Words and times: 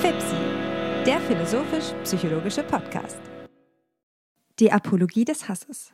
FIPSI, 0.00 0.36
der 1.06 1.20
philosophisch-psychologische 1.20 2.62
Podcast. 2.64 3.20
Die 4.58 4.72
Apologie 4.72 5.24
des 5.24 5.48
Hasses. 5.48 5.92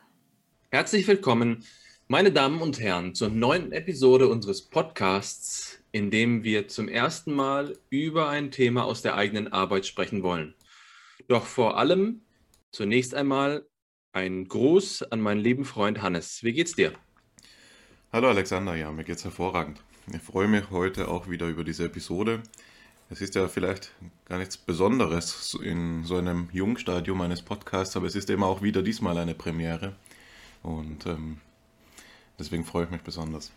Herzlich 0.71 1.07
willkommen, 1.07 1.65
meine 2.07 2.33
Damen 2.33 2.61
und 2.63 2.81
Herren, 2.81 3.15
zur 3.15 3.29
neunten 3.29 3.73
Episode 3.73 4.29
unseres 4.29 4.63
Podcasts, 4.63 5.79
in 5.93 6.11
dem 6.11 6.43
wir 6.43 6.69
zum 6.69 6.89
ersten 6.89 7.35
Mal 7.35 7.79
über 7.91 8.29
ein 8.29 8.51
Thema 8.51 8.85
aus 8.85 9.03
der 9.03 9.15
eigenen 9.15 9.53
Arbeit 9.53 9.87
sprechen 9.87 10.23
wollen. 10.23 10.55
Doch 11.29 11.45
vor 11.45 11.77
allem 11.77 12.23
zunächst 12.73 13.15
einmal 13.15 13.67
ein 14.13 14.49
Gruß 14.49 15.03
an 15.05 15.21
meinen 15.21 15.41
lieben 15.41 15.65
Freund 15.65 16.01
Hannes. 16.01 16.43
Wie 16.43 16.53
geht's 16.53 16.75
dir? 16.75 16.93
Hallo 18.11 18.31
Alexander, 18.31 18.75
ja, 18.75 18.91
mir 18.91 19.05
geht's 19.05 19.25
hervorragend. 19.25 19.83
Ich 20.11 20.23
freue 20.23 20.49
mich 20.49 20.71
heute 20.71 21.09
auch 21.09 21.29
wieder 21.29 21.47
über 21.47 21.63
diese 21.63 21.85
Episode. 21.85 22.43
Es 23.11 23.21
ist 23.21 23.35
ja 23.35 23.49
vielleicht 23.49 23.93
gar 24.25 24.39
nichts 24.39 24.57
Besonderes 24.57 25.55
in 25.63 26.05
so 26.05 26.17
einem 26.17 26.49
Jungstadium 26.51 27.21
eines 27.21 27.43
Podcasts, 27.43 27.99
aber 27.99 28.07
es 28.07 28.15
ist 28.15 28.31
eben 28.31 28.43
auch 28.45 28.63
wieder 28.63 28.83
diesmal 28.83 29.19
eine 29.19 29.35
Premiere. 29.35 29.95
Und 30.63 31.05
ähm, 31.05 31.43
deswegen 32.39 32.65
freue 32.65 32.85
ich 32.85 32.91
mich 32.91 33.03
besonders. 33.03 33.53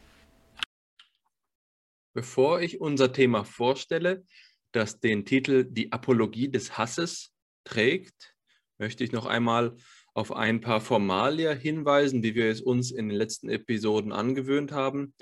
Bevor 2.14 2.60
ich 2.60 2.82
unser 2.82 3.14
Thema 3.14 3.46
vorstelle, 3.46 4.26
das 4.74 5.00
den 5.00 5.24
Titel 5.24 5.64
Die 5.64 5.94
Apologie 5.94 6.52
des 6.52 6.78
Hasses 6.78 7.32
trägt, 7.64 8.36
möchte 8.80 9.06
ich 9.06 9.14
noch 9.14 9.28
einmal 9.28 9.78
auf 10.14 10.34
ein 10.34 10.62
paar 10.62 10.82
Formalia 10.82 11.52
hinweisen, 11.52 12.24
wie 12.24 12.36
wir 12.36 12.50
es 12.50 12.62
uns 12.62 12.92
in 12.92 13.10
den 13.10 13.18
letzten 13.18 13.50
Episoden 13.50 14.12
angewöhnt 14.12 14.72
haben. 14.72 15.14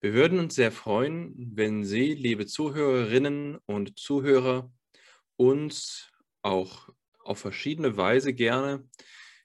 Wir 0.00 0.14
würden 0.14 0.38
uns 0.38 0.54
sehr 0.54 0.72
freuen, 0.72 1.34
wenn 1.36 1.84
Sie, 1.84 2.14
liebe 2.14 2.46
Zuhörerinnen 2.46 3.58
und 3.66 3.98
Zuhörer, 3.98 4.72
uns 5.36 6.10
auch 6.42 6.88
auf 7.22 7.38
verschiedene 7.38 7.96
Weise 7.96 8.32
gerne 8.32 8.88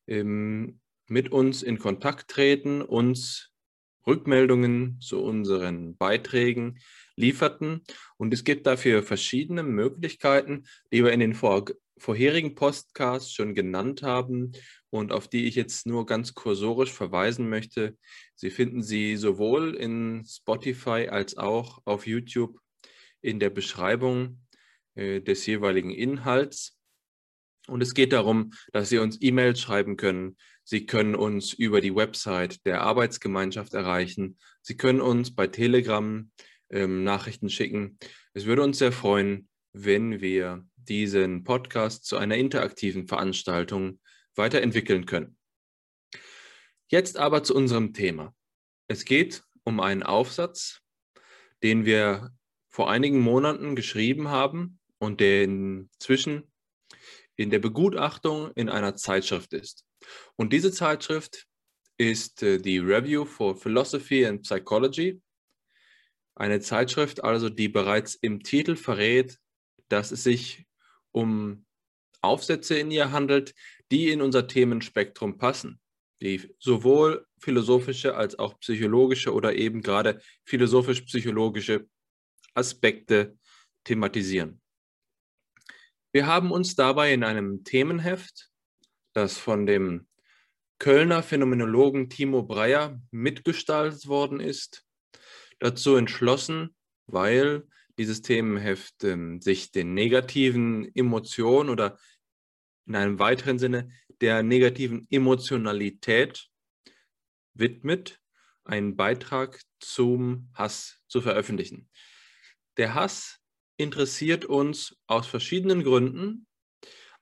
ähm, 0.08 0.80
mit 1.08 1.32
uns 1.32 1.62
in 1.62 1.78
Kontakt 1.78 2.30
treten, 2.30 2.82
uns 2.82 3.52
Rückmeldungen 4.08 5.00
zu 5.02 5.22
unseren 5.22 5.98
Beiträgen 5.98 6.80
lieferten. 7.16 7.84
Und 8.18 8.34
es 8.34 8.44
gibt 8.44 8.66
dafür 8.68 9.04
verschiedene 9.04 9.64
Möglichkeiten, 9.64 10.66
die 10.92 11.04
wir 11.04 11.12
in 11.12 11.20
den 11.20 11.34
vor 11.34 11.66
vorherigen 11.98 12.56
Podcasts 12.56 13.34
schon 13.34 13.56
genannt 13.56 14.04
haben 14.04 14.52
und 14.90 15.12
auf 15.12 15.28
die 15.28 15.46
ich 15.46 15.56
jetzt 15.56 15.86
nur 15.86 16.06
ganz 16.06 16.34
kursorisch 16.34 16.92
verweisen 16.92 17.50
möchte. 17.50 17.98
Sie 18.36 18.50
finden 18.50 18.84
sie 18.84 19.16
sowohl 19.16 19.76
in 19.76 20.24
Spotify 20.26 21.08
als 21.10 21.38
auch 21.38 21.82
auf 21.86 22.08
YouTube 22.08 22.60
in 23.22 23.40
der 23.40 23.50
Beschreibung 23.50 24.42
äh, 24.96 25.22
des 25.22 25.46
jeweiligen 25.46 25.92
Inhalts. 25.92 26.78
Und 27.68 27.82
es 27.82 27.94
geht 27.94 28.14
darum, 28.14 28.54
dass 28.74 28.90
Sie 28.90 29.00
uns 29.00 29.18
E-Mails 29.20 29.60
schreiben 29.60 29.98
können. 29.98 30.38
Sie 30.64 30.86
können 30.86 31.16
uns 31.16 31.52
über 31.52 31.82
die 31.82 31.96
Website 31.96 32.64
der 32.66 32.82
Arbeitsgemeinschaft 32.82 33.74
erreichen. 33.74 34.38
Sie 34.62 34.78
können 34.78 35.02
uns 35.02 35.34
bei 35.34 35.48
Telegram 35.48 36.30
ähm, 36.70 37.04
Nachrichten 37.04 37.50
schicken. 37.50 37.98
Es 38.34 38.46
würde 38.46 38.62
uns 38.62 38.78
sehr 38.78 38.92
freuen, 38.92 39.48
wenn 39.74 40.22
wir 40.22 40.64
diesen 40.90 41.44
Podcast 41.44 42.06
zu 42.06 42.18
einer 42.18 42.36
interaktiven 42.36 43.08
Veranstaltung 43.08 44.00
weiterentwickeln 44.36 45.06
können. 45.06 45.38
Jetzt 46.88 47.18
aber 47.18 47.44
zu 47.44 47.56
unserem 47.56 47.94
Thema. 47.94 48.36
Es 48.88 49.06
geht 49.06 49.44
um 49.64 49.80
einen 49.80 50.04
Aufsatz, 50.04 50.82
den 51.64 51.86
wir 51.86 52.32
vor 52.70 52.90
einigen 52.90 53.20
Monaten 53.22 53.76
geschrieben 53.76 54.28
haben 54.28 54.80
und 55.00 55.20
der 55.20 55.44
inzwischen 55.44 56.52
in 57.36 57.50
der 57.50 57.60
Begutachtung 57.60 58.52
in 58.56 58.70
einer 58.70 58.96
Zeitschrift 58.96 59.54
ist. 59.54 59.86
Und 60.36 60.54
diese 60.54 60.72
Zeitschrift 60.72 61.48
ist 61.98 62.44
äh, 62.44 62.60
die 62.60 62.78
Review 62.78 63.26
for 63.26 63.56
Philosophy 63.56 64.26
and 64.26 64.44
Psychology, 64.44 65.22
eine 66.36 66.60
Zeitschrift 66.60 67.24
also, 67.24 67.50
die 67.50 67.70
bereits 67.70 68.16
im 68.16 68.44
Titel 68.44 68.76
verrät, 68.76 69.40
dass 69.88 70.12
es 70.12 70.24
sich 70.24 70.66
um 71.16 71.66
Aufsätze 72.22 72.78
in 72.78 72.92
ihr 72.92 73.12
handelt, 73.12 73.56
die 73.90 74.10
in 74.10 74.22
unser 74.22 74.48
Themenspektrum 74.48 75.38
passen, 75.38 75.80
die 76.22 76.54
sowohl 76.60 77.26
philosophische 77.40 78.16
als 78.16 78.38
auch 78.38 78.60
psychologische 78.60 79.34
oder 79.34 79.56
eben 79.56 79.82
gerade 79.82 80.20
philosophisch-psychologische 80.44 81.88
Aspekte 82.54 83.38
thematisieren. 83.86 84.62
Wir 86.12 86.28
haben 86.28 86.52
uns 86.52 86.76
dabei 86.76 87.14
in 87.14 87.24
einem 87.24 87.64
Themenheft, 87.64 88.50
das 89.14 89.38
von 89.38 89.66
dem 89.66 90.08
Kölner 90.80 91.24
Phänomenologen 91.24 92.10
Timo 92.10 92.44
Breyer 92.44 93.00
mitgestaltet 93.12 94.08
worden 94.08 94.42
ist, 94.42 94.86
dazu 95.60 95.96
entschlossen, 95.96 96.76
weil 97.06 97.66
dieses 97.98 98.22
Themenheft 98.22 99.04
ähm, 99.04 99.42
sich 99.42 99.72
den 99.72 99.94
negativen 99.94 100.94
Emotionen 100.96 101.70
oder 101.70 101.98
in 102.86 102.96
einem 102.96 103.20
weiteren 103.20 103.60
Sinne 103.60 103.90
der 104.22 104.44
negativen 104.44 105.08
Emotionalität 105.10 106.50
widmet, 107.54 108.22
einen 108.64 108.96
Beitrag 108.96 109.62
zum 109.80 110.50
Hass 110.54 111.02
zu 111.08 111.22
veröffentlichen. 111.22 111.90
Der 112.78 112.94
Hass 112.94 113.40
interessiert 113.78 114.46
uns 114.46 114.98
aus 115.08 115.28
verschiedenen 115.28 115.84
Gründen. 115.84 116.48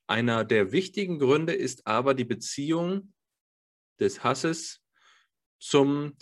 Einer 0.07 0.43
der 0.43 0.71
wichtigen 0.71 1.19
Gründe 1.19 1.53
ist 1.53 1.85
aber 1.87 2.13
die 2.13 2.25
Beziehung 2.25 3.13
des 3.99 4.23
Hasses 4.23 4.81
zum 5.59 6.17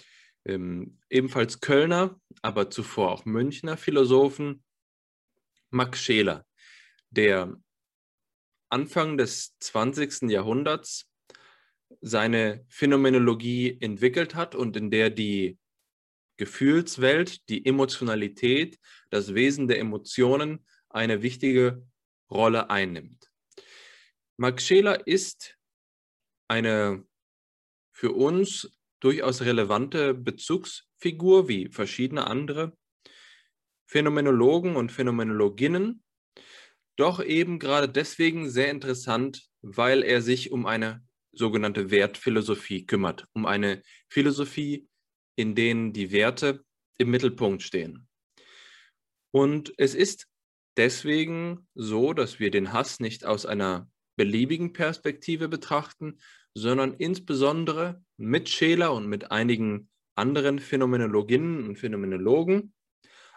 ähm, 0.46 1.00
ebenfalls 1.10 1.60
Kölner, 1.60 2.20
aber 2.42 2.70
zuvor 2.70 3.12
auch 3.12 3.26
Münchner 3.26 3.78
Philosophen 3.78 4.64
Max 5.70 6.02
Scheler, 6.02 6.46
der 7.10 7.56
Anfang 8.70 9.18
des 9.18 9.58
20. 9.60 10.30
Jahrhunderts 10.30 11.10
seine 12.00 12.66
Phänomenologie 12.70 13.78
entwickelt 13.82 14.36
hat 14.36 14.56
und 14.56 14.78
in 14.78 14.92
der 14.92 15.10
die 15.10 15.58
Gefühlswelt, 16.38 17.48
die 17.50 17.66
Emotionalität, 17.66 18.80
das 19.10 19.34
Wesen 19.34 19.68
der 19.68 19.80
Emotionen 19.80 20.66
eine 20.90 21.22
wichtige 21.22 21.86
Rolle 22.30 22.70
einnimmt. 22.70 23.32
Max 24.38 24.66
Scheler 24.66 25.06
ist 25.06 25.58
eine 26.48 27.06
für 27.92 28.12
uns 28.14 28.72
durchaus 29.02 29.42
relevante 29.42 30.14
Bezugsfigur 30.14 31.50
wie 31.50 31.70
verschiedene 31.70 32.28
andere 32.28 32.78
Phänomenologen 33.88 34.78
und 34.78 34.92
Phänomenologinnen, 34.92 36.02
doch 36.96 37.22
eben 37.22 37.60
gerade 37.60 37.90
deswegen 37.90 38.50
sehr 38.50 38.72
interessant, 38.72 39.50
weil 39.62 40.04
er 40.04 40.22
sich 40.22 40.52
um 40.52 40.66
eine 40.66 41.04
sogenannte 41.34 41.92
Wertphilosophie 41.92 42.86
kümmert, 42.86 43.28
um 43.34 43.46
eine 43.46 43.82
Philosophie, 44.10 44.88
in 45.36 45.56
denen 45.56 45.94
die 45.94 46.12
Werte 46.12 46.64
im 46.98 47.10
Mittelpunkt 47.10 47.64
stehen. 47.64 48.08
Und 49.34 49.74
es 49.78 49.96
ist 49.96 50.28
deswegen 50.78 51.68
so, 51.74 52.14
dass 52.14 52.40
wir 52.40 52.52
den 52.52 52.74
Hass 52.74 53.00
nicht 53.00 53.26
aus 53.26 53.46
einer 53.46 53.90
beliebigen 54.18 54.74
Perspektive 54.74 55.48
betrachten, 55.48 56.20
sondern 56.54 56.94
insbesondere 56.94 58.04
mit 58.22 58.50
Scheler 58.50 58.94
und 58.94 59.08
mit 59.08 59.32
einigen 59.32 59.90
anderen 60.16 60.60
Phänomenologinnen 60.60 61.66
und 61.68 61.78
Phänomenologen 61.78 62.74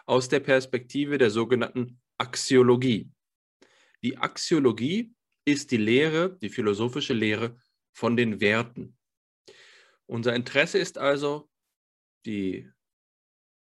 aus 0.05 0.29
der 0.29 0.39
Perspektive 0.39 1.17
der 1.17 1.31
sogenannten 1.31 1.99
Axiologie. 2.17 3.09
Die 4.03 4.17
Axiologie 4.17 5.13
ist 5.45 5.71
die 5.71 5.77
Lehre, 5.77 6.37
die 6.37 6.49
philosophische 6.49 7.13
Lehre 7.13 7.57
von 7.93 8.15
den 8.15 8.39
Werten. 8.41 8.95
Unser 10.05 10.35
Interesse 10.35 10.77
ist 10.77 10.97
also 10.97 11.49
die 12.25 12.69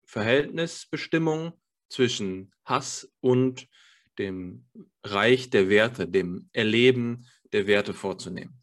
Verhältnisbestimmung 0.05 1.53
zwischen 1.89 2.53
Hass 2.65 3.11
und 3.21 3.67
dem 4.19 4.67
Reich 5.05 5.49
der 5.49 5.69
Werte, 5.71 6.07
dem 6.07 6.51
Erleben 6.53 7.27
der 7.53 7.67
Werte 7.67 7.95
vorzunehmen. 7.95 8.63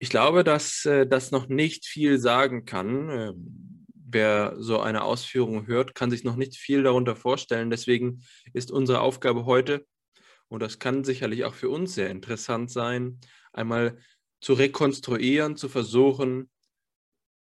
Ich 0.00 0.10
glaube, 0.10 0.44
dass 0.44 0.84
äh, 0.84 1.06
das 1.06 1.30
noch 1.30 1.48
nicht 1.48 1.86
viel 1.86 2.18
sagen 2.18 2.64
kann. 2.64 3.10
Ähm, 3.10 3.86
wer 4.10 4.54
so 4.58 4.80
eine 4.80 5.02
Ausführung 5.02 5.66
hört, 5.66 5.94
kann 5.94 6.10
sich 6.10 6.24
noch 6.24 6.36
nicht 6.36 6.56
viel 6.56 6.82
darunter 6.82 7.16
vorstellen. 7.16 7.70
Deswegen 7.70 8.22
ist 8.52 8.70
unsere 8.70 9.00
Aufgabe 9.00 9.44
heute, 9.44 9.86
und 10.48 10.60
das 10.62 10.78
kann 10.78 11.04
sicherlich 11.04 11.44
auch 11.44 11.54
für 11.54 11.68
uns 11.68 11.94
sehr 11.94 12.08
interessant 12.08 12.70
sein, 12.70 13.20
einmal 13.52 13.98
zu 14.40 14.54
rekonstruieren, 14.54 15.56
zu 15.56 15.68
versuchen, 15.68 16.48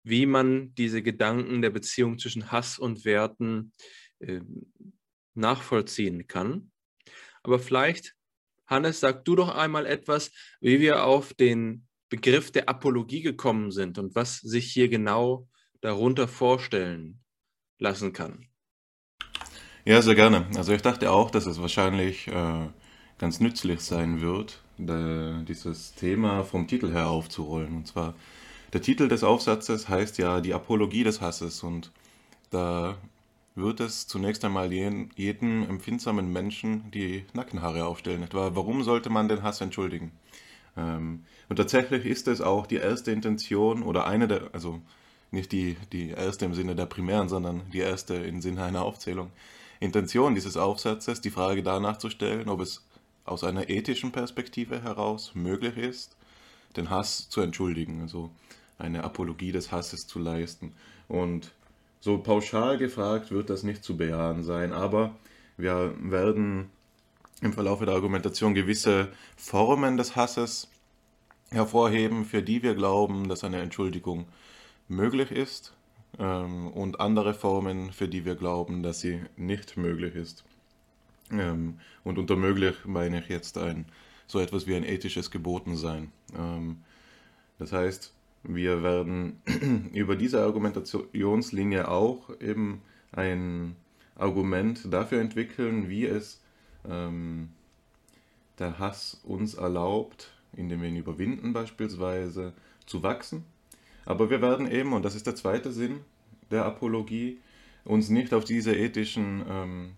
wie 0.03 0.25
man 0.25 0.73
diese 0.75 1.03
Gedanken 1.03 1.61
der 1.61 1.69
Beziehung 1.69 2.17
zwischen 2.17 2.51
Hass 2.51 2.79
und 2.79 3.03
Werten 3.03 3.73
äh, 4.19 4.39
nachvollziehen 5.35 6.27
kann. 6.27 6.71
Aber 7.43 7.59
vielleicht, 7.59 8.15
Hannes, 8.65 8.99
sag 8.99 9.25
du 9.25 9.35
doch 9.35 9.49
einmal 9.49 9.85
etwas, 9.85 10.31
wie 10.59 10.79
wir 10.79 11.03
auf 11.03 11.33
den 11.33 11.86
Begriff 12.09 12.51
der 12.51 12.69
Apologie 12.69 13.21
gekommen 13.21 13.71
sind 13.71 13.97
und 13.97 14.15
was 14.15 14.39
sich 14.39 14.71
hier 14.71 14.89
genau 14.89 15.47
darunter 15.81 16.27
vorstellen 16.27 17.19
lassen 17.79 18.13
kann. 18.13 18.47
Ja, 19.85 20.01
sehr 20.01 20.15
gerne. 20.15 20.47
Also 20.55 20.73
ich 20.73 20.81
dachte 20.81 21.11
auch, 21.11 21.31
dass 21.31 21.45
es 21.45 21.61
wahrscheinlich 21.61 22.27
äh, 22.27 22.67
ganz 23.17 23.39
nützlich 23.39 23.81
sein 23.81 24.21
wird, 24.21 24.61
dieses 24.77 25.95
Thema 25.95 26.43
vom 26.43 26.67
Titel 26.67 26.91
her 26.91 27.07
aufzurollen. 27.09 27.77
Und 27.77 27.87
zwar, 27.87 28.13
der 28.73 28.81
Titel 28.81 29.07
des 29.07 29.23
Aufsatzes 29.23 29.89
heißt 29.89 30.17
ja 30.17 30.41
die 30.41 30.53
Apologie 30.53 31.03
des 31.03 31.21
Hasses 31.21 31.63
und 31.63 31.91
da 32.51 32.97
wird 33.55 33.79
es 33.79 34.05
zunächst 34.05 34.45
einmal 34.45 34.71
jeden, 34.71 35.09
empfindsamen 35.17 36.31
Menschen 36.31 36.91
die 36.91 37.25
Nackenhaare 37.33 37.85
aufstellen. 37.85 38.21
Etwa, 38.21 38.55
warum 38.55 38.83
sollte 38.83 39.09
man 39.09 39.27
den 39.27 39.41
Hass 39.41 39.61
entschuldigen? 39.61 40.11
Ähm, 40.77 41.23
und 41.49 41.55
tatsächlich 41.55 42.05
ist 42.05 42.27
es 42.27 42.41
auch 42.41 42.67
die 42.67 42.75
erste 42.75 43.11
Intention 43.11 43.83
oder 43.83 44.07
eine 44.07 44.27
der, 44.27 44.49
also 44.53 44.81
nicht 45.31 45.51
die, 45.51 45.75
die 45.91 46.09
erste 46.09 46.45
im 46.45 46.53
Sinne 46.53 46.75
der 46.75 46.85
primären, 46.85 47.29
sondern 47.29 47.63
die 47.71 47.79
erste 47.79 48.15
im 48.15 48.41
Sinne 48.41 48.63
einer 48.63 48.83
Aufzählung. 48.83 49.31
Intention 49.79 50.35
dieses 50.35 50.57
Aufsatzes, 50.57 51.21
die 51.21 51.29
Frage 51.29 51.63
danach 51.63 51.97
zu 51.97 52.09
stellen, 52.09 52.49
ob 52.49 52.61
es 52.61 52.83
aus 53.25 53.43
einer 53.43 53.69
ethischen 53.69 54.11
Perspektive 54.11 54.81
heraus 54.81 55.31
möglich 55.35 55.77
ist, 55.77 56.15
den 56.75 56.89
Hass 56.89 57.29
zu 57.29 57.41
entschuldigen, 57.41 58.01
also 58.01 58.31
eine 58.79 59.03
Apologie 59.03 59.51
des 59.51 59.71
Hasses 59.71 60.07
zu 60.07 60.19
leisten. 60.19 60.73
Und 61.07 61.51
so 61.99 62.19
pauschal 62.19 62.77
gefragt 62.77 63.31
wird 63.31 63.49
das 63.49 63.63
nicht 63.63 63.83
zu 63.83 63.97
bejahen 63.97 64.43
sein, 64.43 64.71
aber 64.71 65.15
wir 65.57 65.93
werden 65.99 66.69
im 67.41 67.53
Verlauf 67.53 67.79
der 67.79 67.93
Argumentation 67.93 68.53
gewisse 68.53 69.09
Formen 69.35 69.97
des 69.97 70.15
Hasses 70.15 70.69
hervorheben, 71.51 72.25
für 72.25 72.41
die 72.41 72.63
wir 72.63 72.75
glauben, 72.75 73.29
dass 73.29 73.43
eine 73.43 73.61
Entschuldigung 73.61 74.25
möglich 74.87 75.31
ist 75.31 75.73
ähm, 76.19 76.67
und 76.67 76.99
andere 76.99 77.33
Formen, 77.33 77.91
für 77.91 78.07
die 78.07 78.25
wir 78.25 78.35
glauben, 78.35 78.83
dass 78.83 79.01
sie 79.01 79.21
nicht 79.35 79.77
möglich 79.77 80.15
ist. 80.15 80.43
Ähm, 81.31 81.79
und 82.03 82.17
unter 82.17 82.35
möglich 82.35 82.75
meine 82.85 83.19
ich 83.19 83.29
jetzt 83.29 83.57
ein 83.57 83.85
so 84.27 84.39
etwas 84.39 84.67
wie 84.67 84.75
ein 84.75 84.83
ethisches 84.83 85.31
Gebotensein. 85.31 86.11
Ähm, 86.37 86.83
das 87.59 87.71
heißt, 87.71 88.13
wir 88.43 88.83
werden 88.83 89.41
über 89.93 90.15
diese 90.15 90.41
Argumentationslinie 90.41 91.87
auch 91.87 92.29
eben 92.39 92.81
ein 93.11 93.75
Argument 94.15 94.91
dafür 94.91 95.21
entwickeln, 95.21 95.89
wie 95.89 96.05
es 96.05 96.41
ähm, 96.89 97.49
der 98.59 98.79
Hass 98.79 99.21
uns 99.23 99.53
erlaubt, 99.53 100.31
indem 100.55 100.81
wir 100.81 100.89
ihn 100.89 100.97
überwinden 100.97 101.53
beispielsweise, 101.53 102.53
zu 102.85 103.03
wachsen. 103.03 103.45
Aber 104.05 104.29
wir 104.29 104.41
werden 104.41 104.69
eben, 104.71 104.93
und 104.93 105.03
das 105.03 105.15
ist 105.15 105.27
der 105.27 105.35
zweite 105.35 105.71
Sinn 105.71 105.99
der 106.49 106.65
Apologie, 106.65 107.39
uns 107.83 108.09
nicht 108.09 108.33
auf 108.33 108.45
diese 108.45 108.75
ethischen 108.75 109.43
ähm, 109.49 109.91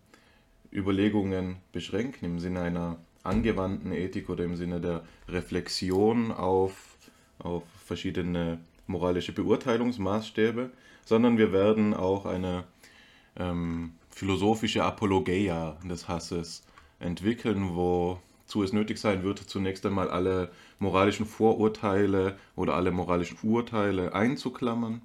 Überlegungen 0.72 1.58
beschränken, 1.72 2.26
im 2.26 2.40
Sinne 2.40 2.62
einer 2.62 2.98
angewandten 3.24 3.92
Ethik 3.92 4.30
oder 4.30 4.44
im 4.44 4.56
Sinne 4.56 4.80
der 4.82 5.04
Reflexion 5.28 6.32
auf, 6.32 6.98
auf 7.40 7.64
verschiedene 7.86 8.60
moralische 8.88 9.32
Beurteilungsmaßstäbe, 9.32 10.72
sondern 11.06 11.38
wir 11.38 11.52
werden 11.52 11.94
auch 11.94 12.26
eine 12.26 12.64
ähm, 13.36 13.94
philosophische 14.10 14.84
Apologeia 14.84 15.78
des 15.84 16.08
Hasses 16.08 16.64
entwickeln, 17.00 17.76
wozu 17.76 18.64
es 18.64 18.74
nötig 18.74 18.98
sein 18.98 19.24
wird, 19.24 19.40
zunächst 19.40 19.86
einmal 19.86 20.10
alle 20.10 20.52
moralischen 20.80 21.26
Vorurteile 21.26 22.38
oder 22.56 22.76
alle 22.76 22.92
moralischen 22.92 23.38
Urteile 23.44 24.14
einzuklammern, 24.14 25.02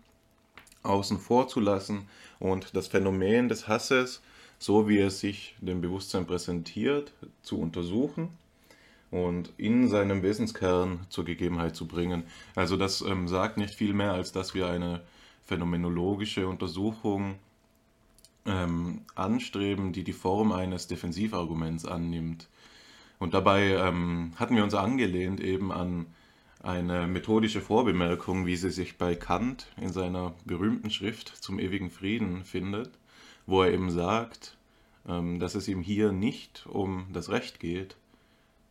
außen 0.82 1.18
vor 1.18 1.48
zu 1.48 1.60
lassen 1.60 2.08
und 2.38 2.76
das 2.76 2.88
Phänomen 2.88 3.48
des 3.48 3.68
Hasses, 3.68 4.22
so 4.58 4.88
wie 4.88 4.98
es 4.98 5.20
sich 5.20 5.56
dem 5.60 5.80
Bewusstsein 5.80 6.26
präsentiert, 6.26 7.12
zu 7.42 7.58
untersuchen 7.58 8.28
und 9.10 9.52
in 9.58 9.88
seinem 9.88 10.22
Wesenskern 10.22 11.06
zur 11.08 11.24
Gegebenheit 11.24 11.76
zu 11.76 11.86
bringen. 11.86 12.24
Also 12.54 12.76
das 12.76 13.00
ähm, 13.00 13.28
sagt 13.28 13.58
nicht 13.58 13.74
viel 13.74 13.94
mehr, 13.94 14.12
als 14.12 14.32
dass 14.32 14.54
wir 14.54 14.66
eine 14.66 15.02
phänomenologische 15.44 16.48
Untersuchung 16.48 17.36
ähm, 18.46 19.02
anstreben, 19.14 19.92
die 19.92 20.04
die 20.04 20.12
Form 20.12 20.52
eines 20.52 20.86
Defensivarguments 20.86 21.84
annimmt. 21.84 22.48
Und 23.18 23.34
dabei 23.34 23.74
ähm, 23.76 24.32
hatten 24.36 24.56
wir 24.56 24.64
uns 24.64 24.74
angelehnt 24.74 25.40
eben 25.40 25.72
an 25.72 26.06
eine 26.62 27.06
methodische 27.06 27.60
Vorbemerkung, 27.60 28.46
wie 28.46 28.56
sie 28.56 28.70
sich 28.70 28.96
bei 28.96 29.14
Kant 29.14 29.68
in 29.76 29.92
seiner 29.92 30.34
berühmten 30.44 30.90
Schrift 30.90 31.28
zum 31.28 31.58
ewigen 31.58 31.90
Frieden 31.90 32.42
findet, 32.44 32.90
wo 33.46 33.62
er 33.62 33.72
eben 33.72 33.90
sagt, 33.90 34.56
ähm, 35.06 35.38
dass 35.40 35.54
es 35.54 35.68
ihm 35.68 35.82
hier 35.82 36.12
nicht 36.12 36.66
um 36.66 37.06
das 37.12 37.28
Recht 37.28 37.60
geht, 37.60 37.96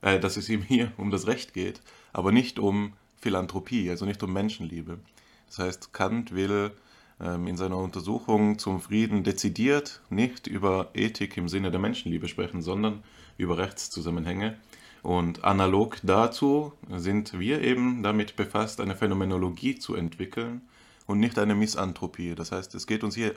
äh, 0.01 0.19
dass 0.19 0.37
es 0.37 0.49
ihm 0.49 0.61
hier 0.61 0.91
um 0.97 1.11
das 1.11 1.27
Recht 1.27 1.53
geht, 1.53 1.81
aber 2.11 2.31
nicht 2.31 2.57
um 2.57 2.93
Philanthropie, 3.17 3.89
also 3.89 4.05
nicht 4.05 4.23
um 4.23 4.33
Menschenliebe. 4.33 4.99
Das 5.47 5.59
heißt, 5.59 5.93
Kant 5.93 6.33
will 6.33 6.71
in 7.19 7.57
seiner 7.57 7.77
Untersuchung 7.77 8.59
zum 8.59 8.81
Frieden 8.81 9.23
dezidiert 9.23 10.01
nicht 10.09 10.47
über 10.47 10.89
Ethik 10.93 11.37
im 11.37 11.47
Sinne 11.47 11.71
der 11.71 11.79
Menschenliebe 11.79 12.27
sprechen, 12.27 12.61
sondern 12.61 13.03
über 13.37 13.57
Rechtszusammenhänge. 13.57 14.57
Und 15.03 15.43
analog 15.43 15.97
dazu 16.03 16.73
sind 16.89 17.37
wir 17.39 17.61
eben 17.61 18.03
damit 18.03 18.35
befasst, 18.35 18.79
eine 18.79 18.95
Phänomenologie 18.95 19.75
zu 19.75 19.95
entwickeln 19.95 20.61
und 21.05 21.19
nicht 21.19 21.37
eine 21.37 21.55
Misanthropie. 21.55 22.35
Das 22.35 22.51
heißt, 22.51 22.73
es 22.75 22.87
geht 22.87 23.03
uns 23.03 23.15
hier 23.15 23.33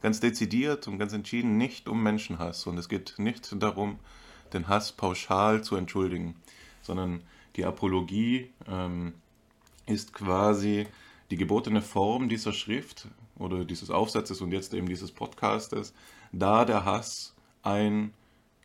ganz 0.00 0.20
dezidiert 0.20 0.88
und 0.88 0.98
ganz 0.98 1.12
entschieden 1.12 1.56
nicht 1.56 1.88
um 1.88 2.02
Menschenhass 2.02 2.66
und 2.66 2.78
es 2.78 2.88
geht 2.88 3.14
nicht 3.18 3.54
darum, 3.62 3.98
den 4.52 4.68
Hass 4.68 4.92
pauschal 4.92 5.62
zu 5.62 5.76
entschuldigen, 5.76 6.36
sondern 6.82 7.22
die 7.56 7.64
Apologie 7.64 8.50
ähm, 8.68 9.14
ist 9.86 10.12
quasi 10.12 10.86
die 11.30 11.36
gebotene 11.36 11.82
Form 11.82 12.28
dieser 12.28 12.52
Schrift 12.52 13.08
oder 13.38 13.64
dieses 13.64 13.90
Aufsatzes 13.90 14.40
und 14.40 14.52
jetzt 14.52 14.74
eben 14.74 14.88
dieses 14.88 15.12
Podcastes, 15.12 15.94
da 16.32 16.64
der 16.64 16.84
Hass 16.84 17.34
ein 17.62 18.12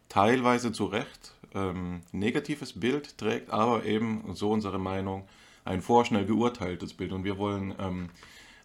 teilweise 0.10 0.72
zu 0.72 0.86
Recht 0.86 1.36
ähm, 1.54 2.02
negatives 2.12 2.80
Bild 2.80 3.18
trägt, 3.18 3.52
aber 3.52 3.86
eben, 3.86 4.24
so 4.34 4.52
unsere 4.52 4.80
Meinung, 4.80 5.28
ein 5.66 5.82
vorschnell 5.82 6.26
geurteiltes 6.26 6.94
Bild. 6.94 7.12
Und 7.12 7.24
wir 7.24 7.38
wollen 7.38 7.74
ähm, 7.80 8.10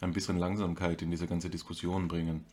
ein 0.01 0.13
bisschen 0.13 0.39
Langsamkeit 0.39 1.03
in 1.03 1.11
diese 1.11 1.27
ganze 1.27 1.51
Diskussion 1.51 2.09
bringen. 2.09 2.45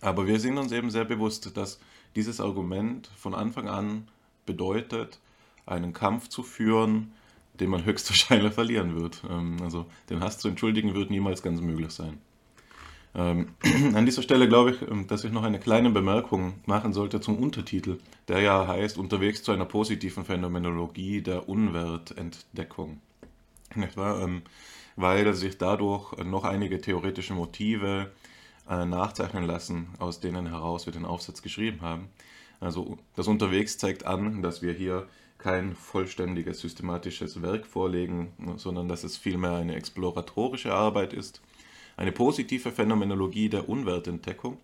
Aber 0.00 0.26
wir 0.26 0.40
sind 0.40 0.58
uns 0.58 0.72
eben 0.72 0.90
sehr 0.90 1.04
bewusst, 1.04 1.56
dass 1.56 1.80
dieses 2.14 2.40
Argument 2.40 3.10
von 3.16 3.34
Anfang 3.34 3.68
an 3.68 4.08
bedeutet, 4.46 5.18
einen 5.64 5.92
Kampf 5.92 6.28
zu 6.28 6.42
führen, 6.42 7.12
den 7.56 7.70
man 7.70 7.84
höchstwahrscheinlich 7.84 8.52
verlieren 8.54 9.00
wird. 9.00 9.22
Ähm, 9.28 9.56
also 9.62 9.86
den 10.10 10.20
Hass 10.20 10.38
zu 10.38 10.48
entschuldigen 10.48 10.94
wird 10.94 11.10
niemals 11.10 11.42
ganz 11.42 11.60
möglich 11.60 11.90
sein. 11.90 12.18
Ähm, 13.14 13.54
an 13.94 14.04
dieser 14.04 14.22
Stelle 14.22 14.48
glaube 14.48 14.72
ich, 14.72 14.82
ähm, 14.82 15.06
dass 15.06 15.24
ich 15.24 15.32
noch 15.32 15.42
eine 15.42 15.58
kleine 15.58 15.90
Bemerkung 15.90 16.54
machen 16.66 16.92
sollte 16.92 17.20
zum 17.20 17.38
Untertitel, 17.38 17.98
der 18.28 18.40
ja 18.40 18.66
heißt 18.66 18.98
Unterwegs 18.98 19.42
zu 19.42 19.52
einer 19.52 19.64
positiven 19.64 20.24
Phänomenologie 20.24 21.22
der 21.22 21.48
Unwertentdeckung. 21.48 23.00
Nicht 23.74 23.96
wahr? 23.96 24.28
Weil 24.94 25.34
sich 25.34 25.58
dadurch 25.58 26.16
noch 26.24 26.44
einige 26.44 26.80
theoretische 26.80 27.34
Motive 27.34 28.10
äh, 28.68 28.84
nachzeichnen 28.84 29.44
lassen, 29.44 29.88
aus 29.98 30.20
denen 30.20 30.46
heraus 30.46 30.86
wir 30.86 30.92
den 30.92 31.04
Aufsatz 31.04 31.42
geschrieben 31.42 31.82
haben. 31.82 32.08
Also 32.60 32.98
das 33.14 33.28
Unterwegs 33.28 33.78
zeigt 33.78 34.06
an, 34.06 34.42
dass 34.42 34.62
wir 34.62 34.72
hier 34.72 35.06
kein 35.38 35.74
vollständiges 35.74 36.60
systematisches 36.60 37.42
Werk 37.42 37.66
vorlegen, 37.66 38.32
sondern 38.56 38.88
dass 38.88 39.04
es 39.04 39.16
vielmehr 39.16 39.52
eine 39.52 39.76
exploratorische 39.76 40.72
Arbeit 40.72 41.12
ist, 41.12 41.42
eine 41.96 42.12
positive 42.12 42.70
Phänomenologie 42.70 43.48
der 43.48 43.68
Unwertentdeckung. 43.68 44.58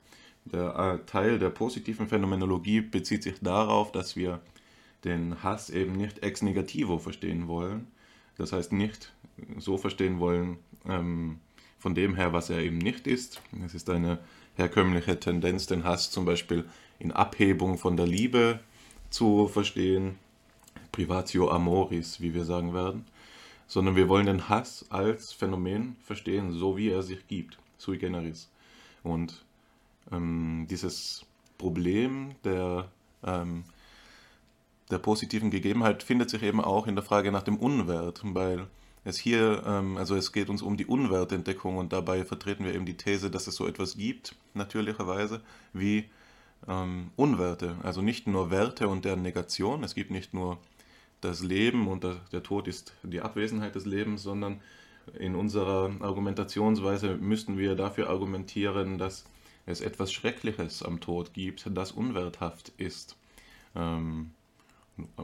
Der 0.45 0.77
äh, 0.77 1.07
Teil 1.07 1.39
der 1.39 1.51
positiven 1.51 2.09
Phänomenologie 2.09 2.81
bezieht 2.81 3.23
sich 3.23 3.39
darauf, 3.41 3.93
dass 3.93 4.17
wir 4.17 4.41
den 5.05 5.43
Hass 5.43 5.71
eben 5.71 5.93
nicht 5.93 6.23
ex 6.23 6.43
negativo 6.43 6.99
verstehen 6.99 7.49
wollen, 7.49 7.89
das 8.37 8.53
heißt 8.53 8.73
nicht 8.73 9.13
so 9.59 9.79
verstehen 9.79 10.21
wollen, 10.21 10.59
ähm, 10.89 11.39
von 11.79 11.95
dem 11.95 12.15
her, 12.15 12.33
was 12.33 12.51
er 12.51 12.61
eben 12.61 12.79
nicht 12.79 13.07
ist. 13.07 13.43
Es 13.65 13.75
ist 13.75 13.91
eine 13.91 14.19
herkömmliche 14.57 15.19
Tendenz, 15.19 15.67
den 15.67 15.85
Hass 15.85 16.11
zum 16.11 16.25
Beispiel 16.25 16.65
in 16.99 17.11
Abhebung 17.11 17.79
von 17.79 17.97
der 17.97 18.07
Liebe 18.07 18.61
zu 19.11 19.49
verstehen, 19.49 20.17
privatio 20.93 21.51
amoris, 21.51 22.21
wie 22.21 22.35
wir 22.35 22.45
sagen 22.45 22.75
werden, 22.75 23.07
sondern 23.67 23.97
wir 23.97 24.09
wollen 24.09 24.27
den 24.27 24.49
Hass 24.49 24.87
als 24.91 25.33
Phänomen 25.33 25.97
verstehen, 26.05 26.53
so 26.53 26.77
wie 26.77 26.91
er 26.91 27.03
sich 27.03 27.27
gibt, 27.27 27.59
sui 27.79 27.99
generis. 27.99 28.51
Und 29.03 29.45
ähm, 30.13 30.67
dieses 30.69 31.25
Problem 31.59 32.35
der, 32.45 32.91
ähm, 33.25 33.65
der 34.91 34.99
positiven 34.99 35.51
Gegebenheit 35.51 36.03
findet 36.03 36.31
sich 36.31 36.43
eben 36.43 36.61
auch 36.61 36.87
in 36.87 36.95
der 36.95 37.05
Frage 37.05 37.33
nach 37.33 37.43
dem 37.43 37.57
Unwert, 37.57 38.21
weil 38.25 38.67
es 39.05 39.19
hier, 39.19 39.63
ähm, 39.67 39.97
also 39.97 40.15
es 40.15 40.33
geht 40.33 40.49
uns 40.49 40.63
um 40.63 40.77
die 40.77 40.87
Unwertentdeckung 40.87 41.77
und 41.77 41.93
dabei 41.93 42.25
vertreten 42.25 42.65
wir 42.65 42.75
eben 42.75 42.87
die 42.87 42.97
These, 42.97 43.31
dass 43.31 43.47
es 43.47 43.57
so 43.57 43.67
etwas 43.67 43.97
gibt, 43.97 44.37
natürlicherweise, 44.55 45.41
wie 45.73 46.05
ähm, 46.69 47.11
Unwerte, 47.17 47.77
also 47.83 48.03
nicht 48.03 48.27
nur 48.27 48.51
Werte 48.51 48.89
und 48.89 49.05
deren 49.05 49.23
Negation, 49.23 49.83
es 49.83 49.95
gibt 49.95 50.11
nicht 50.11 50.35
nur 50.35 50.59
das 51.23 51.43
Leben 51.43 51.89
und 51.89 52.05
der 52.05 52.43
Tod 52.43 52.69
ist 52.69 52.93
die 53.03 53.23
Abwesenheit 53.23 53.75
des 53.75 53.87
Lebens, 53.87 54.23
sondern 54.23 54.61
in 55.19 55.35
unserer 55.35 55.91
Argumentationsweise 56.01 57.17
müssten 57.17 57.59
wir 57.59 57.75
dafür 57.75 58.11
argumentieren, 58.11 58.99
dass 58.99 59.25
es 59.65 59.81
etwas 59.81 60.13
Schreckliches 60.13 60.83
am 60.83 61.01
Tod 61.01 61.33
gibt, 61.33 61.69
das 61.73 61.93
unwerthaft 61.93 62.73
ist. 62.77 63.17
Ähm, 63.75 64.33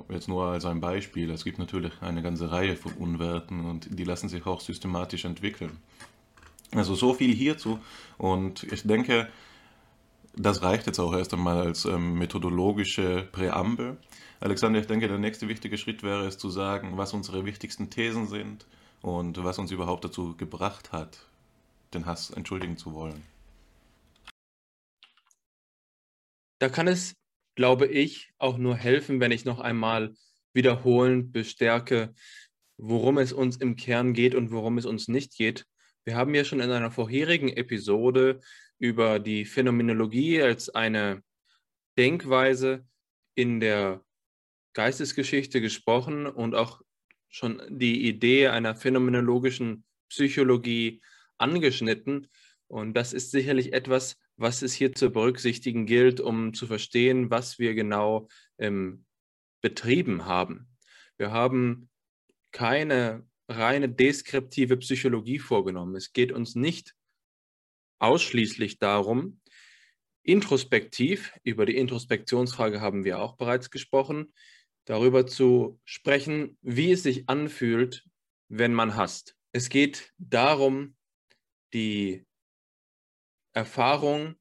jetzt 0.08 0.28
nur 0.28 0.46
als 0.46 0.64
ein 0.64 0.80
Beispiel, 0.80 1.30
es 1.30 1.44
gibt 1.44 1.58
natürlich 1.58 1.92
eine 2.00 2.22
ganze 2.22 2.50
Reihe 2.50 2.76
von 2.76 2.92
Unwerten 2.92 3.64
und 3.66 3.98
die 3.98 4.04
lassen 4.04 4.28
sich 4.28 4.46
auch 4.46 4.60
systematisch 4.60 5.24
entwickeln. 5.24 5.76
Also 6.72 6.94
so 6.94 7.14
viel 7.14 7.34
hierzu 7.34 7.78
und 8.18 8.62
ich 8.64 8.82
denke, 8.82 9.28
das 10.38 10.62
reicht 10.62 10.86
jetzt 10.86 11.00
auch 11.00 11.12
erst 11.14 11.34
einmal 11.34 11.58
als 11.60 11.84
ähm, 11.84 12.14
methodologische 12.14 13.28
Präambel. 13.32 13.96
Alexander, 14.40 14.78
ich 14.78 14.86
denke, 14.86 15.08
der 15.08 15.18
nächste 15.18 15.48
wichtige 15.48 15.76
Schritt 15.76 16.02
wäre 16.02 16.26
es 16.26 16.38
zu 16.38 16.48
sagen, 16.48 16.96
was 16.96 17.12
unsere 17.12 17.44
wichtigsten 17.44 17.90
Thesen 17.90 18.28
sind 18.28 18.66
und 19.02 19.42
was 19.42 19.58
uns 19.58 19.72
überhaupt 19.72 20.04
dazu 20.04 20.36
gebracht 20.36 20.92
hat, 20.92 21.26
den 21.92 22.06
Hass 22.06 22.30
entschuldigen 22.30 22.76
zu 22.76 22.94
wollen. 22.94 23.22
Da 26.60 26.68
kann 26.68 26.86
es, 26.86 27.14
glaube 27.56 27.86
ich, 27.86 28.30
auch 28.38 28.58
nur 28.58 28.76
helfen, 28.76 29.20
wenn 29.20 29.32
ich 29.32 29.44
noch 29.44 29.58
einmal 29.58 30.14
wiederholend 30.52 31.32
bestärke, 31.32 32.14
worum 32.76 33.18
es 33.18 33.32
uns 33.32 33.56
im 33.56 33.74
Kern 33.74 34.12
geht 34.12 34.36
und 34.36 34.52
worum 34.52 34.78
es 34.78 34.86
uns 34.86 35.08
nicht 35.08 35.36
geht. 35.36 35.66
Wir 36.04 36.16
haben 36.16 36.34
ja 36.34 36.44
schon 36.44 36.60
in 36.60 36.70
einer 36.70 36.90
vorherigen 36.90 37.48
Episode 37.48 38.40
über 38.78 39.18
die 39.18 39.44
Phänomenologie 39.44 40.42
als 40.42 40.70
eine 40.70 41.22
Denkweise 41.96 42.86
in 43.34 43.60
der 43.60 44.04
Geistesgeschichte 44.74 45.60
gesprochen 45.60 46.26
und 46.26 46.54
auch 46.54 46.82
schon 47.28 47.62
die 47.68 48.08
Idee 48.08 48.48
einer 48.48 48.74
phänomenologischen 48.76 49.84
Psychologie 50.08 51.02
angeschnitten. 51.36 52.28
Und 52.68 52.94
das 52.94 53.12
ist 53.12 53.30
sicherlich 53.30 53.72
etwas, 53.72 54.16
was 54.36 54.62
es 54.62 54.72
hier 54.72 54.92
zu 54.92 55.10
berücksichtigen 55.10 55.86
gilt, 55.86 56.20
um 56.20 56.54
zu 56.54 56.66
verstehen, 56.66 57.30
was 57.30 57.58
wir 57.58 57.74
genau 57.74 58.28
ähm, 58.58 59.04
betrieben 59.60 60.26
haben. 60.26 60.68
Wir 61.16 61.32
haben 61.32 61.88
keine 62.52 63.26
reine 63.48 63.88
deskriptive 63.88 64.76
Psychologie 64.76 65.38
vorgenommen. 65.38 65.96
Es 65.96 66.12
geht 66.12 66.32
uns 66.32 66.54
nicht 66.54 66.94
ausschließlich 67.98 68.78
darum, 68.78 69.40
introspektiv, 70.22 71.32
über 71.42 71.66
die 71.66 71.76
Introspektionsfrage 71.76 72.80
haben 72.80 73.04
wir 73.04 73.20
auch 73.20 73.36
bereits 73.36 73.70
gesprochen, 73.70 74.32
darüber 74.84 75.26
zu 75.26 75.80
sprechen, 75.84 76.58
wie 76.60 76.92
es 76.92 77.02
sich 77.02 77.28
anfühlt, 77.28 78.04
wenn 78.48 78.74
man 78.74 78.94
hasst. 78.96 79.36
Es 79.52 79.68
geht 79.68 80.12
darum, 80.18 80.96
die 81.72 82.26
Erfahrung, 83.52 84.36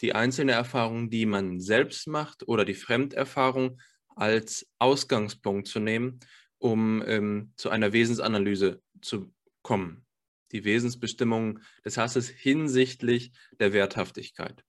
die 0.00 0.14
einzelne 0.14 0.52
Erfahrung, 0.52 1.10
die 1.10 1.26
man 1.26 1.60
selbst 1.60 2.06
macht 2.06 2.48
oder 2.48 2.64
die 2.64 2.74
Fremderfahrung 2.74 3.80
als 4.08 4.66
Ausgangspunkt 4.78 5.68
zu 5.68 5.78
nehmen, 5.78 6.20
um 6.58 7.02
ähm, 7.06 7.52
zu 7.56 7.70
einer 7.70 7.92
Wesensanalyse 7.92 8.82
zu 9.02 9.32
kommen 9.62 10.05
die 10.52 10.64
Wesensbestimmung 10.64 11.60
des 11.84 11.96
Hasses 11.96 12.28
hinsichtlich 12.28 13.32
der 13.58 13.72
Werthaftigkeit. 13.72 14.62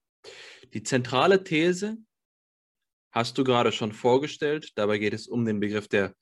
Die 0.73 0.83
zentrale 0.83 1.43
These 1.43 1.97
hast 3.11 3.37
du 3.37 3.43
gerade 3.43 3.71
schon 3.71 3.93
vorgestellt. 3.93 4.71
Dabei 4.75 4.97
geht 4.97 5.13
es 5.13 5.27
um 5.27 5.45
den 5.45 5.59
Begriff 5.59 5.87
der 5.87 6.13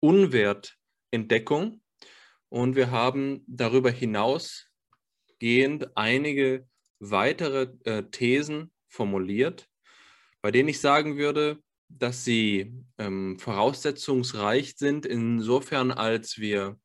Unwertentdeckung. 0.00 1.82
Und 2.48 2.74
wir 2.74 2.90
haben 2.90 3.44
darüber 3.46 3.90
hinausgehend 3.90 5.96
einige 5.96 6.66
weitere 6.98 7.72
äh, 7.84 8.02
Thesen 8.10 8.72
formuliert, 8.88 9.68
bei 10.42 10.50
denen 10.50 10.68
ich 10.68 10.80
sagen 10.80 11.16
würde, 11.16 11.62
dass 11.88 12.24
sie 12.24 12.72
ähm, 12.98 13.38
voraussetzungsreich 13.38 14.76
sind, 14.76 15.06
insofern 15.06 15.90
als 15.90 16.38
wir 16.38 16.78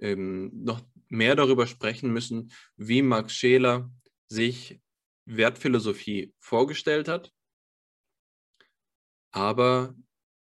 ähm, 0.00 0.50
noch 0.52 0.82
mehr 1.08 1.36
darüber 1.36 1.66
sprechen 1.66 2.12
müssen, 2.12 2.52
wie 2.76 3.02
Max 3.02 3.34
Scheler 3.34 3.90
sich 4.28 4.80
Wertphilosophie 5.24 6.32
vorgestellt 6.38 7.08
hat. 7.08 7.32
Aber 9.30 9.94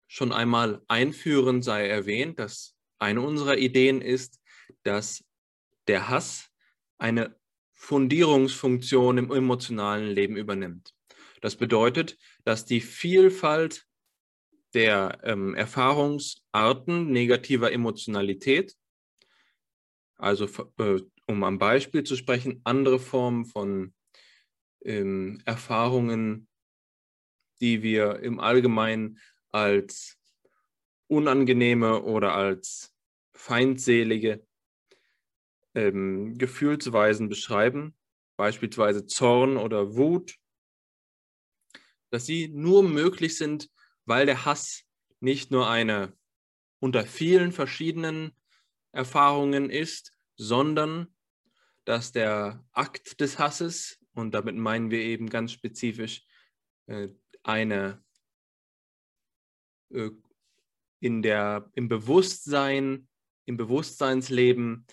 schon 0.07 0.31
einmal 0.31 0.81
einführend 0.87 1.63
sei 1.63 1.87
erwähnt, 1.87 2.39
dass 2.39 2.75
eine 2.99 3.21
unserer 3.21 3.57
Ideen 3.57 4.01
ist, 4.01 4.39
dass 4.83 5.23
der 5.87 6.09
Hass 6.09 6.49
eine 6.97 7.35
Fundierungsfunktion 7.73 9.17
im 9.17 9.31
emotionalen 9.31 10.09
Leben 10.09 10.37
übernimmt. 10.37 10.93
Das 11.41 11.55
bedeutet, 11.55 12.17
dass 12.43 12.65
die 12.65 12.81
Vielfalt 12.81 13.85
der 14.73 15.19
ähm, 15.23 15.53
Erfahrungsarten 15.55 17.11
negativer 17.11 17.71
Emotionalität 17.71 18.75
also 20.17 20.45
äh, 20.77 21.01
um 21.27 21.43
am 21.43 21.57
Beispiel 21.57 22.03
zu 22.03 22.15
sprechen, 22.15 22.61
andere 22.63 22.99
Formen 22.99 23.45
von 23.45 23.93
ähm, 24.83 25.41
Erfahrungen, 25.45 26.47
die 27.59 27.81
wir 27.81 28.19
im 28.19 28.39
Allgemeinen 28.39 29.19
als 29.51 30.17
unangenehme 31.07 32.03
oder 32.03 32.33
als 32.33 32.93
feindselige 33.33 34.45
ähm, 35.73 36.37
Gefühlsweisen 36.37 37.29
beschreiben, 37.29 37.95
beispielsweise 38.37 39.05
Zorn 39.05 39.57
oder 39.57 39.95
Wut, 39.95 40.37
dass 42.09 42.25
sie 42.25 42.47
nur 42.47 42.83
möglich 42.83 43.37
sind, 43.37 43.69
weil 44.05 44.25
der 44.25 44.45
Hass 44.45 44.83
nicht 45.19 45.51
nur 45.51 45.69
eine 45.69 46.13
unter 46.79 47.05
vielen 47.05 47.51
verschiedenen 47.51 48.35
Erfahrungen 48.95 49.69
ist, 49.69 50.11
sondern 50.37 51.13
dass 51.83 52.11
der 52.11 52.65
Akt 52.71 53.19
des 53.19 53.37
Hasses, 53.37 53.99
und 54.13 54.33
damit 54.33 54.55
meinen 54.55 54.89
wir 54.89 54.99
eben 54.99 55.29
ganz 55.29 55.51
spezifisch 55.51 56.25
äh, 56.87 57.09
eine 57.43 58.03
äh, 59.89 60.09
in 60.99 61.21
der, 61.21 61.69
im 61.75 61.87
Bewusstsein, 61.89 63.07
im 63.45 63.57
Bewusstseinsleben 63.57 64.87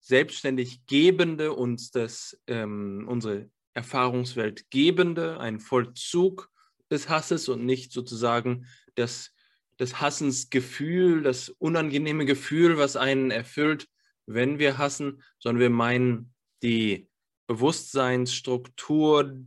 selbstständig 0.00 0.86
gebende, 0.86 1.52
uns 1.52 1.90
das, 1.90 2.40
ähm, 2.46 3.04
unsere 3.08 3.50
Erfahrungswelt 3.74 4.70
gebende, 4.70 5.38
ein 5.38 5.60
Vollzug 5.60 6.50
des 6.90 7.08
Hasses 7.08 7.48
und 7.48 7.66
nicht 7.66 7.92
sozusagen 7.92 8.66
das 8.94 9.34
des 9.78 10.00
Hassens 10.00 10.50
Gefühl, 10.50 11.22
das 11.22 11.48
unangenehme 11.48 12.24
Gefühl, 12.24 12.78
was 12.78 12.96
einen 12.96 13.30
erfüllt, 13.30 13.88
wenn 14.26 14.58
wir 14.58 14.78
hassen, 14.78 15.22
sondern 15.38 15.60
wir 15.60 15.70
meinen 15.70 16.34
die 16.62 17.08
Bewusstseinsstruktur, 17.46 19.38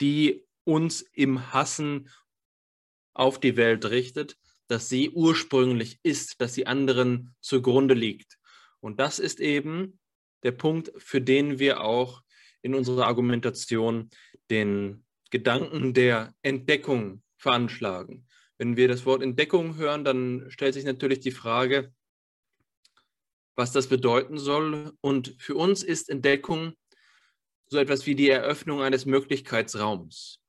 die 0.00 0.46
uns 0.64 1.02
im 1.02 1.52
Hassen 1.52 2.08
auf 3.14 3.40
die 3.40 3.56
Welt 3.56 3.86
richtet, 3.86 4.36
dass 4.68 4.88
sie 4.88 5.10
ursprünglich 5.10 5.98
ist, 6.02 6.40
dass 6.40 6.54
sie 6.54 6.66
anderen 6.66 7.34
zugrunde 7.40 7.94
liegt. 7.94 8.38
Und 8.80 9.00
das 9.00 9.18
ist 9.18 9.40
eben 9.40 9.98
der 10.44 10.52
Punkt, 10.52 10.92
für 10.98 11.20
den 11.20 11.58
wir 11.58 11.80
auch 11.80 12.22
in 12.62 12.74
unserer 12.74 13.06
Argumentation 13.06 14.10
den 14.50 15.04
Gedanken 15.30 15.94
der 15.94 16.34
Entdeckung 16.42 17.22
veranschlagen. 17.36 18.27
Wenn 18.58 18.76
wir 18.76 18.88
das 18.88 19.06
Wort 19.06 19.22
Entdeckung 19.22 19.76
hören, 19.76 20.04
dann 20.04 20.50
stellt 20.50 20.74
sich 20.74 20.84
natürlich 20.84 21.20
die 21.20 21.30
Frage, 21.30 21.94
was 23.54 23.72
das 23.72 23.86
bedeuten 23.86 24.38
soll. 24.38 24.92
Und 25.00 25.36
für 25.38 25.54
uns 25.54 25.82
ist 25.82 26.10
Entdeckung 26.10 26.74
so 27.68 27.78
etwas 27.78 28.06
wie 28.06 28.14
die 28.14 28.28
Eröffnung 28.28 28.82
eines 28.82 29.06
Möglichkeitsraums. 29.06 30.40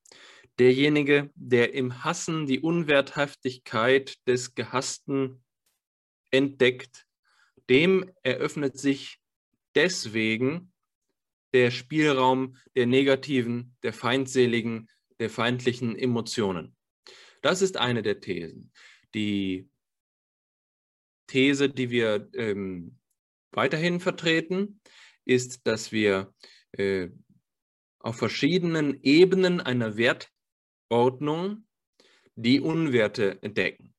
Derjenige, 0.57 1.29
der 1.35 1.73
im 1.73 2.03
Hassen 2.03 2.47
die 2.47 2.59
Unwerthaftigkeit 2.59 4.15
des 4.27 4.55
Gehassten 4.55 5.43
entdeckt, 6.31 7.05
dem 7.69 8.11
eröffnet 8.23 8.77
sich 8.77 9.19
deswegen 9.75 10.73
der 11.53 11.71
Spielraum 11.71 12.57
der 12.75 12.87
negativen, 12.87 13.75
der 13.83 13.93
feindseligen, 13.93 14.89
der 15.19 15.29
feindlichen 15.29 15.95
Emotionen. 15.95 16.75
Das 17.41 17.61
ist 17.61 17.77
eine 17.77 18.01
der 18.01 18.19
Thesen. 18.19 18.71
Die 19.13 19.69
These, 21.27 21.69
die 21.69 21.89
wir 21.89 22.29
ähm, 22.33 22.97
weiterhin 23.51 23.99
vertreten, 23.99 24.81
ist, 25.25 25.65
dass 25.67 25.91
wir 25.91 26.33
äh, 26.71 27.09
auf 27.99 28.17
verschiedenen 28.17 29.01
Ebenen 29.03 29.61
einer 29.61 29.97
Wertordnung 29.97 31.67
die 32.35 32.61
Unwerte 32.61 33.41
entdecken. 33.41 33.93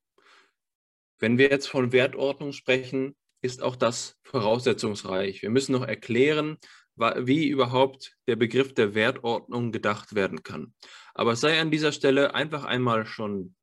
Wenn 1.19 1.39
wir 1.39 1.51
jetzt 1.51 1.69
von 1.69 1.93
Wertordnung 1.93 2.53
sprechen, 2.53 3.15
ist 3.43 3.63
auch 3.63 3.77
das 3.77 4.19
voraussetzungsreich. 4.23 5.43
Wir 5.43 5.51
müssen 5.51 5.73
noch 5.73 5.87
erklären, 5.87 6.59
wie 7.01 7.49
überhaupt 7.49 8.17
der 8.27 8.37
Begriff 8.37 8.75
der 8.75 8.95
Wertordnung 8.95 9.73
gedacht 9.73 10.15
werden 10.15 10.43
kann. 10.43 10.75
Aber 11.15 11.33
es 11.33 11.41
sei 11.41 11.61
an 11.61 11.71
dieser 11.71 11.93
Stelle 11.93 12.35
einfach 12.35 12.65
einmal 12.65 13.07
schon 13.07 13.55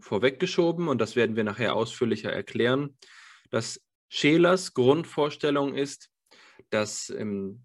vorweggeschoben, 0.00 0.88
und 0.88 1.00
das 1.00 1.16
werden 1.16 1.36
wir 1.36 1.44
nachher 1.44 1.74
ausführlicher 1.74 2.32
erklären, 2.32 2.96
dass 3.50 3.80
Schelers 4.08 4.74
Grundvorstellung 4.74 5.74
ist, 5.74 6.10
dass 6.70 7.10
ähm, 7.10 7.64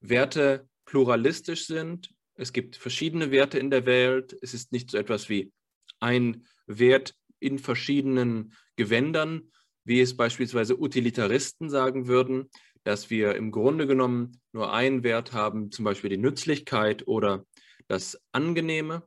Werte 0.00 0.68
pluralistisch 0.84 1.66
sind. 1.66 2.14
Es 2.34 2.52
gibt 2.52 2.76
verschiedene 2.76 3.30
Werte 3.30 3.58
in 3.58 3.70
der 3.70 3.86
Welt. 3.86 4.36
Es 4.42 4.54
ist 4.54 4.72
nicht 4.72 4.90
so 4.90 4.98
etwas 4.98 5.28
wie 5.28 5.52
ein 6.00 6.46
Wert 6.66 7.14
in 7.40 7.58
verschiedenen 7.58 8.54
Gewändern, 8.76 9.50
wie 9.84 10.00
es 10.00 10.16
beispielsweise 10.16 10.78
Utilitaristen 10.78 11.70
sagen 11.70 12.06
würden, 12.06 12.50
dass 12.84 13.10
wir 13.10 13.34
im 13.34 13.50
Grunde 13.50 13.86
genommen 13.86 14.40
nur 14.52 14.72
einen 14.72 15.02
Wert 15.02 15.32
haben, 15.32 15.70
zum 15.70 15.84
Beispiel 15.84 16.10
die 16.10 16.16
Nützlichkeit 16.16 17.06
oder 17.06 17.44
das 17.86 18.20
Angenehme, 18.32 19.02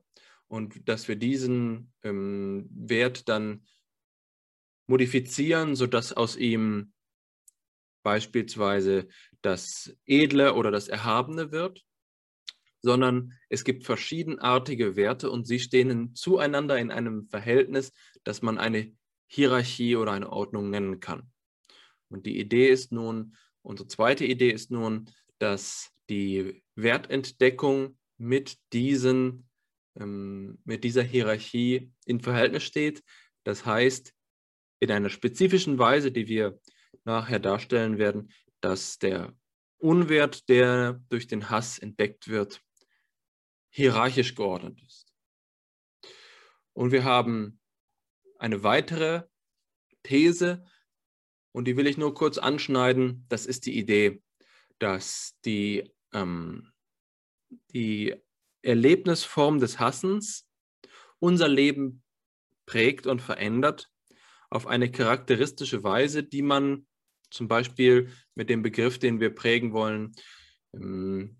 und 0.48 0.90
dass 0.90 1.08
wir 1.08 1.16
diesen 1.16 1.94
ähm, 2.04 2.68
Wert 2.72 3.30
dann 3.30 3.66
modifizieren, 4.86 5.78
sodass 5.78 6.12
aus 6.12 6.36
ihm 6.36 6.92
beispielsweise 8.04 9.08
das 9.42 9.96
Edle 10.06 10.56
oder 10.56 10.70
das 10.70 10.90
Erhabene 10.90 11.54
wird, 11.54 11.86
sondern 12.82 13.32
es 13.48 13.63
gibt 13.63 13.86
verschiedenartige 13.86 14.98
Werte 14.98 15.32
und 15.32 15.48
sie 15.48 15.60
stehen 15.60 16.16
zueinander 16.16 16.78
in 16.78 16.92
einem 16.92 17.30
Verhältnis, 17.30 17.94
das 18.25 18.42
man 18.42 18.58
eine 18.58 18.92
Hierarchie 19.28 19.96
oder 19.96 20.12
eine 20.12 20.32
Ordnung 20.32 20.70
nennen 20.70 21.00
kann. 21.00 21.32
Und 22.10 22.25
die 22.25 22.38
Idee 22.38 22.68
ist 22.68 22.92
nun, 22.92 23.38
unsere 23.63 23.88
zweite 23.88 24.25
Idee 24.25 24.51
ist 24.51 24.72
nun, 24.72 25.10
dass 25.39 25.91
die 26.10 26.63
Wertentdeckung 26.75 27.98
mit 28.18 28.58
diesen, 28.74 29.50
ähm, 30.00 30.60
mit 30.63 30.84
dieser 30.84 31.03
Hierarchie 31.03 31.91
in 32.06 32.20
Verhältnis 32.20 32.63
steht. 32.63 33.03
Das 33.44 33.65
heißt, 33.65 34.13
in 34.80 34.91
einer 34.91 35.10
spezifischen 35.10 35.80
Weise, 35.80 36.12
die 36.12 36.27
wir 36.27 36.60
nachher 37.03 37.39
darstellen 37.39 37.98
werden, 37.98 38.32
dass 38.62 39.00
der 39.00 39.36
Unwert, 39.77 40.48
der 40.50 41.01
durch 41.10 41.27
den 41.27 41.50
Hass 41.50 41.80
entdeckt 41.80 42.27
wird, 42.27 42.62
hierarchisch 43.72 44.36
geordnet 44.36 44.80
ist. 44.86 45.12
Und 46.74 46.91
wir 46.91 47.03
haben 47.03 47.60
eine 48.38 48.63
weitere 48.63 49.24
These, 50.03 50.65
und 51.51 51.65
die 51.65 51.77
will 51.77 51.88
ich 51.88 51.98
nur 51.98 52.13
kurz 52.13 52.38
anschneiden. 52.38 53.25
Das 53.29 53.46
ist 53.46 53.65
die 53.65 53.77
Idee, 53.77 54.22
dass 54.79 55.36
die, 55.46 55.91
ähm, 56.13 56.72
die 57.74 58.15
Erlebnisform 58.62 59.60
des 59.60 59.79
Hassens 59.79 60.48
unser 61.20 61.48
Leben 61.48 62.03
prägt 62.66 63.07
und 63.07 63.22
verändert 63.22 63.92
auf 64.50 64.68
eine 64.68 64.92
charakteristische 64.92 65.83
Weise, 65.83 66.24
die 66.24 66.42
man 66.42 66.85
zum 67.29 67.48
Beispiel 67.48 68.09
mit 68.35 68.50
dem 68.50 68.61
Begriff, 68.61 69.00
den 69.00 69.20
wir 69.20 69.33
prägen 69.33 69.72
wollen, 69.74 70.14
ähm, 70.74 71.37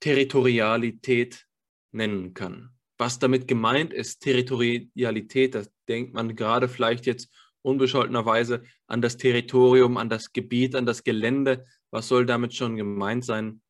Territorialität 0.00 1.46
nennen 1.92 2.34
kann. 2.34 2.70
Was 2.98 3.18
damit 3.18 3.48
gemeint 3.48 3.92
ist, 3.92 4.20
Territorialität, 4.20 5.54
das 5.54 5.72
denkt 5.88 6.12
man 6.14 6.36
gerade 6.36 6.68
vielleicht 6.68 7.06
jetzt 7.06 7.32
unbescholtenerweise 7.62 8.62
an 8.86 9.00
das 9.00 9.16
Territorium, 9.16 9.96
an 9.96 10.08
das 10.08 10.32
Gebiet, 10.32 10.74
an 10.74 10.86
das 10.86 11.04
Gelände. 11.04 11.64
Was 11.90 12.08
soll 12.08 12.26
damit 12.26 12.54
schon 12.54 12.76
gemeint 12.76 13.24
sein? 13.24 13.62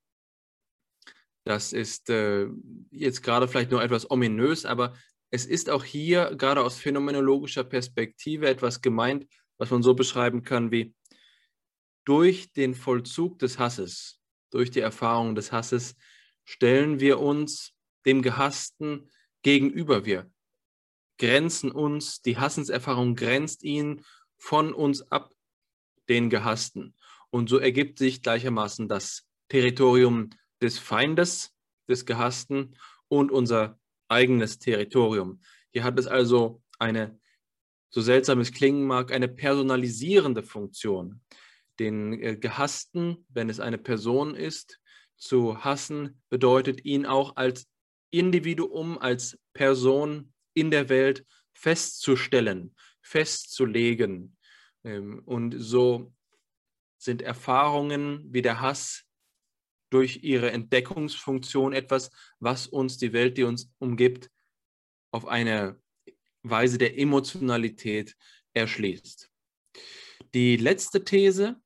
Das 1.44 1.72
ist 1.72 2.08
äh, 2.10 2.46
jetzt 2.90 3.22
gerade 3.22 3.48
vielleicht 3.48 3.70
nur 3.70 3.82
etwas 3.82 4.10
ominös, 4.10 4.64
aber 4.64 4.94
es 5.30 5.46
ist 5.46 5.70
auch 5.70 5.84
hier 5.84 6.34
gerade 6.36 6.62
aus 6.62 6.78
phänomenologischer 6.78 7.64
Perspektive 7.64 8.48
etwas 8.48 8.80
gemeint, 8.80 9.26
was 9.58 9.70
man 9.70 9.82
so 9.82 9.94
beschreiben 9.94 10.42
kann 10.42 10.70
wie 10.70 10.94
durch 12.04 12.52
den 12.52 12.74
Vollzug 12.74 13.38
des 13.38 13.58
Hasses, 13.58 14.20
durch 14.50 14.70
die 14.70 14.80
Erfahrung 14.80 15.34
des 15.34 15.52
Hasses, 15.52 15.96
stellen 16.44 17.00
wir 17.00 17.20
uns 17.20 17.72
dem 18.04 18.22
Gehassten 18.22 19.10
gegenüber. 19.42 20.04
Wir 20.04 20.30
grenzen 21.22 21.70
uns, 21.70 22.20
die 22.20 22.36
Hassenserfahrung 22.36 23.14
grenzt 23.14 23.62
ihn 23.62 24.04
von 24.38 24.74
uns 24.74 25.02
ab, 25.12 25.32
den 26.08 26.30
Gehassten. 26.30 26.96
Und 27.30 27.48
so 27.48 27.58
ergibt 27.58 28.00
sich 28.00 28.22
gleichermaßen 28.22 28.88
das 28.88 29.24
Territorium 29.48 30.30
des 30.60 30.80
Feindes, 30.80 31.54
des 31.88 32.06
Gehassten 32.06 32.76
und 33.06 33.30
unser 33.30 33.78
eigenes 34.08 34.58
Territorium. 34.58 35.40
Hier 35.70 35.84
hat 35.84 35.96
es 35.96 36.08
also 36.08 36.60
eine, 36.80 37.20
so 37.88 38.00
seltsam 38.00 38.40
es 38.40 38.50
klingen 38.50 38.84
mag, 38.84 39.12
eine 39.12 39.28
personalisierende 39.28 40.42
Funktion. 40.42 41.20
Den 41.78 42.20
äh, 42.20 42.36
Gehassten, 42.36 43.24
wenn 43.28 43.48
es 43.48 43.60
eine 43.60 43.78
Person 43.78 44.34
ist, 44.34 44.80
zu 45.16 45.62
hassen, 45.62 46.20
bedeutet 46.30 46.84
ihn 46.84 47.06
auch 47.06 47.36
als 47.36 47.68
Individuum, 48.10 48.98
als 48.98 49.38
Person 49.52 50.31
in 50.54 50.70
der 50.70 50.88
Welt 50.88 51.24
festzustellen, 51.52 52.74
festzulegen. 53.00 54.36
Ähm, 54.84 55.22
und 55.24 55.54
so 55.58 56.12
sind 56.98 57.22
Erfahrungen 57.22 58.32
wie 58.32 58.42
der 58.42 58.60
Hass 58.60 59.04
durch 59.90 60.22
ihre 60.22 60.50
Entdeckungsfunktion 60.52 61.72
etwas, 61.72 62.10
was 62.38 62.66
uns 62.66 62.96
die 62.96 63.12
Welt, 63.12 63.36
die 63.36 63.42
uns 63.42 63.70
umgibt, 63.78 64.30
auf 65.10 65.26
eine 65.26 65.80
Weise 66.42 66.78
der 66.78 66.98
Emotionalität 66.98 68.16
erschließt. 68.54 69.30
Die 70.34 70.56
letzte 70.56 71.04
These, 71.04 71.60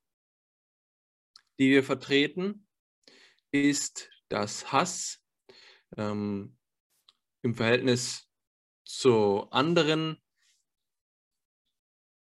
die 1.58 1.70
wir 1.70 1.84
vertreten, 1.84 2.66
ist, 3.52 4.10
dass 4.28 4.72
Hass 4.72 5.22
ähm, 5.96 6.56
im 7.42 7.54
Verhältnis 7.54 8.25
zu 8.86 9.48
anderen 9.50 10.16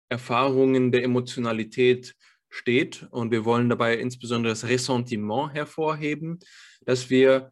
Erfahrungen 0.10 0.92
der 0.92 1.04
Emotionalität 1.04 2.16
steht. 2.50 3.04
Und 3.12 3.32
wir 3.32 3.46
wollen 3.46 3.70
dabei 3.70 3.98
insbesondere 3.98 4.54
das 4.54 4.66
Ressentiment 4.66 5.54
hervorheben, 5.54 6.40
dass 6.82 7.10
wir, 7.10 7.52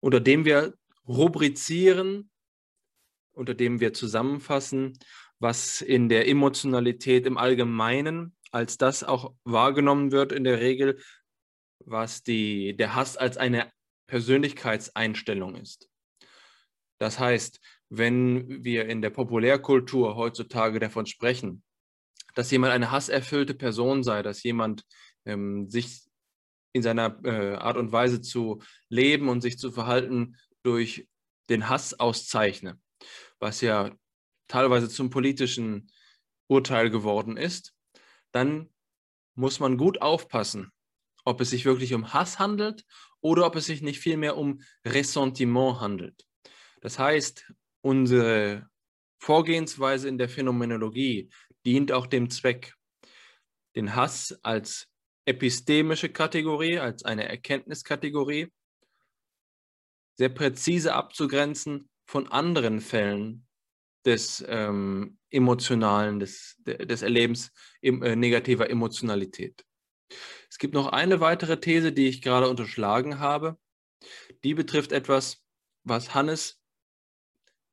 unter 0.00 0.20
dem 0.20 0.44
wir 0.44 0.74
rubrizieren, 1.08 2.30
unter 3.32 3.54
dem 3.54 3.80
wir 3.80 3.94
zusammenfassen, 3.94 4.98
was 5.38 5.80
in 5.80 6.08
der 6.08 6.28
Emotionalität 6.28 7.26
im 7.26 7.38
Allgemeinen 7.38 8.36
als 8.52 8.76
das 8.76 9.02
auch 9.02 9.34
wahrgenommen 9.44 10.12
wird 10.12 10.30
in 10.30 10.44
der 10.44 10.60
Regel, 10.60 11.00
was 11.80 12.22
die, 12.22 12.76
der 12.76 12.94
Hass 12.94 13.16
als 13.16 13.38
eine 13.38 13.72
Persönlichkeitseinstellung 14.06 15.56
ist. 15.56 15.88
Das 16.98 17.18
heißt, 17.18 17.60
wenn 17.94 18.64
wir 18.64 18.86
in 18.86 19.02
der 19.02 19.10
Populärkultur 19.10 20.16
heutzutage 20.16 20.80
davon 20.80 21.04
sprechen, 21.04 21.62
dass 22.34 22.50
jemand 22.50 22.72
eine 22.72 22.90
hasserfüllte 22.90 23.52
Person 23.52 24.02
sei, 24.02 24.22
dass 24.22 24.42
jemand 24.42 24.86
ähm, 25.26 25.68
sich 25.68 26.00
in 26.72 26.82
seiner 26.82 27.20
äh, 27.22 27.56
Art 27.56 27.76
und 27.76 27.92
Weise 27.92 28.22
zu 28.22 28.62
leben 28.88 29.28
und 29.28 29.42
sich 29.42 29.58
zu 29.58 29.70
verhalten 29.70 30.36
durch 30.62 31.06
den 31.50 31.68
Hass 31.68 31.92
auszeichne, 31.92 32.80
was 33.38 33.60
ja 33.60 33.94
teilweise 34.48 34.88
zum 34.88 35.10
politischen 35.10 35.92
Urteil 36.48 36.88
geworden 36.88 37.36
ist, 37.36 37.74
dann 38.30 38.70
muss 39.34 39.60
man 39.60 39.76
gut 39.76 40.00
aufpassen, 40.00 40.72
ob 41.26 41.42
es 41.42 41.50
sich 41.50 41.66
wirklich 41.66 41.92
um 41.92 42.14
Hass 42.14 42.38
handelt 42.38 42.86
oder 43.20 43.44
ob 43.44 43.54
es 43.56 43.66
sich 43.66 43.82
nicht 43.82 44.00
vielmehr 44.00 44.38
um 44.38 44.62
Ressentiment 44.82 45.80
handelt. 45.80 46.26
Das 46.80 46.98
heißt, 46.98 47.52
unsere 47.82 48.68
Vorgehensweise 49.18 50.08
in 50.08 50.18
der 50.18 50.28
Phänomenologie 50.28 51.30
dient 51.64 51.92
auch 51.92 52.06
dem 52.06 52.30
Zweck, 52.30 52.74
den 53.76 53.94
Hass 53.94 54.38
als 54.42 54.88
epistemische 55.26 56.08
Kategorie, 56.08 56.78
als 56.78 57.04
eine 57.04 57.28
Erkenntniskategorie, 57.28 58.48
sehr 60.14 60.28
präzise 60.28 60.94
abzugrenzen 60.94 61.88
von 62.06 62.26
anderen 62.28 62.80
Fällen 62.80 63.46
des 64.04 64.44
ähm, 64.48 65.18
emotionalen, 65.30 66.18
des, 66.18 66.56
des 66.58 67.02
Erlebens 67.02 67.52
äh, 67.80 68.16
negativer 68.16 68.68
Emotionalität. 68.68 69.64
Es 70.50 70.58
gibt 70.58 70.74
noch 70.74 70.88
eine 70.88 71.20
weitere 71.20 71.60
These, 71.60 71.92
die 71.92 72.08
ich 72.08 72.20
gerade 72.20 72.48
unterschlagen 72.48 73.20
habe. 73.20 73.58
Die 74.44 74.54
betrifft 74.54 74.92
etwas, 74.92 75.42
was 75.84 76.14
Hannes 76.14 76.61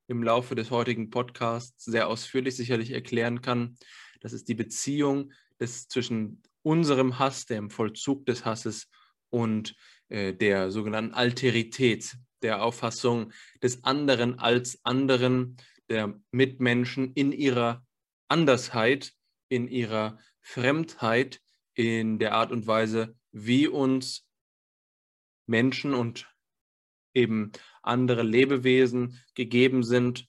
im 0.10 0.24
Laufe 0.24 0.56
des 0.56 0.72
heutigen 0.72 1.12
Podcasts 1.12 1.86
sehr 1.86 2.08
ausführlich 2.08 2.56
sicherlich 2.56 2.92
erklären 2.92 3.42
kann. 3.42 3.78
Das 4.22 4.34
ist 4.34 4.48
die 4.48 4.56
Beziehung 4.56 5.32
des, 5.60 5.88
zwischen 5.88 6.42
unserem 6.64 7.20
Hass, 7.20 7.46
dem 7.46 7.70
Vollzug 7.70 8.26
des 8.26 8.44
Hasses 8.44 8.90
und 9.30 9.76
äh, 10.10 10.34
der 10.34 10.72
sogenannten 10.72 11.14
Alterität, 11.14 12.18
der 12.42 12.64
Auffassung 12.64 13.32
des 13.62 13.84
anderen 13.84 14.40
als 14.40 14.80
anderen, 14.84 15.58
der 15.90 16.20
Mitmenschen 16.32 17.14
in 17.14 17.32
ihrer 17.32 17.86
Andersheit, 18.28 19.14
in 19.48 19.68
ihrer 19.68 20.18
Fremdheit, 20.42 21.40
in 21.76 22.18
der 22.18 22.34
Art 22.34 22.52
und 22.52 22.66
Weise, 22.66 23.16
wie 23.32 23.68
uns 23.68 24.28
Menschen 25.46 25.94
und 25.94 26.28
eben 27.14 27.52
andere 27.82 28.24
Lebewesen 28.24 29.20
gegeben 29.36 29.84
sind, 29.84 30.28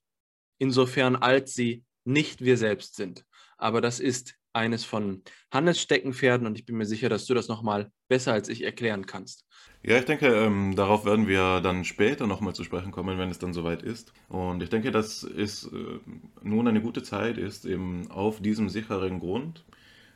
insofern 0.58 1.16
als 1.16 1.54
sie 1.54 1.84
nicht 2.04 2.42
wir 2.44 2.56
selbst 2.56 2.96
sind. 2.96 3.24
Aber 3.58 3.80
das 3.80 4.00
ist 4.00 4.36
eines 4.52 4.84
von 4.84 5.22
Hannes 5.52 5.80
Steckenpferden 5.80 6.46
und 6.46 6.58
ich 6.58 6.66
bin 6.66 6.76
mir 6.76 6.86
sicher, 6.86 7.08
dass 7.08 7.26
du 7.26 7.34
das 7.34 7.48
nochmal 7.48 7.92
besser 8.08 8.32
als 8.32 8.48
ich 8.48 8.64
erklären 8.64 9.06
kannst. 9.06 9.44
Ja, 9.82 9.96
ich 9.96 10.04
denke, 10.04 10.26
ähm, 10.26 10.74
darauf 10.76 11.04
werden 11.04 11.28
wir 11.28 11.60
dann 11.60 11.84
später 11.84 12.26
nochmal 12.26 12.54
zu 12.54 12.64
sprechen 12.64 12.90
kommen, 12.90 13.18
wenn 13.18 13.30
es 13.30 13.38
dann 13.38 13.54
soweit 13.54 13.82
ist. 13.82 14.12
Und 14.28 14.62
ich 14.62 14.68
denke, 14.68 14.90
dass 14.90 15.22
es 15.22 15.64
äh, 15.72 15.98
nun 16.42 16.68
eine 16.68 16.82
gute 16.82 17.02
Zeit 17.02 17.38
ist, 17.38 17.64
eben 17.64 18.10
auf 18.10 18.42
diesem 18.42 18.68
sicheren 18.68 19.20
Grund. 19.20 19.64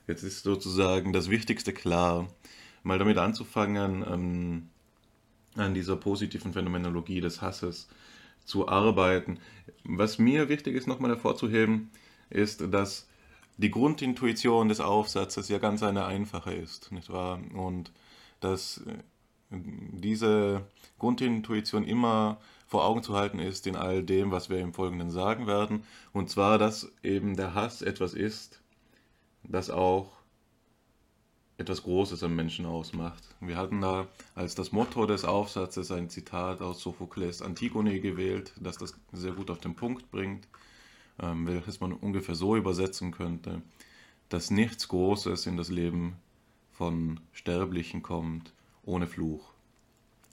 Jetzt 0.06 0.22
ist 0.22 0.42
sozusagen 0.42 1.12
das 1.12 1.30
Wichtigste 1.30 1.72
klar, 1.72 2.28
mal 2.82 2.98
damit 2.98 3.16
anzufangen, 3.16 4.04
ähm, 4.06 4.68
an 5.56 5.74
dieser 5.74 5.96
positiven 5.96 6.52
Phänomenologie 6.52 7.20
des 7.20 7.42
Hasses 7.42 7.88
zu 8.44 8.68
arbeiten. 8.68 9.38
Was 9.84 10.18
mir 10.18 10.48
wichtig 10.48 10.74
ist, 10.74 10.86
nochmal 10.86 11.10
hervorzuheben, 11.10 11.90
ist, 12.30 12.72
dass 12.72 13.08
die 13.56 13.70
Grundintuition 13.70 14.68
des 14.68 14.80
Aufsatzes 14.80 15.48
ja 15.48 15.58
ganz 15.58 15.82
eine 15.82 16.06
einfache 16.06 16.52
ist, 16.52 16.92
nicht 16.92 17.10
wahr? 17.10 17.40
Und 17.54 17.92
dass 18.40 18.78
äh, 18.78 18.98
diese 19.50 20.66
Grundintuition 20.98 21.84
immer 21.84 22.38
vor 22.66 22.84
Augen 22.84 23.02
zu 23.02 23.14
halten 23.14 23.38
ist 23.38 23.66
in 23.66 23.76
all 23.76 24.02
dem, 24.02 24.30
was 24.30 24.50
wir 24.50 24.58
im 24.58 24.74
Folgenden 24.74 25.10
sagen 25.10 25.46
werden. 25.46 25.84
Und 26.12 26.30
zwar, 26.30 26.58
dass 26.58 26.90
eben 27.02 27.36
der 27.36 27.54
Hass 27.54 27.82
etwas 27.82 28.14
ist, 28.14 28.60
das 29.44 29.70
auch 29.70 30.10
etwas 31.56 31.82
Großes 31.82 32.22
am 32.24 32.34
Menschen 32.34 32.66
ausmacht. 32.66 33.22
Wir 33.40 33.56
hatten 33.56 33.80
da 33.80 34.08
als 34.34 34.54
das 34.54 34.72
Motto 34.72 35.06
des 35.06 35.24
Aufsatzes 35.24 35.90
ein 35.92 36.10
Zitat 36.10 36.60
aus 36.60 36.80
Sophokles 36.80 37.42
Antigone 37.42 38.00
gewählt, 38.00 38.52
das 38.60 38.76
das 38.76 38.94
sehr 39.12 39.32
gut 39.32 39.50
auf 39.50 39.58
den 39.58 39.76
Punkt 39.76 40.10
bringt, 40.10 40.48
ähm, 41.20 41.46
welches 41.46 41.80
man 41.80 41.92
ungefähr 41.92 42.34
so 42.34 42.56
übersetzen 42.56 43.12
könnte, 43.12 43.62
dass 44.28 44.50
nichts 44.50 44.88
Großes 44.88 45.46
in 45.46 45.56
das 45.56 45.70
Leben 45.70 46.16
von 46.72 47.20
Sterblichen 47.32 48.02
kommt 48.02 48.52
ohne 48.82 49.06
Fluch. 49.06 49.52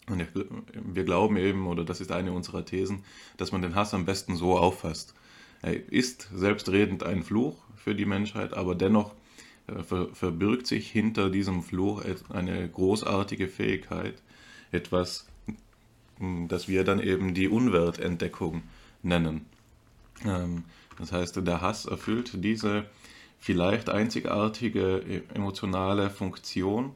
Und 0.10 0.28
wir 0.34 1.04
glauben 1.04 1.38
eben, 1.38 1.68
oder 1.68 1.86
das 1.86 2.02
ist 2.02 2.12
eine 2.12 2.32
unserer 2.32 2.66
Thesen, 2.66 3.04
dass 3.38 3.52
man 3.52 3.62
den 3.62 3.76
Hass 3.76 3.94
am 3.94 4.06
besten 4.06 4.36
so 4.36 4.58
auffasst. 4.58 5.14
Er 5.62 5.92
ist 5.92 6.30
selbstredend 6.34 7.04
ein 7.04 7.22
Fluch 7.22 7.64
für 7.76 7.94
die 7.94 8.08
Menschheit, 8.08 8.54
aber 8.54 8.74
dennoch 8.74 9.14
ver, 9.84 10.08
verbirgt 10.14 10.68
sich 10.68 10.90
hinter 10.90 11.30
diesem 11.30 11.64
Fluch 11.64 12.04
eine 12.30 12.68
großartige 12.68 13.48
Fähigkeit, 13.48 14.22
etwas, 14.72 15.28
das 16.20 16.68
wir 16.68 16.84
dann 16.84 17.00
eben 17.00 17.34
die 17.34 17.48
Unwertentdeckung 17.48 18.64
nennen. 19.04 19.46
Ähm, 20.26 20.64
das 21.00 21.12
heißt, 21.12 21.46
der 21.46 21.62
Hass 21.62 21.86
erfüllt 21.86 22.44
diese 22.44 22.86
vielleicht 23.40 23.90
einzigartige 23.90 25.00
e, 25.00 25.22
emotionale 25.34 26.10
Funktion, 26.10 26.96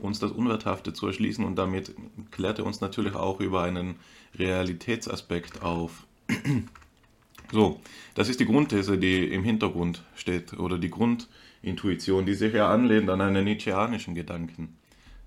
uns 0.00 0.18
das 0.18 0.32
Unwerthafte 0.32 0.92
zu 0.92 1.06
erschließen 1.06 1.44
und 1.44 1.56
damit 1.56 1.94
klärt 2.30 2.58
er 2.58 2.66
uns 2.66 2.80
natürlich 2.80 3.14
auch 3.14 3.40
über 3.40 3.62
einen 3.62 3.96
Realitätsaspekt 4.34 5.62
auf. 5.62 6.06
so, 7.52 7.80
das 8.14 8.28
ist 8.28 8.40
die 8.40 8.46
Grundthese, 8.46 8.98
die 8.98 9.24
im 9.32 9.44
Hintergrund 9.44 10.02
steht 10.14 10.54
oder 10.54 10.78
die 10.78 10.90
Grund, 10.90 11.28
Intuition, 11.66 12.24
die 12.26 12.34
sich 12.34 12.54
ja 12.54 12.72
anlehnt 12.72 13.10
an 13.10 13.20
einen 13.20 13.44
nietzscheanischen 13.44 14.14
Gedanken. 14.14 14.76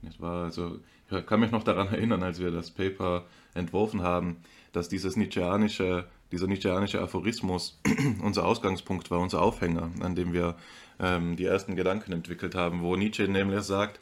Nicht 0.02 0.22
wahr? 0.22 0.46
Also, 0.46 0.80
ich 1.12 1.26
kann 1.26 1.42
mich 1.42 1.52
noch 1.52 1.64
daran 1.64 1.88
erinnern, 1.90 2.24
als 2.24 2.40
wir 2.40 2.52
das 2.52 2.72
Paper 2.72 3.26
entworfen 3.54 4.04
haben, 4.04 4.38
dass 4.72 4.88
dieses 4.88 5.18
nietzscheanische, 5.18 6.06
dieser 6.32 6.48
nietzscheanische 6.48 7.02
Aphorismus 7.02 7.80
unser 8.24 8.46
Ausgangspunkt 8.46 9.12
war, 9.12 9.20
unser 9.20 9.42
Aufhänger, 9.42 9.90
an 10.00 10.16
dem 10.16 10.32
wir 10.32 10.56
ähm, 11.00 11.36
die 11.36 11.46
ersten 11.46 11.76
Gedanken 11.76 12.14
entwickelt 12.14 12.56
haben, 12.56 12.84
wo 12.84 12.96
Nietzsche 12.96 13.28
nämlich 13.28 13.62
sagt, 13.62 14.00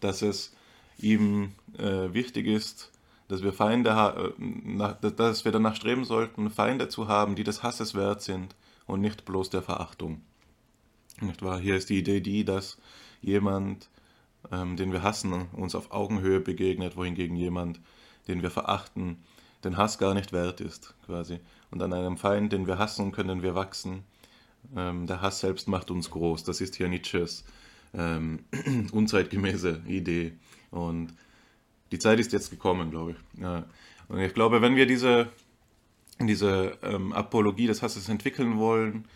dass 0.00 0.22
es 0.22 0.56
ihm 0.98 1.52
äh, 1.78 2.12
wichtig 2.12 2.46
ist, 2.46 2.90
dass 3.28 3.42
wir 3.42 3.52
Feinde, 3.52 3.90
äh, 3.90 4.32
nach, 4.38 4.94
dass 5.00 5.44
wir 5.44 5.52
danach 5.52 5.76
streben 5.76 6.04
sollten, 6.04 6.50
Feinde 6.50 6.88
zu 6.88 7.06
haben, 7.06 7.36
die 7.36 7.44
des 7.44 7.62
Hasses 7.62 7.94
wert 7.94 8.22
sind 8.22 8.56
und 8.86 9.00
nicht 9.00 9.24
bloß 9.24 9.50
der 9.50 9.62
Verachtung. 9.62 10.22
Nicht 11.20 11.42
wahr? 11.42 11.58
Hier 11.58 11.76
ist 11.76 11.90
die 11.90 11.98
Idee 11.98 12.20
die, 12.20 12.44
dass 12.44 12.78
jemand, 13.20 13.88
ähm, 14.52 14.76
den 14.76 14.92
wir 14.92 15.02
hassen, 15.02 15.48
uns 15.52 15.74
auf 15.74 15.90
Augenhöhe 15.90 16.40
begegnet, 16.40 16.96
wohingegen 16.96 17.36
jemand, 17.36 17.80
den 18.28 18.42
wir 18.42 18.50
verachten, 18.50 19.18
den 19.64 19.76
Hass 19.76 19.98
gar 19.98 20.14
nicht 20.14 20.32
wert 20.32 20.60
ist, 20.60 20.94
quasi. 21.06 21.40
Und 21.70 21.82
an 21.82 21.92
einem 21.92 22.16
Feind, 22.16 22.52
den 22.52 22.66
wir 22.66 22.78
hassen, 22.78 23.12
können 23.12 23.42
wir 23.42 23.54
wachsen. 23.54 24.04
Ähm, 24.76 25.06
der 25.06 25.20
Hass 25.20 25.40
selbst 25.40 25.68
macht 25.68 25.90
uns 25.90 26.10
groß. 26.10 26.44
Das 26.44 26.60
ist 26.60 26.76
hier 26.76 26.88
Nietzsches 26.88 27.44
ähm, 27.94 28.40
unzeitgemäße 28.92 29.82
Idee. 29.86 30.32
Und 30.70 31.14
die 31.90 31.98
Zeit 31.98 32.20
ist 32.20 32.32
jetzt 32.32 32.50
gekommen, 32.50 32.90
glaube 32.90 33.12
ich. 33.12 33.42
Ja. 33.42 33.64
Und 34.08 34.20
ich 34.20 34.34
glaube, 34.34 34.62
wenn 34.62 34.76
wir 34.76 34.86
diese, 34.86 35.28
diese 36.20 36.78
ähm, 36.82 37.12
Apologie 37.12 37.66
des 37.66 37.82
Hasses 37.82 38.08
entwickeln 38.08 38.58
wollen, 38.58 39.06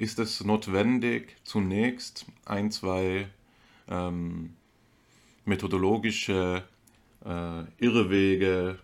ist 0.00 0.18
es 0.18 0.42
notwendig, 0.42 1.36
zunächst 1.44 2.24
ein, 2.46 2.70
zwei 2.70 3.28
ähm, 3.86 4.54
methodologische 5.44 6.64
äh, 7.22 7.64
Irrwege 7.76 8.78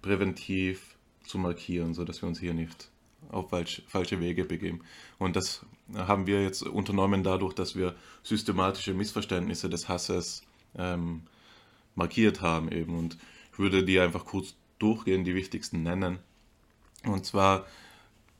präventiv 0.00 0.96
zu 1.24 1.38
markieren, 1.38 1.92
sodass 1.92 2.22
wir 2.22 2.28
uns 2.28 2.38
hier 2.38 2.54
nicht 2.54 2.88
auf 3.30 3.50
falsch, 3.50 3.82
falsche 3.88 4.20
Wege 4.20 4.44
begeben. 4.44 4.82
Und 5.18 5.34
das 5.34 5.66
haben 5.92 6.28
wir 6.28 6.44
jetzt 6.44 6.62
unternommen 6.62 7.24
dadurch, 7.24 7.54
dass 7.54 7.74
wir 7.74 7.96
systematische 8.22 8.94
Missverständnisse 8.94 9.68
des 9.68 9.88
Hasses 9.88 10.44
ähm, 10.78 11.22
markiert 11.96 12.42
haben 12.42 12.70
eben. 12.70 12.96
Und 12.96 13.18
ich 13.52 13.58
würde 13.58 13.84
die 13.84 13.98
einfach 13.98 14.24
kurz 14.24 14.54
durchgehen, 14.78 15.24
die 15.24 15.34
wichtigsten 15.34 15.82
nennen. 15.82 16.20
Und 17.04 17.26
zwar 17.26 17.66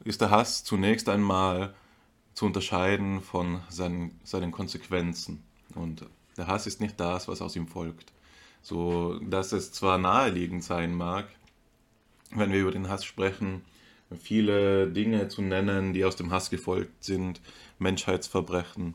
ist 0.04 0.20
der 0.20 0.30
Hass 0.30 0.62
zunächst 0.62 1.08
einmal 1.08 1.74
zu 2.40 2.46
unterscheiden 2.46 3.20
von 3.20 3.60
seinen, 3.68 4.18
seinen 4.24 4.50
Konsequenzen. 4.50 5.42
Und 5.74 6.06
der 6.38 6.46
Hass 6.46 6.66
ist 6.66 6.80
nicht 6.80 6.98
das, 6.98 7.28
was 7.28 7.42
aus 7.42 7.54
ihm 7.54 7.66
folgt. 7.66 8.14
So 8.62 9.18
dass 9.18 9.52
es 9.52 9.72
zwar 9.72 9.98
naheliegend 9.98 10.64
sein 10.64 10.94
mag, 10.94 11.28
wenn 12.34 12.50
wir 12.50 12.60
über 12.60 12.70
den 12.70 12.88
Hass 12.88 13.04
sprechen, 13.04 13.60
viele 14.18 14.90
Dinge 14.90 15.28
zu 15.28 15.42
nennen, 15.42 15.92
die 15.92 16.06
aus 16.06 16.16
dem 16.16 16.30
Hass 16.30 16.48
gefolgt 16.48 17.04
sind, 17.04 17.42
Menschheitsverbrechen, 17.78 18.94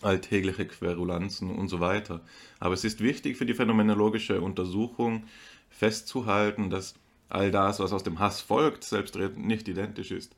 alltägliche 0.00 0.64
Querulanzen 0.64 1.50
und 1.50 1.66
so 1.66 1.80
weiter. 1.80 2.20
Aber 2.60 2.74
es 2.74 2.84
ist 2.84 3.00
wichtig 3.00 3.38
für 3.38 3.46
die 3.46 3.54
phänomenologische 3.54 4.40
Untersuchung 4.40 5.24
festzuhalten, 5.68 6.70
dass 6.70 6.94
all 7.28 7.50
das, 7.50 7.80
was 7.80 7.92
aus 7.92 8.04
dem 8.04 8.20
Hass 8.20 8.40
folgt, 8.40 8.84
selbstredend 8.84 9.44
nicht 9.48 9.66
identisch 9.66 10.12
ist 10.12 10.36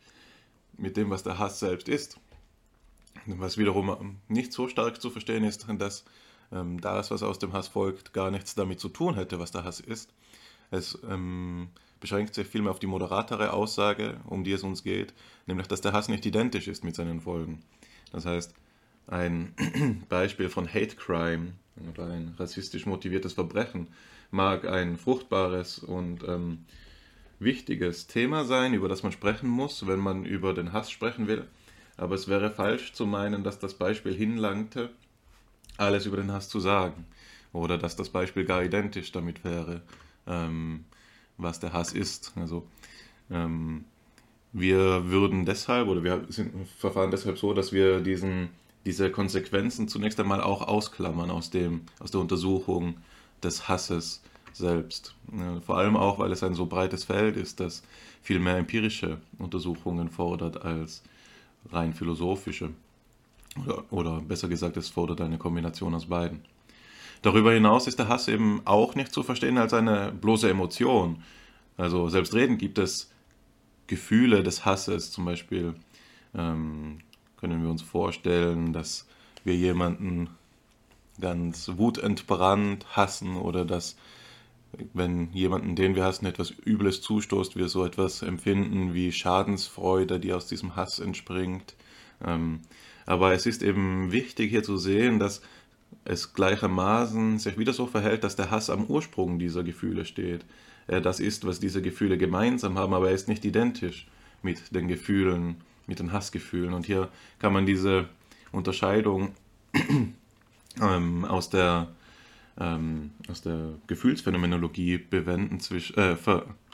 mit 0.78 0.96
dem, 0.96 1.10
was 1.10 1.22
der 1.22 1.38
Hass 1.38 1.60
selbst 1.60 1.88
ist. 1.88 2.18
Was 3.26 3.58
wiederum 3.58 4.18
nicht 4.28 4.52
so 4.52 4.68
stark 4.68 5.00
zu 5.00 5.10
verstehen 5.10 5.44
ist, 5.44 5.66
dass 5.78 6.04
ähm, 6.52 6.80
das, 6.80 7.10
was 7.10 7.22
aus 7.22 7.38
dem 7.38 7.52
Hass 7.52 7.68
folgt, 7.68 8.12
gar 8.12 8.30
nichts 8.30 8.54
damit 8.54 8.80
zu 8.80 8.88
tun 8.88 9.14
hätte, 9.14 9.38
was 9.38 9.50
der 9.50 9.64
Hass 9.64 9.80
ist. 9.80 10.10
Es 10.70 10.98
ähm, 11.08 11.68
beschränkt 12.00 12.34
sich 12.34 12.46
vielmehr 12.46 12.70
auf 12.70 12.80
die 12.80 12.86
moderatere 12.86 13.52
Aussage, 13.52 14.20
um 14.26 14.44
die 14.44 14.52
es 14.52 14.62
uns 14.62 14.82
geht, 14.82 15.14
nämlich 15.46 15.68
dass 15.68 15.80
der 15.80 15.92
Hass 15.92 16.08
nicht 16.08 16.26
identisch 16.26 16.68
ist 16.68 16.84
mit 16.84 16.94
seinen 16.94 17.20
Folgen. 17.20 17.62
Das 18.12 18.26
heißt, 18.26 18.54
ein 19.06 19.54
Beispiel 20.08 20.48
von 20.48 20.68
Hate 20.68 20.96
Crime 20.96 21.52
oder 21.92 22.08
ein 22.08 22.34
rassistisch 22.38 22.86
motiviertes 22.86 23.32
Verbrechen 23.32 23.88
mag 24.30 24.66
ein 24.66 24.96
fruchtbares 24.96 25.78
und 25.78 26.24
ähm, 26.24 26.64
wichtiges 27.38 28.06
Thema 28.06 28.44
sein, 28.44 28.74
über 28.74 28.88
das 28.88 29.02
man 29.02 29.12
sprechen 29.12 29.48
muss, 29.48 29.86
wenn 29.86 30.00
man 30.00 30.24
über 30.24 30.54
den 30.54 30.72
Hass 30.72 30.90
sprechen 30.90 31.26
will. 31.26 31.46
Aber 31.96 32.14
es 32.14 32.28
wäre 32.28 32.50
falsch 32.50 32.92
zu 32.92 33.06
meinen, 33.06 33.44
dass 33.44 33.58
das 33.58 33.74
Beispiel 33.74 34.14
hinlangte, 34.14 34.90
alles 35.76 36.06
über 36.06 36.16
den 36.16 36.32
Hass 36.32 36.48
zu 36.48 36.60
sagen. 36.60 37.06
Oder 37.52 37.78
dass 37.78 37.96
das 37.96 38.08
Beispiel 38.08 38.44
gar 38.44 38.64
identisch 38.64 39.12
damit 39.12 39.44
wäre, 39.44 39.82
ähm, 40.26 40.84
was 41.36 41.60
der 41.60 41.72
Hass 41.72 41.92
ist. 41.92 42.32
Also 42.36 42.66
ähm, 43.30 43.84
wir 44.52 45.10
würden 45.10 45.44
deshalb 45.44 45.88
oder 45.88 46.02
wir 46.02 46.24
sind, 46.28 46.68
verfahren 46.78 47.10
deshalb 47.10 47.38
so, 47.38 47.54
dass 47.54 47.72
wir 47.72 48.00
diesen, 48.00 48.50
diese 48.84 49.10
Konsequenzen 49.10 49.88
zunächst 49.88 50.18
einmal 50.18 50.40
auch 50.40 50.62
ausklammern 50.62 51.30
aus, 51.30 51.50
dem, 51.50 51.82
aus 52.00 52.10
der 52.10 52.20
Untersuchung 52.20 52.96
des 53.42 53.68
Hasses 53.68 54.22
selbst. 54.56 55.14
Vor 55.66 55.76
allem 55.76 55.96
auch, 55.96 56.18
weil 56.18 56.32
es 56.32 56.42
ein 56.42 56.54
so 56.54 56.66
breites 56.66 57.04
Feld 57.04 57.36
ist, 57.36 57.60
das 57.60 57.82
viel 58.22 58.38
mehr 58.38 58.56
empirische 58.56 59.18
Untersuchungen 59.38 60.08
fordert 60.10 60.64
als 60.64 61.02
rein 61.70 61.92
philosophische. 61.92 62.70
Oder, 63.62 63.84
oder 63.92 64.20
besser 64.20 64.48
gesagt, 64.48 64.76
es 64.76 64.88
fordert 64.88 65.20
eine 65.20 65.38
Kombination 65.38 65.94
aus 65.94 66.06
beiden. 66.06 66.42
Darüber 67.22 67.52
hinaus 67.52 67.86
ist 67.86 67.98
der 67.98 68.08
Hass 68.08 68.28
eben 68.28 68.62
auch 68.64 68.94
nicht 68.94 69.12
zu 69.12 69.22
verstehen 69.22 69.58
als 69.58 69.72
eine 69.72 70.12
bloße 70.12 70.48
Emotion. 70.50 71.22
Also 71.76 72.08
selbstredend 72.08 72.58
gibt 72.58 72.78
es 72.78 73.10
Gefühle 73.86 74.42
des 74.42 74.64
Hasses, 74.64 75.10
zum 75.10 75.24
Beispiel 75.24 75.74
ähm, 76.34 76.98
können 77.36 77.62
wir 77.62 77.70
uns 77.70 77.82
vorstellen, 77.82 78.72
dass 78.72 79.06
wir 79.44 79.56
jemanden 79.56 80.30
ganz 81.20 81.70
wutentbrannt 81.76 82.86
hassen 82.96 83.36
oder 83.36 83.64
dass 83.64 83.96
wenn 84.92 85.32
jemanden, 85.32 85.76
den 85.76 85.94
wir 85.94 86.04
hassen, 86.04 86.26
etwas 86.26 86.50
Übles 86.50 87.00
zustoßt, 87.02 87.56
wir 87.56 87.68
so 87.68 87.84
etwas 87.84 88.22
empfinden 88.22 88.94
wie 88.94 89.12
Schadensfreude, 89.12 90.20
die 90.20 90.32
aus 90.32 90.46
diesem 90.46 90.76
Hass 90.76 90.98
entspringt. 90.98 91.74
Ähm, 92.24 92.60
aber 93.06 93.32
es 93.32 93.46
ist 93.46 93.62
eben 93.62 94.12
wichtig 94.12 94.50
hier 94.50 94.62
zu 94.62 94.76
sehen, 94.76 95.18
dass 95.18 95.42
es 96.04 96.34
gleichermaßen 96.34 97.38
sich 97.38 97.58
wieder 97.58 97.72
so 97.72 97.86
verhält, 97.86 98.24
dass 98.24 98.36
der 98.36 98.50
Hass 98.50 98.70
am 98.70 98.84
Ursprung 98.86 99.38
dieser 99.38 99.62
Gefühle 99.62 100.04
steht. 100.04 100.44
Er 100.86 101.00
das 101.00 101.20
ist, 101.20 101.46
was 101.46 101.60
diese 101.60 101.82
Gefühle 101.82 102.18
gemeinsam 102.18 102.78
haben, 102.78 102.92
aber 102.94 103.08
er 103.08 103.14
ist 103.14 103.28
nicht 103.28 103.44
identisch 103.44 104.06
mit 104.42 104.74
den 104.74 104.88
Gefühlen, 104.88 105.56
mit 105.86 105.98
den 105.98 106.12
Hassgefühlen. 106.12 106.74
Und 106.74 106.86
hier 106.86 107.08
kann 107.38 107.52
man 107.52 107.66
diese 107.66 108.08
Unterscheidung 108.52 109.32
ähm, 110.80 111.24
aus 111.24 111.48
der 111.48 111.88
ähm, 112.58 113.10
aus 113.28 113.42
der 113.42 113.74
Gefühlsphänomenologie 113.86 114.98
bewenden, 114.98 115.60
zwischen, 115.60 115.96
äh, 115.98 116.16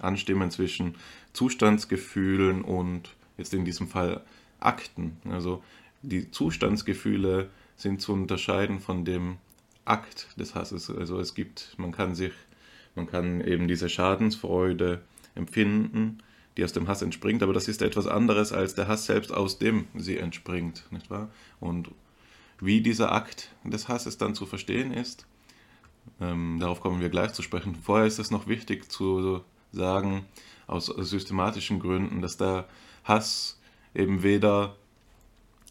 anstimmen 0.01 0.51
zwischen 0.51 0.97
Zustandsgefühlen 1.33 2.63
und 2.63 3.11
jetzt 3.39 3.55
in 3.55 3.65
diesem 3.65 3.89
Fall 3.89 4.23
Akten. 4.59 5.17
Also 5.31 5.63
die 6.03 6.31
Zustandsgefühle 6.31 7.51
sind 7.77 8.01
zu 8.01 8.13
unterscheiden 8.13 8.79
von 8.79 9.05
dem 9.05 9.39
Akt 9.85 10.29
des 10.39 10.55
Hasses. 10.55 10.91
Also 10.91 11.19
es 11.19 11.35
gibt, 11.35 11.75
man 11.79 11.93
kann 11.93 12.15
sich, 12.15 12.33
man 12.95 13.07
kann 13.07 13.41
eben 13.41 13.69
diese 13.69 13.89
Schadensfreude 13.89 15.03
empfinden, 15.35 16.19
die 16.57 16.65
aus 16.65 16.73
dem 16.73 16.89
Hass 16.89 17.01
entspringt, 17.03 17.43
aber 17.43 17.53
das 17.53 17.69
ist 17.69 17.81
etwas 17.81 18.07
anderes 18.07 18.53
als 18.53 18.75
der 18.75 18.89
Hass 18.89 19.07
selbst, 19.07 19.33
aus 19.33 19.59
dem 19.59 19.87
sie 19.97 20.19
entspringt, 20.19 20.85
nicht 20.91 21.09
wahr? 21.11 21.31
Und 21.59 21.91
wie 22.61 22.83
dieser 22.83 23.13
Akt 23.13 23.51
des 23.65 23.89
Hasses 23.89 24.19
dann 24.19 24.35
zu 24.35 24.45
verstehen 24.45 24.93
ist, 24.93 25.27
ähm, 26.21 26.59
darauf 26.61 26.81
kommen 26.81 27.01
wir 27.01 27.09
gleich 27.09 27.33
zu 27.33 27.43
sprechen. 27.43 27.75
Vorher 27.75 28.07
ist 28.07 28.19
es 28.19 28.31
noch 28.31 28.47
wichtig 28.47 28.91
zu 28.91 29.43
sagen, 29.73 30.25
aus 30.67 30.87
systematischen 30.87 31.81
Gründen, 31.81 32.23
dass 32.23 32.37
der 32.37 32.67
Hass 33.05 33.61
eben 33.95 34.23
weder 34.23 34.77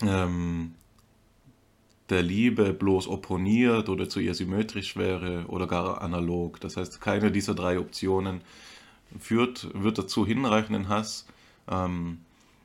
ähm, 0.02 0.73
der 2.10 2.23
Liebe 2.23 2.73
bloß 2.73 3.08
opponiert 3.08 3.88
oder 3.89 4.10
zu 4.10 4.19
ihr 4.19 4.34
symmetrisch 4.34 4.97
wäre 4.97 5.45
oder 5.47 5.67
gar 5.67 6.02
analog. 6.02 6.60
Das 6.60 6.75
heißt, 6.75 7.02
keine 7.02 7.32
dieser 7.32 7.56
drei 7.56 7.80
Optionen 7.80 8.41
führt, 9.19 9.69
wird 9.73 9.97
dazu 9.97 10.25
hinreichen, 10.25 10.73
den 10.73 10.89
Hass 10.89 11.28
ähm, 11.69 12.19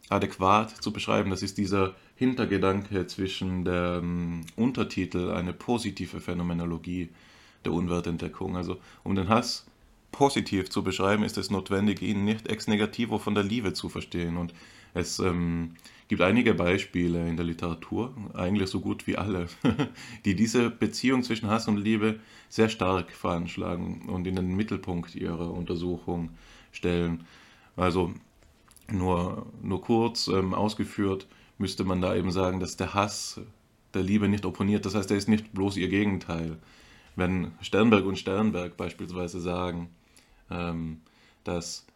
adäquat 0.09 0.71
zu 0.71 0.93
beschreiben. 0.93 1.31
Das 1.31 1.43
ist 1.43 1.59
dieser 1.59 1.95
Hintergedanke 2.17 3.07
zwischen 3.07 3.65
dem 3.65 4.43
Untertitel 4.57 5.31
eine 5.31 5.53
positive 5.53 6.21
Phänomenologie 6.21 7.11
der 7.65 7.73
Unwertentdeckung. 7.73 8.57
Also 8.57 8.79
um 9.03 9.15
den 9.15 9.29
Hass 9.29 9.67
positiv 10.13 10.71
zu 10.71 10.85
beschreiben, 10.85 11.25
ist 11.25 11.37
es 11.39 11.51
notwendig, 11.51 12.01
ihn 12.01 12.25
nicht 12.25 12.49
ex 12.49 12.69
negativo 12.69 13.19
von 13.19 13.35
der 13.35 13.43
Liebe 13.45 13.73
zu 13.73 13.89
verstehen. 13.89 14.37
Und 14.37 14.55
es 14.95 15.19
ähm, 15.19 15.75
gibt 16.09 16.23
einige 16.23 16.55
Beispiele 16.55 17.29
in 17.29 17.37
der 17.37 17.45
Literatur, 17.45 18.15
eigentlich 18.33 18.71
so 18.71 18.81
gut 18.81 19.07
wie 19.09 19.17
alle, 19.17 19.49
die 20.25 20.37
diese 20.37 20.71
Beziehung 20.71 21.25
zwischen 21.25 21.51
Hass 21.51 21.67
und 21.67 21.79
Liebe 21.79 22.21
sehr 22.49 22.69
stark 22.69 23.11
veranschlagen 23.11 24.09
und 24.09 24.27
in 24.27 24.37
den 24.37 24.55
Mittelpunkt 24.55 25.17
ihrer 25.17 25.51
Untersuchung 25.51 26.31
stellen. 26.71 27.25
Also 27.77 28.15
nur, 28.91 29.47
nur 29.63 29.81
kurz 29.81 30.29
ähm, 30.29 30.55
ausgeführt 30.55 31.27
müsste 31.59 31.83
man 31.85 32.01
da 32.01 32.15
eben 32.15 32.31
sagen, 32.31 32.61
dass 32.61 32.77
der 32.77 32.95
Hass 32.95 33.41
der 33.95 34.03
Liebe 34.03 34.29
nicht 34.29 34.45
opponiert. 34.47 34.87
Das 34.87 34.95
heißt, 34.95 35.11
er 35.11 35.17
ist 35.17 35.29
nicht 35.29 35.53
bloß 35.53 35.77
ihr 35.77 35.89
Gegenteil 35.89 36.59
wenn 37.17 37.53
Sternberg 37.61 38.05
und 38.05 38.19
Sternberg 38.19 38.77
beispielsweise 38.77 39.41
sagen, 39.41 39.91
ähm, 40.51 41.01
dass 41.45 41.87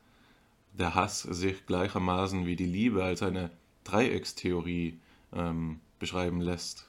der 0.73 0.95
Hass 0.95 1.23
sich 1.23 1.67
gleichermaßen 1.67 2.47
wie 2.47 2.57
die 2.57 2.67
Liebe 2.67 3.03
als 3.03 3.23
eine 3.23 3.51
Dreieckstheorie 3.85 4.99
ähm, 5.35 5.81
beschreiben 5.99 6.41
lässt, 6.41 6.89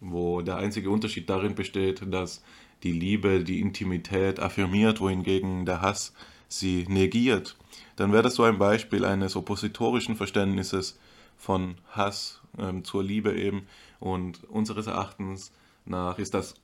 wo 0.00 0.42
der 0.42 0.56
einzige 0.56 0.90
Unterschied 0.90 1.28
darin 1.28 1.54
besteht, 1.54 2.02
dass 2.12 2.42
die 2.82 2.92
Liebe 2.92 3.42
die 3.42 3.60
Intimität 3.60 4.38
affirmiert, 4.38 5.00
wohingegen 5.00 5.64
der 5.64 5.80
Hass 5.80 6.12
sie 6.48 6.84
negiert, 6.88 7.56
dann 7.96 8.12
wäre 8.12 8.22
das 8.22 8.34
so 8.34 8.42
ein 8.42 8.58
Beispiel 8.58 9.04
eines 9.04 9.36
oppositorischen 9.36 10.16
Verständnisses 10.16 10.98
von 11.36 11.76
Hass 11.90 12.40
ähm, 12.58 12.84
zur 12.84 13.02
Liebe 13.02 13.34
eben. 13.34 13.66
Und 14.00 14.44
unseres 14.44 14.86
Erachtens 14.86 15.52
nach 15.84 16.18
ist 16.18 16.34
das 16.34 16.54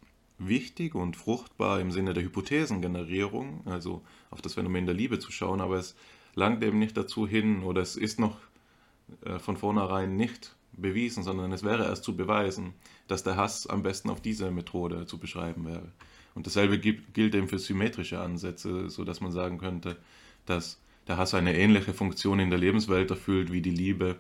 wichtig 0.40 0.94
und 0.94 1.16
fruchtbar 1.16 1.81
im 1.81 1.92
Sinne 1.92 2.14
der 2.14 2.24
Hypothesengenerierung, 2.24 3.62
also 3.66 4.03
auf 4.31 4.42
das 4.42 4.55
Phänomen 4.55 4.87
der 4.87 4.94
Liebe 4.94 5.18
zu 5.18 5.31
schauen, 5.31 5.61
aber 5.61 5.76
es 5.76 5.94
langt 6.35 6.62
eben 6.64 6.79
nicht 6.79 6.96
dazu 6.96 7.26
hin 7.26 7.62
oder 7.62 7.83
es 7.83 7.96
ist 7.96 8.18
noch 8.18 8.38
äh, 9.24 9.38
von 9.38 9.57
vornherein 9.57 10.16
nicht 10.16 10.57
bewiesen, 10.72 11.22
sondern 11.22 11.53
es 11.53 11.62
wäre 11.62 11.85
erst 11.85 12.05
zu 12.05 12.16
beweisen, 12.16 12.74
dass 13.09 13.22
der 13.22 13.37
Hass 13.37 13.66
am 13.66 13.83
besten 13.83 14.09
auf 14.11 14.20
diese 14.20 14.50
Methode 14.50 15.07
zu 15.07 15.18
beschreiben 15.18 15.66
wäre. 15.66 15.92
Und 16.35 16.46
dasselbe 16.46 16.79
gilt 16.79 17.35
eben 17.35 17.48
für 17.48 17.59
symmetrische 17.59 18.20
Ansätze, 18.20 18.88
sodass 18.88 19.20
man 19.20 19.33
sagen 19.33 19.59
könnte, 19.59 19.96
dass 20.46 20.81
der 21.09 21.16
Hass 21.16 21.35
eine 21.35 21.57
ähnliche 21.57 21.92
Funktion 21.92 22.38
in 22.38 22.50
der 22.50 22.59
Lebenswelt 22.59 23.11
erfüllt 23.11 23.53
wie 23.53 23.62
die 23.62 23.70
Liebe 23.70 24.16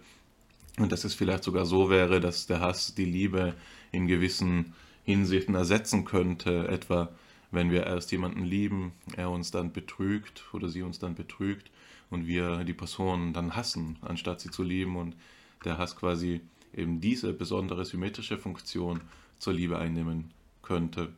und 0.78 0.92
dass 0.92 1.04
es 1.04 1.14
vielleicht 1.14 1.44
sogar 1.44 1.66
so 1.66 1.88
wäre, 1.88 2.20
dass 2.20 2.46
der 2.46 2.60
Hass 2.60 2.94
die 2.94 3.04
Liebe 3.04 3.54
in 3.92 4.06
gewissen 4.06 4.74
Hinsichten 5.10 5.54
ersetzen 5.54 6.04
könnte, 6.04 6.68
etwa 6.68 7.10
wenn 7.50 7.70
wir 7.70 7.84
erst 7.84 8.12
jemanden 8.12 8.44
lieben, 8.44 8.92
er 9.16 9.30
uns 9.30 9.50
dann 9.50 9.72
betrügt 9.72 10.44
oder 10.52 10.68
sie 10.68 10.82
uns 10.82 10.98
dann 10.98 11.14
betrügt 11.14 11.70
und 12.10 12.26
wir 12.26 12.64
die 12.64 12.74
Person 12.74 13.32
dann 13.32 13.56
hassen, 13.56 13.98
anstatt 14.02 14.40
sie 14.40 14.50
zu 14.50 14.62
lieben 14.62 14.96
und 14.96 15.16
der 15.64 15.78
Hass 15.78 15.96
quasi 15.96 16.40
eben 16.74 17.00
diese 17.00 17.32
besondere 17.32 17.84
symmetrische 17.84 18.38
Funktion 18.38 19.00
zur 19.38 19.52
Liebe 19.52 19.78
einnehmen 19.78 20.30
könnte. 20.62 21.12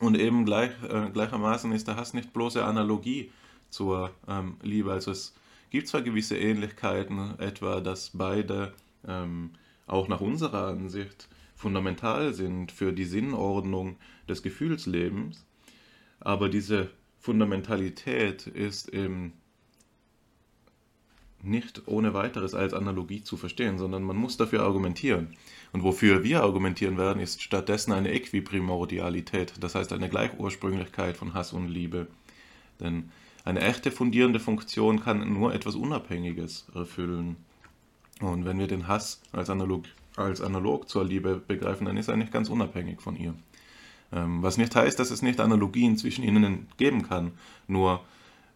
Und 0.00 0.18
eben 0.18 0.44
gleich, 0.44 0.72
äh, 0.88 1.10
gleichermaßen 1.12 1.72
ist 1.72 1.86
der 1.86 1.96
Hass 1.96 2.14
nicht 2.14 2.32
bloße 2.32 2.64
Analogie 2.64 3.30
zur 3.70 4.10
ähm, 4.28 4.56
Liebe. 4.62 4.92
Also 4.92 5.12
es 5.12 5.34
gibt 5.70 5.88
zwar 5.88 6.02
gewisse 6.02 6.36
Ähnlichkeiten, 6.36 7.38
etwa 7.38 7.80
dass 7.80 8.10
beide 8.12 8.72
ähm, 9.06 9.50
auch 9.86 10.08
nach 10.08 10.20
unserer 10.20 10.68
Ansicht 10.68 11.28
fundamental 11.54 12.34
sind 12.34 12.72
für 12.72 12.92
die 12.92 13.04
Sinnordnung 13.04 13.96
des 14.28 14.42
Gefühlslebens. 14.42 15.44
Aber 16.20 16.48
diese 16.48 16.90
Fundamentalität 17.18 18.46
ist 18.46 18.88
eben 18.88 19.32
nicht 21.42 21.82
ohne 21.86 22.14
weiteres 22.14 22.54
als 22.54 22.72
Analogie 22.72 23.22
zu 23.22 23.36
verstehen, 23.36 23.78
sondern 23.78 24.02
man 24.02 24.16
muss 24.16 24.36
dafür 24.36 24.62
argumentieren. 24.62 25.36
Und 25.72 25.82
wofür 25.82 26.24
wir 26.24 26.42
argumentieren 26.42 26.96
werden, 26.96 27.20
ist 27.20 27.42
stattdessen 27.42 27.92
eine 27.92 28.12
Äquiprimordialität, 28.12 29.54
das 29.60 29.74
heißt 29.74 29.92
eine 29.92 30.08
Gleichursprünglichkeit 30.08 31.16
von 31.16 31.34
Hass 31.34 31.52
und 31.52 31.68
Liebe. 31.68 32.06
Denn 32.80 33.10
eine 33.44 33.60
echte 33.60 33.90
fundierende 33.90 34.40
Funktion 34.40 35.00
kann 35.00 35.32
nur 35.32 35.54
etwas 35.54 35.74
Unabhängiges 35.74 36.66
erfüllen. 36.74 37.36
Und 38.20 38.44
wenn 38.46 38.58
wir 38.58 38.68
den 38.68 38.88
Hass 38.88 39.20
als 39.32 39.50
Analog 39.50 39.84
als 40.16 40.40
analog 40.40 40.88
zur 40.88 41.04
Liebe 41.04 41.36
begreifen, 41.36 41.86
dann 41.86 41.96
ist 41.96 42.08
er 42.08 42.16
nicht 42.16 42.32
ganz 42.32 42.48
unabhängig 42.48 43.00
von 43.00 43.16
ihr. 43.16 43.34
Ähm, 44.12 44.42
was 44.42 44.56
nicht 44.56 44.74
heißt, 44.74 44.98
dass 44.98 45.10
es 45.10 45.22
nicht 45.22 45.40
Analogien 45.40 45.96
zwischen 45.96 46.24
ihnen 46.24 46.68
geben 46.76 47.02
kann. 47.02 47.32
Nur 47.66 48.00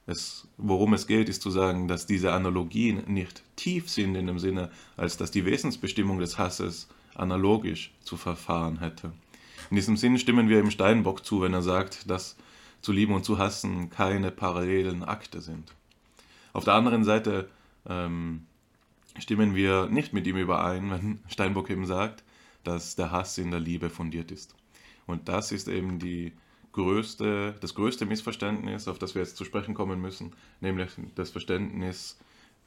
es, 0.06 0.46
worum 0.56 0.94
es 0.94 1.06
geht, 1.06 1.28
ist 1.28 1.42
zu 1.42 1.50
sagen, 1.50 1.88
dass 1.88 2.06
diese 2.06 2.32
Analogien 2.32 3.02
nicht 3.06 3.42
tief 3.56 3.90
sind 3.90 4.14
in 4.14 4.26
dem 4.26 4.38
Sinne, 4.38 4.70
als 4.96 5.16
dass 5.16 5.30
die 5.30 5.44
Wesensbestimmung 5.44 6.18
des 6.18 6.38
Hasses 6.38 6.88
analogisch 7.14 7.92
zu 8.00 8.16
verfahren 8.16 8.78
hätte. 8.78 9.12
In 9.70 9.76
diesem 9.76 9.96
Sinn 9.96 10.18
stimmen 10.18 10.48
wir 10.48 10.60
ihm 10.60 10.70
Steinbock 10.70 11.24
zu, 11.24 11.42
wenn 11.42 11.52
er 11.52 11.62
sagt, 11.62 12.08
dass 12.08 12.36
zu 12.80 12.92
lieben 12.92 13.12
und 13.12 13.24
zu 13.24 13.38
hassen 13.38 13.90
keine 13.90 14.30
parallelen 14.30 15.02
Akte 15.02 15.40
sind. 15.40 15.74
Auf 16.52 16.64
der 16.64 16.74
anderen 16.74 17.04
Seite 17.04 17.48
ähm, 17.88 18.46
stimmen 19.18 19.54
wir 19.54 19.86
nicht 19.86 20.12
mit 20.12 20.26
ihm 20.26 20.36
überein, 20.36 20.90
wenn 20.90 21.20
Steinbock 21.28 21.70
eben 21.70 21.86
sagt, 21.86 22.24
dass 22.64 22.96
der 22.96 23.10
Hass 23.10 23.38
in 23.38 23.50
der 23.50 23.60
Liebe 23.60 23.90
fundiert 23.90 24.30
ist. 24.30 24.54
Und 25.06 25.28
das 25.28 25.52
ist 25.52 25.68
eben 25.68 25.98
die 25.98 26.32
größte, 26.72 27.54
das 27.60 27.74
größte 27.74 28.06
Missverständnis, 28.06 28.88
auf 28.88 28.98
das 28.98 29.14
wir 29.14 29.22
jetzt 29.22 29.36
zu 29.36 29.44
sprechen 29.44 29.74
kommen 29.74 30.00
müssen, 30.00 30.32
nämlich 30.60 30.90
das 31.14 31.30
Verständnis 31.30 32.18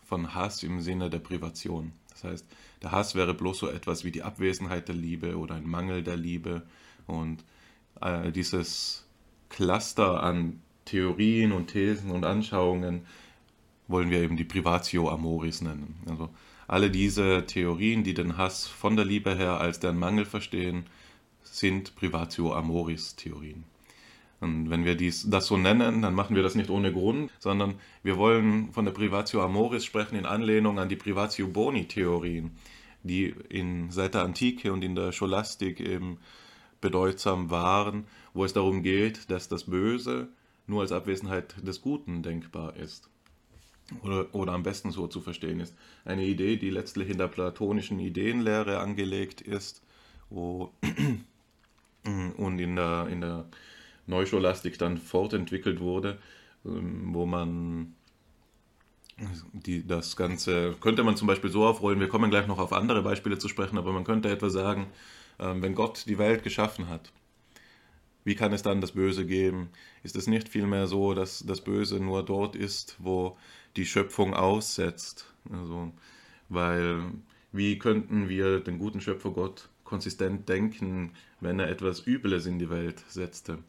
von 0.04 0.34
Hass 0.34 0.64
im 0.64 0.82
Sinne 0.82 1.10
der 1.10 1.20
Privation. 1.20 1.94
Das 2.10 2.24
heißt, 2.24 2.46
der 2.82 2.92
Hass 2.92 3.16
wäre 3.16 3.34
bloß 3.34 3.60
so 3.60 3.70
etwas 3.70 4.04
wie 4.04 4.12
die 4.12 4.24
Abwesenheit 4.24 4.88
der 4.88 4.96
Liebe 4.96 5.38
oder 5.38 5.56
ein 5.56 5.68
Mangel 5.68 6.04
der 6.04 6.18
Liebe. 6.18 6.64
Und 7.08 7.44
äh, 8.02 8.32
dieses 8.32 9.06
Cluster 9.50 10.22
an 10.22 10.62
Theorien 10.86 11.52
und 11.52 11.68
Thesen 11.68 12.12
und 12.12 12.26
Anschauungen 12.26 13.06
wollen 13.92 14.10
wir 14.10 14.22
eben 14.22 14.38
die 14.38 14.44
Privatio 14.44 15.10
Amoris 15.10 15.62
nennen. 15.62 15.96
Also 16.10 16.30
alle 16.68 16.90
diese 16.90 17.46
Theorien, 17.46 18.04
die 18.04 18.14
den 18.14 18.38
Hass 18.38 18.66
von 18.66 18.96
der 18.96 19.06
Liebe 19.06 19.36
her 19.36 19.60
als 19.60 19.80
deren 19.80 20.00
Mangel 20.00 20.26
verstehen, 20.26 20.86
sind 21.44 21.96
Privatio 21.96 22.54
Amoris 22.54 23.16
Theorien. 23.16 23.66
Und 24.40 24.70
wenn 24.70 24.86
wir 24.86 24.96
dies, 24.96 25.30
das 25.30 25.46
so 25.48 25.58
nennen, 25.58 26.02
dann 26.02 26.16
machen 26.16 26.36
wir 26.36 26.44
das 26.44 26.56
nicht 26.56 26.70
ohne 26.70 26.92
Grund, 26.92 27.30
sondern 27.40 27.76
wir 28.02 28.18
wollen 28.18 28.72
von 28.72 28.86
der 28.86 28.92
Privatio 28.92 29.44
Amoris 29.44 29.86
sprechen 29.86 30.16
in 30.16 30.26
Anlehnung 30.26 30.80
an 30.80 30.90
die 30.90 30.96
Privatio 30.96 31.48
Boni 31.48 31.88
Theorien, 31.88 32.52
die 33.04 33.36
in, 33.50 33.92
seit 33.92 34.16
der 34.16 34.24
Antike 34.24 34.74
und 34.74 34.84
in 34.84 34.96
der 34.96 35.12
Scholastik 35.12 35.80
eben 35.80 36.18
bedeutsam 36.80 37.52
waren, 37.52 38.08
wo 38.34 38.44
es 38.44 38.54
darum 38.54 38.82
geht, 38.82 39.30
dass 39.30 39.48
das 39.48 39.66
Böse 39.66 40.30
nur 40.66 40.82
als 40.82 40.92
Abwesenheit 40.92 41.56
des 41.68 41.82
Guten 41.82 42.24
denkbar 42.24 42.76
ist 42.78 43.11
oder, 44.04 44.34
oder 44.34 44.54
am 44.54 44.64
besten 44.64 44.92
so 44.92 45.08
zu 45.08 45.22
verstehen 45.22 45.60
ist. 45.60 45.76
Eine 46.06 46.26
Idee, 46.26 46.58
die 46.58 46.70
letztlich 46.70 47.10
in 47.10 47.18
der 47.18 47.28
platonischen 47.28 48.00
Ideenlehre 48.00 48.80
angelegt 48.80 49.42
ist 49.42 49.82
wo, 50.32 50.74
und 52.38 52.60
in 52.60 52.76
der, 52.76 53.08
in 53.10 53.22
der 53.22 53.46
Neuscholastik 54.08 54.80
dann 54.80 54.98
fortentwickelt 54.98 55.80
wurde, 55.80 56.18
ähm, 56.66 57.14
wo 57.14 57.26
man 57.26 57.96
die, 59.54 59.86
das 59.86 60.16
Ganze, 60.16 60.76
könnte 60.82 61.04
man 61.04 61.16
zum 61.16 61.28
Beispiel 61.28 61.52
so 61.52 61.66
aufrollen, 61.66 62.00
wir 62.00 62.08
kommen 62.08 62.32
gleich 62.32 62.48
noch 62.48 62.58
auf 62.58 62.74
andere 62.74 63.04
Beispiele 63.04 63.38
zu 63.38 63.48
sprechen, 63.50 63.78
aber 63.78 63.92
man 63.92 64.04
könnte 64.04 64.30
etwa 64.30 64.50
sagen, 64.50 64.88
ähm, 65.40 65.62
wenn 65.62 65.76
Gott 65.76 66.06
die 66.08 66.18
Welt 66.18 66.44
geschaffen 66.44 66.90
hat, 66.90 67.12
wie 68.24 68.36
kann 68.36 68.54
es 68.54 68.62
dann 68.62 68.82
das 68.82 68.92
Böse 68.94 69.26
geben? 69.26 69.70
Ist 70.04 70.16
es 70.16 70.28
nicht 70.28 70.48
vielmehr 70.48 70.88
so, 70.88 71.14
dass 71.14 71.44
das 71.46 71.62
Böse 71.62 72.00
nur 72.00 72.24
dort 72.24 72.56
ist, 72.56 72.96
wo 73.00 73.38
die 73.76 73.86
Schöpfung 73.86 74.34
aussetzt. 74.34 75.34
Also, 75.52 75.92
weil 76.50 77.04
wie 77.52 77.78
könnten 77.80 78.30
wir 78.30 78.60
den 78.60 78.80
guten 78.80 79.02
Schöpfer 79.02 79.32
Gott 79.32 79.70
konsistent 79.84 80.48
denken, 80.48 81.12
wenn 81.40 81.60
er 81.60 81.70
etwas 81.70 82.06
Übles 82.06 82.46
in 82.46 82.60
die 82.60 82.70
Welt 82.70 83.04
setzte? 83.10 83.60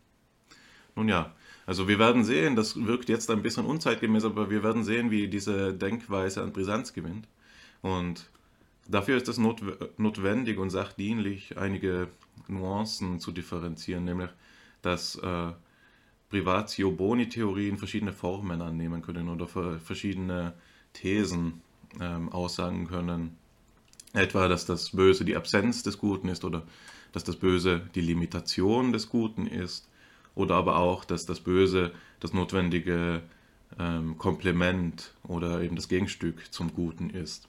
Nun 0.94 1.08
ja, 1.08 1.34
also 1.66 1.88
wir 1.88 1.98
werden 1.98 2.24
sehen, 2.24 2.54
das 2.54 2.76
wirkt 2.84 3.08
jetzt 3.08 3.30
ein 3.30 3.42
bisschen 3.42 3.64
unzeitgemäß, 3.64 4.24
aber 4.24 4.50
wir 4.50 4.62
werden 4.62 4.84
sehen, 4.84 5.10
wie 5.10 5.28
diese 5.28 5.72
Denkweise 5.72 6.42
an 6.42 6.52
Brisanz 6.52 6.92
gewinnt. 6.92 7.28
Und 7.80 8.28
dafür 8.88 9.16
ist 9.16 9.28
es 9.28 9.38
notwendig 9.38 10.58
und 10.58 10.70
sachdienlich, 10.70 11.56
einige 11.56 12.08
Nuancen 12.48 13.20
zu 13.20 13.32
differenzieren, 13.32 14.04
nämlich 14.04 14.30
dass 14.82 15.16
äh, 15.16 15.52
Privatio-Boni-Theorien 16.32 17.76
verschiedene 17.76 18.14
Formen 18.14 18.62
annehmen 18.62 19.02
können 19.02 19.28
oder 19.28 19.46
verschiedene 19.46 20.54
Thesen 20.94 21.60
ähm, 22.00 22.30
aussagen 22.30 22.88
können. 22.88 23.36
Etwa, 24.14 24.48
dass 24.48 24.64
das 24.64 24.92
Böse 24.92 25.26
die 25.26 25.36
Absenz 25.36 25.82
des 25.82 25.98
Guten 25.98 26.28
ist 26.28 26.44
oder 26.44 26.62
dass 27.12 27.22
das 27.22 27.36
Böse 27.36 27.82
die 27.94 28.00
Limitation 28.00 28.94
des 28.94 29.10
Guten 29.10 29.46
ist 29.46 29.90
oder 30.34 30.54
aber 30.54 30.76
auch, 30.76 31.04
dass 31.04 31.26
das 31.26 31.40
Böse 31.40 31.92
das 32.20 32.32
notwendige 32.32 33.20
ähm, 33.78 34.16
Komplement 34.16 35.12
oder 35.24 35.60
eben 35.60 35.76
das 35.76 35.88
Gegenstück 35.88 36.50
zum 36.50 36.72
Guten 36.72 37.10
ist. 37.10 37.46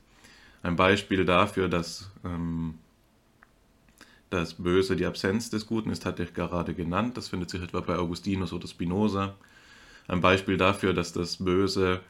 Ein 0.61 0.75
Beispiel 0.75 1.23
dafür, 1.23 1.69
dass 1.69 2.11
ähm, 2.25 2.79
das 4.33 4.55
Böse 4.55 4.95
die 4.95 5.05
Absenz 5.05 5.49
des 5.51 5.67
Guten 5.67 5.91
ist, 5.91 6.05
hatte 6.05 6.23
ich 6.23 6.33
gerade 6.33 6.73
genannt. 6.73 7.17
Das 7.17 7.29
findet 7.29 7.51
sich 7.51 7.61
etwa 7.61 7.81
bei 7.81 7.97
Augustinus 7.97 8.51
oder 8.51 8.67
Spinoza. 8.67 9.35
Ein 10.07 10.21
Beispiel 10.21 10.57
dafür, 10.57 10.93
dass 10.93 11.13
das 11.13 11.37
Böse 11.37 12.01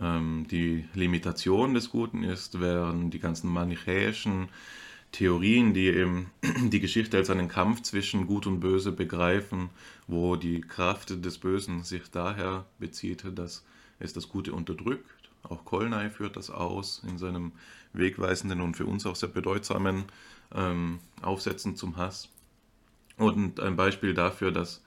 ähm, 0.00 0.46
die 0.50 0.84
Limitation 0.94 1.74
des 1.74 1.90
Guten 1.90 2.24
ist, 2.24 2.60
wären 2.60 3.10
die 3.10 3.20
ganzen 3.20 3.50
manichäischen 3.50 4.48
Theorien, 5.12 5.72
die 5.72 5.86
eben 5.86 6.30
die 6.70 6.80
Geschichte 6.80 7.16
als 7.16 7.30
einen 7.30 7.48
Kampf 7.48 7.82
zwischen 7.82 8.26
Gut 8.26 8.46
und 8.48 8.58
Böse 8.58 8.90
begreifen, 8.90 9.70
wo 10.08 10.34
die 10.34 10.60
Kraft 10.60 11.24
des 11.24 11.38
Bösen 11.38 11.84
sich 11.84 12.10
daher 12.10 12.66
bezieht, 12.80 13.24
dass 13.36 13.64
es 14.00 14.12
das 14.12 14.28
Gute 14.28 14.52
unterdrückt. 14.52 15.30
Auch 15.44 15.64
Kolnay 15.64 16.10
führt 16.10 16.36
das 16.36 16.50
aus 16.50 17.02
in 17.08 17.18
seinem 17.18 17.52
wegweisenden 17.92 18.60
und 18.60 18.76
für 18.76 18.84
uns 18.84 19.06
auch 19.06 19.16
sehr 19.16 19.28
bedeutsamen 19.28 20.04
ähm, 20.54 21.00
Aufsätzen 21.22 21.76
zum 21.76 21.96
Hass. 21.96 22.28
Und 23.16 23.60
ein 23.60 23.76
Beispiel 23.76 24.14
dafür, 24.14 24.52
dass 24.52 24.82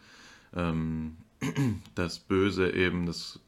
ähm, 0.56 1.18
das 1.96 2.20
Böse 2.20 2.72
eben 2.72 3.06
das 3.06 3.40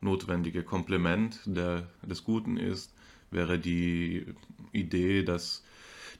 notwendige 0.00 0.64
Komplement 0.64 1.40
der, 1.44 1.86
des 2.02 2.24
Guten 2.24 2.56
ist, 2.56 2.92
wäre 3.30 3.58
die 3.58 4.26
Idee, 4.72 5.22
dass 5.22 5.62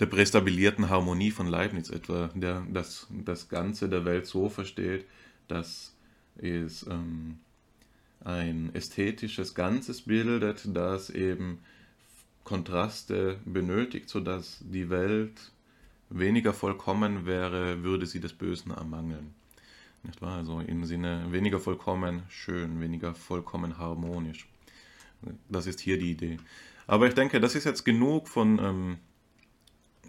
der 0.01 0.07
prästabilierten 0.07 0.89
Harmonie 0.89 1.31
von 1.31 1.47
Leibniz 1.47 1.91
etwa, 1.91 2.31
der 2.35 2.67
das, 2.73 3.07
das 3.11 3.49
Ganze 3.49 3.89
der 3.89 4.05
Welt 4.05 4.27
so 4.27 4.49
versteht, 4.49 5.05
dass 5.49 5.95
es 6.37 6.87
ähm, 6.87 7.39
ein 8.25 8.75
ästhetisches 8.75 9.55
Ganzes 9.55 10.03
bildet, 10.03 10.63
das 10.75 11.11
eben 11.11 11.59
Kontraste 12.45 13.39
benötigt, 13.45 14.09
sodass 14.09 14.59
die 14.61 14.91
Welt 14.91 15.53
weniger 16.11 16.53
vollkommen 16.53 17.27
wäre, 17.27 17.83
würde 17.83 18.07
sie 18.07 18.21
des 18.21 18.33
Bösen 18.33 18.73
ermangeln. 18.73 19.35
Nicht 20.03 20.21
wahr? 20.21 20.39
Also 20.39 20.61
im 20.61 20.85
Sinne 20.85 21.27
weniger 21.31 21.61
vollkommen 21.61 22.25
schön, 22.29 22.81
weniger 22.81 23.15
vollkommen 23.15 23.79
harmonisch. 23.79 24.49
Das 25.49 25.67
ist 25.67 25.81
hier 25.81 25.99
die 25.99 26.11
Idee. 26.11 26.39
Aber 26.87 27.07
ich 27.07 27.15
denke, 27.15 27.41
das 27.41 27.55
ist 27.55 27.65
jetzt 27.65 27.85
genug 27.85 28.29
von 28.29 28.59
ähm, 28.59 28.99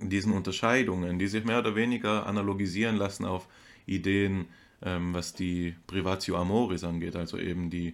diesen 0.01 0.33
Unterscheidungen, 0.33 1.19
die 1.19 1.27
sich 1.27 1.45
mehr 1.45 1.59
oder 1.59 1.75
weniger 1.75 2.25
analogisieren 2.25 2.95
lassen 2.95 3.25
auf 3.25 3.47
Ideen, 3.85 4.47
ähm, 4.81 5.13
was 5.13 5.33
die 5.33 5.75
Privatio 5.85 6.37
Amoris 6.37 6.83
angeht, 6.83 7.15
also 7.15 7.37
eben 7.37 7.69
die 7.69 7.93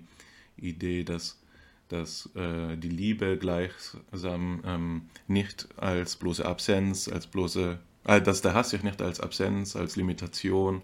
Idee, 0.58 1.04
dass 1.04 1.41
dass 1.89 2.30
äh, 2.36 2.78
die 2.78 2.89
Liebe 2.89 3.38
gleichsam 3.38 4.62
ähm, 4.65 5.02
nicht 5.28 5.67
als 5.78 6.15
bloße 6.15 6.45
Absenz, 6.45 7.08
als 7.08 7.27
bloße, 7.27 7.79
äh, 8.06 8.21
dass 8.21 8.42
der 8.42 8.54
Hass 8.54 8.69
sich 8.69 8.83
nicht 8.83 9.02
als 9.02 9.19
Absenz, 9.19 9.75
als 9.75 9.96
Limitation 9.96 10.83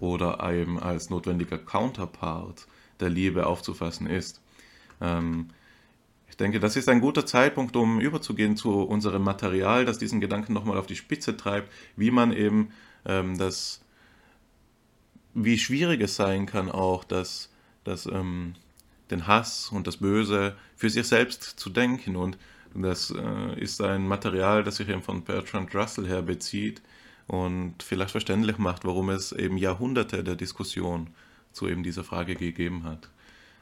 oder 0.00 0.38
eben 0.50 0.78
als 0.78 1.10
notwendiger 1.10 1.58
Counterpart 1.58 2.66
der 3.00 3.10
Liebe 3.10 3.46
aufzufassen 3.46 4.06
ist. 4.06 4.40
Ähm, 5.00 5.48
ich 6.28 6.36
denke, 6.36 6.60
das 6.60 6.76
ist 6.76 6.88
ein 6.88 7.00
guter 7.00 7.26
Zeitpunkt, 7.26 7.76
um 7.76 8.00
überzugehen 8.00 8.56
zu 8.56 8.82
unserem 8.82 9.22
Material, 9.22 9.84
das 9.84 9.98
diesen 9.98 10.20
Gedanken 10.20 10.52
nochmal 10.52 10.78
auf 10.78 10.86
die 10.86 10.96
Spitze 10.96 11.36
treibt, 11.36 11.72
wie 11.96 12.10
man 12.10 12.32
eben 12.32 12.70
ähm, 13.04 13.36
das, 13.38 13.80
wie 15.34 15.58
schwierig 15.58 16.00
es 16.00 16.14
sein 16.14 16.46
kann 16.46 16.70
auch, 16.70 17.04
dass, 17.04 17.50
dass 17.84 18.06
ähm, 18.06 18.54
den 19.10 19.26
Hass 19.26 19.70
und 19.70 19.86
das 19.86 19.98
Böse 19.98 20.56
für 20.76 20.90
sich 20.90 21.06
selbst 21.06 21.42
zu 21.42 21.70
denken. 21.70 22.16
Und 22.16 22.38
das 22.74 23.10
äh, 23.10 23.60
ist 23.60 23.80
ein 23.80 24.06
Material, 24.06 24.64
das 24.64 24.76
sich 24.76 24.88
eben 24.88 25.02
von 25.02 25.24
Bertrand 25.24 25.74
Russell 25.74 26.06
her 26.06 26.22
bezieht 26.22 26.82
und 27.26 27.82
vielleicht 27.82 28.12
verständlich 28.12 28.58
macht, 28.58 28.84
warum 28.84 29.10
es 29.10 29.32
eben 29.32 29.56
Jahrhunderte 29.56 30.22
der 30.22 30.36
Diskussion 30.36 31.08
zu 31.52 31.68
eben 31.68 31.82
dieser 31.82 32.04
Frage 32.04 32.34
gegeben 32.34 32.84
hat. 32.84 33.10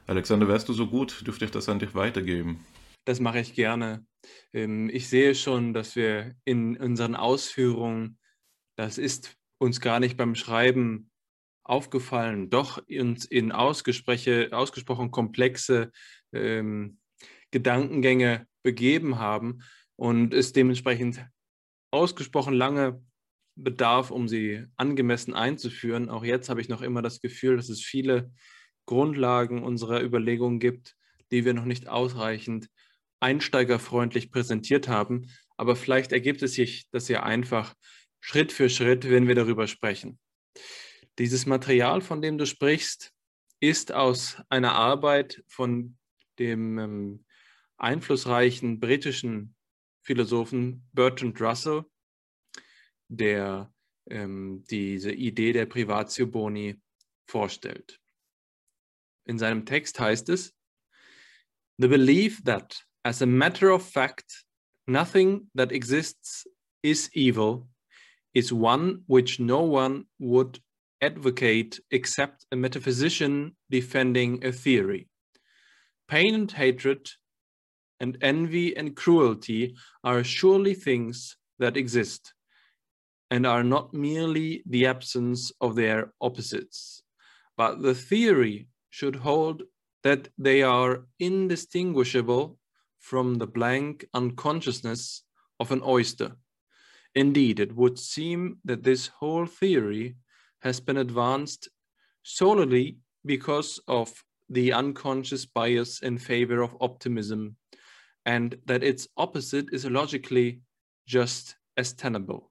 Alexander, 0.06 0.48
wärst 0.48 0.68
du 0.68 0.72
so 0.72 0.86
gut, 0.86 1.26
dürfte 1.26 1.46
ich 1.46 1.50
das 1.50 1.68
an 1.68 1.78
dich 1.78 1.94
weitergeben? 1.94 2.64
Das 3.06 3.20
mache 3.20 3.40
ich 3.40 3.54
gerne. 3.54 4.04
Ähm, 4.52 4.90
ich 4.92 5.08
sehe 5.08 5.34
schon, 5.34 5.72
dass 5.72 5.96
wir 5.96 6.34
in 6.44 6.76
unseren 6.76 7.14
Ausführungen, 7.14 8.18
das 8.76 8.98
ist 8.98 9.36
uns 9.58 9.80
gar 9.80 10.00
nicht 10.00 10.16
beim 10.16 10.34
Schreiben 10.34 11.10
aufgefallen, 11.64 12.50
doch 12.50 12.82
uns 12.88 13.24
in 13.24 13.50
ausgesprochen 13.52 15.10
komplexe 15.10 15.90
ähm, 16.32 16.98
Gedankengänge 17.50 18.46
begeben 18.62 19.18
haben 19.18 19.62
und 19.96 20.34
es 20.34 20.52
dementsprechend 20.52 21.24
ausgesprochen 21.90 22.54
lange 22.54 23.02
bedarf, 23.56 24.10
um 24.10 24.28
sie 24.28 24.66
angemessen 24.76 25.34
einzuführen. 25.34 26.10
Auch 26.10 26.24
jetzt 26.24 26.48
habe 26.48 26.60
ich 26.60 26.68
noch 26.68 26.82
immer 26.82 27.02
das 27.02 27.20
Gefühl, 27.20 27.56
dass 27.56 27.68
es 27.68 27.80
viele 27.80 28.32
Grundlagen 28.86 29.62
unserer 29.62 30.02
Überlegungen 30.02 30.58
gibt, 30.58 30.96
die 31.30 31.44
wir 31.44 31.54
noch 31.54 31.64
nicht 31.64 31.88
ausreichend 31.88 32.68
einsteigerfreundlich 33.20 34.30
präsentiert 34.30 34.88
haben. 34.88 35.30
Aber 35.56 35.76
vielleicht 35.76 36.12
ergibt 36.12 36.42
es 36.42 36.54
sich 36.54 36.88
das 36.90 37.08
ja 37.08 37.22
einfach 37.22 37.74
Schritt 38.20 38.52
für 38.52 38.68
Schritt, 38.68 39.08
wenn 39.08 39.28
wir 39.28 39.34
darüber 39.34 39.66
sprechen. 39.66 40.18
Dieses 41.18 41.46
Material, 41.46 42.00
von 42.00 42.20
dem 42.20 42.38
du 42.38 42.46
sprichst, 42.46 43.12
ist 43.60 43.92
aus 43.92 44.36
einer 44.48 44.72
Arbeit 44.72 45.42
von 45.46 45.96
dem 46.38 46.78
ähm, 46.78 47.24
einflussreichen 47.76 48.80
britischen 48.80 49.54
Philosophen 50.02 50.86
Bertrand 50.92 51.40
Russell, 51.40 51.84
der 53.08 53.72
ähm, 54.10 54.64
diese 54.68 55.12
Idee 55.12 55.52
der 55.52 55.66
Privatio 55.66 56.26
Boni 56.26 56.80
vorstellt. 57.26 58.00
In 59.26 59.38
seinem 59.38 59.64
Text 59.64 59.98
heißt 59.98 60.28
es, 60.28 60.54
The 61.78 61.88
belief 61.88 62.42
that, 62.44 62.86
as 63.02 63.22
a 63.22 63.26
matter 63.26 63.72
of 63.72 63.88
fact, 63.88 64.44
nothing 64.86 65.50
that 65.54 65.72
exists 65.72 66.48
is 66.82 67.10
evil 67.14 67.68
is 68.32 68.52
one 68.52 69.02
which 69.06 69.40
no 69.40 69.62
one 69.62 70.06
would 70.18 70.60
advocate 71.04 71.78
except 71.90 72.46
a 72.50 72.56
metaphysician 72.56 73.54
defending 73.70 74.44
a 74.44 74.52
theory. 74.52 75.08
Pain 76.08 76.34
and 76.34 76.50
hatred 76.50 77.02
and 78.00 78.16
envy 78.22 78.76
and 78.76 78.96
cruelty 78.96 79.76
are 80.02 80.24
surely 80.24 80.74
things 80.74 81.36
that 81.58 81.76
exist 81.76 82.32
and 83.30 83.46
are 83.46 83.64
not 83.64 83.92
merely 83.92 84.62
the 84.66 84.86
absence 84.86 85.52
of 85.60 85.74
their 85.74 86.12
opposites. 86.20 87.02
But 87.56 87.82
the 87.82 87.94
theory 87.94 88.68
should 88.90 89.16
hold 89.16 89.62
that 90.02 90.28
they 90.38 90.62
are 90.62 91.06
indistinguishable 91.18 92.58
from 92.98 93.34
the 93.36 93.46
blank 93.46 94.04
unconsciousness 94.14 95.22
of 95.60 95.72
an 95.72 95.82
oyster. 95.84 96.36
Indeed, 97.14 97.60
it 97.60 97.76
would 97.76 97.98
seem 97.98 98.58
that 98.64 98.82
this 98.82 99.06
whole 99.18 99.46
theory 99.46 100.16
has 100.64 100.80
been 100.80 100.96
advanced 100.96 101.68
solely 102.22 102.96
because 103.24 103.78
of 103.86 104.10
the 104.48 104.72
unconscious 104.72 105.44
bias 105.44 106.00
in 106.00 106.18
favor 106.18 106.62
of 106.62 106.76
optimism, 106.80 107.56
and 108.26 108.56
that 108.64 108.82
its 108.82 109.06
opposite 109.16 109.66
is 109.72 109.84
logically 109.84 110.60
just 111.06 111.56
as 111.76 111.92
tenable. 111.92 112.50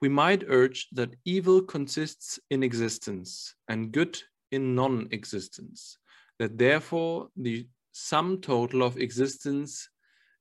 We 0.00 0.08
might 0.08 0.44
urge 0.46 0.88
that 0.92 1.16
evil 1.24 1.62
consists 1.62 2.38
in 2.50 2.62
existence 2.62 3.54
and 3.68 3.92
good 3.92 4.18
in 4.52 4.74
non 4.74 5.08
existence, 5.10 5.98
that 6.38 6.58
therefore 6.58 7.28
the 7.36 7.66
sum 7.92 8.40
total 8.40 8.82
of 8.82 8.98
existence 8.98 9.88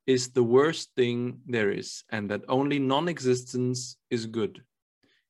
is 0.05 0.29
the 0.29 0.43
worst 0.43 0.91
thing 0.95 1.39
there 1.45 1.71
is, 1.71 2.03
and 2.11 2.29
that 2.29 2.43
only 2.47 2.79
non 2.79 3.07
existence 3.07 3.97
is 4.09 4.25
good. 4.25 4.61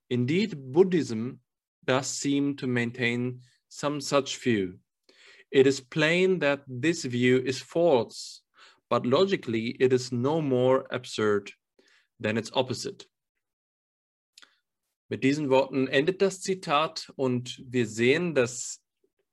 Indeed, 0.10 0.56
Buddhism 0.74 1.40
does 1.88 2.08
seem 2.08 2.56
to 2.58 2.68
maintain 2.68 3.42
some 3.70 4.00
such 4.02 4.38
view. 4.38 4.80
It 5.52 5.66
is 5.66 5.80
plain 5.80 6.40
that 6.40 6.62
this 6.68 7.06
view 7.06 7.42
is 7.46 7.60
false, 7.60 8.42
but 8.90 9.06
logically 9.06 9.76
it 9.80 9.94
is 9.94 10.12
no 10.12 10.42
more 10.42 10.86
absurd 10.92 11.52
than 12.20 12.38
its 12.38 12.52
opposite. 12.54 13.06
Mit 15.10 15.24
diesen 15.24 15.50
Worten 15.50 15.88
endet 15.88 16.22
das 16.22 16.42
Zitat 16.42 17.10
und 17.16 17.64
wir 17.66 17.88
sehen, 17.88 18.36
dass 18.36 18.82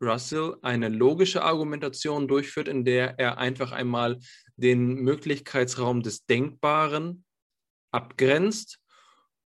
Russell 0.00 0.56
eine 0.62 0.88
logische 0.88 1.42
Argumentation 1.42 2.28
durchführt, 2.28 2.68
in 2.68 2.84
der 2.84 3.18
er 3.18 3.38
einfach 3.38 3.72
einmal 3.72 4.20
den 4.56 4.94
Möglichkeitsraum 4.94 6.02
des 6.02 6.26
Denkbaren 6.26 7.24
abgrenzt, 7.90 8.78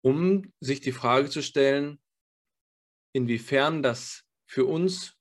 um 0.01 0.51
sich 0.59 0.81
die 0.81 0.91
Frage 0.91 1.29
zu 1.29 1.41
stellen, 1.41 1.99
inwiefern 3.13 3.83
das 3.83 4.23
für 4.45 4.65
uns 4.65 5.19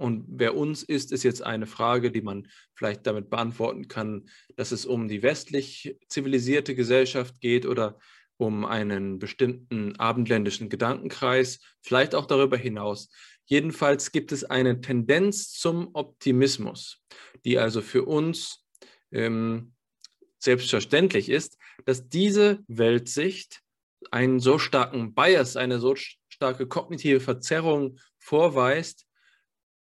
und 0.00 0.24
wer 0.28 0.56
uns 0.56 0.82
ist, 0.82 1.12
ist 1.12 1.24
jetzt 1.24 1.42
eine 1.42 1.66
Frage, 1.66 2.10
die 2.10 2.22
man 2.22 2.48
vielleicht 2.74 3.06
damit 3.06 3.28
beantworten 3.28 3.86
kann, 3.86 4.30
dass 4.56 4.72
es 4.72 4.86
um 4.86 5.08
die 5.08 5.22
westlich 5.22 5.98
zivilisierte 6.08 6.74
Gesellschaft 6.74 7.38
geht 7.42 7.66
oder 7.66 7.98
um 8.38 8.64
einen 8.64 9.18
bestimmten 9.18 9.96
abendländischen 9.96 10.70
Gedankenkreis, 10.70 11.60
vielleicht 11.82 12.14
auch 12.14 12.24
darüber 12.24 12.56
hinaus. 12.56 13.10
Jedenfalls 13.44 14.10
gibt 14.10 14.32
es 14.32 14.44
eine 14.44 14.80
Tendenz 14.80 15.52
zum 15.52 15.90
Optimismus, 15.92 17.02
die 17.44 17.58
also 17.58 17.82
für 17.82 18.04
uns 18.04 18.64
ähm, 19.12 19.74
selbstverständlich 20.38 21.28
ist, 21.28 21.58
dass 21.84 22.08
diese 22.08 22.64
Weltsicht 22.68 23.60
einen 24.10 24.40
so 24.40 24.58
starken 24.58 25.12
Bias, 25.12 25.56
eine 25.56 25.78
so 25.78 25.94
starke 26.40 26.66
kognitive 26.66 27.20
Verzerrung 27.20 27.98
vorweist, 28.18 29.06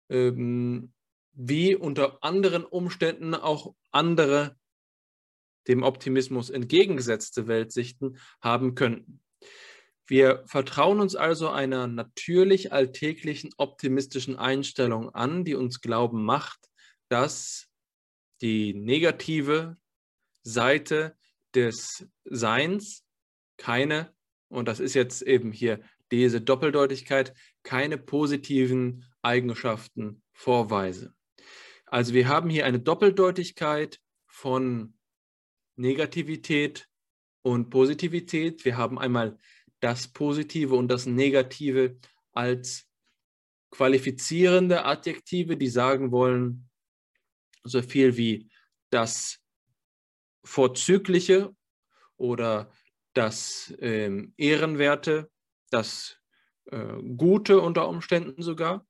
ähm, 0.10 0.92
wie 1.32 1.74
unter 1.74 2.22
anderen 2.22 2.66
Umständen 2.66 3.34
auch 3.34 3.76
andere 3.92 4.58
dem 5.70 5.84
Optimismus 5.84 6.50
entgegengesetzte 6.50 7.48
Weltsichten 7.48 8.18
haben 8.42 8.76
könnten. 8.76 9.22
Wir 10.06 10.44
vertrauen 10.48 11.00
uns 11.00 11.16
also 11.16 11.48
einer 11.48 11.88
natürlich 11.88 12.74
alltäglichen 12.74 13.52
optimistischen 13.56 14.36
Einstellung 14.36 15.16
an, 15.16 15.46
die 15.46 15.56
uns 15.56 15.80
glauben 15.80 16.26
macht, 16.26 16.60
dass 17.08 17.70
die 18.42 18.74
negative 18.74 19.78
Seite 20.44 21.16
des 21.56 22.06
Seins 22.26 23.06
keine, 23.56 24.14
und 24.50 24.68
das 24.68 24.82
ist 24.82 24.94
jetzt 24.94 25.22
eben 25.22 25.54
hier 25.54 25.80
diese 26.12 26.42
Doppeldeutigkeit, 26.42 27.34
keine 27.64 27.98
positiven 27.98 29.06
Eigenschaften 29.22 30.24
vorweise. 30.32 31.14
Also 31.86 32.14
wir 32.14 32.28
haben 32.28 32.50
hier 32.50 32.66
eine 32.66 32.80
Doppeldeutigkeit 32.80 34.00
von 34.28 34.94
Negativität 35.76 36.88
und 37.42 37.70
Positivität. 37.70 38.66
Wir 38.66 38.78
haben 38.78 39.00
einmal 39.00 39.38
das 39.80 40.08
Positive 40.08 40.76
und 40.76 40.88
das 40.90 41.06
Negative 41.06 41.98
als 42.32 42.88
qualifizierende 43.72 44.86
Adjektive, 44.86 45.58
die 45.58 45.68
sagen 45.68 46.12
wollen, 46.12 46.70
so 47.64 47.82
viel 47.82 48.18
wie 48.18 48.50
das 48.90 49.40
Vorzügliche 50.44 51.56
oder 52.18 52.72
das 53.14 53.74
ähm, 53.80 54.34
Ehrenwerte, 54.38 55.30
das 55.70 56.18
äh, 56.66 57.02
Gute 57.18 57.60
unter 57.62 57.88
Umständen 57.88 58.42
sogar. 58.42 58.86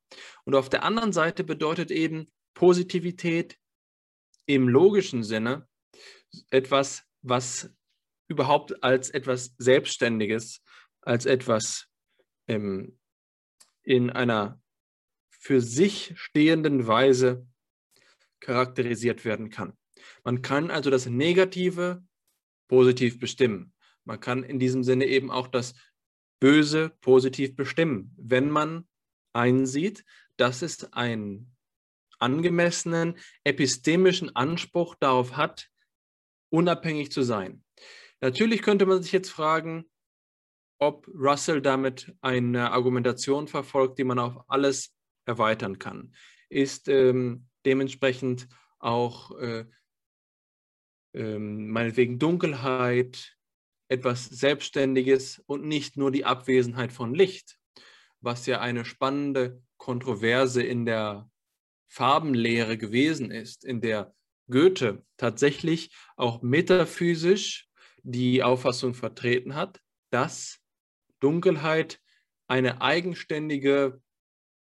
Und 0.45 0.55
auf 0.55 0.69
der 0.69 0.83
anderen 0.83 1.13
Seite 1.13 1.43
bedeutet 1.43 1.91
eben 1.91 2.27
Positivität 2.53 3.57
im 4.45 4.67
logischen 4.67 5.23
Sinne 5.23 5.67
etwas, 6.49 7.03
was 7.21 7.69
überhaupt 8.27 8.83
als 8.83 9.09
etwas 9.09 9.55
Selbstständiges 9.57 10.61
als 11.01 11.25
etwas 11.25 11.87
ähm, 12.47 12.99
in 13.83 14.09
einer 14.09 14.61
für 15.29 15.61
sich 15.61 16.13
stehenden 16.15 16.85
Weise 16.87 17.47
charakterisiert 18.39 19.25
werden 19.25 19.49
kann. 19.49 19.77
Man 20.23 20.41
kann 20.41 20.69
also 20.69 20.89
das 20.89 21.05
Negative 21.05 22.03
positiv 22.67 23.19
bestimmen. 23.19 23.73
Man 24.03 24.19
kann 24.19 24.43
in 24.43 24.59
diesem 24.59 24.83
Sinne 24.83 25.05
eben 25.05 25.31
auch 25.31 25.47
das 25.47 25.73
Böse 26.39 26.89
positiv 27.01 27.55
bestimmen, 27.55 28.13
wenn 28.17 28.49
man 28.49 28.87
einsieht, 29.33 30.05
dass 30.37 30.61
es 30.61 30.91
einen 30.93 31.55
angemessenen 32.19 33.17
epistemischen 33.43 34.35
Anspruch 34.35 34.95
darauf 34.95 35.37
hat, 35.37 35.69
unabhängig 36.49 37.11
zu 37.11 37.23
sein. 37.23 37.63
Natürlich 38.21 38.61
könnte 38.61 38.85
man 38.85 39.01
sich 39.01 39.11
jetzt 39.11 39.29
fragen, 39.29 39.85
ob 40.79 41.07
Russell 41.07 41.61
damit 41.61 42.13
eine 42.21 42.71
Argumentation 42.71 43.47
verfolgt, 43.47 43.99
die 43.99 44.03
man 44.03 44.19
auf 44.19 44.43
alles 44.47 44.95
erweitern 45.25 45.79
kann. 45.79 46.13
Ist 46.49 46.87
ähm, 46.87 47.47
dementsprechend 47.65 48.47
auch 48.79 49.37
äh, 49.39 49.65
ähm, 51.13 51.69
meinetwegen 51.69 52.19
Dunkelheit, 52.19 53.37
etwas 53.89 54.25
Selbstständiges 54.25 55.43
und 55.47 55.65
nicht 55.65 55.97
nur 55.97 56.11
die 56.11 56.23
Abwesenheit 56.23 56.93
von 56.93 57.13
Licht, 57.13 57.57
was 58.21 58.45
ja 58.45 58.61
eine 58.61 58.85
spannende 58.85 59.61
Kontroverse 59.77 60.63
in 60.63 60.85
der 60.85 61.29
Farbenlehre 61.87 62.77
gewesen 62.77 63.31
ist, 63.31 63.65
in 63.65 63.81
der 63.81 64.13
Goethe 64.49 65.05
tatsächlich 65.17 65.93
auch 66.15 66.41
metaphysisch 66.41 67.67
die 68.03 68.43
Auffassung 68.43 68.93
vertreten 68.93 69.55
hat, 69.55 69.81
dass 70.11 70.59
Dunkelheit 71.19 71.99
eine 72.47 72.81
eigenständige 72.81 74.01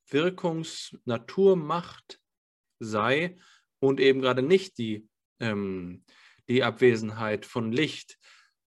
Wirkungsnaturmacht 0.10 2.20
sei 2.80 3.38
und 3.80 4.00
eben 4.00 4.22
gerade 4.22 4.42
nicht 4.42 4.78
die, 4.78 5.08
ähm, 5.40 6.04
die 6.50 6.64
Abwesenheit 6.64 7.46
von 7.46 7.72
Licht, 7.72 8.18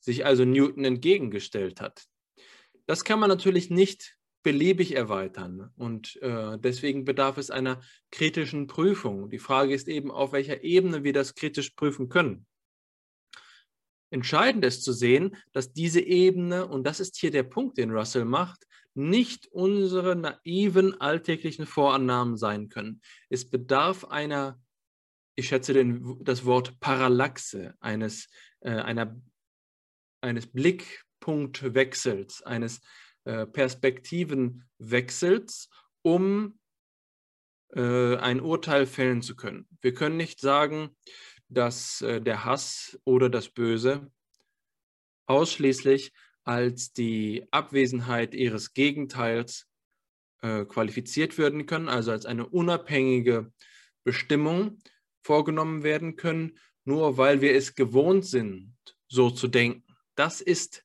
sich 0.08 0.24
also 0.24 0.46
Newton 0.46 0.84
entgegengestellt 0.84 1.82
hat. 1.82 2.06
Das 2.86 3.04
kann 3.04 3.20
man 3.20 3.28
natürlich 3.28 3.68
nicht 3.68 4.16
beliebig 4.42 4.96
erweitern 4.96 5.70
und 5.76 6.16
äh, 6.22 6.56
deswegen 6.58 7.04
bedarf 7.04 7.36
es 7.36 7.50
einer 7.50 7.82
kritischen 8.10 8.66
Prüfung. 8.66 9.28
Die 9.28 9.38
Frage 9.38 9.74
ist 9.74 9.88
eben, 9.88 10.10
auf 10.10 10.32
welcher 10.32 10.64
Ebene 10.64 11.04
wir 11.04 11.12
das 11.12 11.34
kritisch 11.34 11.70
prüfen 11.70 12.08
können. 12.08 12.46
Entscheidend 14.10 14.64
ist 14.64 14.84
zu 14.84 14.94
sehen, 14.94 15.36
dass 15.52 15.74
diese 15.74 16.00
Ebene, 16.00 16.66
und 16.66 16.86
das 16.86 16.98
ist 16.98 17.18
hier 17.18 17.30
der 17.30 17.42
Punkt, 17.42 17.76
den 17.76 17.90
Russell 17.90 18.24
macht, 18.24 18.66
nicht 18.94 19.48
unsere 19.48 20.16
naiven 20.16 20.98
alltäglichen 20.98 21.66
Vorannahmen 21.66 22.38
sein 22.38 22.70
können. 22.70 23.02
Es 23.28 23.50
bedarf 23.50 24.06
einer, 24.06 24.58
ich 25.36 25.48
schätze 25.48 25.74
den, 25.74 26.24
das 26.24 26.46
Wort 26.46 26.80
Parallaxe, 26.80 27.74
eines, 27.80 28.28
äh, 28.60 28.70
einer 28.70 29.14
eines 30.20 30.46
Blickpunktwechsels, 30.46 32.42
eines 32.42 32.80
äh, 33.24 33.46
Perspektivenwechsels, 33.46 35.70
um 36.02 36.58
äh, 37.74 38.16
ein 38.16 38.40
Urteil 38.40 38.86
fällen 38.86 39.22
zu 39.22 39.36
können. 39.36 39.68
Wir 39.80 39.94
können 39.94 40.16
nicht 40.16 40.40
sagen, 40.40 40.96
dass 41.48 42.02
äh, 42.02 42.20
der 42.20 42.44
Hass 42.44 42.98
oder 43.04 43.30
das 43.30 43.48
Böse 43.48 44.10
ausschließlich 45.26 46.12
als 46.44 46.92
die 46.92 47.46
Abwesenheit 47.50 48.34
ihres 48.34 48.72
Gegenteils 48.72 49.66
äh, 50.40 50.64
qualifiziert 50.64 51.36
werden 51.36 51.66
können, 51.66 51.88
also 51.88 52.12
als 52.12 52.24
eine 52.24 52.48
unabhängige 52.48 53.52
Bestimmung 54.04 54.78
vorgenommen 55.22 55.82
werden 55.82 56.16
können, 56.16 56.58
nur 56.84 57.18
weil 57.18 57.42
wir 57.42 57.54
es 57.54 57.74
gewohnt 57.74 58.24
sind, 58.24 58.76
so 59.08 59.30
zu 59.30 59.48
denken. 59.48 59.87
Das 60.18 60.40
ist 60.40 60.84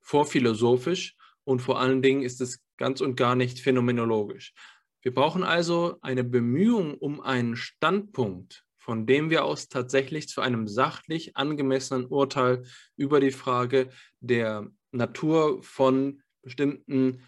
vorphilosophisch 0.00 1.16
und 1.42 1.60
vor 1.60 1.80
allen 1.80 2.02
Dingen 2.02 2.22
ist 2.22 2.40
es 2.40 2.62
ganz 2.76 3.00
und 3.00 3.16
gar 3.16 3.34
nicht 3.34 3.58
phänomenologisch. 3.58 4.54
Wir 5.02 5.12
brauchen 5.12 5.42
also 5.42 5.98
eine 6.02 6.22
Bemühung 6.22 6.96
um 6.96 7.20
einen 7.20 7.56
Standpunkt, 7.56 8.64
von 8.78 9.06
dem 9.06 9.28
wir 9.28 9.44
aus 9.44 9.68
tatsächlich 9.68 10.28
zu 10.28 10.40
einem 10.40 10.68
sachlich 10.68 11.36
angemessenen 11.36 12.06
Urteil 12.06 12.62
über 12.94 13.18
die 13.18 13.32
Frage 13.32 13.90
der 14.20 14.70
Natur 14.92 15.64
von 15.64 16.22
bestimmten 16.40 17.26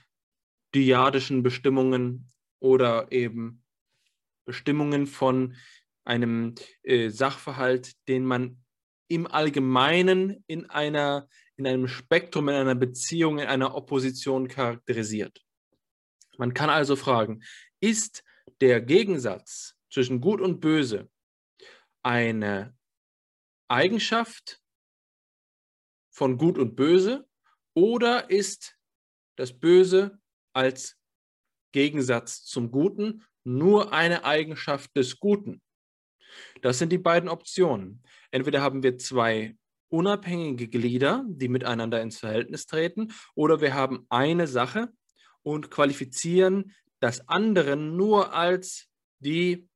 dyadischen 0.76 1.42
Bestimmungen 1.42 2.30
oder 2.60 3.10
eben 3.10 3.64
Bestimmungen 4.44 5.08
von 5.08 5.56
einem 6.04 6.54
äh, 6.84 7.08
Sachverhalt, 7.08 7.94
den 8.06 8.24
man 8.24 8.61
im 9.12 9.26
Allgemeinen 9.26 10.42
in, 10.46 10.70
einer, 10.70 11.28
in 11.56 11.66
einem 11.66 11.86
Spektrum, 11.86 12.48
in 12.48 12.54
einer 12.54 12.74
Beziehung, 12.74 13.38
in 13.38 13.46
einer 13.46 13.74
Opposition 13.74 14.48
charakterisiert. 14.48 15.38
Man 16.38 16.54
kann 16.54 16.70
also 16.70 16.96
fragen, 16.96 17.42
ist 17.80 18.24
der 18.60 18.80
Gegensatz 18.80 19.74
zwischen 19.90 20.20
Gut 20.20 20.40
und 20.40 20.60
Böse 20.60 21.10
eine 22.02 22.74
Eigenschaft 23.68 24.60
von 26.10 26.38
Gut 26.38 26.58
und 26.58 26.74
Böse 26.74 27.28
oder 27.74 28.30
ist 28.30 28.78
das 29.36 29.52
Böse 29.58 30.18
als 30.54 30.96
Gegensatz 31.72 32.44
zum 32.44 32.70
Guten 32.70 33.24
nur 33.44 33.92
eine 33.92 34.24
Eigenschaft 34.24 34.96
des 34.96 35.18
Guten? 35.18 35.62
Das 36.62 36.78
sind 36.78 36.90
die 36.90 36.98
beiden 36.98 37.28
Optionen. 37.28 38.02
Entweder 38.32 38.60
haben 38.60 38.82
wir 38.82 38.98
zwei 38.98 39.56
unabhängige 39.88 40.68
Glieder, 40.68 41.24
die 41.28 41.48
miteinander 41.48 42.00
ins 42.02 42.18
Verhältnis 42.18 42.66
treten, 42.66 43.12
oder 43.34 43.60
wir 43.60 43.74
haben 43.74 44.06
eine 44.08 44.48
Sache 44.48 44.90
und 45.42 45.70
qualifizieren 45.70 46.74
das 46.98 47.28
andere 47.28 47.76
nur 47.76 48.34
als 48.34 48.88
die 49.18 49.68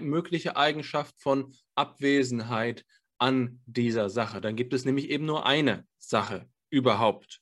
mögliche 0.00 0.56
Eigenschaft 0.56 1.14
von 1.20 1.54
Abwesenheit 1.76 2.84
an 3.18 3.60
dieser 3.66 4.10
Sache. 4.10 4.40
Dann 4.40 4.56
gibt 4.56 4.72
es 4.72 4.84
nämlich 4.84 5.10
eben 5.10 5.24
nur 5.24 5.46
eine 5.46 5.86
Sache 5.98 6.48
überhaupt. 6.70 7.40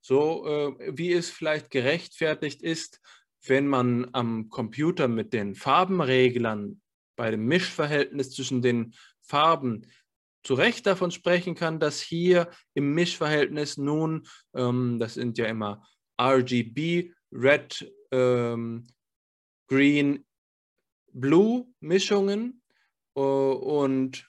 So 0.00 0.46
äh, 0.46 0.98
wie 0.98 1.12
es 1.12 1.30
vielleicht 1.30 1.70
gerechtfertigt 1.70 2.62
ist, 2.62 3.00
wenn 3.46 3.68
man 3.68 4.08
am 4.12 4.48
Computer 4.48 5.06
mit 5.06 5.32
den 5.32 5.54
Farbenreglern 5.54 6.80
bei 7.16 7.30
dem 7.30 7.46
Mischverhältnis 7.46 8.30
zwischen 8.30 8.62
den 8.62 8.94
Farben 9.28 9.86
zu 10.42 10.54
Recht 10.54 10.86
davon 10.86 11.10
sprechen 11.10 11.54
kann, 11.54 11.78
dass 11.78 12.00
hier 12.00 12.50
im 12.74 12.94
Mischverhältnis 12.94 13.76
nun, 13.76 14.26
ähm, 14.54 14.98
das 14.98 15.14
sind 15.14 15.36
ja 15.38 15.46
immer 15.46 15.86
RGB, 16.20 17.12
Red, 17.30 17.92
ähm, 18.10 18.86
Green, 19.68 20.24
Blue 21.12 21.66
Mischungen 21.80 22.62
äh, 23.14 23.20
und 23.20 24.28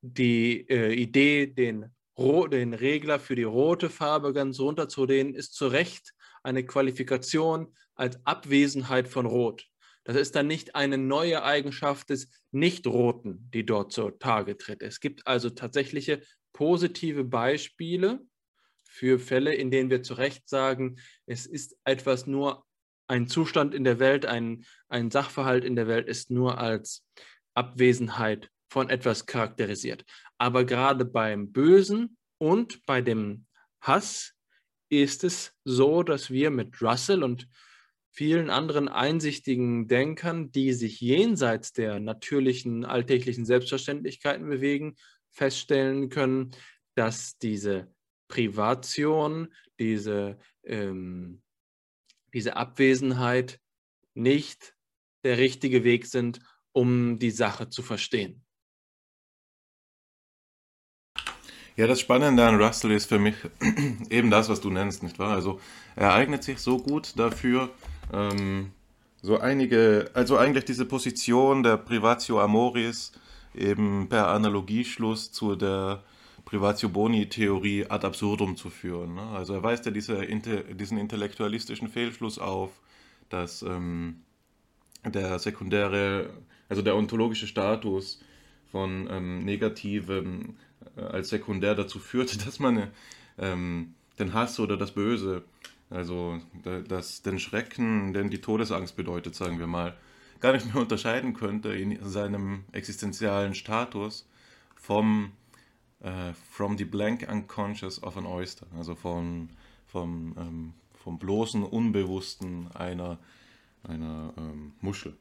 die 0.00 0.68
äh, 0.68 0.92
Idee, 0.92 1.46
den, 1.46 1.94
den 2.16 2.74
Regler 2.74 3.18
für 3.18 3.34
die 3.34 3.44
rote 3.44 3.90
Farbe 3.90 4.32
ganz 4.32 4.60
runterzudehnen, 4.60 5.34
ist 5.34 5.54
zu 5.54 5.68
Recht 5.68 6.14
eine 6.42 6.64
Qualifikation 6.64 7.74
als 7.94 8.24
Abwesenheit 8.26 9.08
von 9.08 9.26
Rot. 9.26 9.66
Das 10.08 10.16
ist 10.16 10.34
dann 10.36 10.46
nicht 10.46 10.74
eine 10.74 10.96
neue 10.96 11.42
Eigenschaft 11.42 12.08
des 12.08 12.30
Nicht-Roten, 12.50 13.50
die 13.52 13.66
dort 13.66 13.92
zutage 13.92 14.56
tritt. 14.56 14.80
Es 14.82 15.00
gibt 15.00 15.26
also 15.26 15.50
tatsächliche 15.50 16.22
positive 16.54 17.24
Beispiele 17.24 18.18
für 18.84 19.18
Fälle, 19.18 19.54
in 19.54 19.70
denen 19.70 19.90
wir 19.90 20.02
zu 20.02 20.14
Recht 20.14 20.48
sagen, 20.48 20.96
es 21.26 21.44
ist 21.44 21.76
etwas 21.84 22.26
nur 22.26 22.64
ein 23.06 23.28
Zustand 23.28 23.74
in 23.74 23.84
der 23.84 23.98
Welt, 23.98 24.24
ein, 24.24 24.64
ein 24.88 25.10
Sachverhalt 25.10 25.62
in 25.62 25.76
der 25.76 25.88
Welt 25.88 26.08
ist 26.08 26.30
nur 26.30 26.56
als 26.56 27.06
Abwesenheit 27.52 28.50
von 28.70 28.88
etwas 28.88 29.26
charakterisiert. 29.26 30.06
Aber 30.38 30.64
gerade 30.64 31.04
beim 31.04 31.52
Bösen 31.52 32.16
und 32.38 32.86
bei 32.86 33.02
dem 33.02 33.44
Hass 33.82 34.32
ist 34.88 35.22
es 35.22 35.52
so, 35.64 36.02
dass 36.02 36.30
wir 36.30 36.48
mit 36.50 36.80
Russell 36.80 37.22
und 37.22 37.46
vielen 38.18 38.50
anderen 38.50 38.88
einsichtigen 38.88 39.86
Denkern, 39.86 40.50
die 40.50 40.72
sich 40.72 41.00
jenseits 41.00 41.72
der 41.72 42.00
natürlichen 42.00 42.84
alltäglichen 42.84 43.46
Selbstverständlichkeiten 43.46 44.48
bewegen, 44.48 44.96
feststellen 45.30 46.08
können, 46.08 46.50
dass 46.96 47.38
diese 47.38 47.94
Privation, 48.26 49.54
diese, 49.78 50.36
ähm, 50.64 51.42
diese 52.34 52.56
Abwesenheit 52.56 53.60
nicht 54.14 54.74
der 55.22 55.38
richtige 55.38 55.84
Weg 55.84 56.04
sind, 56.06 56.40
um 56.72 57.20
die 57.20 57.30
Sache 57.30 57.68
zu 57.68 57.82
verstehen. 57.82 58.44
Ja, 61.76 61.86
das 61.86 62.00
Spannende 62.00 62.44
an 62.44 62.60
Russell 62.60 62.90
ist 62.90 63.08
für 63.08 63.20
mich 63.20 63.36
eben 64.10 64.32
das, 64.32 64.48
was 64.48 64.60
du 64.60 64.70
nennst, 64.70 65.04
nicht 65.04 65.20
wahr? 65.20 65.36
Also 65.36 65.60
er 65.94 66.14
eignet 66.14 66.42
sich 66.42 66.58
so 66.58 66.78
gut 66.78 67.16
dafür, 67.16 67.72
ähm, 68.12 68.72
so 69.22 69.38
einige, 69.38 70.10
also 70.14 70.36
eigentlich 70.36 70.64
diese 70.64 70.84
Position 70.84 71.62
der 71.62 71.76
Privatio 71.76 72.40
Amoris 72.40 73.12
eben 73.54 74.08
per 74.08 74.28
Analogieschluss 74.28 75.32
zu 75.32 75.56
der 75.56 76.02
Privatio 76.44 76.88
Boni-Theorie 76.88 77.86
ad 77.90 78.06
absurdum 78.06 78.56
zu 78.56 78.70
führen. 78.70 79.16
Ne? 79.16 79.22
Also 79.22 79.54
er 79.54 79.62
weist 79.62 79.84
ja 79.84 79.90
diese, 79.90 80.26
diesen 80.74 80.98
intellektualistischen 80.98 81.88
Fehlschluss 81.88 82.38
auf, 82.38 82.70
dass 83.28 83.62
ähm, 83.62 84.22
der 85.04 85.38
sekundäre, 85.38 86.30
also 86.68 86.80
der 86.82 86.96
ontologische 86.96 87.46
Status 87.46 88.20
von 88.70 89.08
ähm, 89.10 89.44
Negativem 89.44 90.56
äh, 90.96 91.02
als 91.02 91.28
sekundär 91.28 91.74
dazu 91.74 91.98
führt, 91.98 92.46
dass 92.46 92.60
man 92.60 92.88
ähm, 93.38 93.94
den 94.18 94.32
Hass 94.32 94.58
oder 94.58 94.76
das 94.76 94.92
Böse 94.92 95.42
also 95.90 96.38
dass 96.88 97.22
den 97.22 97.38
Schrecken, 97.38 98.12
den 98.12 98.30
die 98.30 98.40
Todesangst 98.40 98.96
bedeutet, 98.96 99.34
sagen 99.34 99.58
wir 99.58 99.66
mal, 99.66 99.96
gar 100.40 100.52
nicht 100.52 100.66
mehr 100.66 100.82
unterscheiden 100.82 101.34
könnte 101.34 101.72
in 101.72 101.98
seinem 102.08 102.64
existenzialen 102.72 103.54
Status 103.54 104.28
vom 104.76 105.32
äh, 106.00 106.32
From 106.50 106.78
the 106.78 106.84
Blank 106.84 107.26
Unconscious 107.28 108.02
of 108.02 108.16
an 108.16 108.26
Oyster, 108.26 108.66
also 108.76 108.94
vom, 108.94 109.48
vom, 109.86 110.34
ähm, 110.38 110.74
vom 110.94 111.18
bloßen 111.18 111.64
Unbewussten 111.64 112.70
einer, 112.72 113.18
einer 113.82 114.32
ähm, 114.36 114.72
Muschel. 114.80 115.16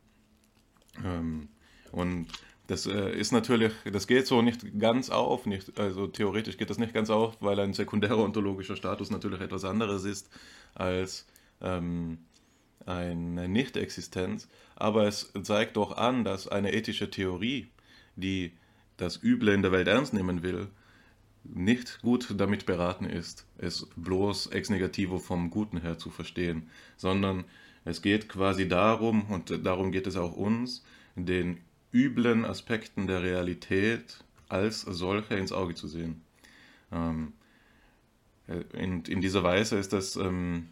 Ähm, 1.03 1.49
und 1.91 2.27
das 2.67 2.85
äh, 2.85 3.11
ist 3.11 3.31
natürlich, 3.31 3.71
das 3.91 4.07
geht 4.07 4.27
so 4.27 4.41
nicht 4.41 4.77
ganz 4.77 5.09
auf, 5.09 5.45
nicht, 5.45 5.79
also 5.79 6.07
theoretisch 6.07 6.57
geht 6.57 6.69
das 6.69 6.77
nicht 6.77 6.93
ganz 6.93 7.09
auf, 7.09 7.37
weil 7.39 7.59
ein 7.59 7.73
sekundärer 7.73 8.19
ontologischer 8.19 8.75
Status 8.75 9.09
natürlich 9.09 9.39
etwas 9.41 9.63
anderes 9.63 10.03
ist 10.03 10.29
als 10.75 11.25
ähm, 11.61 12.19
eine 12.85 13.47
Nicht-Existenz. 13.47 14.49
Aber 14.75 15.07
es 15.07 15.31
zeigt 15.43 15.77
doch 15.77 15.95
an, 15.95 16.23
dass 16.23 16.47
eine 16.47 16.73
ethische 16.73 17.09
Theorie, 17.09 17.67
die 18.15 18.51
das 18.97 19.21
Üble 19.23 19.53
in 19.53 19.61
der 19.61 19.71
Welt 19.71 19.87
ernst 19.87 20.13
nehmen 20.13 20.43
will, 20.43 20.67
nicht 21.43 22.01
gut 22.01 22.33
damit 22.37 22.65
beraten 22.65 23.05
ist, 23.05 23.45
es 23.57 23.87
bloß 23.95 24.47
ex 24.47 24.69
negativo 24.69 25.19
vom 25.19 25.49
Guten 25.49 25.79
her 25.81 25.97
zu 25.97 26.09
verstehen, 26.09 26.69
sondern 26.97 27.45
es 27.85 28.01
geht 28.01 28.27
quasi 28.27 28.67
darum, 28.67 29.29
und 29.31 29.65
darum 29.65 29.93
geht 29.93 30.07
es 30.07 30.17
auch 30.17 30.33
uns, 30.35 30.83
den 31.15 31.59
üblen 31.93 32.45
Aspekten 32.45 33.07
der 33.07 33.23
Realität 33.23 34.23
als 34.49 34.81
solche 34.81 35.35
ins 35.35 35.51
Auge 35.51 35.75
zu 35.75 35.87
sehen. 35.87 36.21
Ähm, 36.91 37.33
in, 38.73 39.03
in, 39.03 39.21
dieser 39.21 39.43
Weise 39.43 39.77
ist 39.77 39.91
das 39.91 40.15
ähm, 40.15 40.67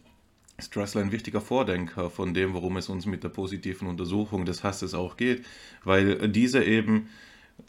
Strassler 0.58 1.02
ein 1.02 1.12
wichtiger 1.12 1.42
Vordenker 1.42 2.08
von 2.08 2.32
dem, 2.32 2.54
worum 2.54 2.78
es 2.78 2.88
uns 2.88 3.04
mit 3.04 3.22
der 3.22 3.28
positiven 3.28 3.86
Untersuchung 3.88 4.46
des 4.46 4.64
Hasses 4.64 4.94
auch 4.94 5.16
geht, 5.16 5.44
weil 5.84 6.28
diese 6.28 6.64
eben 6.64 7.08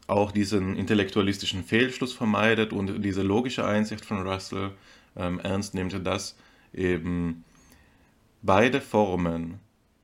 auch 0.08 0.32
diesen 0.32 0.76
intellektualistischen 0.78 1.64
Fehlschluss 1.64 2.14
vermeidet 2.14 2.72
und 2.72 3.04
diese 3.04 3.22
logische 3.22 3.66
Einsicht 3.66 4.06
von 4.06 4.26
Russell 4.26 4.72
ähm, 5.18 5.40
ernst 5.40 5.74
nimmt, 5.74 6.06
dass 6.06 6.38
eben 6.74 7.44
beide 8.42 8.80
Formen 8.80 9.60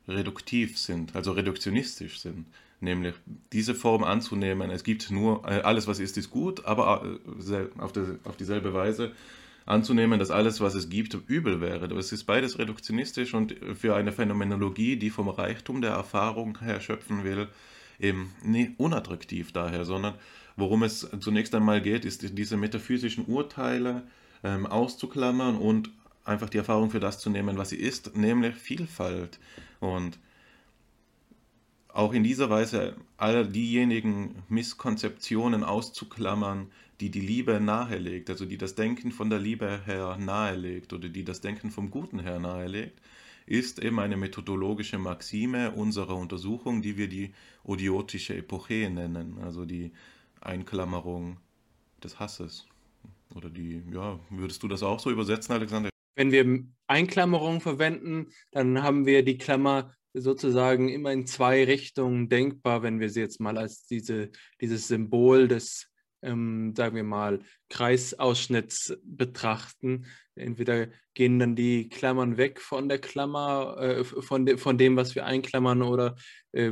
reduktiv 0.08 0.78
sind, 0.78 1.16
also 1.16 1.32
reduktionistisch 1.32 2.20
sind 2.20 2.46
nämlich 2.84 3.16
diese 3.52 3.74
Form 3.74 4.04
anzunehmen. 4.04 4.70
Es 4.70 4.84
gibt 4.84 5.10
nur, 5.10 5.44
äh, 5.48 5.62
alles 5.62 5.88
was 5.88 6.00
ist, 6.00 6.18
ist 6.18 6.30
gut, 6.30 6.66
aber 6.66 7.18
äh, 7.50 7.82
auf, 7.82 8.38
dieselbe 8.38 8.74
Weise 8.74 9.12
anzunehmen, 9.66 10.20
dass 10.20 10.30
alles, 10.30 10.60
was 10.62 10.76
es 10.76 10.90
gibt, 10.90 11.18
übel 11.28 11.62
wäre. 11.62 11.86
Es 11.96 12.12
ist 12.12 12.26
beides 12.26 12.60
reduktionistisch 12.60 13.34
und 13.34 13.56
für 13.76 13.96
eine 13.96 14.12
Phänomenologie, 14.12 14.98
die 14.98 15.10
vom 15.10 15.30
Reichtum 15.30 15.82
der 15.82 15.92
Erfahrung 15.92 16.60
her 16.60 16.82
schöpfen 16.82 17.24
will, 17.24 17.48
eben 18.00 18.34
nicht 18.44 18.74
unattraktiv 18.78 19.54
daher, 19.54 19.86
sondern 19.86 20.16
worum 20.58 20.84
es 20.84 21.10
zunächst 21.20 21.56
einmal 21.56 21.82
geht, 21.82 22.04
ist 22.04 22.38
diese 22.38 22.58
metaphysischen 22.58 23.26
Urteile 23.26 24.04
ähm, 24.44 24.66
auszuklammern 24.66 25.56
und 25.56 25.90
einfach 26.26 26.50
die 26.50 26.58
Erfahrung 26.58 26.90
für 26.90 27.00
das 27.00 27.20
zu 27.20 27.30
nehmen, 27.30 27.58
was 27.58 27.70
sie 27.70 27.78
ist, 27.78 28.16
nämlich 28.16 28.56
Vielfalt. 28.56 29.40
Und 29.80 30.20
auch 31.94 32.14
in 32.14 32.24
dieser 32.24 32.50
Weise 32.50 32.96
all 33.18 33.48
diejenigen 33.48 34.44
Misskonzeptionen 34.50 35.64
auszuklammern, 35.64 36.72
die 37.00 37.12
die 37.12 37.22
Liebe 37.22 37.60
nahelegt, 37.60 38.30
also 38.30 38.46
die 38.46 38.58
das 38.58 38.74
Denken 38.76 39.12
von 39.12 39.30
der 39.30 39.40
Liebe 39.40 39.82
her 39.86 40.18
nahelegt 40.20 40.92
oder 40.92 41.08
die 41.08 41.24
das 41.24 41.42
Denken 41.42 41.70
vom 41.70 41.92
Guten 41.92 42.20
her 42.20 42.40
nahelegt, 42.40 43.00
ist 43.46 43.80
eben 43.80 44.00
eine 44.00 44.18
methodologische 44.18 44.98
Maxime 44.98 45.72
unserer 45.72 46.16
Untersuchung, 46.16 46.82
die 46.82 46.98
wir 46.98 47.08
die 47.08 47.34
odiotische 47.64 48.36
Epoche 48.36 48.90
nennen, 48.90 49.38
also 49.44 49.66
die 49.66 49.92
Einklammerung 50.42 51.38
des 52.04 52.20
Hasses. 52.20 52.66
Oder 53.36 53.50
die, 53.50 53.84
ja, 53.92 54.20
würdest 54.30 54.64
du 54.64 54.68
das 54.68 54.82
auch 54.82 55.00
so 55.00 55.12
übersetzen, 55.12 55.54
Alexander? 55.54 55.90
Wenn 56.16 56.32
wir 56.32 56.64
Einklammerung 56.88 57.62
verwenden, 57.62 58.28
dann 58.52 58.82
haben 58.82 59.06
wir 59.06 59.24
die 59.24 59.38
Klammer 59.38 59.92
sozusagen 60.14 60.90
immer 60.90 61.12
in 61.12 61.26
zwei 61.26 61.64
Richtungen 61.64 62.30
denkbar, 62.30 62.84
wenn 62.84 63.00
wir 63.00 63.10
sie 63.10 63.22
jetzt 63.22 63.40
mal 63.40 63.58
als 63.58 63.86
diese, 63.86 64.30
dieses 64.62 64.88
Symbol 64.88 65.48
des, 65.48 65.90
ähm, 66.22 66.74
sagen 66.76 66.96
wir 66.96 67.04
mal, 67.04 67.40
Kreisausschnitts 67.70 68.98
betrachten. 69.04 70.06
Entweder 70.36 70.88
gehen 71.16 71.40
dann 71.40 71.56
die 71.56 71.90
Klammern 71.90 72.38
weg 72.38 72.62
von 72.62 72.88
der 72.90 73.00
Klammer, 73.00 73.78
äh, 73.80 74.04
von, 74.04 74.46
de, 74.46 74.58
von 74.58 74.78
dem, 74.78 74.96
was 74.96 75.16
wir 75.16 75.26
einklammern, 75.26 75.82
oder 75.82 76.16
äh, 76.52 76.72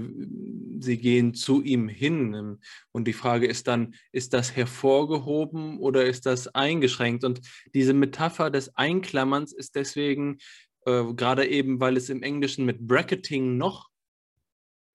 sie 0.79 0.97
gehen 0.97 1.33
zu 1.33 1.61
ihm 1.63 1.87
hin. 1.87 2.59
Und 2.91 3.07
die 3.07 3.13
Frage 3.13 3.47
ist 3.47 3.67
dann, 3.67 3.95
ist 4.11 4.33
das 4.33 4.55
hervorgehoben 4.55 5.79
oder 5.79 6.05
ist 6.05 6.27
das 6.27 6.47
eingeschränkt? 6.47 7.23
Und 7.23 7.41
diese 7.73 7.93
Metapher 7.93 8.51
des 8.51 8.75
Einklammerns 8.75 9.53
ist 9.53 9.75
deswegen 9.75 10.37
äh, 10.86 11.13
gerade 11.13 11.47
eben, 11.47 11.79
weil 11.79 11.97
es 11.97 12.09
im 12.09 12.23
Englischen 12.23 12.65
mit 12.65 12.88
Bracketing 12.88 13.57
noch 13.57 13.89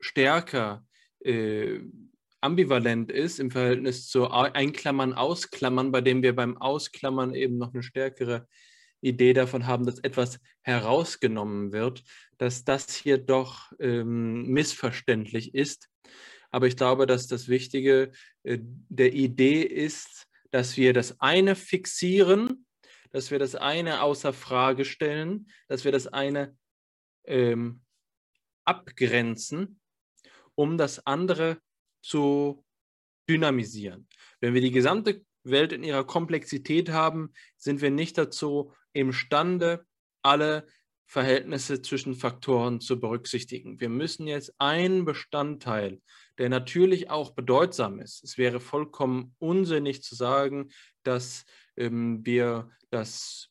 stärker 0.01 0.87
äh, 1.21 1.81
ambivalent 2.41 3.11
ist 3.11 3.41
im 3.41 3.51
Verhältnis 3.51 4.09
zu 4.09 4.31
Einklammern, 4.31 5.15
Ausklammern, 5.15 5.91
bei 5.91 6.01
dem 6.01 6.23
wir 6.23 6.37
beim 6.37 6.57
Ausklammern 6.57 7.35
eben 7.35 7.59
noch 7.59 7.73
eine 7.73 7.83
stärkere 7.83 8.47
Idee 9.01 9.33
davon 9.33 9.67
haben, 9.67 9.87
dass 9.87 9.99
etwas 9.99 10.39
herausgenommen 10.63 11.73
wird, 11.73 12.03
dass 12.39 12.65
das 12.65 12.95
hier 12.95 13.19
doch 13.19 13.73
ähm, 13.79 14.47
missverständlich 14.47 15.55
ist. 15.55 15.89
Aber 16.51 16.67
ich 16.67 16.77
glaube, 16.77 17.07
dass 17.07 17.27
das 17.27 17.49
Wichtige 17.49 18.13
äh, 18.43 18.59
der 18.61 19.13
Idee 19.13 19.63
ist, 19.63 20.27
dass 20.51 20.77
wir 20.77 20.93
das 20.93 21.21
eine 21.21 21.55
fixieren 21.55 22.66
dass 23.13 23.31
wir 23.31 23.39
das 23.39 23.55
eine 23.55 24.03
außer 24.03 24.33
Frage 24.33 24.85
stellen, 24.85 25.51
dass 25.69 25.85
wir 25.85 25.93
das 25.93 26.07
eine 26.07 26.57
ähm, 27.25 27.83
abgrenzen, 28.65 29.81
um 30.55 30.79
das 30.79 31.07
andere 31.07 31.59
zu 32.03 32.65
dynamisieren. 33.29 34.09
Wenn 34.41 34.55
wir 34.55 34.61
die 34.61 34.71
gesamte 34.71 35.25
Welt 35.45 35.73
in 35.73 35.85
ihrer 35.85 36.05
Komplexität 36.05 36.91
haben, 36.91 37.33
sind 37.57 37.81
wir 37.81 37.91
nicht 37.91 38.19
dazu 38.19 38.73
imstande, 38.93 39.85
alle 40.23 40.67
Verhältnisse 41.07 41.83
zwischen 41.83 42.15
Faktoren 42.15 42.81
zu 42.81 42.99
berücksichtigen. 42.99 43.81
Wir 43.81 43.89
müssen 43.89 44.27
jetzt 44.27 44.53
einen 44.59 45.05
Bestandteil, 45.05 46.01
der 46.39 46.49
natürlich 46.49 47.11
auch 47.11 47.31
bedeutsam 47.31 48.01
ist. 48.01 48.25
Es 48.25 48.39
wäre 48.39 48.59
vollkommen 48.59 49.35
unsinnig 49.39 50.03
zu 50.03 50.17
sagen, 50.17 50.71
dass 51.05 51.45
wir 51.77 52.71
das 52.91 53.51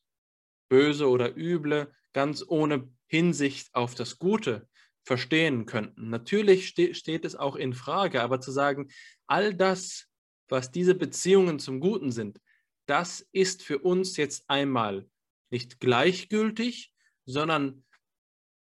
Böse 0.69 1.07
oder 1.07 1.36
Üble 1.38 1.93
ganz 2.13 2.43
ohne 2.47 2.91
Hinsicht 3.07 3.73
auf 3.76 3.93
das 3.95 4.17
Gute 4.17 4.67
verstehen 5.03 5.65
könnten. 5.65 6.09
Natürlich 6.09 6.67
ste 6.69 6.95
steht 6.95 7.26
es 7.26 7.36
auch 7.36 7.55
in 7.55 7.73
Frage, 7.73 8.23
aber 8.23 8.41
zu 8.41 8.51
sagen, 8.51 8.89
all 9.28 9.53
das, 9.53 10.07
was 10.47 10.71
diese 10.71 10.95
Beziehungen 10.95 11.59
zum 11.59 11.80
Guten 11.80 12.11
sind, 12.11 12.39
das 12.88 13.28
ist 13.32 13.63
für 13.63 13.80
uns 13.80 14.17
jetzt 14.17 14.49
einmal 14.49 15.07
nicht 15.51 15.80
gleichgültig, 15.80 16.93
sondern 17.26 17.86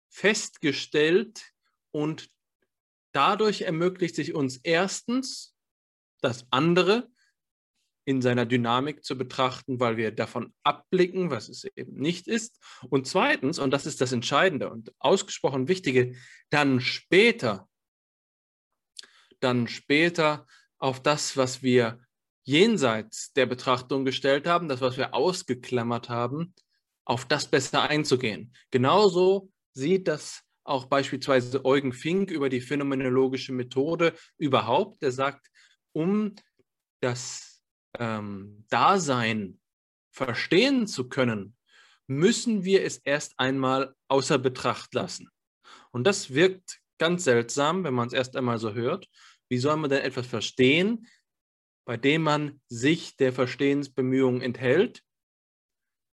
festgestellt 0.08 1.52
und 1.90 2.30
dadurch 3.12 3.62
ermöglicht 3.62 4.14
sich 4.14 4.34
uns 4.34 4.58
erstens 4.62 5.54
das 6.20 6.46
andere, 6.50 7.11
in 8.04 8.20
seiner 8.20 8.46
Dynamik 8.46 9.04
zu 9.04 9.16
betrachten, 9.16 9.78
weil 9.78 9.96
wir 9.96 10.10
davon 10.10 10.52
abblicken, 10.62 11.30
was 11.30 11.48
es 11.48 11.64
eben 11.76 11.94
nicht 11.94 12.26
ist. 12.26 12.58
Und 12.88 13.06
zweitens, 13.06 13.58
und 13.58 13.70
das 13.70 13.86
ist 13.86 14.00
das 14.00 14.12
Entscheidende 14.12 14.70
und 14.70 14.92
ausgesprochen 14.98 15.68
Wichtige, 15.68 16.14
dann 16.50 16.80
später, 16.80 17.68
dann 19.40 19.68
später 19.68 20.46
auf 20.78 21.00
das, 21.00 21.36
was 21.36 21.62
wir 21.62 22.00
jenseits 22.44 23.32
der 23.34 23.46
Betrachtung 23.46 24.04
gestellt 24.04 24.46
haben, 24.46 24.68
das, 24.68 24.80
was 24.80 24.96
wir 24.96 25.14
ausgeklammert 25.14 26.08
haben, 26.08 26.54
auf 27.04 27.24
das 27.24 27.48
besser 27.48 27.82
einzugehen. 27.82 28.52
Genauso 28.70 29.50
sieht 29.74 30.08
das 30.08 30.42
auch 30.64 30.86
beispielsweise 30.86 31.64
Eugen 31.64 31.92
Fink 31.92 32.30
über 32.30 32.48
die 32.48 32.60
phänomenologische 32.60 33.52
Methode 33.52 34.14
überhaupt. 34.38 35.02
Der 35.02 35.12
sagt, 35.12 35.48
um 35.92 36.34
das 37.00 37.51
ähm, 37.98 38.64
Dasein 38.68 39.60
verstehen 40.10 40.86
zu 40.86 41.08
können, 41.08 41.56
müssen 42.06 42.64
wir 42.64 42.84
es 42.84 42.98
erst 42.98 43.38
einmal 43.38 43.94
außer 44.08 44.38
Betracht 44.38 44.94
lassen. 44.94 45.30
Und 45.90 46.04
das 46.04 46.34
wirkt 46.34 46.80
ganz 46.98 47.24
seltsam, 47.24 47.84
wenn 47.84 47.94
man 47.94 48.08
es 48.08 48.12
erst 48.12 48.36
einmal 48.36 48.58
so 48.58 48.74
hört. 48.74 49.08
Wie 49.48 49.58
soll 49.58 49.76
man 49.76 49.90
denn 49.90 50.02
etwas 50.02 50.26
verstehen, 50.26 51.06
bei 51.84 51.96
dem 51.96 52.22
man 52.22 52.60
sich 52.68 53.16
der 53.16 53.32
Verstehensbemühungen 53.32 54.40
enthält? 54.40 55.02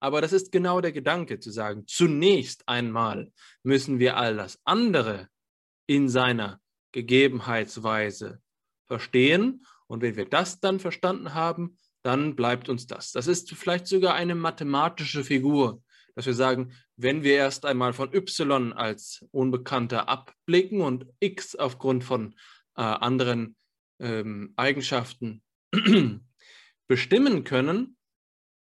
Aber 0.00 0.20
das 0.20 0.32
ist 0.32 0.52
genau 0.52 0.80
der 0.80 0.92
Gedanke, 0.92 1.40
zu 1.40 1.50
sagen, 1.50 1.84
zunächst 1.86 2.68
einmal 2.68 3.32
müssen 3.62 3.98
wir 3.98 4.16
all 4.16 4.36
das 4.36 4.60
andere 4.64 5.28
in 5.86 6.08
seiner 6.08 6.60
Gegebenheitsweise 6.92 8.40
verstehen 8.86 9.64
Und 9.88 10.02
wenn 10.02 10.16
wir 10.16 10.28
das 10.28 10.60
dann 10.60 10.78
verstanden 10.78 11.34
haben, 11.34 11.76
dann 12.02 12.36
bleibt 12.36 12.68
uns 12.68 12.86
das. 12.86 13.12
Das 13.12 13.26
ist 13.26 13.50
vielleicht 13.54 13.86
sogar 13.86 14.14
eine 14.14 14.34
mathematische 14.34 15.24
Figur, 15.24 15.82
dass 16.14 16.26
wir 16.26 16.34
sagen, 16.34 16.72
wenn 16.96 17.22
wir 17.22 17.34
erst 17.34 17.64
einmal 17.64 17.92
von 17.92 18.12
y 18.14 18.72
als 18.72 19.24
Unbekannter 19.30 20.08
abblicken 20.08 20.80
und 20.80 21.06
x 21.20 21.56
aufgrund 21.56 22.04
von 22.04 22.34
äh, 22.76 22.82
anderen 22.82 23.56
ähm, 24.00 24.52
Eigenschaften 24.56 25.42
bestimmen 26.88 27.44
können, 27.44 27.96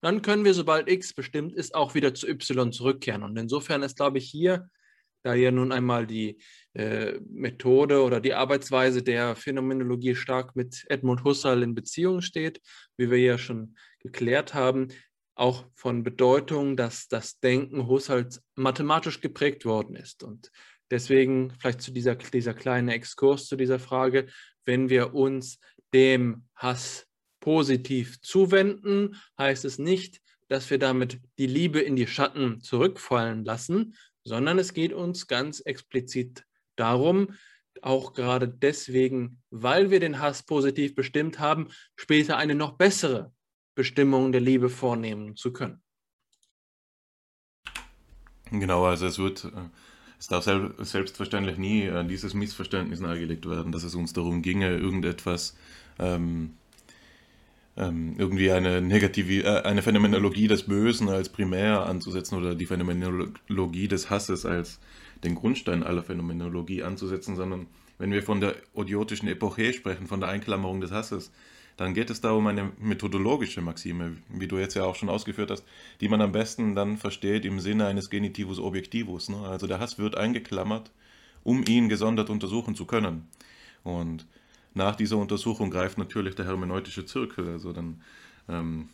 dann 0.01 0.22
können 0.22 0.45
wir, 0.45 0.53
sobald 0.53 0.89
x 0.89 1.13
bestimmt 1.13 1.53
ist, 1.53 1.76
auch 1.76 1.93
wieder 1.93 2.13
zu 2.13 2.28
y 2.28 2.72
zurückkehren. 2.72 3.24
Und 3.24 3.38
insofern 3.38 3.84
ist, 3.84 3.97
glaube 3.97 4.17
ich, 4.17 4.30
hier, 4.30 4.70
da 5.24 5.34
hier 5.34 5.51
nun 5.51 5.72
einmal 5.72 6.07
die 6.07 6.38
äh, 6.74 7.20
Methode 7.30 8.03
oder 8.03 8.20
die 8.22 8.34
Arbeitsweise 8.34 9.03
der 9.03 9.36
Phänomenologie 9.36 10.15
stark 10.15 10.55
mit 10.55 10.86
Edmund 10.88 11.24
Husserl 11.24 11.63
in 11.63 11.76
Beziehung 11.76 12.22
steht, 12.22 12.61
wie 12.97 13.09
wir 13.11 13.20
ja 13.20 13.38
schon 13.38 13.76
geklärt 13.99 14.53
haben, 14.53 14.89
auch 15.36 15.65
von 15.74 16.03
Bedeutung, 16.03 16.76
dass 16.76 17.07
das 17.07 17.39
Denken 17.39 17.88
Husserls 17.88 18.41
mathematisch 18.55 19.22
geprägt 19.22 19.65
worden 19.65 19.95
ist. 19.95 20.24
Und 20.24 20.51
deswegen 20.91 21.53
vielleicht 21.59 21.82
zu 21.82 21.91
dieser, 21.91 22.15
dieser 22.15 22.53
kleinen 22.53 22.89
Exkurs 22.89 23.47
zu 23.47 23.55
dieser 23.55 23.80
Frage, 23.80 24.28
wenn 24.65 24.89
wir 24.89 25.13
uns 25.13 25.59
dem 25.93 26.45
Hass 26.55 27.07
positiv 27.39 28.22
zuwenden, 28.22 29.15
heißt 29.38 29.65
es 29.65 29.80
nicht, 29.80 30.22
dass 30.49 30.70
wir 30.70 30.80
damit 30.80 31.20
die 31.38 31.47
Liebe 31.47 31.80
in 31.80 31.95
die 31.95 32.07
Schatten 32.07 32.59
zurückfallen 32.59 33.45
lassen, 33.45 33.95
sondern 34.24 34.59
es 34.59 34.74
geht 34.74 34.93
uns 34.93 35.28
ganz 35.28 35.59
explizit 35.61 36.45
darum, 36.76 37.34
auch 37.82 38.13
gerade 38.13 38.47
deswegen, 38.47 39.41
weil 39.49 39.89
wir 39.89 39.99
den 39.99 40.20
Hass 40.20 40.43
positiv 40.43 40.95
bestimmt 40.95 41.39
haben, 41.39 41.70
später 41.95 42.38
eine 42.38 42.55
noch 42.55 42.74
bessere 42.74 43.34
Bestimmung 43.76 44.32
der 44.32 44.41
Liebe 44.41 44.70
vornehmen 44.70 45.36
zu 45.36 45.53
können. 45.53 45.82
Genau, 48.51 48.86
also 48.86 49.05
es 49.05 49.20
wird, 49.20 49.49
es 50.17 50.28
darf 50.28 50.43
selbstverständlich 50.43 51.57
nie 51.57 51.84
äh, 51.84 52.03
dieses 52.05 52.34
Missverständnis 52.34 52.99
nahegelegt 52.99 53.47
werden, 53.47 53.72
dass 53.72 53.84
es 53.84 53.95
uns 53.95 54.11
darum 54.11 54.41
ginge, 54.41 54.76
irgendetwas 54.76 55.55
ähm, 55.99 56.57
ähm, 57.80 58.15
irgendwie 58.17 58.51
eine 58.51 58.82
negative, 58.82 59.43
äh, 59.43 59.63
eine 59.63 59.82
Phänomenologie 59.82 60.47
des 60.47 60.63
Bösen 60.63 61.09
als 61.09 61.30
primär 61.30 61.86
anzusetzen 61.86 62.38
oder 62.38 62.53
die 62.53 62.65
Phänomenologie 62.65 63.88
des 63.88 64.09
Hasses 64.09 64.45
als 64.45 64.80
den 65.23 65.36
Grundstein 65.36 65.84
aller 65.84 66.03
Phänomenologie 66.03 66.84
anzusetzen, 66.84 67.36
sondern 67.36 67.67
wenn 67.97 68.11
wir 68.11 68.21
von 68.21 68.41
der 68.41 68.55
odiotischen 68.73 69.27
Epoche 69.27 69.73
sprechen, 69.73 70.07
von 70.07 70.19
der 70.19 70.30
Einklammerung 70.30 70.82
des 70.82 70.91
Hasses, 70.91 71.32
dann 71.77 71.93
geht 71.93 72.09
es 72.09 72.19
da 72.19 72.32
um 72.32 72.47
eine 72.47 72.73
methodologische 72.77 73.61
Maxime, 73.61 74.17
wie 74.27 74.47
du 74.47 74.57
jetzt 74.57 74.75
ja 74.75 74.84
auch 74.84 74.95
schon 74.95 75.09
ausgeführt 75.09 75.49
hast, 75.49 75.63
die 76.01 76.09
man 76.09 76.21
am 76.21 76.34
besten 76.34 76.75
dann 76.75 76.97
versteht 76.97 77.45
im 77.45 77.61
Sinne 77.61 77.88
eines 77.88 78.09
Genitivus 78.09 78.59
Objektivus. 78.59 79.30
Ne? 79.30 79.38
Also 79.47 79.65
der 79.65 79.80
Hass 79.80 79.97
wird 79.97 80.17
eingeklammert, 80.17 80.91
um 81.43 81.63
ihn 81.65 81.88
gesondert 81.88 82.30
untersuchen 82.30 82.75
zu 82.75 82.86
können. 82.86 83.30
Und 83.84 84.27
nach 84.74 84.95
dieser 84.95 85.17
Untersuchung 85.17 85.72
greift 85.72 85.97
natürlich 85.97 86.36
der 86.36 86.45
hermeneutische 86.45 87.05
Zirkel. 87.05 87.47
Also 87.49 87.74
dann 87.74 88.01
ähm, 88.47 88.89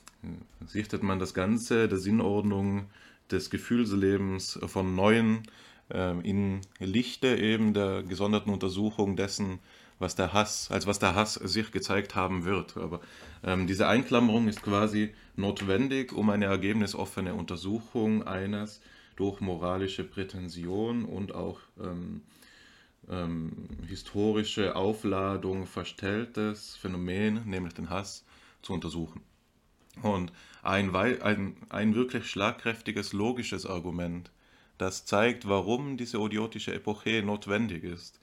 sichtet 0.65 1.03
man 1.03 1.19
das 1.19 1.33
Ganze 1.33 1.87
der 1.87 1.97
Sinnordnung 1.97 2.87
des 3.31 3.49
Gefühlslebens 3.49 4.59
von 4.67 4.95
Neuen 4.95 5.43
ähm, 5.89 6.21
in 6.21 6.61
Lichte 6.79 7.35
eben 7.35 7.73
der 7.73 8.03
gesonderten 8.03 8.51
Untersuchung 8.51 9.15
dessen, 9.15 9.59
was 9.99 10.15
der 10.15 10.33
Hass, 10.33 10.69
als 10.71 10.87
was 10.87 10.99
der 10.99 11.15
Hass 11.15 11.35
sich 11.35 11.71
gezeigt 11.71 12.15
haben 12.15 12.45
wird. 12.45 12.77
Aber 12.77 13.01
ähm, 13.43 13.67
diese 13.67 13.87
Einklammerung 13.87 14.47
ist 14.47 14.61
quasi 14.61 15.13
notwendig, 15.35 16.11
um 16.13 16.29
eine 16.29 16.45
ergebnisoffene 16.45 17.33
Untersuchung 17.33 18.25
eines 18.25 18.81
durch 19.15 19.39
moralische 19.39 20.03
Prätension 20.03 21.05
und 21.05 21.33
auch 21.33 21.59
ähm, 21.81 22.21
ähm, 23.09 23.67
historische 23.87 24.75
Aufladung 24.75 25.67
verstelltes 25.67 26.75
Phänomen, 26.75 27.47
nämlich 27.47 27.73
den 27.73 27.89
Hass, 27.89 28.25
zu 28.61 28.73
untersuchen. 28.73 29.21
Und 30.01 30.31
ein, 30.63 30.95
ein, 30.95 31.55
ein 31.69 31.95
wirklich 31.95 32.27
schlagkräftiges 32.29 33.13
logisches 33.13 33.65
Argument, 33.65 34.31
das 34.77 35.05
zeigt, 35.05 35.47
warum 35.47 35.97
diese 35.97 36.19
odiotische 36.19 36.73
Epoche 36.73 37.21
notwendig 37.23 37.83
ist, 37.83 38.19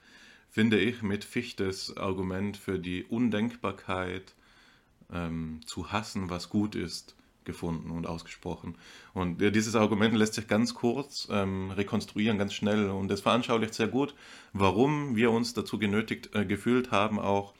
finde 0.50 0.78
ich 0.78 1.02
mit 1.02 1.24
Fichtes 1.24 1.96
Argument 1.96 2.56
für 2.56 2.78
die 2.78 3.04
Undenkbarkeit 3.04 4.34
ähm, 5.10 5.60
zu 5.64 5.92
hassen, 5.92 6.28
was 6.28 6.50
gut 6.50 6.74
ist, 6.74 7.16
gefunden 7.45 7.90
und 7.90 8.07
ausgesprochen. 8.07 8.76
Und 9.14 9.38
dieses 9.38 9.74
Argument 9.74 10.14
lässt 10.14 10.34
sich 10.34 10.49
ganz 10.49 10.74
kurz 10.74 11.28
ähm, 11.30 11.70
rekonstruieren, 11.70 12.38
ganz 12.38 12.55
schnell. 12.55 12.90
Und 12.90 13.11
es 13.11 13.20
veranschaulicht 13.20 13.74
sehr 13.74 13.88
gut, 13.88 14.14
warum 14.53 15.16
wir 15.16 15.30
uns 15.30 15.55
dazu 15.55 15.78
genötigt 15.78 16.34
äh, 16.34 16.45
gefühlt 16.45 16.90
haben, 16.90 17.18
auch 17.18 17.55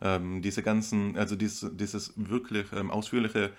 ähm, 0.00 0.42
diese 0.42 0.62
ganzen, 0.62 1.16
also 1.16 1.36
dies, 1.36 1.66
dieses 1.72 2.12
wirklich 2.16 2.66
ähm, 2.72 2.90
ausführliche 2.90 3.52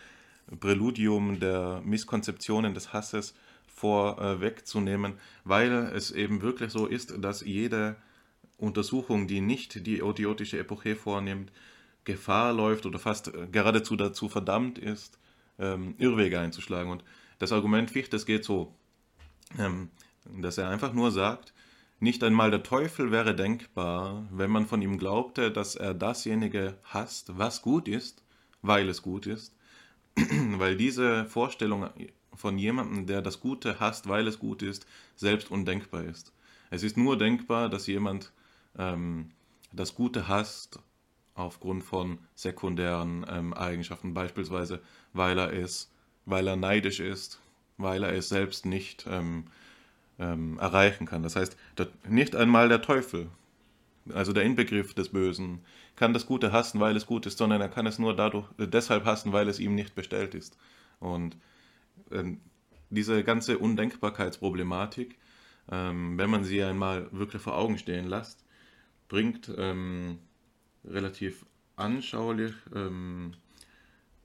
Präludium 0.60 1.40
der 1.40 1.82
Misskonzeptionen 1.86 2.74
des 2.74 2.94
Hasses 2.94 3.36
vorwegzunehmen, 3.68 5.14
weil 5.44 5.72
es 5.72 6.12
eben 6.12 6.42
wirklich 6.42 6.72
so 6.72 6.86
ist, 6.86 7.14
dass 7.24 7.42
jede 7.42 7.96
Untersuchung, 8.58 9.28
die 9.28 9.42
nicht 9.42 9.86
die 9.86 10.02
odiotische 10.02 10.60
Epoche 10.60 10.96
vornimmt, 10.96 11.52
Gefahr 12.04 12.54
läuft 12.54 12.86
oder 12.86 13.00
fast 13.00 13.28
äh, 13.28 13.48
geradezu 13.52 13.96
dazu 13.96 14.30
verdammt 14.30 14.80
ist, 14.80 15.20
ähm, 15.60 15.95
Irrwege 15.97 16.39
einzuschlagen. 16.39 16.91
Und 16.91 17.03
das 17.38 17.51
Argument 17.51 17.91
Fichtes 17.91 18.26
geht 18.26 18.43
so, 18.43 18.74
ähm, 19.57 19.89
dass 20.41 20.57
er 20.57 20.70
einfach 20.70 20.93
nur 20.93 21.12
sagt, 21.12 21.53
nicht 21.99 22.24
einmal 22.24 22.49
der 22.49 22.64
Teufel 22.64 23.12
wäre 23.12 23.36
denkbar, 23.36 24.26
wenn 24.32 24.49
man 24.49 24.66
von 24.66 24.82
ihm 24.82 24.97
glaubte, 24.97 25.51
dass 25.51 25.76
er 25.76 25.93
dasjenige 25.93 26.78
hasst, 26.84 27.38
was 27.38 27.62
gut 27.62 27.88
ist, 27.88 28.24
weil 28.62 28.88
es 28.88 29.01
gut 29.01 29.28
ist, 29.28 29.55
weil 30.16 30.78
diese 30.78 31.26
Vorstellung 31.26 31.89
von 32.34 32.57
jemandem, 32.57 33.05
der 33.05 33.22
das 33.22 33.41
Gute 33.41 33.80
hasst, 33.80 34.07
weil 34.07 34.28
es 34.28 34.39
gut 34.39 34.62
ist, 34.62 34.86
selbst 35.16 35.51
undenkbar 35.51 36.05
ist. 36.05 36.34
Es 36.70 36.84
ist 36.84 36.95
nur 36.95 37.18
denkbar, 37.18 37.70
dass 37.70 37.88
jemand 37.88 38.32
ähm, 38.78 39.32
das 39.74 39.95
Gute 39.95 40.28
hasst 40.28 40.80
aufgrund 41.40 41.84
von 41.84 42.20
sekundären 42.36 43.26
ähm, 43.30 43.54
Eigenschaften, 43.54 44.14
beispielsweise 44.14 44.82
weil 45.14 45.40
er 45.40 45.54
es, 45.54 45.92
weil 46.26 46.48
er 46.48 46.56
neidisch 46.56 47.00
ist, 47.00 47.40
weil 47.78 48.04
er 48.04 48.14
es 48.14 48.30
selbst 48.30 48.66
nicht 48.66 49.06
ähm, 49.10 49.46
ähm, 50.20 50.60
erreichen 50.60 51.06
kann. 51.06 51.24
Das 51.24 51.36
heißt, 51.36 51.58
nicht 52.08 52.36
einmal 52.36 52.68
der 52.68 52.82
Teufel, 52.82 53.30
also 54.14 54.34
der 54.34 54.44
Inbegriff 54.44 54.94
des 54.94 55.10
Bösen, 55.10 55.62
kann 55.96 56.14
das 56.14 56.26
Gute 56.26 56.52
hassen, 56.52 56.80
weil 56.80 56.96
es 56.96 57.06
gut 57.06 57.26
ist, 57.26 57.38
sondern 57.38 57.62
er 57.62 57.70
kann 57.70 57.88
es 57.88 58.00
nur 58.00 58.16
dadurch, 58.16 58.48
äh, 58.58 58.68
deshalb 58.68 59.06
hassen, 59.06 59.32
weil 59.32 59.48
es 59.48 59.60
ihm 59.60 59.76
nicht 59.76 59.96
bestellt 59.96 60.36
ist. 60.36 60.58
Und 61.00 61.38
ähm, 62.12 62.42
diese 62.90 63.24
ganze 63.24 63.60
Undenkbarkeitsproblematik, 63.60 65.18
ähm, 65.72 66.18
wenn 66.18 66.30
man 66.30 66.44
sie 66.44 66.64
einmal 66.64 67.08
wirklich 67.12 67.42
vor 67.42 67.58
Augen 67.58 67.78
stehen 67.78 68.08
lässt, 68.08 68.44
bringt 69.08 69.52
ähm, 69.58 70.20
relativ 70.86 71.46
anschaulich 71.76 72.54
ähm, 72.76 73.34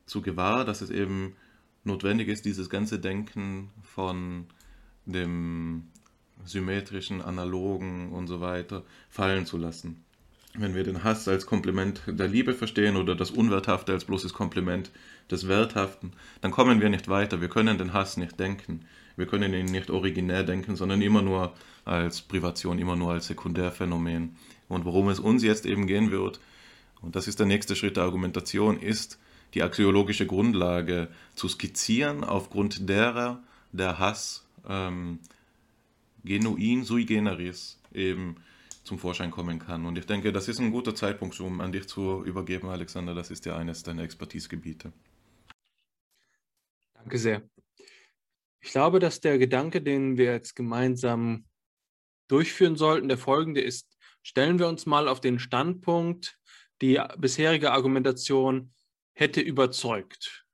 zu 0.07 0.23
gewahr, 0.23 0.65
dass 0.65 0.81
es 0.81 0.91
eben 0.91 1.37
notwendig 1.85 2.29
ist, 2.29 2.45
dieses 2.45 2.69
ganze 2.69 2.99
Denken 2.99 3.71
von 3.83 4.47
dem 5.07 5.85
symmetrischen, 6.45 7.23
analogen 7.23 8.13
und 8.13 8.27
so 8.27 8.41
weiter 8.41 8.83
fallen 9.09 9.47
zu 9.47 9.57
lassen. 9.57 10.05
Wenn 10.57 10.75
wir 10.75 10.85
den 10.85 11.03
Hass 11.03 11.27
als 11.27 11.47
Kompliment 11.47 12.03
der 12.07 12.29
Liebe 12.29 12.55
verstehen 12.55 12.97
oder 12.97 13.17
das 13.17 13.33
Unwerthafte 13.33 13.93
als 13.93 14.05
bloßes 14.05 14.33
Kompliment 14.35 14.93
des 15.31 15.49
Werthaften, 15.49 16.13
dann 16.43 16.53
kommen 16.53 16.81
wir 16.81 16.89
nicht 16.91 17.09
weiter. 17.09 17.41
Wir 17.41 17.49
können 17.49 17.77
den 17.77 17.93
Hass 17.93 18.17
nicht 18.17 18.39
denken. 18.39 18.87
Wir 19.17 19.27
können 19.27 19.53
ihn 19.53 19.67
nicht 19.67 19.91
originär 19.91 20.45
denken, 20.45 20.77
sondern 20.77 21.03
immer 21.03 21.23
nur 21.23 21.55
als 21.85 22.23
Privation, 22.23 22.79
immer 22.79 22.95
nur 22.95 23.13
als 23.13 23.27
Sekundärphänomen. 23.27 24.37
Und 24.69 24.85
worum 24.85 25.09
es 25.09 25.21
uns 25.21 25.43
jetzt 25.43 25.67
eben 25.67 25.87
gehen 25.87 26.11
wird, 26.11 26.41
und 27.03 27.17
das 27.17 27.29
ist 27.29 27.39
der 27.39 27.47
nächste 27.47 27.77
Schritt 27.77 27.97
der 27.97 28.05
Argumentation, 28.05 28.81
ist 28.81 29.19
die 29.53 29.63
axiologische 29.63 30.27
Grundlage 30.27 31.09
zu 31.35 31.49
skizzieren, 31.49 32.25
aufgrund 32.25 32.89
derer 32.89 33.43
der 33.73 33.99
Hass 33.99 34.47
ähm, 34.69 35.21
genuin 36.25 36.85
sui 36.85 37.05
generis 37.05 37.79
eben 37.93 38.37
zum 38.85 38.99
Vorschein 38.99 39.31
kommen 39.31 39.59
kann. 39.59 39.87
Und 39.87 39.97
ich 39.99 40.07
denke, 40.07 40.33
das 40.33 40.49
ist 40.49 40.61
ein 40.61 40.71
guter 40.71 40.95
Zeitpunkt, 40.95 41.39
um 41.41 41.61
an 41.61 41.73
dich 41.73 41.87
zu 41.89 42.25
übergeben, 42.25 42.69
Alexander. 42.69 43.15
Das 43.15 43.31
ist 43.31 43.47
ja 43.47 43.57
eines 43.57 43.83
deiner 43.83 44.03
Expertisegebiete. 44.03 44.93
Danke 46.95 47.19
sehr. 47.19 47.43
Ich 48.61 48.71
glaube, 48.71 48.99
dass 48.99 49.21
der 49.21 49.39
Gedanke, 49.39 49.83
den 49.83 50.17
wir 50.17 50.33
jetzt 50.33 50.57
gemeinsam 50.57 51.45
durchführen 52.29 52.77
sollten, 52.77 53.09
der 53.09 53.19
folgende 53.19 53.61
ist, 53.61 53.94
stellen 54.25 54.59
wir 54.59 54.67
uns 54.67 54.87
mal 54.87 55.07
auf 55.07 55.21
den 55.21 55.39
Standpunkt, 55.39 56.37
die 56.83 57.01
bisherige 57.19 57.71
Argumentation 57.71 58.73
hätte 59.13 59.41
überzeugt. 59.41 60.45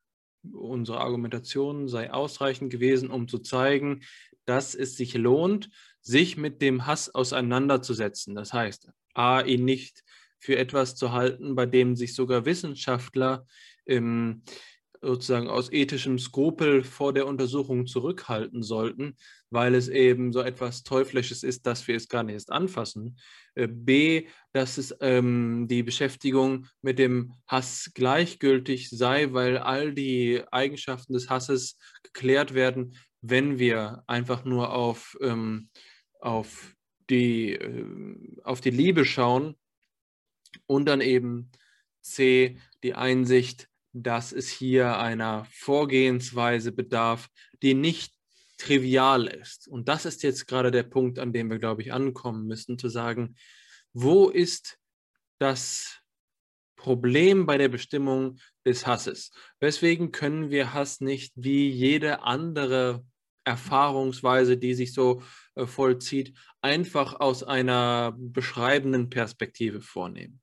Unsere 0.53 0.99
Argumentation 0.99 1.87
sei 1.87 2.11
ausreichend 2.11 2.71
gewesen, 2.71 3.09
um 3.09 3.27
zu 3.27 3.39
zeigen, 3.39 4.01
dass 4.45 4.75
es 4.75 4.97
sich 4.97 5.13
lohnt, 5.15 5.69
sich 6.01 6.37
mit 6.37 6.61
dem 6.61 6.85
Hass 6.85 7.13
auseinanderzusetzen. 7.13 8.35
Das 8.35 8.53
heißt, 8.53 8.89
a, 9.13 9.41
ihn 9.41 9.65
nicht 9.65 10.03
für 10.39 10.57
etwas 10.57 10.95
zu 10.95 11.11
halten, 11.11 11.55
bei 11.55 11.65
dem 11.65 11.95
sich 11.95 12.13
sogar 12.13 12.45
Wissenschaftler 12.45 13.45
ähm, 13.85 14.43
sozusagen 15.01 15.47
aus 15.47 15.71
ethischem 15.71 16.19
Skrupel 16.19 16.83
vor 16.83 17.11
der 17.11 17.25
Untersuchung 17.25 17.87
zurückhalten 17.87 18.61
sollten, 18.61 19.15
weil 19.49 19.73
es 19.73 19.87
eben 19.87 20.31
so 20.31 20.41
etwas 20.41 20.83
Teuflisches 20.83 21.43
ist, 21.43 21.65
dass 21.65 21.87
wir 21.87 21.95
es 21.95 22.07
gar 22.07 22.23
nicht 22.23 22.35
erst 22.35 22.51
anfassen. 22.51 23.17
Äh, 23.55 23.67
B, 23.67 24.27
dass 24.53 24.77
es 24.77 24.95
ähm, 25.01 25.67
die 25.67 25.83
Beschäftigung 25.83 26.67
mit 26.81 26.99
dem 26.99 27.33
Hass 27.47 27.91
gleichgültig 27.93 28.89
sei, 28.89 29.33
weil 29.33 29.57
all 29.57 29.93
die 29.93 30.43
Eigenschaften 30.51 31.13
des 31.13 31.29
Hasses 31.29 31.77
geklärt 32.03 32.53
werden, 32.53 32.95
wenn 33.21 33.57
wir 33.57 34.03
einfach 34.07 34.45
nur 34.45 34.73
auf, 34.73 35.17
ähm, 35.21 35.69
auf, 36.19 36.75
die, 37.09 37.53
äh, 37.53 37.85
auf 38.43 38.61
die 38.61 38.69
Liebe 38.69 39.05
schauen 39.05 39.55
und 40.67 40.85
dann 40.85 41.01
eben 41.01 41.49
C, 42.01 42.57
die 42.83 42.93
Einsicht, 42.93 43.70
dass 43.93 44.31
es 44.31 44.49
hier 44.49 44.97
einer 44.97 45.45
Vorgehensweise 45.51 46.71
bedarf, 46.71 47.29
die 47.61 47.73
nicht 47.73 48.13
trivial 48.57 49.27
ist. 49.27 49.67
Und 49.67 49.87
das 49.89 50.05
ist 50.05 50.23
jetzt 50.23 50.47
gerade 50.47 50.71
der 50.71 50.83
Punkt, 50.83 51.19
an 51.19 51.33
dem 51.33 51.49
wir, 51.49 51.57
glaube 51.57 51.81
ich, 51.81 51.91
ankommen 51.91 52.45
müssen, 52.45 52.77
zu 52.77 52.89
sagen, 52.89 53.35
wo 53.93 54.29
ist 54.29 54.77
das 55.39 55.99
Problem 56.75 57.45
bei 57.45 57.57
der 57.57 57.69
Bestimmung 57.69 58.39
des 58.65 58.87
Hasses? 58.87 59.31
Weswegen 59.59 60.11
können 60.11 60.49
wir 60.49 60.73
Hass 60.73 61.01
nicht 61.01 61.33
wie 61.35 61.69
jede 61.69 62.23
andere 62.23 63.05
Erfahrungsweise, 63.43 64.57
die 64.57 64.75
sich 64.75 64.93
so 64.93 65.23
äh, 65.55 65.65
vollzieht, 65.65 66.37
einfach 66.61 67.19
aus 67.19 67.43
einer 67.43 68.15
beschreibenden 68.17 69.09
Perspektive 69.09 69.81
vornehmen? 69.81 70.40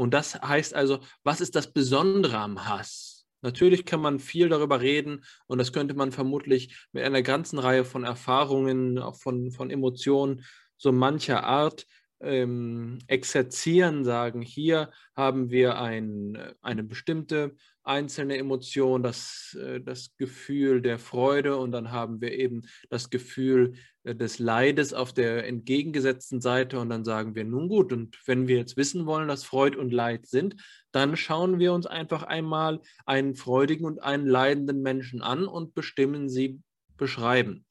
Und 0.00 0.14
das 0.14 0.40
heißt 0.40 0.72
also, 0.72 1.00
was 1.24 1.42
ist 1.42 1.54
das 1.54 1.74
Besondere 1.74 2.38
am 2.38 2.66
Hass? 2.66 3.26
Natürlich 3.42 3.84
kann 3.84 4.00
man 4.00 4.18
viel 4.18 4.48
darüber 4.48 4.80
reden 4.80 5.26
und 5.46 5.58
das 5.58 5.74
könnte 5.74 5.92
man 5.92 6.10
vermutlich 6.10 6.74
mit 6.92 7.04
einer 7.04 7.20
ganzen 7.20 7.58
Reihe 7.58 7.84
von 7.84 8.04
Erfahrungen, 8.04 8.98
auch 8.98 9.16
von, 9.16 9.50
von 9.50 9.68
Emotionen 9.68 10.42
so 10.78 10.90
mancher 10.90 11.44
Art 11.44 11.84
ähm, 12.20 12.98
exerzieren, 13.06 14.04
sagen, 14.04 14.42
hier 14.42 14.90
haben 15.16 15.50
wir 15.50 15.78
ein, 15.78 16.38
eine 16.60 16.82
bestimmte 16.82 17.54
einzelne 17.82 18.36
Emotion, 18.36 19.02
das, 19.02 19.56
äh, 19.60 19.80
das 19.80 20.16
Gefühl 20.16 20.82
der 20.82 20.98
Freude 20.98 21.56
und 21.56 21.72
dann 21.72 21.90
haben 21.90 22.20
wir 22.20 22.32
eben 22.32 22.62
das 22.90 23.10
Gefühl 23.10 23.74
äh, 24.04 24.14
des 24.14 24.38
Leides 24.38 24.92
auf 24.92 25.12
der 25.12 25.46
entgegengesetzten 25.46 26.40
Seite 26.40 26.78
und 26.78 26.90
dann 26.90 27.04
sagen 27.04 27.34
wir, 27.34 27.44
nun 27.44 27.68
gut, 27.68 27.92
und 27.92 28.16
wenn 28.26 28.48
wir 28.48 28.56
jetzt 28.56 28.76
wissen 28.76 29.06
wollen, 29.06 29.28
dass 29.28 29.44
Freud 29.44 29.76
und 29.76 29.92
Leid 29.92 30.26
sind, 30.26 30.56
dann 30.92 31.16
schauen 31.16 31.58
wir 31.58 31.72
uns 31.72 31.86
einfach 31.86 32.22
einmal 32.22 32.80
einen 33.06 33.34
freudigen 33.34 33.86
und 33.86 34.02
einen 34.02 34.26
leidenden 34.26 34.82
Menschen 34.82 35.22
an 35.22 35.46
und 35.46 35.74
bestimmen 35.74 36.28
sie 36.28 36.60
beschreibend. 36.96 37.64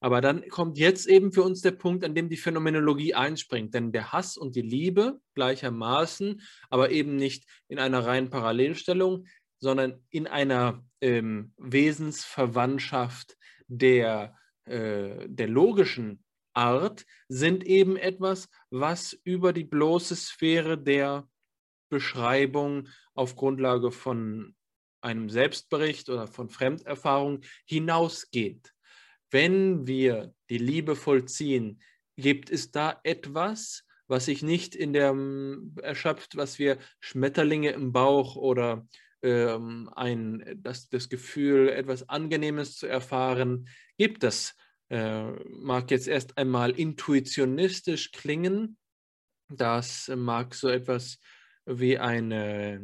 Aber 0.00 0.22
dann 0.22 0.48
kommt 0.48 0.78
jetzt 0.78 1.06
eben 1.06 1.30
für 1.30 1.42
uns 1.42 1.60
der 1.60 1.72
Punkt, 1.72 2.04
an 2.04 2.14
dem 2.14 2.30
die 2.30 2.38
Phänomenologie 2.38 3.14
einspringt. 3.14 3.74
Denn 3.74 3.92
der 3.92 4.12
Hass 4.12 4.38
und 4.38 4.56
die 4.56 4.62
Liebe 4.62 5.20
gleichermaßen, 5.34 6.40
aber 6.70 6.90
eben 6.90 7.16
nicht 7.16 7.44
in 7.68 7.78
einer 7.78 8.06
reinen 8.06 8.30
Parallelstellung, 8.30 9.26
sondern 9.58 10.02
in 10.08 10.26
einer 10.26 10.82
ähm, 11.02 11.52
Wesensverwandtschaft 11.58 13.36
der, 13.66 14.34
äh, 14.64 15.28
der 15.28 15.48
logischen 15.48 16.24
Art, 16.54 17.04
sind 17.28 17.62
eben 17.64 17.96
etwas, 17.98 18.48
was 18.70 19.12
über 19.12 19.52
die 19.52 19.64
bloße 19.64 20.16
Sphäre 20.16 20.78
der 20.78 21.28
Beschreibung 21.90 22.88
auf 23.14 23.36
Grundlage 23.36 23.92
von 23.92 24.54
einem 25.02 25.28
Selbstbericht 25.28 26.08
oder 26.08 26.26
von 26.26 26.48
Fremderfahrung 26.48 27.40
hinausgeht 27.66 28.72
wenn 29.30 29.86
wir 29.86 30.34
die 30.48 30.58
Liebe 30.58 30.96
vollziehen, 30.96 31.82
gibt 32.16 32.50
es 32.50 32.70
da 32.70 33.00
etwas, 33.04 33.84
was 34.06 34.26
sich 34.26 34.42
nicht 34.42 34.74
in 34.74 34.92
der 34.92 35.12
mm, 35.12 35.76
erschöpft, 35.82 36.36
was 36.36 36.58
wir 36.58 36.78
Schmetterlinge 36.98 37.70
im 37.70 37.92
Bauch 37.92 38.36
oder 38.36 38.86
ähm, 39.22 39.90
ein, 39.94 40.58
das, 40.62 40.88
das 40.88 41.08
Gefühl, 41.08 41.68
etwas 41.68 42.08
Angenehmes 42.08 42.76
zu 42.76 42.86
erfahren, 42.86 43.68
gibt 43.96 44.24
es. 44.24 44.54
Äh, 44.88 45.30
mag 45.48 45.90
jetzt 45.90 46.08
erst 46.08 46.36
einmal 46.36 46.70
intuitionistisch 46.70 48.10
klingen, 48.10 48.76
das 49.48 50.10
mag 50.14 50.54
so 50.54 50.68
etwas 50.68 51.18
wie 51.66 51.98
eine, 51.98 52.80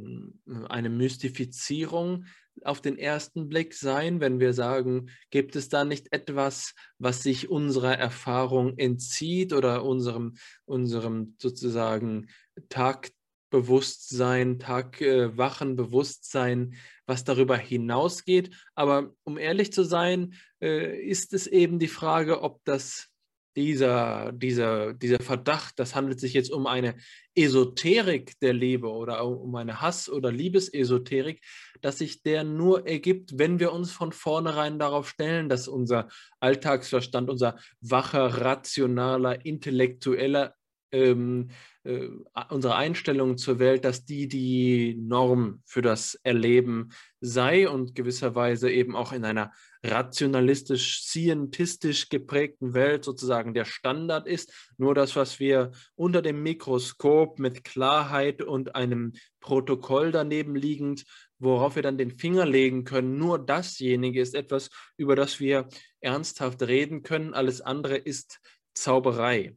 eine 0.68 0.90
Mystifizierung 0.90 2.26
auf 2.64 2.80
den 2.80 2.98
ersten 2.98 3.48
Blick 3.48 3.74
sein, 3.74 4.20
wenn 4.20 4.40
wir 4.40 4.52
sagen, 4.52 5.10
gibt 5.30 5.56
es 5.56 5.68
da 5.68 5.84
nicht 5.84 6.12
etwas, 6.12 6.74
was 6.98 7.22
sich 7.22 7.48
unserer 7.48 7.96
Erfahrung 7.96 8.78
entzieht 8.78 9.52
oder 9.52 9.84
unserem, 9.84 10.36
unserem 10.64 11.36
sozusagen 11.38 12.28
Tagbewusstsein, 12.68 14.58
Tagwachen 14.58 15.76
Bewusstsein, 15.76 16.74
was 17.06 17.24
darüber 17.24 17.56
hinausgeht. 17.56 18.54
Aber 18.74 19.12
um 19.24 19.38
ehrlich 19.38 19.72
zu 19.72 19.84
sein, 19.84 20.34
äh, 20.60 21.00
ist 21.06 21.32
es 21.32 21.46
eben 21.46 21.78
die 21.78 21.88
Frage, 21.88 22.42
ob 22.42 22.64
das 22.64 23.08
dieser, 23.56 24.32
dieser, 24.32 24.92
dieser 24.92 25.18
Verdacht, 25.20 25.78
das 25.78 25.94
handelt 25.94 26.20
sich 26.20 26.34
jetzt 26.34 26.50
um 26.50 26.66
eine 26.66 26.96
Esoterik 27.36 28.38
der 28.40 28.54
Liebe 28.54 28.88
oder 28.88 29.24
um 29.24 29.54
eine 29.54 29.80
Hass- 29.80 30.08
oder 30.08 30.32
Liebesesoterik, 30.32 31.44
dass 31.82 31.98
sich 31.98 32.22
der 32.22 32.44
nur 32.44 32.86
ergibt, 32.86 33.38
wenn 33.38 33.60
wir 33.60 33.72
uns 33.72 33.92
von 33.92 34.12
vornherein 34.12 34.78
darauf 34.78 35.08
stellen, 35.08 35.48
dass 35.48 35.68
unser 35.68 36.08
Alltagsverstand, 36.40 37.28
unser 37.28 37.58
wacher, 37.80 38.40
rationaler, 38.40 39.44
intellektueller 39.44 40.54
ähm, 40.92 41.48
äh, 41.84 42.08
unsere 42.50 42.76
Einstellung 42.76 43.36
zur 43.36 43.58
Welt, 43.58 43.84
dass 43.84 44.04
die 44.04 44.28
die 44.28 44.96
Norm 44.98 45.62
für 45.64 45.82
das 45.82 46.14
Erleben 46.22 46.90
sei 47.20 47.68
und 47.68 47.94
gewisserweise 47.94 48.70
eben 48.70 48.96
auch 48.96 49.12
in 49.12 49.24
einer 49.24 49.52
rationalistisch, 49.90 51.02
scientistisch 51.02 52.08
geprägten 52.08 52.74
Welt 52.74 53.04
sozusagen 53.04 53.54
der 53.54 53.64
Standard 53.64 54.26
ist. 54.26 54.52
Nur 54.78 54.94
das, 54.94 55.16
was 55.16 55.40
wir 55.40 55.72
unter 55.94 56.22
dem 56.22 56.42
Mikroskop 56.42 57.38
mit 57.38 57.64
Klarheit 57.64 58.42
und 58.42 58.74
einem 58.74 59.12
Protokoll 59.40 60.12
daneben 60.12 60.54
liegend, 60.54 61.04
worauf 61.38 61.76
wir 61.76 61.82
dann 61.82 61.98
den 61.98 62.10
Finger 62.10 62.46
legen 62.46 62.84
können, 62.84 63.18
nur 63.18 63.38
dasjenige 63.38 64.20
ist 64.20 64.34
etwas, 64.34 64.70
über 64.96 65.16
das 65.16 65.40
wir 65.40 65.68
ernsthaft 66.00 66.62
reden 66.62 67.02
können. 67.02 67.34
Alles 67.34 67.60
andere 67.60 67.96
ist 67.96 68.40
Zauberei. 68.74 69.56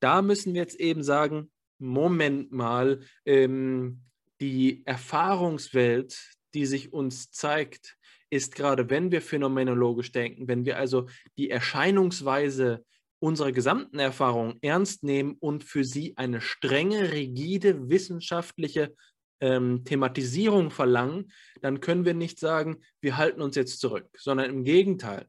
Da 0.00 0.22
müssen 0.22 0.54
wir 0.54 0.62
jetzt 0.62 0.80
eben 0.80 1.02
sagen, 1.02 1.50
Moment 1.78 2.52
mal, 2.52 3.00
ähm, 3.24 4.02
die 4.40 4.84
Erfahrungswelt, 4.86 6.18
die 6.54 6.66
sich 6.66 6.92
uns 6.92 7.30
zeigt, 7.30 7.96
ist 8.32 8.54
gerade, 8.54 8.88
wenn 8.88 9.10
wir 9.12 9.20
phänomenologisch 9.20 10.10
denken, 10.10 10.48
wenn 10.48 10.64
wir 10.64 10.78
also 10.78 11.06
die 11.36 11.50
Erscheinungsweise 11.50 12.82
unserer 13.18 13.52
gesamten 13.52 13.98
Erfahrung 13.98 14.56
ernst 14.62 15.04
nehmen 15.04 15.36
und 15.38 15.64
für 15.64 15.84
sie 15.84 16.16
eine 16.16 16.40
strenge, 16.40 17.12
rigide 17.12 17.90
wissenschaftliche 17.90 18.96
ähm, 19.40 19.84
Thematisierung 19.84 20.70
verlangen, 20.70 21.30
dann 21.60 21.80
können 21.80 22.06
wir 22.06 22.14
nicht 22.14 22.40
sagen, 22.40 22.78
wir 23.02 23.18
halten 23.18 23.42
uns 23.42 23.54
jetzt 23.54 23.80
zurück, 23.80 24.08
sondern 24.16 24.48
im 24.48 24.64
Gegenteil. 24.64 25.26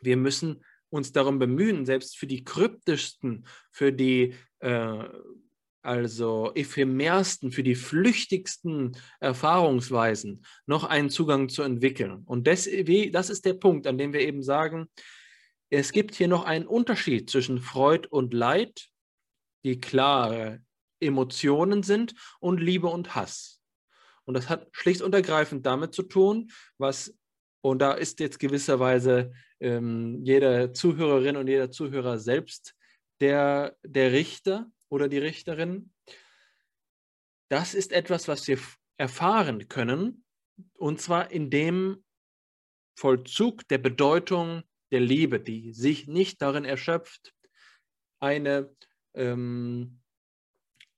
Wir 0.00 0.16
müssen 0.16 0.64
uns 0.88 1.12
darum 1.12 1.38
bemühen, 1.38 1.84
selbst 1.84 2.16
für 2.16 2.26
die 2.26 2.42
kryptischsten, 2.42 3.46
für 3.70 3.92
die 3.92 4.34
äh, 4.60 5.04
also 5.82 6.52
ephemersten, 6.54 7.52
für 7.52 7.62
die 7.62 7.74
flüchtigsten 7.74 8.96
Erfahrungsweisen 9.20 10.44
noch 10.66 10.84
einen 10.84 11.10
Zugang 11.10 11.48
zu 11.48 11.62
entwickeln. 11.62 12.22
Und 12.26 12.46
das, 12.46 12.68
das 13.12 13.30
ist 13.30 13.44
der 13.44 13.54
Punkt, 13.54 13.86
an 13.86 13.98
dem 13.98 14.12
wir 14.12 14.20
eben 14.20 14.42
sagen, 14.42 14.88
es 15.70 15.92
gibt 15.92 16.14
hier 16.14 16.28
noch 16.28 16.44
einen 16.44 16.66
Unterschied 16.66 17.30
zwischen 17.30 17.60
Freud 17.60 18.08
und 18.10 18.32
Leid, 18.32 18.88
die 19.64 19.80
klare 19.80 20.62
Emotionen 21.00 21.82
sind, 21.82 22.14
und 22.40 22.60
Liebe 22.60 22.88
und 22.88 23.14
Hass. 23.14 23.60
Und 24.24 24.34
das 24.34 24.48
hat 24.48 24.68
schlicht 24.72 25.02
und 25.02 25.14
ergreifend 25.14 25.64
damit 25.64 25.94
zu 25.94 26.02
tun, 26.02 26.50
was, 26.76 27.14
und 27.60 27.80
da 27.80 27.92
ist 27.92 28.20
jetzt 28.20 28.38
gewisserweise 28.38 29.32
ähm, 29.60 30.24
jede 30.24 30.72
Zuhörerin 30.72 31.36
und 31.36 31.48
jeder 31.48 31.70
Zuhörer 31.70 32.18
selbst 32.18 32.74
der, 33.20 33.76
der 33.82 34.12
Richter, 34.12 34.70
oder 34.88 35.08
die 35.08 35.18
Richterin. 35.18 35.92
das 37.50 37.74
ist 37.74 37.92
etwas, 37.92 38.28
was 38.28 38.46
wir 38.46 38.58
erfahren 38.98 39.68
können, 39.68 40.24
und 40.74 41.00
zwar 41.00 41.30
in 41.30 41.50
dem 41.50 42.04
Vollzug 42.98 43.66
der 43.68 43.78
Bedeutung 43.78 44.64
der 44.90 45.00
Liebe, 45.00 45.40
die 45.40 45.72
sich 45.72 46.08
nicht 46.08 46.42
darin 46.42 46.64
erschöpft, 46.64 47.32
eine, 48.20 48.74
ähm, 49.14 50.00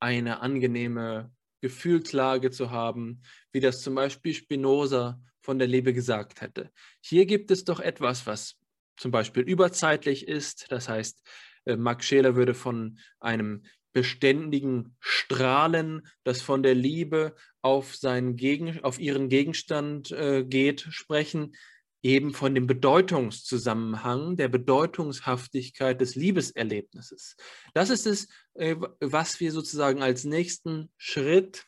eine 0.01 0.41
angenehme 0.41 1.33
Gefühlslage 1.61 2.51
zu 2.51 2.71
haben, 2.71 3.23
wie 3.53 3.61
das 3.61 3.83
zum 3.83 3.95
Beispiel 3.95 4.33
Spinoza 4.33 5.21
von 5.43 5.59
der 5.59 5.69
Liebe 5.69 5.93
gesagt 5.93 6.41
hätte. 6.41 6.71
Hier 7.01 7.27
gibt 7.27 7.51
es 7.51 7.65
doch 7.65 7.81
etwas, 7.81 8.27
was 8.27 8.57
zum 8.97 9.11
Beispiel 9.11 9.43
überzeitlich 9.43 10.27
ist. 10.27 10.71
Das 10.71 10.89
heißt, 10.89 11.23
äh, 11.67 11.77
Max 11.77 12.07
Scheler 12.07 12.37
würde 12.37 12.55
von 12.55 12.99
einem 13.19 13.63
beständigen 13.93 14.97
Strahlen, 15.01 16.07
das 16.25 16.43
von 16.43 16.63
der 16.63 16.75
Liebe 16.75 17.35
auf, 17.63 17.97
seinen 17.97 18.37
Gegen, 18.37 18.83
auf 18.85 18.99
ihren 18.99 19.29
Gegenstand 19.29 20.13
äh, 20.13 20.45
geht, 20.45 20.87
sprechen, 20.91 21.55
eben 22.03 22.33
von 22.33 22.55
dem 22.55 22.67
Bedeutungszusammenhang, 22.67 24.37
der 24.37 24.49
Bedeutungshaftigkeit 24.49 26.01
des 26.01 26.15
Liebeserlebnisses. 26.15 27.37
Das 27.75 27.91
ist 27.91 28.07
es, 28.07 28.29
äh, 28.55 28.77
was 29.01 29.41
wir 29.41 29.53
sozusagen 29.53 30.03
als 30.03 30.25
nächsten 30.25 30.91
Schritt 30.97 31.67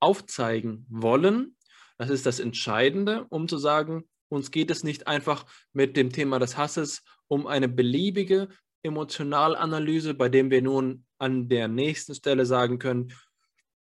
aufzeigen 0.00 0.86
wollen. 0.88 1.56
Das 1.96 2.10
ist 2.10 2.26
das 2.26 2.40
Entscheidende, 2.40 3.26
um 3.30 3.48
zu 3.48 3.58
sagen, 3.58 4.04
uns 4.28 4.50
geht 4.50 4.70
es 4.70 4.84
nicht 4.84 5.06
einfach 5.06 5.46
mit 5.72 5.96
dem 5.96 6.12
Thema 6.12 6.38
des 6.38 6.56
Hasses 6.56 7.02
um 7.28 7.46
eine 7.46 7.68
beliebige 7.68 8.48
Emotionalanalyse, 8.82 10.14
bei 10.14 10.28
dem 10.28 10.50
wir 10.50 10.62
nun 10.62 11.06
an 11.18 11.48
der 11.48 11.68
nächsten 11.68 12.14
Stelle 12.14 12.46
sagen 12.46 12.78
können, 12.78 13.12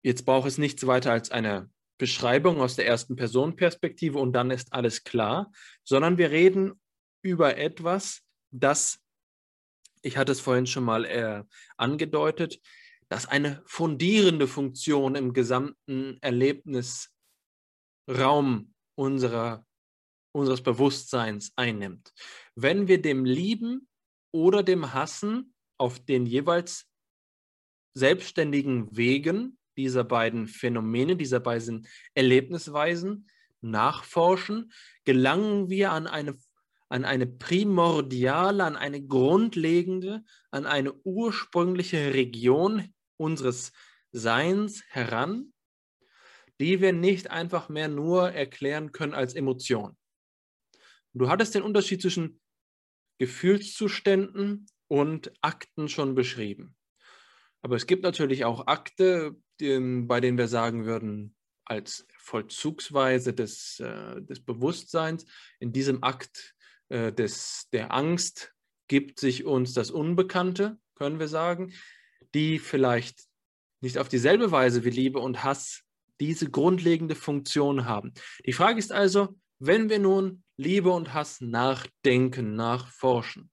jetzt 0.02 0.24
braucht 0.24 0.48
es 0.48 0.58
nichts 0.58 0.86
weiter 0.86 1.12
als 1.12 1.30
eine 1.30 1.70
Beschreibung 1.98 2.60
aus 2.60 2.74
der 2.76 2.86
ersten 2.86 3.16
Personenperspektive 3.16 4.18
und 4.18 4.32
dann 4.32 4.50
ist 4.50 4.72
alles 4.72 5.04
klar, 5.04 5.52
sondern 5.84 6.18
wir 6.18 6.30
reden 6.30 6.80
über 7.22 7.56
etwas, 7.56 8.22
das, 8.50 8.98
ich 10.02 10.16
hatte 10.16 10.32
es 10.32 10.40
vorhin 10.40 10.66
schon 10.66 10.84
mal 10.84 11.04
äh, 11.04 11.44
angedeutet, 11.76 12.60
das 13.08 13.26
eine 13.26 13.62
fundierende 13.66 14.48
Funktion 14.48 15.14
im 15.14 15.32
gesamten 15.32 16.18
Erlebnisraum 16.22 17.12
unserer, 18.96 19.64
unseres 20.32 20.62
Bewusstseins 20.62 21.52
einnimmt. 21.56 22.12
Wenn 22.54 22.88
wir 22.88 23.00
dem 23.00 23.24
Lieben 23.24 23.86
oder 24.32 24.62
dem 24.62 24.92
Hassen 24.92 25.54
auf 25.78 26.00
den 26.00 26.26
jeweils 26.26 26.88
selbstständigen 27.94 28.96
Wegen 28.96 29.58
dieser 29.76 30.04
beiden 30.04 30.46
Phänomene, 30.46 31.16
dieser 31.16 31.40
beiden 31.40 31.86
Erlebnisweisen 32.14 33.28
nachforschen, 33.60 34.72
gelangen 35.04 35.68
wir 35.70 35.92
an 35.92 36.06
eine, 36.06 36.36
an 36.88 37.04
eine 37.04 37.26
primordiale, 37.26 38.64
an 38.64 38.76
eine 38.76 39.02
grundlegende, 39.06 40.24
an 40.50 40.66
eine 40.66 40.92
ursprüngliche 41.04 42.12
Region 42.14 42.92
unseres 43.16 43.72
Seins 44.10 44.82
heran, 44.88 45.52
die 46.60 46.80
wir 46.80 46.92
nicht 46.92 47.30
einfach 47.30 47.68
mehr 47.68 47.88
nur 47.88 48.32
erklären 48.32 48.92
können 48.92 49.14
als 49.14 49.34
Emotion. 49.34 49.96
Du 51.14 51.28
hattest 51.28 51.54
den 51.54 51.62
Unterschied 51.62 52.02
zwischen 52.02 52.40
Gefühlszuständen 53.18 54.66
und 54.88 55.32
Akten 55.40 55.88
schon 55.88 56.14
beschrieben. 56.14 56.76
Aber 57.62 57.76
es 57.76 57.86
gibt 57.86 58.02
natürlich 58.02 58.44
auch 58.44 58.66
Akte, 58.66 59.36
die, 59.60 59.78
bei 60.06 60.20
denen 60.20 60.38
wir 60.38 60.48
sagen 60.48 60.84
würden, 60.84 61.34
als 61.64 62.06
Vollzugsweise 62.18 63.32
des, 63.32 63.80
äh, 63.80 64.20
des 64.22 64.44
Bewusstseins, 64.44 65.24
in 65.60 65.72
diesem 65.72 66.02
Akt 66.02 66.54
äh, 66.88 67.12
des, 67.12 67.68
der 67.72 67.94
Angst 67.94 68.52
gibt 68.88 69.20
sich 69.20 69.44
uns 69.44 69.72
das 69.72 69.90
Unbekannte, 69.90 70.78
können 70.96 71.18
wir 71.18 71.28
sagen, 71.28 71.72
die 72.34 72.58
vielleicht 72.58 73.24
nicht 73.80 73.98
auf 73.98 74.08
dieselbe 74.08 74.50
Weise 74.50 74.84
wie 74.84 74.90
Liebe 74.90 75.18
und 75.18 75.44
Hass 75.44 75.82
diese 76.20 76.50
grundlegende 76.50 77.14
Funktion 77.14 77.84
haben. 77.84 78.12
Die 78.44 78.52
Frage 78.52 78.78
ist 78.78 78.92
also, 78.92 79.36
wenn 79.58 79.88
wir 79.88 79.98
nun 79.98 80.44
Liebe 80.56 80.90
und 80.90 81.14
Hass 81.14 81.40
nachdenken, 81.40 82.54
nachforschen, 82.54 83.50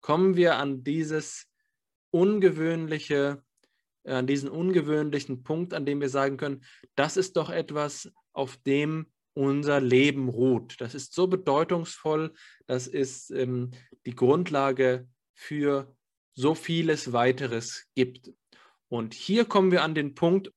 kommen 0.00 0.36
wir 0.36 0.56
an 0.56 0.82
dieses 0.82 1.46
ungewöhnliche 2.10 3.42
an 4.10 4.26
diesen 4.26 4.48
ungewöhnlichen 4.48 5.42
Punkt, 5.42 5.74
an 5.74 5.86
dem 5.86 6.00
wir 6.00 6.08
sagen 6.08 6.36
können, 6.36 6.62
das 6.94 7.16
ist 7.16 7.36
doch 7.36 7.50
etwas, 7.50 8.10
auf 8.32 8.56
dem 8.58 9.06
unser 9.34 9.80
Leben 9.80 10.28
ruht. 10.28 10.80
Das 10.80 10.94
ist 10.94 11.14
so 11.14 11.26
bedeutungsvoll, 11.26 12.32
das 12.66 12.86
ist 12.86 13.30
ähm, 13.30 13.70
die 14.06 14.14
Grundlage 14.14 15.08
für 15.34 15.94
so 16.34 16.54
vieles 16.54 17.12
weiteres 17.12 17.86
gibt. 17.94 18.30
Und 18.88 19.14
hier 19.14 19.44
kommen 19.44 19.70
wir 19.70 19.82
an 19.82 19.94
den 19.94 20.14
Punkt, 20.14 20.52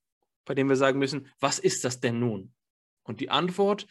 bei 0.45 0.55
dem 0.55 0.69
wir 0.69 0.75
sagen 0.75 0.99
müssen, 0.99 1.27
was 1.39 1.59
ist 1.59 1.83
das 1.85 1.99
denn 1.99 2.19
nun? 2.19 2.53
Und 3.03 3.19
die 3.19 3.29
Antwort, 3.29 3.85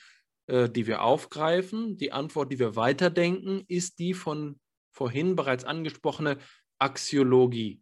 äh, 0.46 0.68
die 0.68 0.86
wir 0.86 1.02
aufgreifen, 1.02 1.96
die 1.96 2.12
Antwort, 2.12 2.52
die 2.52 2.58
wir 2.58 2.76
weiterdenken, 2.76 3.64
ist 3.68 3.98
die 3.98 4.14
von 4.14 4.58
vorhin 4.90 5.36
bereits 5.36 5.64
angesprochene 5.64 6.38
Axiologie. 6.78 7.81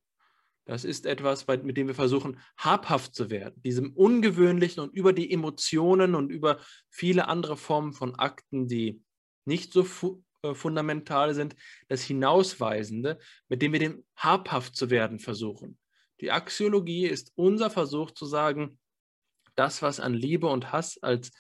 Das 0.67 0.85
ist 0.85 1.07
etwas, 1.07 1.47
mit 1.47 1.77
dem 1.77 1.89
wir 1.89 1.95
versuchen, 1.95 2.39
habhaft 2.57 3.15
zu 3.15 3.31
werden, 3.31 3.61
diesem 3.63 3.93
Ungewöhnlichen 3.93 4.83
und 4.83 4.95
über 4.95 5.13
die 5.13 5.33
Emotionen 5.33 6.15
und 6.15 6.31
über 6.31 6.61
viele 6.89 7.29
andere 7.29 7.57
Formen 7.57 7.93
von 7.93 8.15
Akten, 8.15 8.69
die 8.69 9.03
nicht 9.45 9.73
so 9.73 9.85
fu 9.85 10.23
äh, 10.43 10.55
fundamental 10.55 11.35
sind, 11.35 11.57
das 11.89 12.03
Hinausweisende, 12.03 13.19
mit 13.49 13.63
dem 13.63 13.73
wir 13.73 13.81
dem 13.81 14.05
habhaft 14.17 14.77
zu 14.77 14.91
werden 14.91 15.19
versuchen. 15.19 15.79
Die 16.21 16.31
Axiologie 16.31 17.07
ist 17.07 17.33
unser 17.35 17.71
Versuch 17.71 18.11
zu 18.13 18.27
sagen, 18.27 18.79
das, 19.57 19.83
was 19.83 20.01
an 20.01 20.15
Liebe 20.15 20.47
und 20.47 20.73
Hass 20.73 20.99
als 21.03 21.33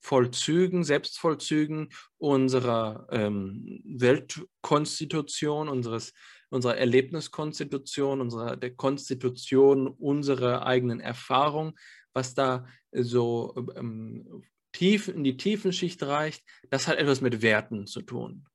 Vollzügen, 0.00 0.84
Selbstvollzügen 0.84 1.90
unserer 2.18 3.06
ähm, 3.10 3.80
Weltkonstitution, 3.84 5.68
unseres 5.68 6.12
unserer 6.50 6.76
Erlebniskonstitution, 6.76 8.20
unserer 8.20 8.56
der 8.56 8.74
Konstitution 8.74 9.86
unserer 9.86 10.66
eigenen 10.66 11.00
Erfahrung, 11.00 11.78
was 12.12 12.34
da 12.34 12.66
so 12.92 13.54
ähm, 13.76 14.42
tief 14.72 15.08
in 15.08 15.24
die 15.24 15.36
Tiefenschicht 15.36 16.02
reicht, 16.02 16.44
das 16.70 16.88
hat 16.88 16.98
etwas 16.98 17.20
mit 17.20 17.42
Werten 17.42 17.86
zu 17.86 18.02
tun. 18.02 18.46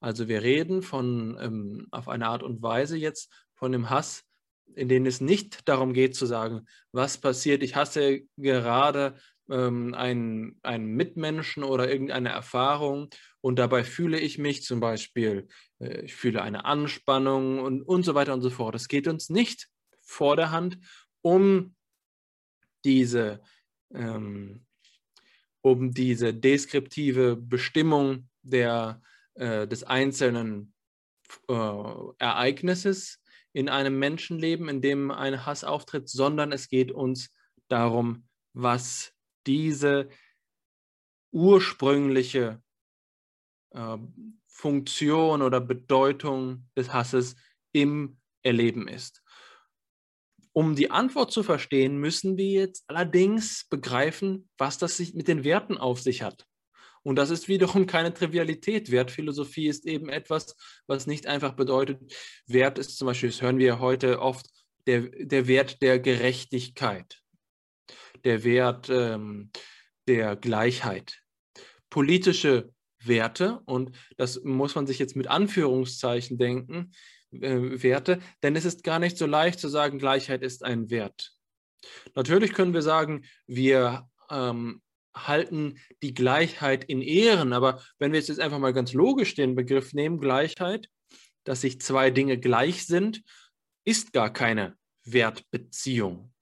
Also 0.00 0.28
wir 0.28 0.42
reden 0.42 0.82
von 0.82 1.36
ähm, 1.40 1.86
auf 1.90 2.08
eine 2.08 2.26
Art 2.26 2.42
und 2.42 2.62
Weise 2.62 2.96
jetzt 2.96 3.32
von 3.54 3.72
dem 3.72 3.90
Hass, 3.90 4.24
in 4.74 4.88
dem 4.88 5.04
es 5.06 5.20
nicht 5.20 5.68
darum 5.68 5.92
geht 5.92 6.16
zu 6.16 6.26
sagen, 6.26 6.66
was 6.92 7.18
passiert, 7.18 7.62
ich 7.62 7.76
hasse 7.76 8.22
gerade 8.36 9.16
ähm, 9.50 9.94
einen, 9.94 10.58
einen 10.62 10.86
Mitmenschen 10.86 11.64
oder 11.64 11.90
irgendeine 11.90 12.30
Erfahrung 12.30 13.10
und 13.40 13.58
dabei 13.58 13.84
fühle 13.84 14.18
ich 14.18 14.38
mich 14.38 14.62
zum 14.62 14.80
Beispiel, 14.80 15.48
äh, 15.78 16.02
ich 16.02 16.14
fühle 16.14 16.42
eine 16.42 16.64
Anspannung 16.64 17.60
und, 17.60 17.82
und 17.82 18.04
so 18.04 18.14
weiter 18.14 18.34
und 18.34 18.42
so 18.42 18.50
fort. 18.50 18.74
Es 18.74 18.88
geht 18.88 19.08
uns 19.08 19.30
nicht 19.30 19.68
vor 20.02 20.36
der 20.36 20.50
Hand 20.50 20.78
um 21.22 21.74
diese, 22.84 23.42
ähm, 23.92 24.66
um 25.62 25.92
diese 25.92 26.34
deskriptive 26.34 27.36
Bestimmung 27.36 28.28
der, 28.42 29.02
äh, 29.34 29.66
des 29.66 29.84
einzelnen 29.84 30.72
äh, 31.48 31.52
Ereignisses 32.18 33.20
in 33.52 33.68
einem 33.68 33.98
Menschenleben, 33.98 34.68
in 34.68 34.80
dem 34.80 35.10
ein 35.10 35.44
Hass 35.44 35.64
auftritt, 35.64 36.08
sondern 36.08 36.52
es 36.52 36.68
geht 36.68 36.92
uns 36.92 37.30
darum, 37.68 38.28
was 38.52 39.12
diese 39.46 40.08
ursprüngliche 41.32 42.62
äh, 43.70 43.96
Funktion 44.46 45.42
oder 45.42 45.60
Bedeutung 45.60 46.68
des 46.76 46.92
Hasses 46.92 47.36
im 47.72 48.18
Erleben 48.42 48.88
ist. 48.88 49.22
Um 50.52 50.74
die 50.74 50.90
Antwort 50.90 51.30
zu 51.30 51.42
verstehen, 51.42 51.98
müssen 51.98 52.36
wir 52.36 52.50
jetzt 52.50 52.84
allerdings 52.88 53.66
begreifen, 53.68 54.48
was 54.58 54.78
das 54.78 54.96
sich 54.96 55.14
mit 55.14 55.28
den 55.28 55.44
Werten 55.44 55.78
auf 55.78 56.00
sich 56.00 56.22
hat. 56.22 56.44
Und 57.02 57.16
das 57.16 57.30
ist 57.30 57.48
wiederum 57.48 57.86
keine 57.86 58.12
Trivialität. 58.12 58.90
Wertphilosophie 58.90 59.68
ist 59.68 59.86
eben 59.86 60.08
etwas, 60.08 60.56
was 60.86 61.06
nicht 61.06 61.26
einfach 61.26 61.54
bedeutet, 61.54 62.00
Wert 62.46 62.78
ist 62.78 62.98
zum 62.98 63.06
Beispiel, 63.06 63.30
das 63.30 63.40
hören 63.40 63.58
wir 63.58 63.78
heute 63.78 64.20
oft, 64.20 64.46
der, 64.86 65.02
der 65.02 65.46
Wert 65.46 65.82
der 65.82 65.98
Gerechtigkeit 65.98 67.20
der 68.24 68.44
Wert 68.44 68.88
ähm, 68.90 69.50
der 70.08 70.36
Gleichheit. 70.36 71.20
Politische 71.88 72.72
Werte, 73.02 73.60
und 73.64 73.96
das 74.16 74.42
muss 74.42 74.74
man 74.74 74.86
sich 74.86 74.98
jetzt 74.98 75.16
mit 75.16 75.28
Anführungszeichen 75.28 76.38
denken, 76.38 76.92
äh, 77.32 77.82
Werte, 77.82 78.20
denn 78.42 78.56
es 78.56 78.64
ist 78.64 78.84
gar 78.84 78.98
nicht 78.98 79.16
so 79.16 79.26
leicht 79.26 79.60
zu 79.60 79.68
sagen, 79.68 79.98
Gleichheit 79.98 80.42
ist 80.42 80.64
ein 80.64 80.90
Wert. 80.90 81.32
Natürlich 82.14 82.52
können 82.52 82.74
wir 82.74 82.82
sagen, 82.82 83.24
wir 83.46 84.08
ähm, 84.30 84.82
halten 85.14 85.78
die 86.02 86.14
Gleichheit 86.14 86.84
in 86.84 87.02
Ehren, 87.02 87.52
aber 87.52 87.82
wenn 87.98 88.12
wir 88.12 88.20
jetzt 88.20 88.40
einfach 88.40 88.58
mal 88.58 88.72
ganz 88.72 88.92
logisch 88.92 89.34
den 89.34 89.54
Begriff 89.54 89.92
nehmen, 89.92 90.20
Gleichheit, 90.20 90.88
dass 91.44 91.62
sich 91.62 91.80
zwei 91.80 92.10
Dinge 92.10 92.38
gleich 92.38 92.86
sind, 92.86 93.22
ist 93.84 94.12
gar 94.12 94.32
keine 94.32 94.76
Wertbeziehung. 95.04 96.32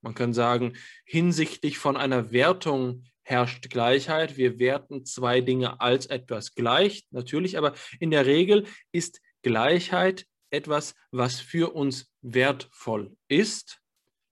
Man 0.00 0.14
kann 0.14 0.32
sagen, 0.32 0.76
hinsichtlich 1.04 1.78
von 1.78 1.96
einer 1.96 2.30
Wertung 2.30 3.04
herrscht 3.26 3.68
Gleichheit. 3.70 4.36
Wir 4.36 4.60
werten 4.60 5.04
zwei 5.04 5.40
Dinge 5.40 5.80
als 5.80 6.06
etwas 6.06 6.54
gleich, 6.54 7.08
natürlich, 7.10 7.58
aber 7.58 7.74
in 7.98 8.12
der 8.12 8.24
Regel 8.24 8.66
ist 8.92 9.20
Gleichheit 9.42 10.26
etwas, 10.50 10.94
was 11.10 11.40
für 11.40 11.74
uns 11.74 12.12
wertvoll 12.22 13.16
ist, 13.26 13.80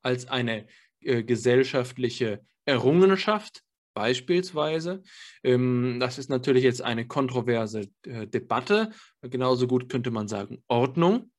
als 0.03 0.29
eine 0.29 0.69
äh, 1.01 1.25
gesellschaftliche 1.25 2.45
Errungenschaft 2.67 3.63
beispielsweise. 3.95 5.03
Ähm, 5.43 5.99
das 5.99 6.19
ist 6.19 6.31
natürlich 6.31 6.63
jetzt 6.63 6.83
eine 6.83 7.09
kontroverse 7.09 7.89
äh, 8.07 8.29
Debatte. 8.29 8.93
Genauso 9.23 9.67
gut 9.67 9.89
könnte 9.89 10.13
man 10.13 10.29
sagen 10.29 10.63
Ordnung. 10.69 11.33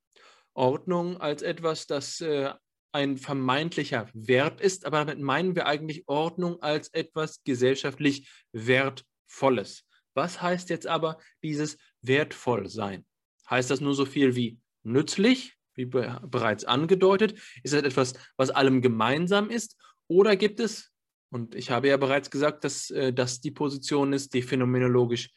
Ordnung 0.53 1.21
als 1.21 1.41
etwas, 1.41 1.87
das 1.87 2.19
äh, 2.19 2.53
ein 2.95 3.17
vermeintlicher 3.17 4.09
Wert 4.13 4.61
ist, 4.61 4.85
aber 4.85 4.99
damit 4.99 5.19
meinen 5.19 5.53
wir 5.53 5.67
eigentlich 5.67 6.07
Ordnung 6.07 6.61
als 6.61 6.87
etwas 6.93 7.43
gesellschaftlich 7.43 8.29
Wertvolles. 8.53 9.83
Was 10.13 10.41
heißt 10.41 10.69
jetzt 10.69 10.87
aber 10.87 11.17
dieses 11.43 11.77
wertvoll 12.01 12.69
sein? 12.69 13.05
Heißt 13.49 13.69
das 13.69 13.81
nur 13.81 13.95
so 13.95 14.05
viel 14.05 14.37
wie 14.37 14.61
nützlich, 14.83 15.57
wie 15.73 15.83
be 15.83 16.21
bereits 16.25 16.63
angedeutet? 16.63 17.37
Ist 17.63 17.73
das 17.73 17.83
etwas, 17.83 18.13
was 18.37 18.49
allem 18.49 18.81
gemeinsam 18.81 19.49
ist? 19.49 19.75
Oder 20.07 20.37
gibt 20.37 20.61
es, 20.61 20.93
und 21.31 21.53
ich 21.53 21.71
habe 21.71 21.89
ja 21.89 21.97
bereits 21.97 22.31
gesagt, 22.31 22.63
dass 22.63 22.91
äh, 22.91 23.11
das 23.11 23.41
die 23.41 23.51
Position 23.51 24.13
ist, 24.13 24.33
die 24.33 24.41
phänomenologisch 24.41 25.31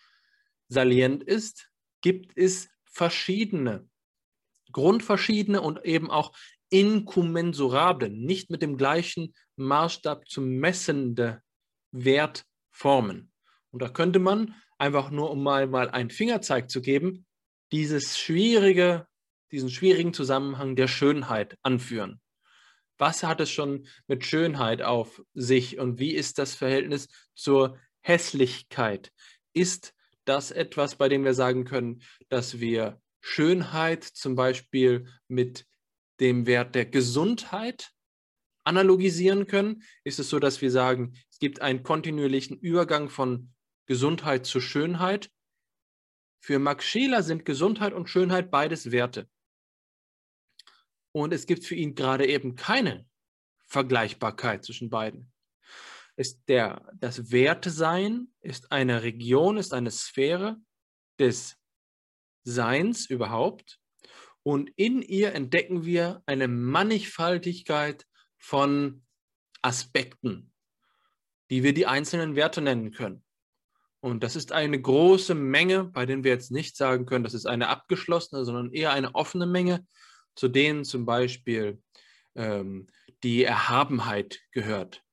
salient 0.69 1.25
ist, 1.25 1.69
gibt 2.03 2.39
es 2.39 2.69
verschiedene, 2.85 3.89
grundverschiedene 4.71 5.61
und 5.61 5.85
eben 5.85 6.09
auch 6.09 6.33
inkommensurable, 6.71 8.11
nicht 8.11 8.51
mit 8.51 8.63
dem 8.63 8.77
gleichen 8.77 9.35
Maßstab 9.57 10.29
zu 10.29 10.41
messende 10.41 11.43
Wertformen. 11.93 13.33
Und 13.71 13.83
da 13.83 13.89
könnte 13.89 14.19
man 14.19 14.55
einfach 14.79 15.11
nur, 15.11 15.31
um 15.31 15.43
mal, 15.43 15.67
mal 15.67 15.91
einen 15.91 16.11
Fingerzeig 16.11 16.71
zu 16.71 16.81
geben, 16.81 17.27
dieses 17.73 18.19
schwierige, 18.19 19.07
diesen 19.51 19.71
schwierigen 19.71 20.15
Zusammenhang 20.15 20.77
der 20.77 20.89
Schönheit 20.89 21.57
anführen. 21.63 22.21
Was 22.99 23.23
hat 23.23 23.41
es 23.41 23.51
schon 23.51 23.87
mit 24.07 24.25
Schönheit 24.25 24.83
auf 24.83 25.23
sich 25.35 25.79
und 25.79 25.99
wie 25.99 26.15
ist 26.15 26.39
das 26.39 26.55
Verhältnis 26.55 27.09
zur 27.35 27.79
Hässlichkeit? 28.01 29.13
Ist 29.53 29.95
das 30.25 30.51
etwas, 30.51 30.97
bei 30.97 31.09
dem 31.09 31.25
wir 31.25 31.35
sagen 31.35 31.65
können, 31.65 32.03
dass 32.29 32.61
wir 32.61 33.01
Schönheit 33.21 34.05
zum 34.05 34.35
Beispiel 34.35 35.07
mit 35.29 35.68
dem 36.21 36.47
Wert 36.47 36.75
der 36.75 36.87
Gesundheit 36.87 37.93
analogisieren 38.65 39.47
können, 39.47 39.83
ist 40.05 40.19
es 40.19 40.29
so, 40.29 40.39
dass 40.39 40.61
wir 40.61 40.71
sagen, 40.71 41.15
es 41.31 41.39
gibt 41.39 41.61
einen 41.63 41.83
kontinuierlichen 41.83 42.59
Übergang 42.59 43.09
von 43.09 43.53
Gesundheit 43.87 44.45
zu 44.45 44.61
Schönheit. 44.61 45.31
Für 46.41 46.59
Max 46.59 46.85
Scheler 46.85 47.23
sind 47.23 47.45
Gesundheit 47.45 47.95
und 47.95 48.11
Schönheit 48.11 48.51
beides 48.51 48.91
Werte. 48.91 49.29
Und 51.13 51.33
es 51.33 51.47
gibt 51.47 51.65
für 51.65 51.75
ihn 51.75 51.95
gerade 51.95 52.27
eben 52.27 52.55
keine 52.55 53.07
Vergleichbarkeit 53.67 54.65
zwischen 54.65 54.91
beiden. 54.91 55.33
Ist 56.17 56.43
der, 56.49 56.91
das 56.97 57.31
Wertesein 57.31 58.29
ist 58.41 58.73
eine 58.73 59.03
Region, 59.03 59.57
ist 59.57 59.73
eine 59.73 59.91
Sphäre 59.91 60.57
des 61.19 61.57
Seins 62.45 63.07
überhaupt, 63.07 63.78
und 64.49 64.71
in 64.77 65.03
ihr 65.03 65.35
entdecken 65.35 65.85
wir 65.85 66.23
eine 66.25 66.49
Mannigfaltigkeit 66.49 68.07
von 68.39 69.05
Aspekten, 69.61 70.55
die 71.51 71.63
wir 71.63 71.75
die 71.75 71.85
einzelnen 71.85 72.35
Werte 72.35 72.63
nennen 72.63 72.93
können. 72.93 73.23
Und 74.01 74.23
das 74.23 74.37
ist 74.37 74.53
eine 74.53 74.81
große 74.81 75.35
Menge, 75.35 75.85
bei 75.85 76.07
denen 76.07 76.25
wir 76.25 76.31
jetzt 76.31 76.51
nicht 76.51 76.79
sagen 76.79 77.05
können, 77.05 77.25
das 77.25 77.35
ist 77.35 77.45
eine 77.45 77.69
abgeschlossene, 77.69 78.47
sondern 78.47 78.73
eher 78.73 78.93
eine 78.93 79.15
offene 79.15 79.45
Menge, 79.45 79.87
zu 80.35 80.49
denen 80.49 80.87
zum 80.87 81.05
Beispiel 81.05 81.83
ähm, 82.35 82.87
die 83.23 83.45
Erhabenheit 83.45 84.41
gehört, 84.53 85.05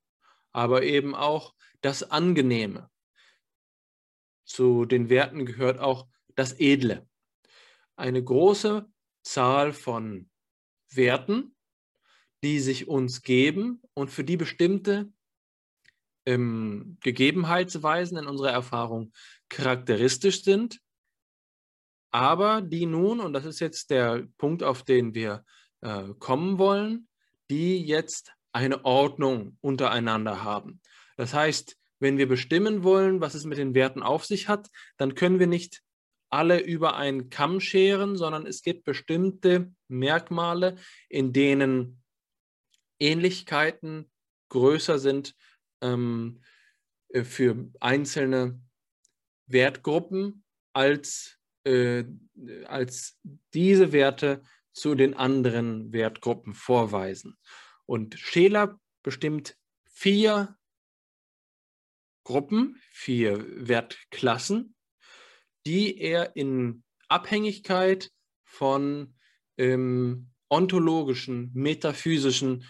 aber 0.54 0.84
eben 0.84 1.14
auch 1.14 1.56
das 1.82 2.10
Angenehme. 2.10 2.90
Zu 4.46 4.86
den 4.86 5.10
Werten 5.10 5.46
gehört 5.46 5.80
auch 5.80 6.08
das 6.38 6.58
Edle. 6.58 7.06
Eine 7.98 8.24
große 8.24 8.90
Zahl 9.26 9.74
von 9.74 10.30
Werten, 10.92 11.56
die 12.44 12.60
sich 12.60 12.88
uns 12.88 13.24
geben 13.24 13.82
und 13.94 14.10
für 14.10 14.24
die 14.24 14.38
bestimmte 14.38 15.12
ähm, 16.26 16.98
Gegebenheitsweisen 17.02 18.18
in 18.18 18.28
unserer 18.28 18.52
Erfahrung 18.52 19.12
charakteristisch 19.50 20.44
sind, 20.44 20.80
aber 22.12 22.62
die 22.62 22.86
nun, 22.86 23.20
und 23.20 23.34
das 23.34 23.46
ist 23.46 23.60
jetzt 23.60 23.90
der 23.90 24.28
Punkt, 24.38 24.64
auf 24.64 24.84
den 24.84 25.14
wir 25.16 25.44
äh, 25.82 26.14
kommen 26.20 26.58
wollen, 26.58 27.08
die 27.50 27.84
jetzt 27.84 28.32
eine 28.54 28.86
Ordnung 28.86 29.58
untereinander 29.60 30.44
haben. 30.44 30.80
Das 31.18 31.34
heißt, 31.34 31.78
wenn 32.00 32.18
wir 32.18 32.28
bestimmen 32.28 32.84
wollen, 32.84 33.22
was 33.22 33.34
es 33.34 33.46
mit 33.46 33.58
den 33.58 33.74
Werten 33.74 34.02
auf 34.02 34.26
sich 34.26 34.48
hat, 34.48 34.70
dann 34.98 35.16
können 35.16 35.40
wir 35.40 35.48
nicht 35.48 35.82
alle 36.36 36.60
über 36.60 36.98
einen 36.98 37.30
Kamm 37.30 37.62
scheren, 37.62 38.18
sondern 38.18 38.46
es 38.46 38.62
gibt 38.62 38.84
bestimmte 38.84 39.74
Merkmale, 39.88 40.76
in 41.08 41.32
denen 41.32 42.04
Ähnlichkeiten 43.00 44.12
größer 44.50 45.00
sind 45.00 45.34
ähm, 45.82 46.42
äh, 47.10 47.24
für 47.24 47.72
einzelne 47.80 48.62
Wertgruppen 49.48 50.44
als, 50.74 51.40
äh, 51.64 52.04
als 52.66 53.18
diese 53.54 53.94
Werte 53.94 54.44
zu 54.74 54.96
den 54.96 55.14
anderen 55.14 55.94
Wertgruppen 55.94 56.54
vorweisen. 56.54 57.38
Und 57.86 58.20
Scheler 58.20 58.78
bestimmt 59.04 59.58
vier 59.86 60.58
Gruppen, 62.26 62.82
vier 62.92 63.46
Wertklassen, 63.68 64.75
die 65.66 66.00
er 66.00 66.36
in 66.36 66.84
Abhängigkeit 67.08 68.12
von 68.44 69.16
ähm, 69.58 70.30
ontologischen, 70.50 71.52
metaphysischen 71.54 72.66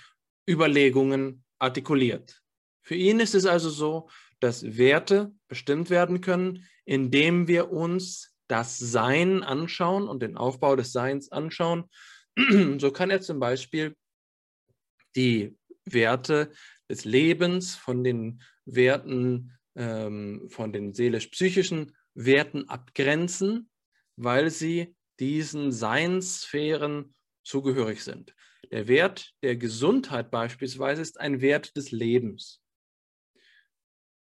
Überlegungen 0.50 1.44
artikuliert. 1.60 2.42
Für 2.82 2.96
ihn 2.96 3.20
ist 3.20 3.36
es 3.36 3.46
also 3.46 3.70
so, 3.70 4.10
dass 4.40 4.78
Werte 4.78 5.34
bestimmt 5.48 5.90
werden 5.90 6.22
können, 6.22 6.66
indem 6.86 7.48
wir 7.48 7.72
uns 7.72 8.36
das 8.48 8.78
Sein 8.78 9.44
anschauen 9.44 10.08
und 10.08 10.22
den 10.22 10.38
Aufbau 10.38 10.76
des 10.76 10.92
Seins 10.92 11.32
anschauen. 11.32 11.90
So 12.80 12.92
kann 12.92 13.10
er 13.10 13.22
zum 13.22 13.40
Beispiel 13.40 13.96
die 15.16 15.58
Werte 15.86 16.52
des 16.90 17.06
Lebens 17.06 17.76
von 17.76 18.04
den 18.04 18.42
Werten, 18.66 19.58
ähm, 19.76 20.48
von 20.50 20.74
den 20.74 20.94
seelisch-psychischen 20.94 21.96
Werten 22.16 22.68
abgrenzen, 22.70 23.70
weil 24.16 24.50
sie 24.50 24.96
diesen 25.20 25.72
Seinssphären 25.72 27.14
zugehörig 27.44 28.04
sind. 28.04 28.34
Der 28.72 28.88
Wert 28.88 29.34
der 29.44 29.56
Gesundheit 29.56 30.32
beispielsweise 30.32 31.02
ist 31.02 31.20
ein 31.20 31.42
Wert 31.42 31.78
des 31.78 31.92
Lebens. 31.92 32.62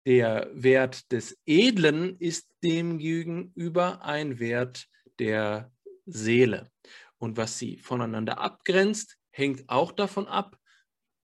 Der 0.05 0.51
Wert 0.53 1.11
des 1.11 1.39
Edlen 1.47 2.19
ist 2.19 2.49
demgegenüber 2.63 4.05
ein 4.05 4.39
Wert 4.39 4.87
der 5.19 5.73
Seele. 6.05 6.71
Und 7.19 7.37
was 7.37 7.59
sie 7.59 7.79
voneinander 7.79 8.39
abgrenzt, 8.39 9.17
hängt 9.31 9.69
auch 9.69 9.91
davon 9.91 10.27
ab, 10.27 10.59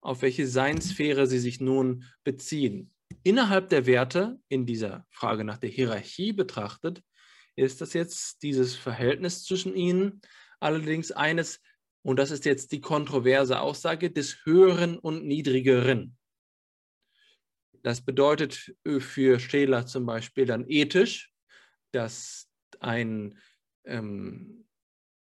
auf 0.00 0.22
welche 0.22 0.48
Seinssphäre 0.48 1.26
sie 1.26 1.38
sich 1.38 1.60
nun 1.60 2.04
beziehen 2.24 2.91
innerhalb 3.22 3.68
der 3.68 3.86
Werte 3.86 4.38
in 4.48 4.66
dieser 4.66 5.06
Frage 5.10 5.44
nach 5.44 5.58
der 5.58 5.70
Hierarchie 5.70 6.32
betrachtet, 6.32 7.02
ist 7.56 7.80
das 7.80 7.92
jetzt 7.92 8.42
dieses 8.42 8.74
Verhältnis 8.74 9.44
zwischen 9.44 9.74
ihnen 9.74 10.20
allerdings 10.60 11.12
eines, 11.12 11.60
und 12.02 12.18
das 12.18 12.30
ist 12.30 12.44
jetzt 12.44 12.72
die 12.72 12.80
kontroverse 12.80 13.60
Aussage, 13.60 14.10
des 14.10 14.44
Höheren 14.44 14.98
und 14.98 15.24
Niedrigeren. 15.26 16.16
Das 17.82 18.00
bedeutet 18.00 18.74
äh, 18.84 19.00
für 19.00 19.40
Scheler 19.40 19.86
zum 19.86 20.06
Beispiel 20.06 20.46
dann 20.46 20.64
ethisch, 20.68 21.32
dass 21.90 22.48
ein 22.80 23.38
ähm, 23.84 24.66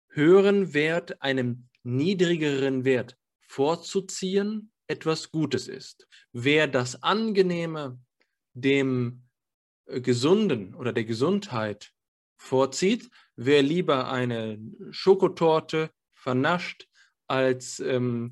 höheren 0.10 0.74
Wert 0.74 1.22
einem 1.22 1.70
niedrigeren 1.84 2.86
Wert 2.86 3.18
vorzuziehen 3.42 4.73
etwas 4.88 5.32
Gutes 5.32 5.68
ist. 5.68 6.08
Wer 6.32 6.68
das 6.68 7.02
Angenehme 7.04 8.00
dem 8.54 9.24
äh, 9.86 10.02
Gesunden 10.02 10.76
oder 10.76 10.94
der 10.94 11.06
Gesundheit 11.06 11.92
vorzieht, 12.38 13.10
wer 13.36 13.62
lieber 13.62 14.12
eine 14.12 14.60
Schokotorte 14.92 15.90
vernascht, 16.14 16.88
als, 17.28 17.80
ähm, 17.80 18.32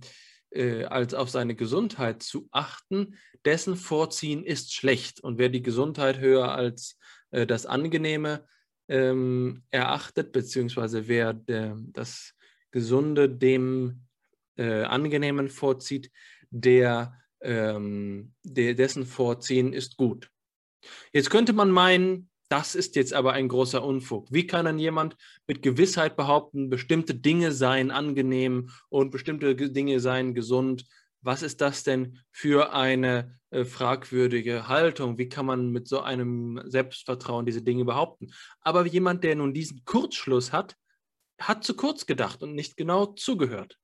äh, 0.51 0.83
als 0.85 1.13
auf 1.13 1.29
seine 1.29 1.55
Gesundheit 1.55 2.21
zu 2.23 2.47
achten, 2.51 3.17
dessen 3.45 3.75
Vorziehen 3.75 4.43
ist 4.43 4.73
schlecht. 4.73 5.21
Und 5.21 5.37
wer 5.37 5.49
die 5.49 5.63
Gesundheit 5.63 6.19
höher 6.19 6.51
als 6.51 6.97
äh, 7.31 7.47
das 7.47 7.65
Angenehme 7.65 8.45
ähm, 8.87 9.63
erachtet, 9.71 10.31
beziehungsweise 10.31 11.07
wer 11.07 11.33
der, 11.33 11.77
das 11.79 12.33
Gesunde 12.71 13.29
dem 13.29 14.07
äh, 14.57 14.83
Angenehmen 14.83 15.49
vorzieht, 15.49 16.11
der, 16.51 17.17
ähm, 17.41 18.33
der, 18.43 18.75
dessen 18.75 19.05
Vorziehen 19.05 19.73
ist 19.73 19.97
gut. 19.97 20.29
Jetzt 21.11 21.29
könnte 21.29 21.53
man 21.53 21.71
meinen, 21.71 22.29
das 22.49 22.75
ist 22.75 22.95
jetzt 22.95 23.13
aber 23.13 23.33
ein 23.33 23.47
großer 23.47 23.83
Unfug. 23.83 24.27
Wie 24.31 24.45
kann 24.45 24.65
dann 24.65 24.77
jemand 24.77 25.15
mit 25.47 25.61
Gewissheit 25.61 26.17
behaupten, 26.17 26.69
bestimmte 26.69 27.15
Dinge 27.15 27.51
seien 27.51 27.91
angenehm 27.91 28.69
und 28.89 29.11
bestimmte 29.11 29.55
Dinge 29.55 29.99
seien 29.99 30.35
gesund? 30.35 30.85
Was 31.21 31.43
ist 31.43 31.61
das 31.61 31.83
denn 31.83 32.19
für 32.31 32.73
eine 32.73 33.39
äh, 33.51 33.63
fragwürdige 33.63 34.67
Haltung? 34.67 35.17
Wie 35.17 35.29
kann 35.29 35.45
man 35.45 35.71
mit 35.71 35.87
so 35.87 36.01
einem 36.01 36.61
Selbstvertrauen 36.65 37.45
diese 37.45 37.61
Dinge 37.61 37.85
behaupten? 37.85 38.33
Aber 38.61 38.85
jemand, 38.85 39.23
der 39.23 39.35
nun 39.35 39.53
diesen 39.53 39.85
Kurzschluss 39.85 40.51
hat, 40.51 40.75
hat 41.39 41.63
zu 41.63 41.75
kurz 41.75 42.05
gedacht 42.05 42.41
und 42.43 42.53
nicht 42.55 42.75
genau 42.75 43.07
zugehört. 43.07 43.77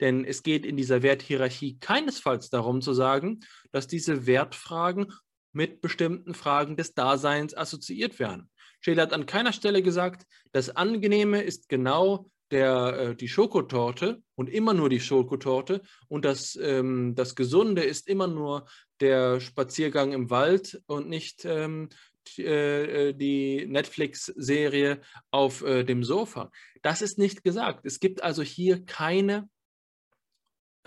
Denn 0.00 0.24
es 0.24 0.42
geht 0.42 0.64
in 0.64 0.76
dieser 0.76 1.02
Werthierarchie 1.02 1.78
keinesfalls 1.78 2.50
darum 2.50 2.80
zu 2.80 2.92
sagen, 2.92 3.40
dass 3.72 3.86
diese 3.86 4.26
Wertfragen 4.26 5.12
mit 5.52 5.80
bestimmten 5.80 6.34
Fragen 6.34 6.76
des 6.76 6.94
Daseins 6.94 7.56
assoziiert 7.56 8.18
werden. 8.18 8.50
Scheele 8.80 9.02
hat 9.02 9.12
an 9.12 9.26
keiner 9.26 9.52
Stelle 9.52 9.82
gesagt, 9.82 10.26
das 10.52 10.70
Angenehme 10.70 11.42
ist 11.42 11.68
genau 11.68 12.30
der, 12.50 12.98
äh, 12.98 13.16
die 13.16 13.28
Schokotorte 13.28 14.22
und 14.34 14.48
immer 14.48 14.72
nur 14.74 14.88
die 14.88 15.00
Schokotorte 15.00 15.82
und 16.08 16.24
das, 16.24 16.56
ähm, 16.60 17.14
das 17.14 17.34
Gesunde 17.34 17.82
ist 17.82 18.08
immer 18.08 18.26
nur 18.26 18.66
der 19.00 19.40
Spaziergang 19.40 20.12
im 20.12 20.30
Wald 20.30 20.80
und 20.86 21.08
nicht 21.08 21.44
ähm, 21.44 21.88
äh, 22.36 23.14
die 23.14 23.66
Netflix-Serie 23.66 25.00
auf 25.30 25.62
äh, 25.62 25.84
dem 25.84 26.04
Sofa. 26.04 26.50
Das 26.82 27.02
ist 27.02 27.18
nicht 27.18 27.42
gesagt. 27.42 27.84
Es 27.84 28.00
gibt 28.00 28.22
also 28.22 28.42
hier 28.42 28.84
keine 28.84 29.48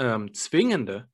ähm, 0.01 0.33
zwingende 0.33 1.09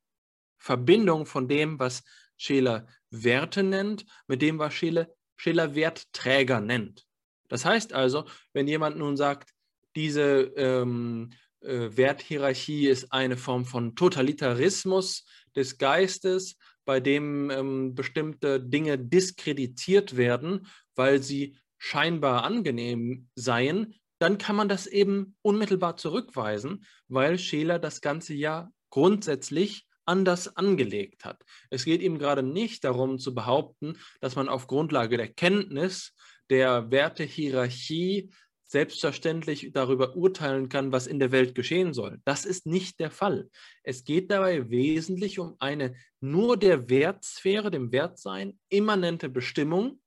Verbindung 0.57 1.25
von 1.25 1.47
dem, 1.47 1.77
was 1.77 2.03
Scheler 2.37 2.87
Werte 3.11 3.61
nennt, 3.61 4.05
mit 4.27 4.41
dem, 4.41 4.59
was 4.59 4.73
Scheler, 4.73 5.09
Scheler 5.35 5.75
Wertträger 5.75 6.61
nennt. 6.61 7.05
Das 7.49 7.65
heißt 7.65 7.93
also, 7.93 8.25
wenn 8.53 8.67
jemand 8.67 8.97
nun 8.97 9.17
sagt, 9.17 9.51
diese 9.95 10.51
ähm, 10.55 11.31
äh, 11.61 11.89
Werthierarchie 11.91 12.87
ist 12.87 13.11
eine 13.11 13.37
Form 13.37 13.65
von 13.65 13.95
Totalitarismus 13.95 15.25
des 15.55 15.77
Geistes, 15.77 16.57
bei 16.85 17.01
dem 17.01 17.49
ähm, 17.49 17.95
bestimmte 17.95 18.61
Dinge 18.61 18.97
diskreditiert 18.97 20.15
werden, 20.15 20.67
weil 20.95 21.21
sie 21.21 21.57
scheinbar 21.77 22.43
angenehm 22.43 23.27
seien, 23.35 23.95
dann 24.19 24.37
kann 24.37 24.55
man 24.55 24.69
das 24.69 24.87
eben 24.87 25.35
unmittelbar 25.41 25.97
zurückweisen, 25.97 26.85
weil 27.07 27.37
Scheler 27.37 27.79
das 27.79 28.01
Ganze 28.01 28.33
ja 28.33 28.71
grundsätzlich 28.89 29.85
anders 30.05 30.55
angelegt 30.55 31.25
hat. 31.25 31.43
Es 31.69 31.85
geht 31.85 32.01
ihm 32.01 32.17
gerade 32.17 32.43
nicht 32.43 32.83
darum 32.83 33.19
zu 33.19 33.35
behaupten, 33.35 33.97
dass 34.21 34.35
man 34.35 34.49
auf 34.49 34.67
Grundlage 34.67 35.17
der 35.17 35.27
Kenntnis 35.27 36.13
der 36.49 36.89
Wertehierarchie 36.91 38.31
selbstverständlich 38.63 39.71
darüber 39.73 40.15
urteilen 40.15 40.69
kann, 40.69 40.91
was 40.91 41.07
in 41.07 41.19
der 41.19 41.31
Welt 41.31 41.55
geschehen 41.55 41.93
soll. 41.93 42.19
Das 42.25 42.45
ist 42.45 42.65
nicht 42.65 42.99
der 42.99 43.11
Fall. 43.11 43.49
Es 43.83 44.03
geht 44.03 44.29
dabei 44.29 44.69
wesentlich 44.69 45.39
um 45.39 45.55
eine 45.59 45.95
nur 46.19 46.57
der 46.57 46.89
Wertsphäre, 46.89 47.71
dem 47.71 47.91
Wertsein, 47.91 48.59
immanente 48.69 49.29
Bestimmung, 49.29 50.01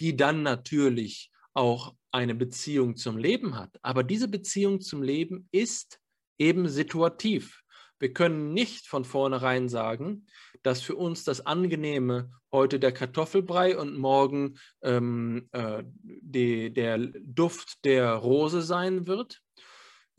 die 0.00 0.16
dann 0.16 0.42
natürlich 0.42 1.30
auch 1.52 1.94
eine 2.10 2.34
Beziehung 2.34 2.96
zum 2.96 3.18
Leben 3.18 3.56
hat. 3.56 3.78
Aber 3.82 4.02
diese 4.02 4.28
Beziehung 4.28 4.80
zum 4.80 5.02
Leben 5.02 5.48
ist 5.52 6.00
eben 6.38 6.68
situativ. 6.68 7.63
Wir 8.04 8.12
können 8.12 8.52
nicht 8.52 8.86
von 8.86 9.06
vornherein 9.06 9.70
sagen, 9.70 10.26
dass 10.62 10.82
für 10.82 10.94
uns 10.94 11.24
das 11.24 11.46
Angenehme 11.46 12.30
heute 12.52 12.78
der 12.78 12.92
Kartoffelbrei 12.92 13.78
und 13.78 13.96
morgen 13.96 14.58
ähm, 14.82 15.48
äh, 15.52 15.84
die, 16.02 16.70
der 16.70 16.98
Duft 16.98 17.82
der 17.86 18.12
Rose 18.12 18.60
sein 18.60 19.06
wird, 19.06 19.40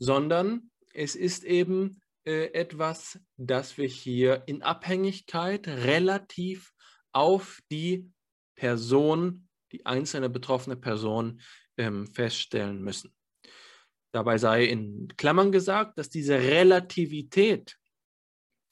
sondern 0.00 0.72
es 0.94 1.14
ist 1.14 1.44
eben 1.44 2.00
äh, 2.24 2.46
etwas, 2.54 3.20
das 3.36 3.78
wir 3.78 3.86
hier 3.86 4.42
in 4.46 4.64
Abhängigkeit 4.64 5.68
relativ 5.68 6.72
auf 7.12 7.60
die 7.70 8.10
Person, 8.56 9.46
die 9.70 9.86
einzelne 9.86 10.28
betroffene 10.28 10.74
Person 10.76 11.40
ähm, 11.76 12.08
feststellen 12.08 12.82
müssen. 12.82 13.15
Dabei 14.16 14.38
sei 14.38 14.64
in 14.64 15.08
Klammern 15.18 15.52
gesagt, 15.52 15.98
dass 15.98 16.08
diese 16.08 16.38
Relativität 16.38 17.76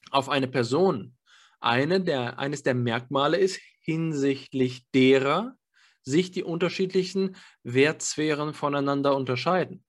auf 0.09 0.27
eine 0.27 0.47
Person 0.47 1.15
eine 1.59 2.01
der, 2.01 2.39
eines 2.39 2.63
der 2.63 2.73
Merkmale 2.73 3.37
ist 3.37 3.59
hinsichtlich 3.79 4.89
derer 4.89 5.55
sich 6.01 6.31
die 6.31 6.41
unterschiedlichen 6.41 7.35
Wertsphären 7.61 8.55
voneinander 8.55 9.15
unterscheiden. 9.15 9.85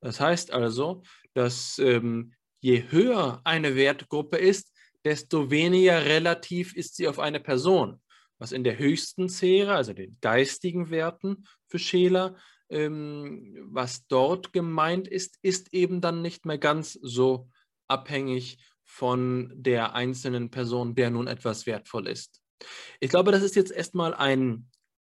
Das 0.00 0.18
heißt 0.18 0.50
also, 0.52 1.04
dass 1.32 1.78
ähm, 1.78 2.34
je 2.58 2.82
höher 2.90 3.40
eine 3.44 3.76
Wertgruppe 3.76 4.38
ist, 4.38 4.74
desto 5.04 5.48
weniger 5.48 6.06
relativ 6.06 6.74
ist 6.74 6.96
sie 6.96 7.06
auf 7.06 7.20
eine 7.20 7.38
Person. 7.38 8.02
Was 8.38 8.50
in 8.50 8.64
der 8.64 8.80
höchsten 8.80 9.28
Sphäre, 9.28 9.76
also 9.76 9.92
den 9.92 10.18
geistigen 10.20 10.90
Werten 10.90 11.44
für 11.68 11.78
Scheler, 11.78 12.34
was 12.70 14.06
dort 14.08 14.52
gemeint 14.52 15.08
ist, 15.08 15.38
ist 15.42 15.72
eben 15.72 16.00
dann 16.00 16.22
nicht 16.22 16.44
mehr 16.44 16.58
ganz 16.58 16.92
so 17.02 17.48
abhängig 17.88 18.58
von 18.84 19.52
der 19.54 19.94
einzelnen 19.94 20.50
Person, 20.50 20.94
der 20.94 21.10
nun 21.10 21.26
etwas 21.26 21.66
wertvoll 21.66 22.08
ist. 22.08 22.42
Ich 23.00 23.10
glaube, 23.10 23.32
das 23.32 23.42
ist 23.42 23.56
jetzt 23.56 23.70
erstmal 23.70 24.14
ein 24.14 24.70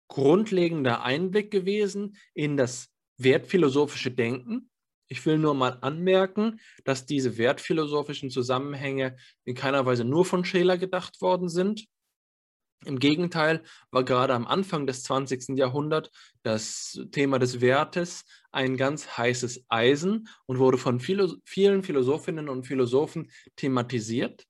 grundlegender 0.08 1.02
Einblick 1.02 1.50
gewesen 1.50 2.16
in 2.34 2.56
das 2.56 2.88
wertphilosophische 3.18 4.10
Denken. 4.10 4.70
Ich 5.08 5.24
will 5.24 5.38
nur 5.38 5.54
mal 5.54 5.78
anmerken, 5.82 6.60
dass 6.84 7.06
diese 7.06 7.38
wertphilosophischen 7.38 8.30
Zusammenhänge 8.30 9.16
in 9.44 9.54
keiner 9.54 9.86
Weise 9.86 10.04
nur 10.04 10.24
von 10.24 10.44
Scheler 10.44 10.78
gedacht 10.78 11.20
worden 11.20 11.48
sind, 11.48 11.86
im 12.86 12.98
Gegenteil 12.98 13.62
war 13.90 14.04
gerade 14.04 14.34
am 14.34 14.46
Anfang 14.46 14.86
des 14.86 15.02
20. 15.02 15.56
Jahrhunderts 15.56 16.10
das 16.42 17.00
Thema 17.12 17.38
des 17.38 17.60
Wertes 17.60 18.24
ein 18.52 18.76
ganz 18.76 19.16
heißes 19.16 19.66
Eisen 19.68 20.28
und 20.46 20.58
wurde 20.58 20.78
von 20.78 21.00
vielen 21.00 21.82
Philosophinnen 21.82 22.48
und 22.48 22.66
Philosophen 22.66 23.30
thematisiert. 23.56 24.46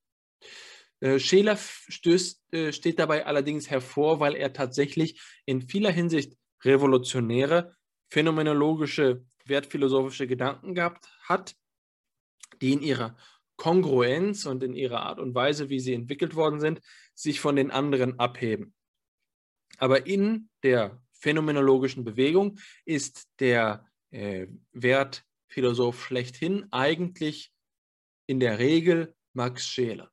Äh, 1.01 1.19
Scheler 1.19 1.57
stößt, 1.57 2.53
äh, 2.53 2.73
steht 2.73 2.99
dabei 2.99 3.27
allerdings 3.27 3.71
hervor, 3.71 4.21
weil 4.21 4.35
er 4.35 4.53
tatsächlich 4.53 5.21
in 5.45 5.63
vieler 5.63 5.91
Hinsicht 5.91 6.37
revolutionäre, 6.65 7.77
phänomenologische, 8.09 9.25
wertphilosophische 9.45 10.27
Gedanken 10.27 10.75
gehabt 10.75 11.09
hat, 11.23 11.55
die 12.61 12.73
in 12.73 12.83
ihrer 12.83 13.17
Kongruenz 13.57 14.47
und 14.47 14.63
in 14.63 14.75
ihrer 14.75 15.01
Art 15.01 15.19
und 15.19 15.35
Weise, 15.35 15.69
wie 15.69 15.81
sie 15.81 15.95
entwickelt 15.95 16.35
worden 16.35 16.61
sind, 16.61 16.81
sich 17.17 17.41
von 17.41 17.57
den 17.57 17.73
anderen 17.73 18.21
abheben. 18.21 18.75
Aber 19.79 20.07
in 20.07 20.49
der 20.63 21.03
phänomenologischen 21.13 22.05
Bewegung 22.05 22.59
ist 22.85 23.29
der 23.41 23.85
äh, 24.11 24.47
Wertphilosoph 24.73 26.05
schlechthin 26.05 26.67
eigentlich 26.71 27.53
in 28.27 28.39
der 28.39 28.59
Regel 28.59 29.15
Max 29.33 29.67
Scheler. 29.67 30.11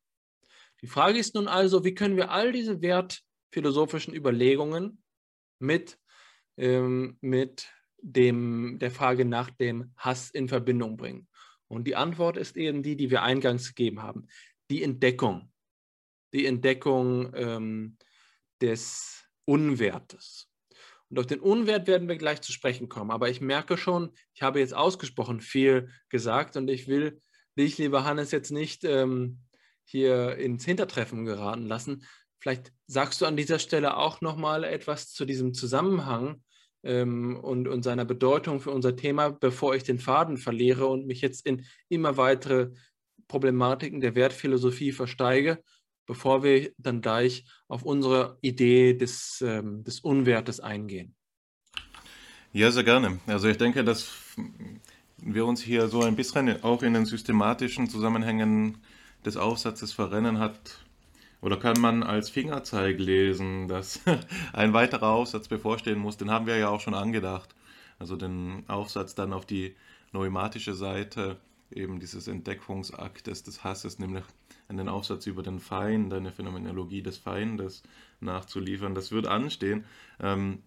Die 0.81 0.87
Frage 0.87 1.17
ist 1.19 1.35
nun 1.35 1.47
also, 1.47 1.85
wie 1.85 1.93
können 1.93 2.17
wir 2.17 2.31
all 2.31 2.51
diese 2.51 2.81
wertphilosophischen 2.81 4.13
Überlegungen 4.13 5.01
mit, 5.59 5.97
ähm, 6.57 7.17
mit 7.21 7.69
dem, 8.01 8.79
der 8.79 8.91
Frage 8.91 9.23
nach 9.23 9.49
dem 9.49 9.93
Hass 9.95 10.29
in 10.29 10.49
Verbindung 10.49 10.97
bringen? 10.97 11.27
Und 11.67 11.85
die 11.85 11.95
Antwort 11.95 12.37
ist 12.37 12.57
eben 12.57 12.83
die, 12.83 12.97
die 12.97 13.09
wir 13.09 13.23
eingangs 13.23 13.69
gegeben 13.69 14.01
haben. 14.01 14.27
Die 14.69 14.83
Entdeckung. 14.83 15.52
Die 16.33 16.45
Entdeckung 16.45 17.31
ähm, 17.35 17.97
des 18.61 19.23
Unwertes. 19.45 20.49
Und 21.09 21.19
auf 21.19 21.27
den 21.27 21.41
Unwert 21.41 21.85
werden 21.85 22.07
wir 22.07 22.15
gleich 22.15 22.41
zu 22.41 22.51
sprechen 22.51 22.89
kommen. 22.89 23.11
Aber 23.11 23.29
ich 23.29 23.39
merke 23.39 23.77
schon, 23.77 24.11
ich 24.33 24.41
habe 24.41 24.59
jetzt 24.59 24.73
ausgesprochen 24.73 25.41
viel 25.41 25.89
gesagt 26.09 26.57
und 26.57 26.69
ich 26.69 26.87
will 26.87 27.21
dich, 27.57 27.77
lieber 27.77 28.03
Hannes, 28.03 28.31
jetzt 28.31 28.51
nicht 28.51 28.83
ähm, 28.83 29.39
hier 29.83 30.37
ins 30.37 30.65
Hintertreffen 30.65 31.25
geraten 31.25 31.67
lassen. 31.67 32.03
Vielleicht 32.39 32.73
sagst 32.87 33.21
du 33.21 33.25
an 33.25 33.37
dieser 33.37 33.59
Stelle 33.59 33.97
auch 33.97 34.21
nochmal 34.21 34.63
etwas 34.63 35.13
zu 35.13 35.25
diesem 35.25 35.53
Zusammenhang 35.53 36.41
ähm, 36.83 37.37
und, 37.37 37.67
und 37.67 37.83
seiner 37.83 38.05
Bedeutung 38.05 38.59
für 38.59 38.71
unser 38.71 38.95
Thema, 38.95 39.29
bevor 39.29 39.75
ich 39.75 39.83
den 39.83 39.99
Faden 39.99 40.37
verliere 40.37 40.87
und 40.87 41.05
mich 41.05 41.21
jetzt 41.21 41.45
in 41.45 41.65
immer 41.89 42.17
weitere 42.17 42.71
Problematiken 43.27 44.01
der 44.01 44.15
Wertphilosophie 44.15 44.91
versteige, 44.91 45.63
bevor 46.05 46.43
wir 46.43 46.71
dann 46.77 47.01
gleich 47.01 47.45
auf 47.67 47.83
unsere 47.83 48.37
Idee 48.41 48.93
des, 48.93 49.43
ähm, 49.45 49.83
des 49.83 49.99
Unwertes 49.99 50.59
eingehen. 50.59 51.15
Ja, 52.51 52.71
sehr 52.71 52.83
gerne. 52.83 53.19
Also 53.25 53.47
ich 53.47 53.57
denke, 53.57 53.83
dass 53.83 54.11
wir 55.17 55.45
uns 55.45 55.61
hier 55.61 55.87
so 55.87 56.01
ein 56.03 56.15
bisschen 56.15 56.63
auch 56.63 56.83
in 56.83 56.93
den 56.93 57.05
systematischen 57.05 57.89
Zusammenhängen 57.89 58.77
des 59.25 59.37
Aufsatzes 59.37 59.93
verrennen 59.93 60.39
hat, 60.39 60.83
oder 61.43 61.57
kann 61.57 61.81
man 61.81 62.03
als 62.03 62.29
Fingerzeig 62.29 62.99
lesen, 62.99 63.67
dass 63.67 63.99
ein 64.53 64.71
weiterer 64.71 65.09
Aufsatz 65.09 65.49
bevorstehen 65.49 65.99
muss? 65.99 66.15
Den 66.15 66.31
haben 66.31 66.47
wir 66.47 66.55
ja 66.55 66.69
auch 66.69 66.79
schon 66.79 66.93
angedacht. 66.93 67.53
Also 67.99 68.15
den 68.15 68.63
Aufsatz 68.67 69.13
dann 69.13 69.33
auf 69.33 69.45
die 69.45 69.75
neumatische 70.13 70.73
Seite 70.73 71.35
eben 71.75 71.99
dieses 71.99 72.27
Entdeckungsaktes 72.27 73.43
des 73.43 73.63
Hasses, 73.63 73.99
nämlich 73.99 74.23
einen 74.67 74.89
Aufsatz 74.89 75.27
über 75.27 75.43
den 75.43 75.59
Feind, 75.59 76.13
eine 76.13 76.31
Phänomenologie 76.31 77.01
des 77.01 77.17
Feindes 77.17 77.83
nachzuliefern. 78.19 78.95
Das 78.95 79.11
wird 79.11 79.27
anstehen. 79.27 79.85
Ähm, 80.19 80.59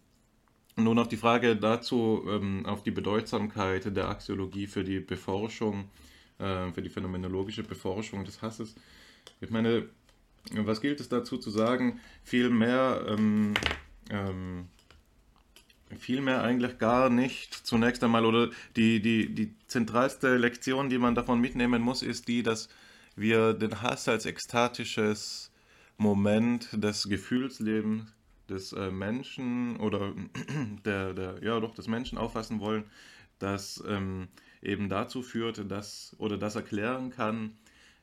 nun 0.76 0.98
auf 0.98 1.08
die 1.08 1.16
Frage 1.16 1.56
dazu, 1.56 2.22
ähm, 2.28 2.66
auf 2.66 2.82
die 2.82 2.90
Bedeutsamkeit 2.90 3.96
der 3.96 4.08
Axiologie 4.08 4.66
für 4.66 4.84
die 4.84 5.00
Beforschung, 5.00 5.88
äh, 6.38 6.70
für 6.72 6.82
die 6.82 6.90
phänomenologische 6.90 7.62
Beforschung 7.62 8.24
des 8.24 8.42
Hasses. 8.42 8.74
Ich 9.40 9.50
meine, 9.50 9.88
was 10.52 10.80
gilt 10.80 11.00
es 11.00 11.08
dazu 11.08 11.38
zu 11.38 11.50
sagen? 11.50 12.00
Vielmehr, 12.22 13.06
ähm, 13.08 13.54
ähm, 14.10 14.68
vielmehr 15.98 16.42
eigentlich 16.42 16.78
gar 16.78 17.10
nicht 17.10 17.54
zunächst 17.54 18.02
einmal, 18.02 18.24
oder 18.24 18.50
die, 18.76 19.00
die, 19.00 19.34
die 19.34 19.54
zentralste 19.66 20.36
Lektion, 20.36 20.88
die 20.88 20.98
man 20.98 21.14
davon 21.14 21.40
mitnehmen 21.40 21.82
muss, 21.82 22.02
ist 22.02 22.28
die, 22.28 22.42
dass 22.42 22.68
wir 23.14 23.54
den 23.54 23.82
Hass 23.82 24.08
als 24.08 24.26
ekstatisches 24.26 25.50
Moment 25.96 26.68
des 26.72 27.08
Gefühlslebens 27.08 28.12
des 28.48 28.72
äh, 28.72 28.90
Menschen 28.90 29.76
oder 29.78 30.12
der, 30.84 31.14
der, 31.14 31.42
ja 31.42 31.58
doch, 31.60 31.74
des 31.74 31.88
Menschen 31.88 32.18
auffassen 32.18 32.60
wollen, 32.60 32.84
das 33.38 33.82
ähm, 33.88 34.28
eben 34.62 34.88
dazu 34.88 35.22
führt, 35.22 35.70
dass 35.70 36.14
oder 36.18 36.38
das 36.38 36.56
erklären 36.56 37.10
kann, 37.10 37.56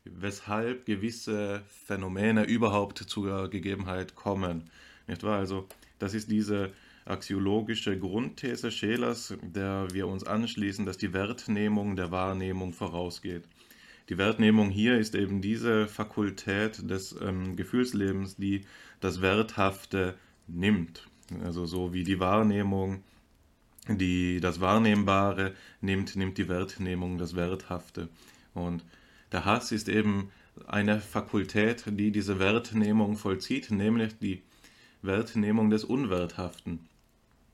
weshalb 0.03 0.85
gewisse 0.85 1.61
Phänomene 1.85 2.43
überhaupt 2.43 2.97
zur 2.97 3.49
Gegebenheit 3.49 4.15
kommen. 4.15 4.69
Nicht 5.07 5.23
wahr? 5.23 5.39
Also 5.39 5.67
das 5.99 6.13
ist 6.13 6.29
diese 6.29 6.73
axiologische 7.05 7.97
Grundthese 7.97 8.71
Schelers, 8.71 9.35
der 9.41 9.87
wir 9.91 10.07
uns 10.07 10.23
anschließen, 10.23 10.85
dass 10.85 10.97
die 10.97 11.13
Wertnehmung 11.13 11.95
der 11.95 12.11
Wahrnehmung 12.11 12.73
vorausgeht. 12.73 13.43
Die 14.09 14.17
Wertnehmung 14.17 14.69
hier 14.69 14.97
ist 14.97 15.15
eben 15.15 15.41
diese 15.41 15.87
Fakultät 15.87 16.89
des 16.89 17.15
ähm, 17.21 17.55
Gefühlslebens, 17.55 18.35
die 18.35 18.65
das 18.99 19.21
Werthafte 19.21 20.15
nimmt. 20.47 21.07
Also 21.43 21.65
so 21.65 21.93
wie 21.93 22.03
die 22.03 22.19
Wahrnehmung, 22.19 23.03
die 23.87 24.39
das 24.41 24.59
Wahrnehmbare 24.59 25.53
nimmt, 25.81 26.15
nimmt 26.15 26.37
die 26.37 26.49
Wertnehmung 26.49 27.17
das 27.17 27.35
Werthafte. 27.35 28.09
Und 28.53 28.83
der 29.31 29.45
Hass 29.45 29.71
ist 29.71 29.89
eben 29.89 30.31
eine 30.67 30.99
Fakultät, 30.99 31.85
die 31.87 32.11
diese 32.11 32.39
Wertnehmung 32.39 33.15
vollzieht, 33.15 33.71
nämlich 33.71 34.17
die 34.19 34.41
Wertnehmung 35.01 35.69
des 35.69 35.83
Unwerthaften. 35.83 36.79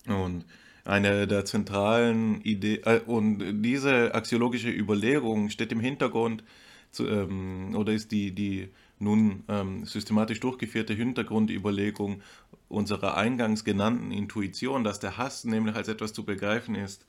Und 0.10 0.46
eine 0.86 1.28
der 1.28 1.46
zentralen 1.46 2.42
Ideen, 2.42 2.84
äh, 2.86 3.02
und 3.06 3.62
diese 3.62 4.14
axiologische 4.14 4.70
Überlegung 4.70 5.50
steht 5.50 5.72
im 5.72 5.80
Hintergrund 5.80 6.44
zu, 6.92 7.08
ähm, 7.08 7.76
oder 7.76 7.94
ist 7.94 8.12
die, 8.12 8.32
die 8.34 8.70
nun 8.98 9.44
ähm, 9.48 9.86
systematisch 9.86 10.40
durchgeführte 10.40 10.94
Hintergrundüberlegung 10.94 12.22
unserer 12.68 13.18
eingangs 13.18 13.64
genannten 13.64 14.12
Intuition, 14.12 14.84
dass 14.84 15.00
der 15.00 15.18
Hass 15.18 15.46
nämlich 15.46 15.76
als 15.76 15.88
etwas 15.88 16.14
zu 16.14 16.24
begreifen 16.26 16.76
ist, 16.76 17.06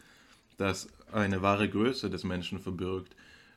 das 0.56 0.88
eine 1.12 1.42
wahre 1.42 1.68
Größe 1.68 2.10
des 2.10 2.22
Menschen 2.24 2.60
verbirgt, 2.60 3.16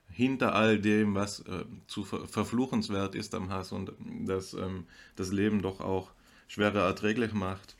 hinter 0.09 0.55
all 0.55 0.79
dem, 0.79 1.15
was 1.15 1.41
äh, 1.41 1.65
zu 1.87 2.03
ver 2.03 2.27
verfluchenswert 2.27 3.15
ist 3.15 3.35
am 3.35 3.49
Hass 3.49 3.71
und 3.71 3.91
das 4.25 4.53
ähm, 4.53 4.85
das 5.15 5.31
Leben 5.31 5.61
doch 5.61 5.81
auch 5.81 6.11
schwerer 6.47 6.85
erträglich 6.85 7.33
macht, 7.33 7.75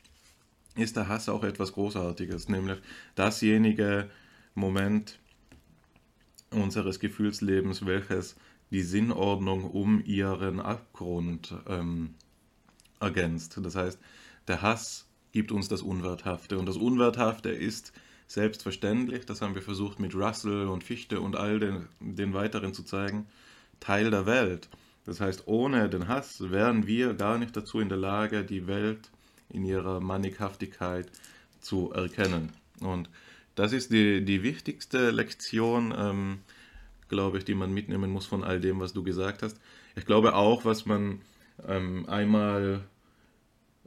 ist 0.76 0.96
der 0.96 1.08
Hass 1.08 1.28
auch 1.28 1.44
etwas 1.44 1.72
Großartiges, 1.72 2.48
nämlich 2.48 2.78
dasjenige 3.14 4.10
Moment 4.54 5.18
unseres 6.50 7.00
Gefühlslebens, 7.00 7.86
welches 7.86 8.36
die 8.70 8.82
Sinnordnung 8.82 9.64
um 9.64 10.02
ihren 10.04 10.60
Abgrund 10.60 11.54
ähm, 11.68 12.14
ergänzt. 13.00 13.58
Das 13.62 13.76
heißt, 13.76 13.98
der 14.48 14.62
Hass 14.62 15.06
gibt 15.32 15.52
uns 15.52 15.68
das 15.68 15.82
Unwerthafte 15.82 16.58
und 16.58 16.66
das 16.66 16.76
Unwerthafte 16.76 17.50
ist 17.50 17.92
selbstverständlich, 18.26 19.26
das 19.26 19.42
haben 19.42 19.54
wir 19.54 19.62
versucht 19.62 20.00
mit 20.00 20.14
Russell 20.14 20.66
und 20.66 20.82
Fichte 20.82 21.20
und 21.20 21.36
all 21.36 21.58
den, 21.58 21.86
den 22.00 22.34
weiteren 22.34 22.72
zu 22.72 22.82
zeigen, 22.82 23.26
Teil 23.80 24.10
der 24.10 24.26
Welt. 24.26 24.68
Das 25.04 25.20
heißt, 25.20 25.46
ohne 25.46 25.90
den 25.90 26.08
Hass 26.08 26.50
wären 26.50 26.86
wir 26.86 27.14
gar 27.14 27.38
nicht 27.38 27.56
dazu 27.56 27.80
in 27.80 27.90
der 27.90 27.98
Lage, 27.98 28.44
die 28.44 28.66
Welt 28.66 29.10
in 29.54 29.64
ihrer 29.64 30.00
Mannighaftigkeit 30.00 31.10
zu 31.60 31.92
erkennen. 31.92 32.52
Und 32.80 33.08
das 33.54 33.72
ist 33.72 33.92
die, 33.92 34.24
die 34.24 34.42
wichtigste 34.42 35.10
Lektion, 35.10 35.94
ähm, 35.96 36.38
glaube 37.08 37.38
ich, 37.38 37.44
die 37.44 37.54
man 37.54 37.72
mitnehmen 37.72 38.10
muss 38.10 38.26
von 38.26 38.42
all 38.42 38.60
dem, 38.60 38.80
was 38.80 38.92
du 38.92 39.02
gesagt 39.02 39.42
hast. 39.42 39.58
Ich 39.96 40.06
glaube 40.06 40.34
auch, 40.34 40.64
was 40.64 40.86
man 40.86 41.20
ähm, 41.66 42.08
einmal 42.08 42.82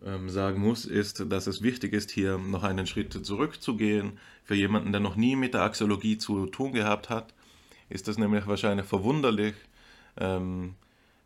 ähm, 0.06 0.30
sagen 0.30 0.61
muss, 0.61 0.85
ist, 0.85 1.31
dass 1.31 1.48
es 1.48 1.61
wichtig 1.61 1.94
ist, 1.94 2.11
hier 2.11 2.38
noch 2.38 2.64
einen 2.64 2.88
Schritt 2.88 3.14
zurückzugehen. 3.26 4.19
Für 4.44 4.56
jemanden, 4.56 4.91
der 4.91 5.02
noch 5.02 5.15
nie 5.15 5.35
mit 5.35 5.53
der 5.53 5.64
Axiologie 5.64 6.18
zu 6.18 6.45
tun 6.45 6.72
gehabt 6.72 7.10
hat, 7.10 7.34
ist 7.89 8.07
es 8.07 8.18
nämlich 8.18 8.48
wahrscheinlich 8.48 8.85
verwunderlich, 8.85 9.56
ähm, 10.18 10.76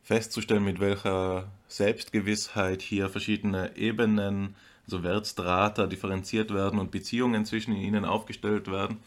festzustellen, 0.04 0.64
mit 0.64 0.80
welcher 0.80 1.52
Selbstgewissheit 1.68 2.82
hier 2.82 3.10
verschiedene 3.10 3.76
Ebenen, 3.76 4.56
also 4.86 5.04
Wertstrata, 5.04 5.88
differenziert 5.88 6.54
werden 6.54 6.80
und 6.80 6.92
Beziehungen 6.92 7.46
zwischen 7.46 7.76
ihnen 7.76 8.06
aufgestellt 8.06 8.70
werden. 8.70 8.98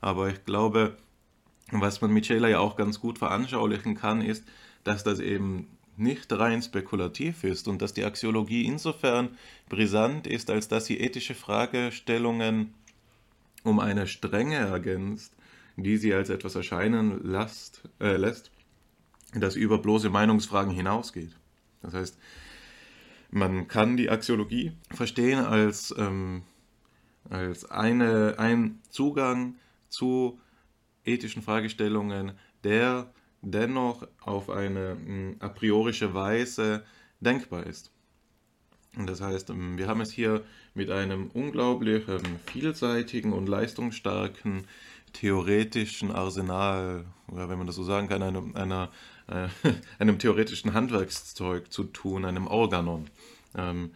Aber 0.00 0.28
ich 0.28 0.44
glaube, 0.44 0.96
was 1.70 2.00
man 2.00 2.12
mit 2.12 2.26
Scheler 2.26 2.48
ja 2.48 2.58
auch 2.60 2.76
ganz 2.76 3.00
gut 3.00 3.18
veranschaulichen 3.18 3.96
kann, 3.96 4.22
ist, 4.22 4.44
dass 4.84 5.02
das 5.02 5.18
eben 5.18 5.68
nicht 5.96 6.32
rein 6.32 6.62
spekulativ 6.62 7.42
ist 7.42 7.68
und 7.68 7.80
dass 7.82 7.94
die 7.94 8.04
Axiologie 8.04 8.66
insofern 8.66 9.30
brisant 9.68 10.26
ist, 10.26 10.50
als 10.50 10.68
dass 10.68 10.86
sie 10.86 11.00
ethische 11.00 11.34
Fragestellungen 11.34 12.74
um 13.64 13.80
eine 13.80 14.06
Strenge 14.06 14.56
ergänzt, 14.56 15.32
die 15.76 15.96
sie 15.96 16.14
als 16.14 16.30
etwas 16.30 16.54
erscheinen 16.54 17.22
lässt, 17.24 17.82
äh, 18.00 18.16
lässt, 18.16 18.50
das 19.34 19.56
über 19.56 19.78
bloße 19.78 20.10
Meinungsfragen 20.10 20.72
hinausgeht. 20.72 21.36
Das 21.82 21.94
heißt, 21.94 22.18
man 23.30 23.68
kann 23.68 23.96
die 23.96 24.10
Axiologie 24.10 24.72
verstehen 24.90 25.40
als, 25.40 25.94
ähm, 25.98 26.42
als 27.28 27.70
eine, 27.70 28.38
ein 28.38 28.80
Zugang 28.88 29.56
zu 29.88 30.40
ethischen 31.04 31.42
Fragestellungen, 31.42 32.32
der 32.64 33.12
dennoch 33.42 34.06
auf 34.20 34.50
eine 34.50 34.96
hm, 35.04 35.36
a 35.40 35.48
priorische 35.48 36.14
Weise 36.14 36.84
denkbar 37.20 37.66
ist. 37.66 37.90
Und 38.96 39.08
das 39.08 39.20
heißt, 39.20 39.50
hm, 39.50 39.78
wir 39.78 39.88
haben 39.88 40.00
es 40.00 40.10
hier 40.10 40.42
mit 40.74 40.90
einem 40.90 41.30
unglaublich 41.32 42.04
vielseitigen 42.46 43.32
und 43.32 43.48
leistungsstarken 43.48 44.64
theoretischen 45.12 46.10
Arsenal, 46.10 47.06
oder 47.28 47.48
wenn 47.48 47.58
man 47.58 47.66
das 47.66 47.76
so 47.76 47.84
sagen 47.84 48.08
kann, 48.08 48.22
einem, 48.22 48.54
einer, 48.54 48.90
äh, 49.28 49.48
einem 49.98 50.18
theoretischen 50.18 50.74
Handwerkszeug 50.74 51.72
zu 51.72 51.84
tun, 51.84 52.24
einem 52.24 52.46
Organon, 52.46 53.08
ähm, 53.56 53.92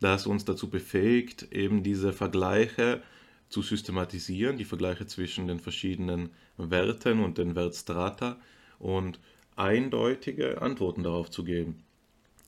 das 0.00 0.26
uns 0.26 0.44
dazu 0.44 0.68
befähigt, 0.70 1.52
eben 1.52 1.82
diese 1.82 2.12
Vergleiche 2.12 3.02
zu 3.48 3.62
systematisieren, 3.62 4.58
die 4.58 4.64
Vergleiche 4.64 5.06
zwischen 5.06 5.48
den 5.48 5.58
verschiedenen 5.58 6.30
Werten 6.56 7.24
und 7.24 7.38
den 7.38 7.54
Wertstrata 7.54 8.36
und 8.78 9.18
eindeutige 9.56 10.62
Antworten 10.62 11.02
darauf 11.02 11.30
zu 11.30 11.44
geben. 11.44 11.82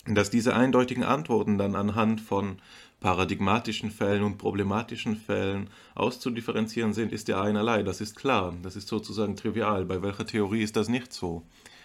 Dass 0.07 0.31
diese 0.31 0.55
eindeutigen 0.55 1.05
Antworten 1.05 1.59
dann 1.59 1.75
anhand 1.75 2.21
von 2.21 2.59
paradigmatischen 3.01 3.91
Fällen 3.91 4.23
und 4.23 4.39
problematischen 4.39 5.17
Fällen 5.17 5.69
auszudifferenzieren 5.95 6.93
sind, 6.93 7.13
ist 7.13 7.29
ja 7.29 7.43
einerlei, 7.43 7.83
das 7.83 8.01
ist 8.01 8.15
klar, 8.17 8.55
das 8.63 8.77
ist 8.77 8.89
sozusagen 8.89 9.37
trivial. 9.37 9.85
Bei 9.87 10.03
welcher 10.03 10.27
Theorie 10.27 10.63
ist 10.63 10.77
das 10.77 10.89
nicht 10.89 11.13
so? 11.13 11.43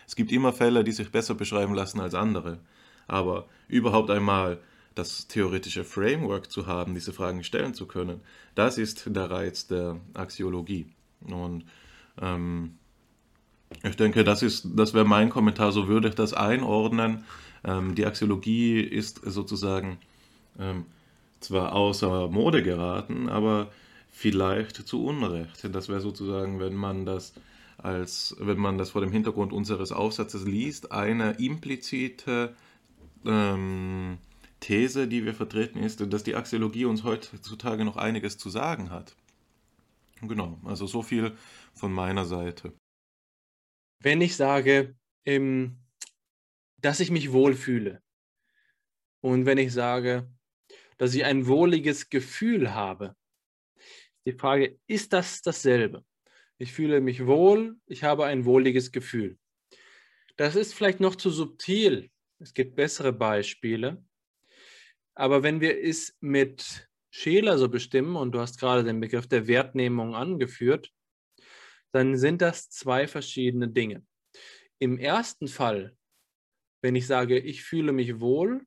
Es 0.08 0.16
gibt 0.16 0.32
immer 0.32 0.54
Fälle, 0.54 0.84
die 0.84 0.92
sich 0.92 1.12
besser 1.12 1.36
beschreiben 1.36 1.74
lassen 1.74 2.00
als 2.00 2.14
andere. 2.14 2.60
Aber 3.08 3.48
überhaupt 3.68 4.10
einmal 4.10 4.60
das 4.96 5.28
theoretische 5.28 5.84
Framework 5.84 6.50
zu 6.50 6.68
haben, 6.68 6.94
diese 6.94 7.14
Fragen 7.14 7.44
stellen 7.44 7.74
zu 7.74 7.86
können, 7.86 8.22
das 8.56 8.78
ist 8.78 9.04
der 9.08 9.30
Reiz 9.30 9.68
der 9.68 10.00
Axiologie. 10.14 10.88
Und 11.22 11.66
ähm, 12.22 12.78
ich 13.84 13.98
denke, 13.98 14.24
das, 14.24 14.64
das 14.64 14.94
wäre 14.94 15.06
mein 15.06 15.30
Kommentar, 15.30 15.72
so 15.72 15.88
würde 15.88 16.08
ich 16.08 16.16
das 16.16 16.34
einordnen. 16.34 17.26
Ähm, 17.64 17.96
die 17.96 18.06
Axiologie 18.06 18.80
ist 18.80 19.22
sozusagen 19.24 19.98
ähm, 20.60 20.86
zwar 21.40 21.74
außer 21.74 22.30
Mode 22.30 22.64
geraten, 22.64 23.28
aber 23.28 23.72
vielleicht 24.10 24.88
zu 24.88 25.04
Unrecht. 25.04 25.68
Das 25.74 25.90
wäre 25.90 26.00
sozusagen, 26.00 26.60
wenn 26.60 26.76
man 26.76 27.06
das 27.06 27.34
als, 27.78 28.36
wenn 28.40 28.58
man 28.58 28.78
das 28.78 28.92
vor 28.92 29.02
dem 29.02 29.12
Hintergrund 29.12 29.54
unseres 29.54 29.92
Aufsatzes 29.92 30.46
liest, 30.46 30.92
eine 30.92 31.32
implizite 31.34 32.56
ähm, 33.26 34.18
These, 34.60 35.08
die 35.08 35.26
wir 35.26 35.34
vertreten, 35.34 35.80
ist, 35.80 36.02
dass 36.12 36.24
die 36.24 36.36
Axiologie 36.36 36.86
uns 36.86 37.04
heutzutage 37.04 37.86
noch 37.86 37.98
einiges 37.98 38.38
zu 38.38 38.50
sagen 38.50 38.90
hat. 38.90 39.16
Genau, 40.22 40.60
also 40.64 40.88
so 40.88 41.02
viel 41.02 41.36
von 41.74 41.92
meiner 41.92 42.26
Seite. 42.26 42.74
Wenn 44.02 44.22
ich 44.22 44.36
sage, 44.36 44.96
ähm, 45.26 45.78
dass 46.82 47.00
ich 47.00 47.12
mich 47.12 47.32
wohlfühle 47.32 48.02
und 49.22 49.46
wenn 49.46 49.58
ich 49.58 49.74
sage, 49.74 50.32
dass 50.98 51.14
ich 51.14 51.26
ein 51.26 51.48
wohliges 51.48 52.10
Gefühl 52.10 52.74
habe, 52.74 53.16
die 54.26 54.34
Frage, 54.34 54.80
ist 54.88 55.14
das 55.14 55.42
dasselbe? 55.42 56.04
Ich 56.58 56.72
fühle 56.72 57.02
mich 57.02 57.26
wohl, 57.26 57.78
ich 57.86 58.04
habe 58.04 58.26
ein 58.26 58.46
wohliges 58.46 58.92
Gefühl. 58.92 59.38
Das 60.38 60.56
ist 60.56 60.74
vielleicht 60.74 61.00
noch 61.00 61.16
zu 61.16 61.30
subtil. 61.30 62.12
Es 62.40 62.54
gibt 62.54 62.76
bessere 62.76 63.14
Beispiele. 63.14 64.04
Aber 65.16 65.44
wenn 65.44 65.62
wir 65.62 65.82
es 65.82 66.16
mit 66.20 66.90
Scheler 67.10 67.58
so 67.58 67.70
bestimmen, 67.70 68.16
und 68.16 68.34
du 68.34 68.40
hast 68.40 68.60
gerade 68.60 68.84
den 68.84 69.00
Begriff 69.00 69.28
der 69.28 69.48
Wertnehmung 69.48 70.16
angeführt, 70.16 70.92
dann 71.92 72.18
sind 72.18 72.42
das 72.42 72.70
zwei 72.70 73.08
verschiedene 73.08 73.70
Dinge. 73.70 74.06
Im 74.80 74.98
ersten 74.98 75.48
Fall, 75.48 75.96
wenn 76.82 76.96
ich 76.96 77.08
sage, 77.08 77.40
ich 77.40 77.64
fühle 77.64 77.94
mich 77.94 78.20
wohl, 78.20 78.66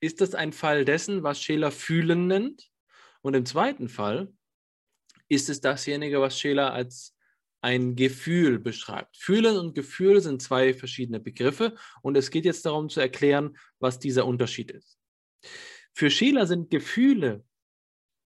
ist 0.00 0.20
das 0.20 0.34
ein 0.34 0.52
Fall 0.52 0.84
dessen, 0.84 1.22
was 1.22 1.40
Scheler 1.40 1.70
fühlen 1.70 2.26
nennt. 2.26 2.70
Und 3.22 3.34
im 3.34 3.46
zweiten 3.46 3.88
Fall 3.88 4.32
ist 5.32 5.48
es 5.48 5.60
dasjenige, 5.60 6.20
was 6.20 6.38
Scheler 6.38 6.72
als 6.72 7.16
ein 7.62 7.96
Gefühl 7.96 8.58
beschreibt. 8.58 9.16
Fühlen 9.16 9.56
und 9.56 9.74
Gefühl 9.74 10.20
sind 10.20 10.42
zwei 10.42 10.74
verschiedene 10.74 11.20
Begriffe 11.20 11.74
und 12.02 12.16
es 12.16 12.30
geht 12.30 12.44
jetzt 12.44 12.66
darum 12.66 12.88
zu 12.88 13.00
erklären, 13.00 13.56
was 13.78 13.98
dieser 13.98 14.26
Unterschied 14.26 14.70
ist. 14.72 14.98
Für 15.94 16.10
Scheler 16.10 16.46
sind 16.46 16.70
Gefühle 16.70 17.44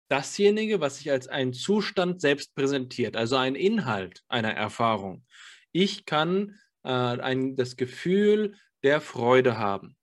dasjenige, 0.07 0.79
was 0.79 0.97
sich 0.97 1.11
als 1.11 1.27
ein 1.27 1.51
Zustand 1.51 2.21
selbst 2.21 2.55
präsentiert, 2.55 3.17
also 3.17 3.35
ein 3.35 3.55
Inhalt 3.55 4.23
einer 4.27 4.53
Erfahrung. 4.53 5.25
Ich 5.71 6.05
kann 6.05 6.59
äh, 6.83 6.89
ein, 6.89 7.55
das 7.55 7.75
Gefühl 7.75 8.55
der 8.83 9.01
Freude 9.01 9.57
haben. 9.57 9.97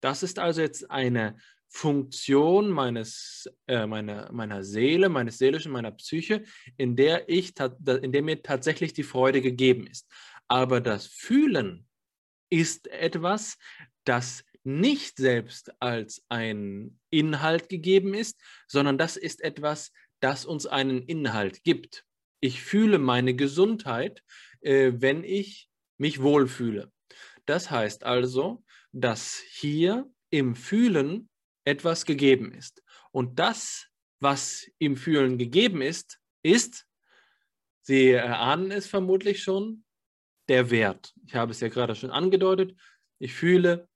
Das 0.00 0.22
ist 0.22 0.38
also 0.38 0.60
jetzt 0.60 0.90
eine 0.90 1.36
Funktion 1.74 2.68
meines, 2.70 3.50
äh, 3.66 3.86
meiner, 3.86 4.30
meiner 4.30 4.62
Seele, 4.62 5.08
meines 5.08 5.38
Seelischen, 5.38 5.72
meiner 5.72 5.90
Psyche, 5.92 6.44
in 6.76 6.96
der, 6.96 7.28
ich, 7.30 7.54
in 7.58 8.12
der 8.12 8.22
mir 8.22 8.42
tatsächlich 8.42 8.92
die 8.92 9.02
Freude 9.02 9.40
gegeben 9.40 9.86
ist. 9.86 10.06
Aber 10.48 10.82
das 10.82 11.06
Fühlen 11.06 11.88
ist 12.50 12.88
etwas, 12.88 13.56
das 14.04 14.44
nicht 14.64 15.16
selbst 15.16 15.72
als 15.80 16.22
ein 16.28 17.00
Inhalt 17.08 17.70
gegeben 17.70 18.12
ist, 18.12 18.38
sondern 18.68 18.98
das 18.98 19.16
ist 19.16 19.42
etwas, 19.42 19.92
das 20.20 20.44
uns 20.44 20.66
einen 20.66 21.02
Inhalt 21.02 21.64
gibt. 21.64 22.04
Ich 22.40 22.62
fühle 22.62 22.98
meine 22.98 23.34
Gesundheit, 23.34 24.22
äh, 24.60 24.92
wenn 24.96 25.24
ich 25.24 25.70
mich 25.96 26.20
wohlfühle. 26.20 26.92
Das 27.46 27.70
heißt 27.70 28.04
also, 28.04 28.62
dass 28.92 29.42
hier 29.48 30.06
im 30.28 30.54
Fühlen 30.54 31.30
etwas 31.64 32.04
gegeben 32.04 32.52
ist. 32.52 32.82
Und 33.10 33.38
das, 33.38 33.88
was 34.20 34.66
im 34.78 34.96
Fühlen 34.96 35.38
gegeben 35.38 35.82
ist, 35.82 36.18
ist, 36.42 36.86
Sie 37.84 38.10
erahnen 38.10 38.70
es 38.70 38.86
vermutlich 38.86 39.42
schon, 39.42 39.84
der 40.48 40.70
Wert. 40.70 41.14
Ich 41.26 41.34
habe 41.34 41.52
es 41.52 41.60
ja 41.60 41.68
gerade 41.68 41.94
schon 41.94 42.10
angedeutet. 42.10 42.76
Ich 43.18 43.34
fühle 43.34 43.88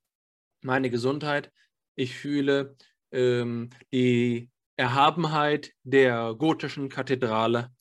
meine 0.62 0.90
Gesundheit. 0.90 1.52
Ich 1.94 2.16
fühle 2.16 2.76
ähm, 3.12 3.70
die 3.92 4.50
Erhabenheit 4.76 5.72
der 5.82 6.34
gotischen 6.34 6.88
Kathedrale. 6.88 7.72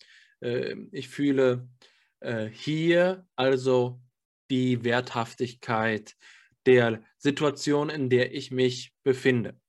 Äh, 0.41 0.75
ich 0.91 1.09
fühle 1.09 1.67
äh, 2.19 2.47
hier 2.47 3.27
also 3.35 4.01
die 4.49 4.83
Werthaftigkeit 4.83 6.15
der 6.65 7.03
Situation, 7.17 7.89
in 7.89 8.09
der 8.09 8.33
ich 8.33 8.51
mich 8.51 8.93
befinde. 9.03 9.59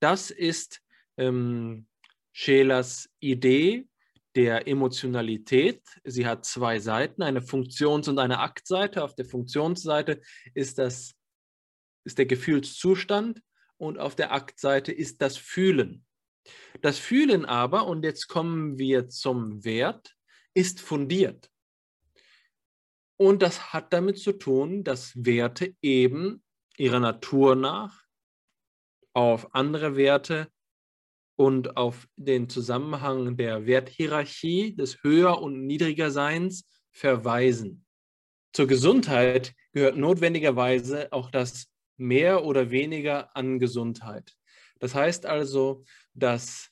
Das 0.00 0.30
ist 0.30 0.80
ähm, 1.16 1.86
Schelers 2.32 3.08
Idee 3.20 3.86
der 4.34 4.68
Emotionalität. 4.68 5.82
Sie 6.04 6.26
hat 6.26 6.44
zwei 6.44 6.78
Seiten, 6.78 7.22
eine 7.22 7.42
Funktions- 7.42 8.08
und 8.08 8.18
eine 8.18 8.38
Aktseite. 8.38 9.02
Auf 9.02 9.14
der 9.14 9.24
Funktionsseite 9.24 10.20
ist, 10.54 10.78
das, 10.78 11.14
ist 12.04 12.18
der 12.18 12.26
Gefühlszustand 12.26 13.42
und 13.76 13.98
auf 13.98 14.14
der 14.14 14.32
Aktseite 14.32 14.92
ist 14.92 15.20
das 15.22 15.36
Fühlen. 15.36 16.04
Das 16.80 16.98
Fühlen 16.98 17.44
aber, 17.44 17.86
und 17.86 18.04
jetzt 18.04 18.28
kommen 18.28 18.78
wir 18.78 19.08
zum 19.08 19.64
Wert, 19.64 20.14
ist 20.54 20.80
fundiert. 20.80 21.50
Und 23.16 23.42
das 23.42 23.72
hat 23.72 23.92
damit 23.92 24.18
zu 24.18 24.32
tun, 24.32 24.84
dass 24.84 25.12
Werte 25.16 25.74
eben 25.82 26.44
ihrer 26.76 27.00
Natur 27.00 27.56
nach 27.56 28.07
auf 29.18 29.52
andere 29.52 29.96
Werte 29.96 30.46
und 31.34 31.76
auf 31.76 32.06
den 32.14 32.48
Zusammenhang 32.48 33.36
der 33.36 33.66
Werthierarchie 33.66 34.76
des 34.76 35.02
Höher- 35.02 35.42
und 35.42 35.66
Niedrigerseins 35.66 36.68
verweisen. 36.92 37.84
Zur 38.52 38.68
Gesundheit 38.68 39.54
gehört 39.72 39.96
notwendigerweise 39.96 41.12
auch 41.12 41.32
das 41.32 41.66
mehr 41.96 42.44
oder 42.44 42.70
weniger 42.70 43.36
an 43.36 43.58
Gesundheit. 43.58 44.36
Das 44.78 44.94
heißt 44.94 45.26
also, 45.26 45.82
dass 46.14 46.70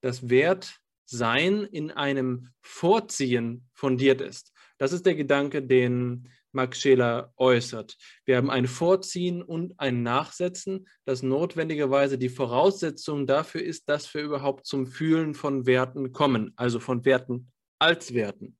das 0.00 0.28
Wertsein 0.28 1.62
in 1.62 1.92
einem 1.92 2.48
Vorziehen 2.60 3.68
fundiert 3.72 4.20
ist. 4.20 4.52
Das 4.78 4.92
ist 4.92 5.06
der 5.06 5.14
Gedanke, 5.14 5.62
den 5.62 6.28
Max 6.54 6.80
Scheler 6.80 7.32
äußert. 7.36 7.96
Wir 8.24 8.36
haben 8.36 8.50
ein 8.50 8.66
Vorziehen 8.66 9.42
und 9.42 9.78
ein 9.78 10.02
Nachsetzen, 10.02 10.86
das 11.04 11.22
notwendigerweise 11.22 12.18
die 12.18 12.28
Voraussetzung 12.28 13.26
dafür 13.26 13.62
ist, 13.62 13.88
dass 13.88 14.12
wir 14.14 14.22
überhaupt 14.22 14.66
zum 14.66 14.86
Fühlen 14.86 15.34
von 15.34 15.66
Werten 15.66 16.12
kommen, 16.12 16.52
also 16.56 16.80
von 16.80 17.04
Werten 17.04 17.52
als 17.78 18.14
Werten. 18.14 18.56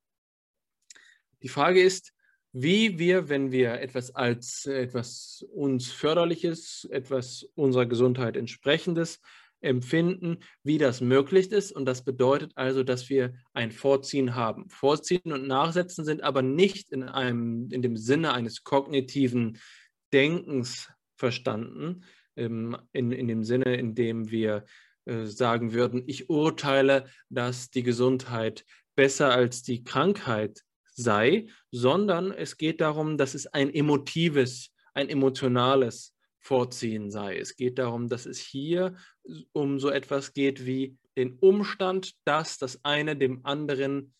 Die 1.42 1.48
Frage 1.48 1.82
ist, 1.82 2.12
wie 2.52 2.98
wir, 2.98 3.28
wenn 3.28 3.50
wir 3.50 3.80
etwas 3.80 4.14
als 4.14 4.64
etwas 4.66 5.44
uns 5.52 5.90
förderliches, 5.90 6.86
etwas 6.90 7.48
unserer 7.54 7.86
Gesundheit 7.86 8.36
entsprechendes 8.36 9.20
empfinden, 9.64 10.38
wie 10.62 10.78
das 10.78 11.00
möglich 11.00 11.50
ist. 11.50 11.72
Und 11.72 11.86
das 11.86 12.04
bedeutet 12.04 12.52
also, 12.54 12.82
dass 12.82 13.08
wir 13.08 13.34
ein 13.52 13.72
Vorziehen 13.72 14.34
haben. 14.34 14.68
Vorziehen 14.68 15.32
und 15.32 15.46
Nachsetzen 15.46 16.04
sind 16.04 16.22
aber 16.22 16.42
nicht 16.42 16.92
in, 16.92 17.04
einem, 17.04 17.68
in 17.70 17.82
dem 17.82 17.96
Sinne 17.96 18.32
eines 18.32 18.62
kognitiven 18.62 19.58
Denkens 20.12 20.88
verstanden, 21.16 22.04
in, 22.36 22.76
in 22.92 23.28
dem 23.28 23.44
Sinne, 23.44 23.76
in 23.76 23.94
dem 23.94 24.30
wir 24.30 24.64
äh, 25.06 25.26
sagen 25.26 25.72
würden, 25.72 26.02
ich 26.06 26.30
urteile, 26.30 27.06
dass 27.28 27.70
die 27.70 27.82
Gesundheit 27.82 28.64
besser 28.96 29.32
als 29.32 29.62
die 29.62 29.84
Krankheit 29.84 30.62
sei, 30.94 31.46
sondern 31.70 32.32
es 32.32 32.56
geht 32.56 32.80
darum, 32.80 33.18
dass 33.18 33.34
es 33.34 33.46
ein 33.46 33.72
emotives, 33.72 34.70
ein 34.94 35.08
emotionales 35.08 36.13
vorziehen 36.44 37.10
sei. 37.10 37.38
Es 37.38 37.56
geht 37.56 37.78
darum, 37.78 38.08
dass 38.08 38.26
es 38.26 38.38
hier 38.38 38.96
um 39.52 39.80
so 39.80 39.90
etwas 39.90 40.34
geht 40.34 40.66
wie 40.66 40.96
den 41.16 41.38
Umstand, 41.38 42.14
dass 42.24 42.58
das 42.58 42.84
eine 42.84 43.16
dem 43.16 43.44
anderen 43.46 44.14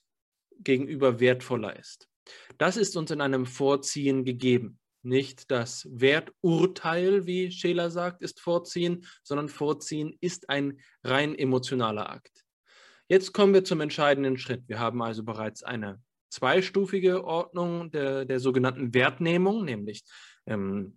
gegenüber 0.58 1.20
wertvoller 1.20 1.78
ist. 1.78 2.08
Das 2.56 2.78
ist 2.78 2.96
uns 2.96 3.10
in 3.10 3.20
einem 3.20 3.44
Vorziehen 3.44 4.24
gegeben. 4.24 4.78
Nicht 5.02 5.50
das 5.50 5.86
Werturteil, 5.90 7.26
wie 7.26 7.50
Scheler 7.50 7.90
sagt, 7.90 8.22
ist 8.22 8.40
Vorziehen, 8.40 9.04
sondern 9.22 9.50
Vorziehen 9.50 10.16
ist 10.20 10.48
ein 10.48 10.80
rein 11.02 11.34
emotionaler 11.38 12.08
Akt. 12.08 12.42
Jetzt 13.06 13.34
kommen 13.34 13.52
wir 13.52 13.64
zum 13.64 13.82
entscheidenden 13.82 14.38
Schritt. 14.38 14.66
Wir 14.66 14.78
haben 14.78 15.02
also 15.02 15.24
bereits 15.24 15.62
eine 15.62 16.00
zweistufige 16.30 17.22
Ordnung 17.24 17.90
der, 17.90 18.24
der 18.24 18.40
sogenannten 18.40 18.94
Wertnehmung, 18.94 19.66
nämlich 19.66 20.04
ähm, 20.46 20.96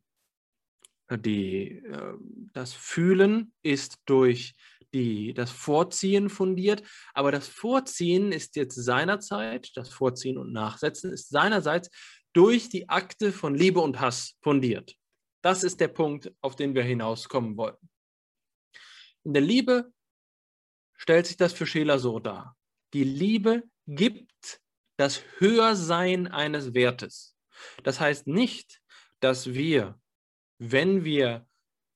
die, 1.16 1.78
äh, 1.78 2.14
das 2.54 2.74
Fühlen 2.74 3.54
ist 3.64 3.98
durch 4.06 4.54
die, 4.94 5.34
das 5.34 5.52
Vorziehen 5.52 6.30
fundiert, 6.30 6.84
aber 7.14 7.32
das 7.32 7.48
Vorziehen 7.48 8.32
ist 8.32 8.56
jetzt 8.56 8.76
seinerzeit, 8.76 9.72
das 9.76 9.90
Vorziehen 9.90 10.38
und 10.38 10.54
Nachsetzen 10.54 11.12
ist 11.12 11.30
seinerseits 11.30 11.90
durch 12.34 12.70
die 12.70 12.90
Akte 12.90 13.32
von 13.32 13.56
Liebe 13.56 13.80
und 13.80 14.00
Hass 14.00 14.36
fundiert. 14.42 14.96
Das 15.42 15.64
ist 15.64 15.80
der 15.80 15.88
Punkt, 15.90 16.32
auf 16.42 16.56
den 16.56 16.76
wir 16.76 16.84
hinauskommen 16.84 17.58
wollen. 17.58 17.78
In 19.24 19.34
der 19.34 19.42
Liebe 19.42 19.92
stellt 20.96 21.28
sich 21.28 21.38
das 21.38 21.54
für 21.54 21.66
Scheler 21.66 22.00
so 22.00 22.20
dar. 22.20 22.56
Die 22.94 23.04
Liebe 23.04 23.64
gibt 23.86 24.62
das 24.98 25.22
Höhersein 25.38 26.28
eines 26.28 26.74
Wertes. 26.74 27.36
Das 27.84 28.00
heißt 28.00 28.28
nicht, 28.28 28.82
dass 29.20 29.54
wir, 29.54 30.00
wenn 30.60 31.04
wir 31.04 31.46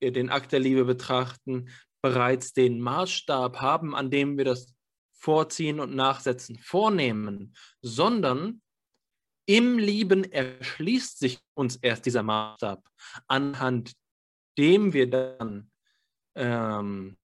den 0.02 0.30
Akt 0.30 0.52
der 0.52 0.60
Liebe 0.60 0.86
betrachten, 0.86 1.70
bereits 2.02 2.54
den 2.54 2.80
Maßstab 2.80 3.62
haben, 3.62 3.96
an 3.96 4.10
dem 4.10 4.38
wir 4.38 4.46
das 4.46 4.74
Vorziehen 5.14 5.80
und 5.80 5.96
Nachsetzen 5.96 6.58
vornehmen, 6.58 7.56
sondern 7.82 8.62
im 9.46 9.78
Lieben 9.78 10.24
erschließt 10.24 11.20
sich 11.20 11.40
uns 11.54 11.76
erst 11.76 12.06
dieser 12.06 12.24
Maßstab, 12.24 12.84
anhand 13.28 13.94
dem 14.58 14.94
wir 14.94 15.10
dann 15.10 15.72
ähm, 16.36 17.18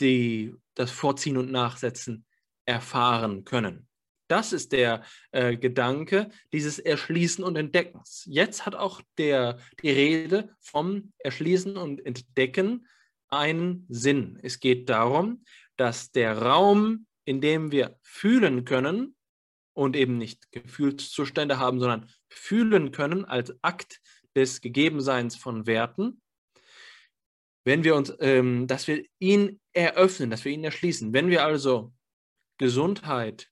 die, 0.00 0.54
das 0.74 0.90
Vorziehen 0.90 1.36
und 1.36 1.50
Nachsetzen 1.50 2.24
erfahren 2.64 3.44
können. 3.44 3.89
Das 4.30 4.52
ist 4.52 4.70
der 4.70 5.02
äh, 5.32 5.56
Gedanke 5.56 6.30
dieses 6.52 6.78
Erschließen 6.78 7.42
und 7.42 7.56
Entdeckens. 7.56 8.24
Jetzt 8.26 8.64
hat 8.64 8.76
auch 8.76 9.02
der, 9.18 9.58
die 9.82 9.90
Rede 9.90 10.54
vom 10.60 11.12
Erschließen 11.18 11.76
und 11.76 12.06
Entdecken 12.06 12.86
einen 13.28 13.86
Sinn. 13.88 14.38
Es 14.42 14.60
geht 14.60 14.88
darum, 14.88 15.44
dass 15.76 16.12
der 16.12 16.38
Raum, 16.38 17.06
in 17.24 17.40
dem 17.40 17.72
wir 17.72 17.98
fühlen 18.02 18.64
können 18.64 19.16
und 19.72 19.96
eben 19.96 20.16
nicht 20.16 20.52
Gefühlszustände 20.52 21.58
haben, 21.58 21.80
sondern 21.80 22.08
fühlen 22.28 22.92
können 22.92 23.24
als 23.24 23.52
Akt 23.62 24.00
des 24.36 24.60
Gegebenseins 24.60 25.34
von 25.34 25.66
Werten, 25.66 26.20
wenn 27.64 27.82
wir 27.82 27.96
uns, 27.96 28.14
ähm, 28.20 28.68
dass 28.68 28.86
wir 28.86 29.04
ihn 29.18 29.60
eröffnen, 29.72 30.30
dass 30.30 30.44
wir 30.44 30.52
ihn 30.52 30.64
erschließen. 30.64 31.12
Wenn 31.12 31.30
wir 31.30 31.44
also 31.44 31.92
Gesundheit, 32.58 33.49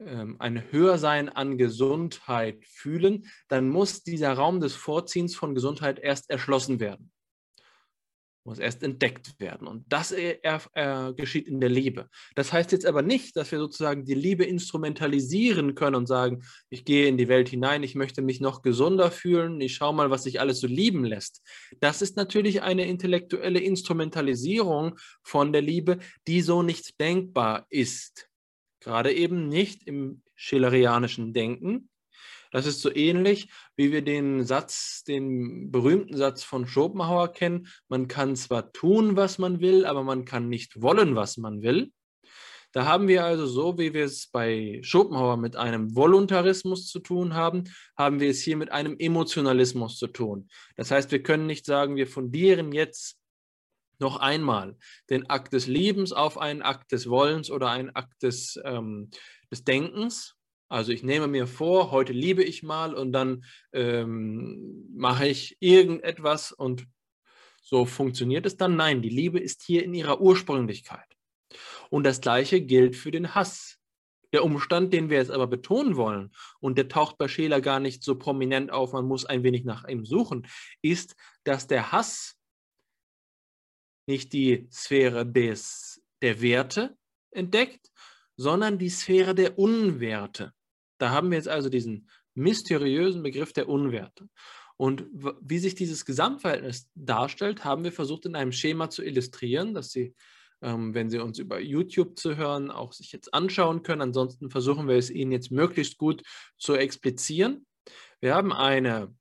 ein 0.00 0.64
Höhersein 0.70 1.28
an 1.28 1.58
Gesundheit 1.58 2.64
fühlen, 2.64 3.26
dann 3.48 3.68
muss 3.68 4.02
dieser 4.02 4.32
Raum 4.32 4.60
des 4.60 4.74
Vorziehens 4.74 5.36
von 5.36 5.54
Gesundheit 5.54 5.98
erst 5.98 6.30
erschlossen 6.30 6.80
werden 6.80 7.12
muss 8.44 8.58
erst 8.58 8.82
entdeckt 8.82 9.38
werden. 9.38 9.66
Und 9.66 9.84
das 9.88 10.12
äh, 10.12 10.38
äh, 10.42 11.12
geschieht 11.14 11.46
in 11.46 11.60
der 11.60 11.68
Liebe. 11.68 12.08
Das 12.34 12.52
heißt 12.52 12.72
jetzt 12.72 12.86
aber 12.86 13.02
nicht, 13.02 13.36
dass 13.36 13.52
wir 13.52 13.58
sozusagen 13.58 14.04
die 14.04 14.14
Liebe 14.14 14.44
instrumentalisieren 14.44 15.74
können 15.74 15.96
und 15.96 16.06
sagen, 16.06 16.42
ich 16.70 16.84
gehe 16.84 17.06
in 17.06 17.18
die 17.18 17.28
Welt 17.28 17.48
hinein, 17.48 17.82
ich 17.82 17.94
möchte 17.94 18.22
mich 18.22 18.40
noch 18.40 18.62
gesunder 18.62 19.10
fühlen, 19.10 19.60
ich 19.60 19.74
schaue 19.74 19.94
mal, 19.94 20.10
was 20.10 20.24
sich 20.24 20.40
alles 20.40 20.60
so 20.60 20.66
lieben 20.66 21.04
lässt. 21.04 21.42
Das 21.80 22.02
ist 22.02 22.16
natürlich 22.16 22.62
eine 22.62 22.86
intellektuelle 22.86 23.60
Instrumentalisierung 23.60 24.98
von 25.22 25.52
der 25.52 25.62
Liebe, 25.62 25.98
die 26.26 26.40
so 26.40 26.62
nicht 26.62 26.98
denkbar 27.00 27.66
ist. 27.68 28.29
Gerade 28.80 29.12
eben 29.12 29.48
nicht 29.48 29.86
im 29.86 30.22
schillerianischen 30.34 31.32
Denken, 31.32 31.90
das 32.50 32.66
ist 32.66 32.80
so 32.80 32.92
ähnlich, 32.94 33.48
wie 33.76 33.92
wir 33.92 34.02
den 34.02 34.44
Satz, 34.44 35.04
den 35.04 35.70
berühmten 35.70 36.16
Satz 36.16 36.42
von 36.42 36.66
Schopenhauer 36.66 37.32
kennen. 37.32 37.68
Man 37.88 38.08
kann 38.08 38.34
zwar 38.34 38.72
tun, 38.72 39.16
was 39.16 39.38
man 39.38 39.60
will, 39.60 39.86
aber 39.86 40.02
man 40.02 40.24
kann 40.24 40.48
nicht 40.48 40.82
wollen, 40.82 41.14
was 41.14 41.36
man 41.36 41.62
will. 41.62 41.92
Da 42.72 42.86
haben 42.86 43.08
wir 43.08 43.24
also 43.24 43.46
so, 43.46 43.78
wie 43.78 43.94
wir 43.94 44.04
es 44.04 44.28
bei 44.28 44.78
Schopenhauer 44.82 45.36
mit 45.36 45.56
einem 45.56 45.94
Voluntarismus 45.96 46.86
zu 46.86 47.00
tun 47.00 47.34
haben, 47.34 47.64
haben 47.96 48.20
wir 48.20 48.30
es 48.30 48.42
hier 48.42 48.56
mit 48.56 48.70
einem 48.70 48.96
Emotionalismus 48.98 49.96
zu 49.96 50.06
tun. 50.06 50.48
Das 50.76 50.92
heißt, 50.92 51.10
wir 51.10 51.22
können 51.22 51.46
nicht 51.46 51.66
sagen, 51.66 51.96
wir 51.96 52.06
fundieren 52.06 52.70
jetzt 52.70 53.19
noch 54.00 54.16
einmal 54.16 54.76
den 55.08 55.28
Akt 55.28 55.52
des 55.52 55.66
Liebens 55.66 56.12
auf 56.12 56.38
einen 56.38 56.62
Akt 56.62 56.92
des 56.92 57.08
Wollens 57.08 57.50
oder 57.50 57.70
einen 57.70 57.94
Akt 57.94 58.22
des, 58.22 58.58
ähm, 58.64 59.10
des 59.50 59.64
Denkens, 59.64 60.36
also 60.70 60.92
ich 60.92 61.02
nehme 61.02 61.26
mir 61.26 61.48
vor, 61.48 61.90
heute 61.90 62.12
liebe 62.12 62.44
ich 62.44 62.62
mal 62.62 62.94
und 62.94 63.12
dann 63.12 63.44
ähm, 63.72 64.86
mache 64.94 65.26
ich 65.26 65.56
irgendetwas 65.58 66.52
und 66.52 66.86
so 67.60 67.84
funktioniert 67.84 68.46
es 68.46 68.56
dann. 68.56 68.76
Nein, 68.76 69.02
die 69.02 69.08
Liebe 69.08 69.40
ist 69.40 69.62
hier 69.62 69.82
in 69.82 69.94
ihrer 69.94 70.20
Ursprünglichkeit. 70.20 71.06
Und 71.90 72.04
das 72.04 72.20
gleiche 72.20 72.60
gilt 72.60 72.94
für 72.94 73.10
den 73.10 73.34
Hass. 73.34 73.78
Der 74.32 74.44
Umstand, 74.44 74.94
den 74.94 75.10
wir 75.10 75.16
jetzt 75.16 75.32
aber 75.32 75.48
betonen 75.48 75.96
wollen, 75.96 76.30
und 76.60 76.78
der 76.78 76.88
taucht 76.88 77.18
bei 77.18 77.26
Scheler 77.26 77.60
gar 77.60 77.80
nicht 77.80 78.04
so 78.04 78.16
prominent 78.16 78.70
auf, 78.70 78.92
man 78.92 79.06
muss 79.06 79.26
ein 79.26 79.42
wenig 79.42 79.64
nach 79.64 79.88
ihm 79.88 80.04
suchen, 80.04 80.46
ist, 80.82 81.16
dass 81.42 81.66
der 81.66 81.90
Hass 81.90 82.36
nicht 84.10 84.32
die 84.32 84.68
Sphäre 84.70 85.24
des, 85.24 86.02
der 86.20 86.42
Werte 86.42 86.96
entdeckt, 87.30 87.90
sondern 88.36 88.78
die 88.78 88.90
Sphäre 88.90 89.34
der 89.34 89.58
Unwerte. 89.58 90.52
Da 90.98 91.10
haben 91.10 91.30
wir 91.30 91.38
jetzt 91.38 91.48
also 91.48 91.68
diesen 91.68 92.10
mysteriösen 92.34 93.22
Begriff 93.22 93.52
der 93.52 93.68
Unwerte. 93.68 94.28
Und 94.76 95.04
wie 95.42 95.58
sich 95.58 95.74
dieses 95.74 96.04
Gesamtverhältnis 96.04 96.88
darstellt, 96.94 97.64
haben 97.64 97.84
wir 97.84 97.92
versucht 97.92 98.26
in 98.26 98.34
einem 98.34 98.52
Schema 98.52 98.88
zu 98.88 99.02
illustrieren, 99.04 99.74
dass 99.74 99.90
Sie, 99.90 100.14
ähm, 100.62 100.94
wenn 100.94 101.10
Sie 101.10 101.18
uns 101.18 101.38
über 101.38 101.60
YouTube 101.60 102.18
zu 102.18 102.36
hören, 102.36 102.70
auch 102.70 102.92
sich 102.92 103.12
jetzt 103.12 103.32
anschauen 103.34 103.82
können. 103.82 104.00
Ansonsten 104.00 104.50
versuchen 104.50 104.88
wir 104.88 104.96
es 104.96 105.10
Ihnen 105.10 105.32
jetzt 105.32 105.50
möglichst 105.50 105.98
gut 105.98 106.22
zu 106.56 106.74
explizieren. 106.74 107.66
Wir 108.20 108.34
haben 108.34 108.52
eine 108.52 109.14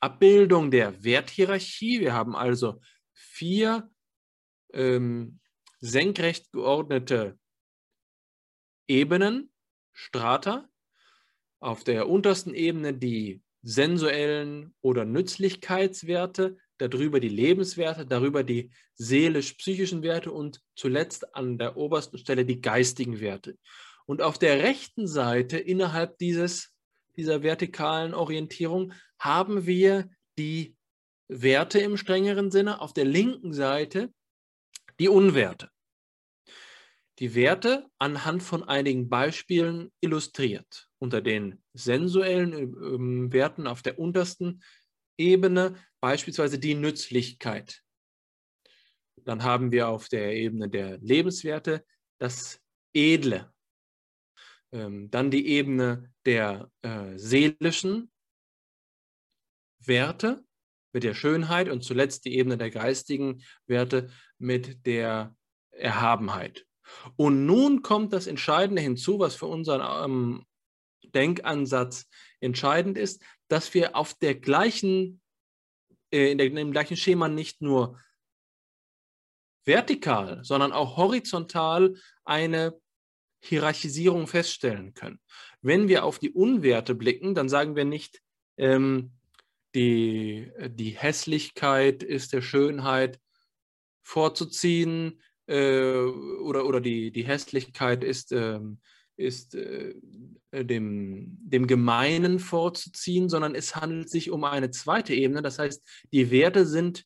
Abbildung 0.00 0.70
der 0.70 1.02
Werthierarchie. 1.02 2.00
Wir 2.00 2.12
haben 2.12 2.36
also 2.36 2.80
vier 3.14 3.90
ähm, 4.72 5.40
senkrecht 5.80 6.52
geordnete 6.52 7.38
Ebenen, 8.88 9.52
Strata, 9.92 10.68
auf 11.60 11.84
der 11.84 12.08
untersten 12.08 12.54
Ebene 12.54 12.94
die 12.94 13.42
sensuellen 13.62 14.74
oder 14.80 15.04
Nützlichkeitswerte, 15.04 16.56
darüber 16.78 17.20
die 17.20 17.28
Lebenswerte, 17.28 18.06
darüber 18.06 18.42
die 18.42 18.70
seelisch-psychischen 18.94 20.02
Werte 20.02 20.32
und 20.32 20.60
zuletzt 20.74 21.34
an 21.34 21.58
der 21.58 21.76
obersten 21.76 22.18
Stelle 22.18 22.44
die 22.44 22.60
geistigen 22.60 23.20
Werte. 23.20 23.56
Und 24.06 24.20
auf 24.20 24.38
der 24.38 24.62
rechten 24.62 25.06
Seite 25.06 25.58
innerhalb 25.58 26.18
dieses, 26.18 26.74
dieser 27.16 27.42
vertikalen 27.42 28.14
Orientierung 28.14 28.92
haben 29.18 29.66
wir 29.66 30.10
die 30.38 30.76
Werte 31.28 31.78
im 31.78 31.96
strengeren 31.96 32.50
Sinne, 32.50 32.80
auf 32.80 32.92
der 32.92 33.04
linken 33.04 33.52
Seite 33.52 34.12
die 35.02 35.08
Unwerte. 35.08 35.68
Die 37.18 37.34
Werte 37.34 37.90
anhand 37.98 38.40
von 38.40 38.62
einigen 38.62 39.08
Beispielen 39.08 39.90
illustriert 40.00 40.88
unter 41.00 41.20
den 41.20 41.60
sensuellen 41.72 42.52
ähm, 42.52 43.32
Werten 43.32 43.66
auf 43.66 43.82
der 43.82 43.98
untersten 43.98 44.62
Ebene 45.18 45.74
beispielsweise 46.00 46.60
die 46.60 46.76
Nützlichkeit. 46.76 47.82
Dann 49.24 49.42
haben 49.42 49.72
wir 49.72 49.88
auf 49.88 50.08
der 50.08 50.36
Ebene 50.36 50.68
der 50.68 50.98
Lebenswerte 50.98 51.84
das 52.20 52.60
Edle. 52.94 53.52
Ähm, 54.70 55.10
dann 55.10 55.32
die 55.32 55.48
Ebene 55.48 56.12
der 56.24 56.70
äh, 56.82 57.18
seelischen 57.18 58.12
Werte 59.80 60.44
mit 60.92 61.04
der 61.04 61.14
Schönheit 61.14 61.68
und 61.68 61.82
zuletzt 61.82 62.24
die 62.24 62.36
Ebene 62.36 62.56
der 62.56 62.70
geistigen 62.70 63.42
Werte 63.66 64.10
mit 64.42 64.86
der 64.86 65.34
Erhabenheit. 65.70 66.66
Und 67.16 67.46
nun 67.46 67.82
kommt 67.82 68.12
das 68.12 68.26
Entscheidende 68.26 68.82
hinzu, 68.82 69.18
was 69.18 69.34
für 69.34 69.46
unseren 69.46 69.82
ähm, 70.04 70.46
Denkansatz 71.14 72.08
entscheidend 72.40 72.98
ist, 72.98 73.22
dass 73.48 73.72
wir 73.74 73.96
auf 73.96 74.14
der 74.14 74.34
gleichen, 74.34 75.20
äh, 76.12 76.30
in, 76.32 76.38
der, 76.38 76.48
in 76.48 76.56
dem 76.56 76.72
gleichen 76.72 76.96
Schema 76.96 77.28
nicht 77.28 77.62
nur 77.62 77.98
vertikal, 79.64 80.44
sondern 80.44 80.72
auch 80.72 80.96
horizontal 80.96 81.94
eine 82.24 82.78
Hierarchisierung 83.40 84.26
feststellen 84.26 84.94
können. 84.94 85.20
Wenn 85.60 85.88
wir 85.88 86.04
auf 86.04 86.18
die 86.18 86.30
Unwerte 86.30 86.94
blicken, 86.94 87.34
dann 87.34 87.48
sagen 87.48 87.76
wir 87.76 87.84
nicht, 87.84 88.20
ähm, 88.56 89.12
die, 89.74 90.50
die 90.68 90.90
Hässlichkeit 90.90 92.02
ist 92.02 92.32
der 92.32 92.42
Schönheit 92.42 93.18
vorzuziehen 94.02 95.20
äh, 95.46 95.92
oder, 95.94 96.66
oder 96.66 96.80
die, 96.80 97.10
die 97.10 97.24
Hässlichkeit 97.24 98.04
ist 98.04 98.32
ähm, 98.32 98.78
ist 99.16 99.54
äh, 99.54 99.94
dem, 100.52 101.38
dem 101.40 101.66
Gemeinen 101.66 102.38
vorzuziehen, 102.38 103.28
sondern 103.28 103.54
es 103.54 103.76
handelt 103.76 104.10
sich 104.10 104.30
um 104.30 104.44
eine 104.44 104.70
zweite 104.70 105.14
Ebene. 105.14 105.42
Das 105.42 105.58
heißt, 105.58 105.82
die 106.12 106.30
Werte 106.30 106.66
sind 106.66 107.04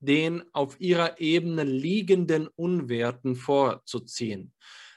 den 0.00 0.42
auf 0.52 0.80
ihrer 0.80 1.20
Ebene 1.20 1.64
liegenden 1.64 2.48
Unwerten 2.48 3.36
vorzuziehen. 3.36 4.52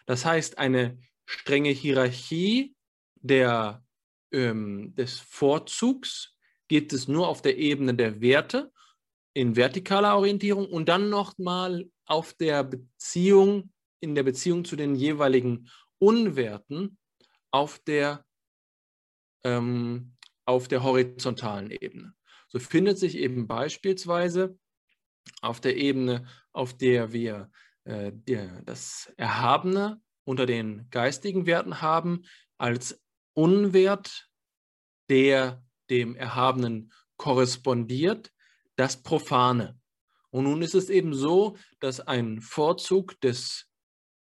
Das 0.05 0.25
heißt, 0.25 0.57
eine 0.57 0.97
strenge 1.25 1.69
Hierarchie 1.69 2.75
der, 3.15 3.83
ähm, 4.31 4.93
des 4.95 5.19
Vorzugs 5.19 6.35
gibt 6.67 6.93
es 6.93 7.07
nur 7.07 7.27
auf 7.27 7.41
der 7.41 7.57
Ebene 7.57 7.93
der 7.93 8.21
Werte 8.21 8.71
in 9.35 9.55
vertikaler 9.55 10.15
Orientierung 10.15 10.65
und 10.67 10.87
dann 10.87 11.09
nochmal 11.09 11.89
auf 12.05 12.33
der 12.33 12.63
Beziehung, 12.63 13.71
in 13.99 14.15
der 14.15 14.23
Beziehung 14.23 14.63
zu 14.63 14.75
den 14.75 14.95
jeweiligen 14.95 15.69
Unwerten 15.99 16.97
auf 17.51 17.79
der, 17.79 18.25
ähm, 19.43 20.15
auf 20.45 20.67
der 20.69 20.83
horizontalen 20.83 21.69
Ebene. 21.69 22.13
So 22.47 22.59
findet 22.59 22.97
sich 22.97 23.17
eben 23.17 23.45
beispielsweise 23.45 24.57
auf 25.41 25.59
der 25.59 25.75
Ebene, 25.75 26.25
auf 26.53 26.77
der 26.77 27.11
wir 27.11 27.51
äh, 27.83 28.13
der, 28.13 28.61
das 28.61 29.11
Erhabene 29.17 30.01
unter 30.23 30.45
den 30.45 30.89
geistigen 30.91 31.45
Werten 31.45 31.81
haben, 31.81 32.23
als 32.57 33.01
Unwert, 33.33 34.29
der 35.09 35.61
dem 35.89 36.15
Erhabenen 36.15 36.93
korrespondiert, 37.17 38.31
das 38.75 39.01
Profane. 39.01 39.79
Und 40.29 40.45
nun 40.45 40.61
ist 40.61 40.75
es 40.75 40.89
eben 40.89 41.13
so, 41.13 41.57
dass 41.79 41.99
ein 41.99 42.41
Vorzug 42.41 43.19
des 43.21 43.67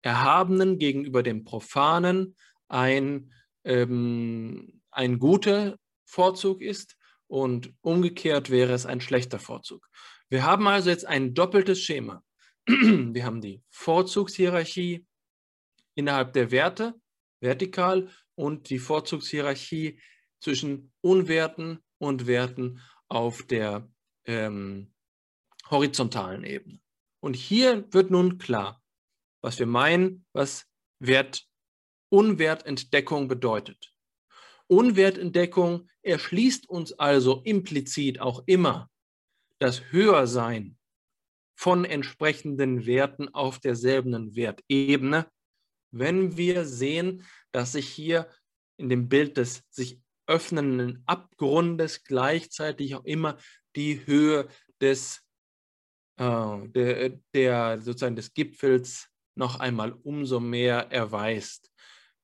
Erhabenen 0.02 0.80
gegenüber 0.80 1.24
dem 1.24 1.44
Profanen 1.44 2.36
ein, 2.68 3.32
ähm, 3.64 4.82
ein 4.92 5.20
guter 5.20 5.78
Vorzug 6.06 6.62
ist 6.62 6.96
und 7.28 7.74
umgekehrt 7.82 8.50
wäre 8.50 8.74
es 8.74 8.86
ein 8.86 9.02
schlechter 9.02 9.40
Vorzug. 9.40 9.88
Wir 10.30 10.44
haben 10.44 10.68
also 10.68 10.90
jetzt 10.90 11.06
ein 11.06 11.34
doppeltes 11.34 11.82
Schema. 11.82 12.24
Wir 12.68 13.26
haben 13.26 13.42
die 13.42 13.64
Vorzugshierarchie 13.70 15.06
innerhalb 15.96 16.34
der 16.34 16.52
Werte, 16.52 16.96
vertikal, 17.40 18.10
und 18.36 18.70
die 18.70 18.80
Vorzugshierarchie 18.80 20.00
zwischen 20.40 20.92
Unwerten 21.02 21.80
und 21.98 22.26
Werten 22.26 22.80
auf 23.10 23.44
der 23.44 23.90
ähm, 24.30 24.94
horizontalen 25.72 26.44
Ebene. 26.44 26.80
Und 27.20 27.36
hier 27.36 27.92
wird 27.92 28.12
nun 28.12 28.38
klar, 28.38 28.82
was 29.42 29.58
wir 29.58 29.66
meinen, 29.66 30.26
was 30.34 30.68
Wert, 31.00 31.48
Unwertentdeckung 32.10 33.28
bedeutet. 33.28 33.94
Unwertentdeckung 34.68 35.90
erschließt 36.04 36.70
uns 36.70 36.94
also 36.94 37.42
implizit 37.44 38.22
auch 38.22 38.44
immer 38.46 38.90
das 39.58 39.92
Höhersein 39.92 40.78
von 41.56 41.84
entsprechenden 41.86 42.86
Werten 42.86 43.34
auf 43.34 43.60
derselben 43.60 44.36
Wertebene, 44.36 45.30
wenn 45.92 46.38
wir 46.38 46.66
sehen, 46.66 47.26
dass 47.52 47.74
sich 47.74 47.90
hier 47.90 48.30
in 48.78 48.90
dem 48.90 49.10
Bild 49.10 49.38
des 49.38 49.64
sich 49.72 50.00
öffnenden 50.28 51.02
Abgrundes 51.08 52.04
gleichzeitig 52.04 52.96
auch 52.96 53.04
immer 53.04 53.38
die 53.76 54.06
Höhe 54.06 54.48
des 54.82 55.24
äh, 56.18 56.68
der, 56.68 57.10
der 57.34 57.82
sozusagen 57.82 58.16
des 58.16 58.34
Gipfels 58.34 59.10
noch 59.36 59.60
einmal 59.60 59.94
umso 59.94 60.40
mehr 60.40 60.92
erweist. 60.92 61.72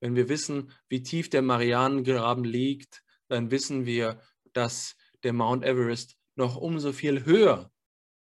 Wenn 0.01 0.15
wir 0.15 0.29
wissen, 0.29 0.71
wie 0.89 1.01
tief 1.01 1.29
der 1.29 1.41
Marianengraben 1.41 2.43
liegt, 2.43 3.03
dann 3.29 3.51
wissen 3.51 3.85
wir, 3.85 4.19
dass 4.53 4.95
der 5.23 5.33
Mount 5.33 5.63
Everest 5.63 6.17
noch 6.35 6.57
umso 6.57 6.91
viel 6.91 7.25
höher 7.25 7.71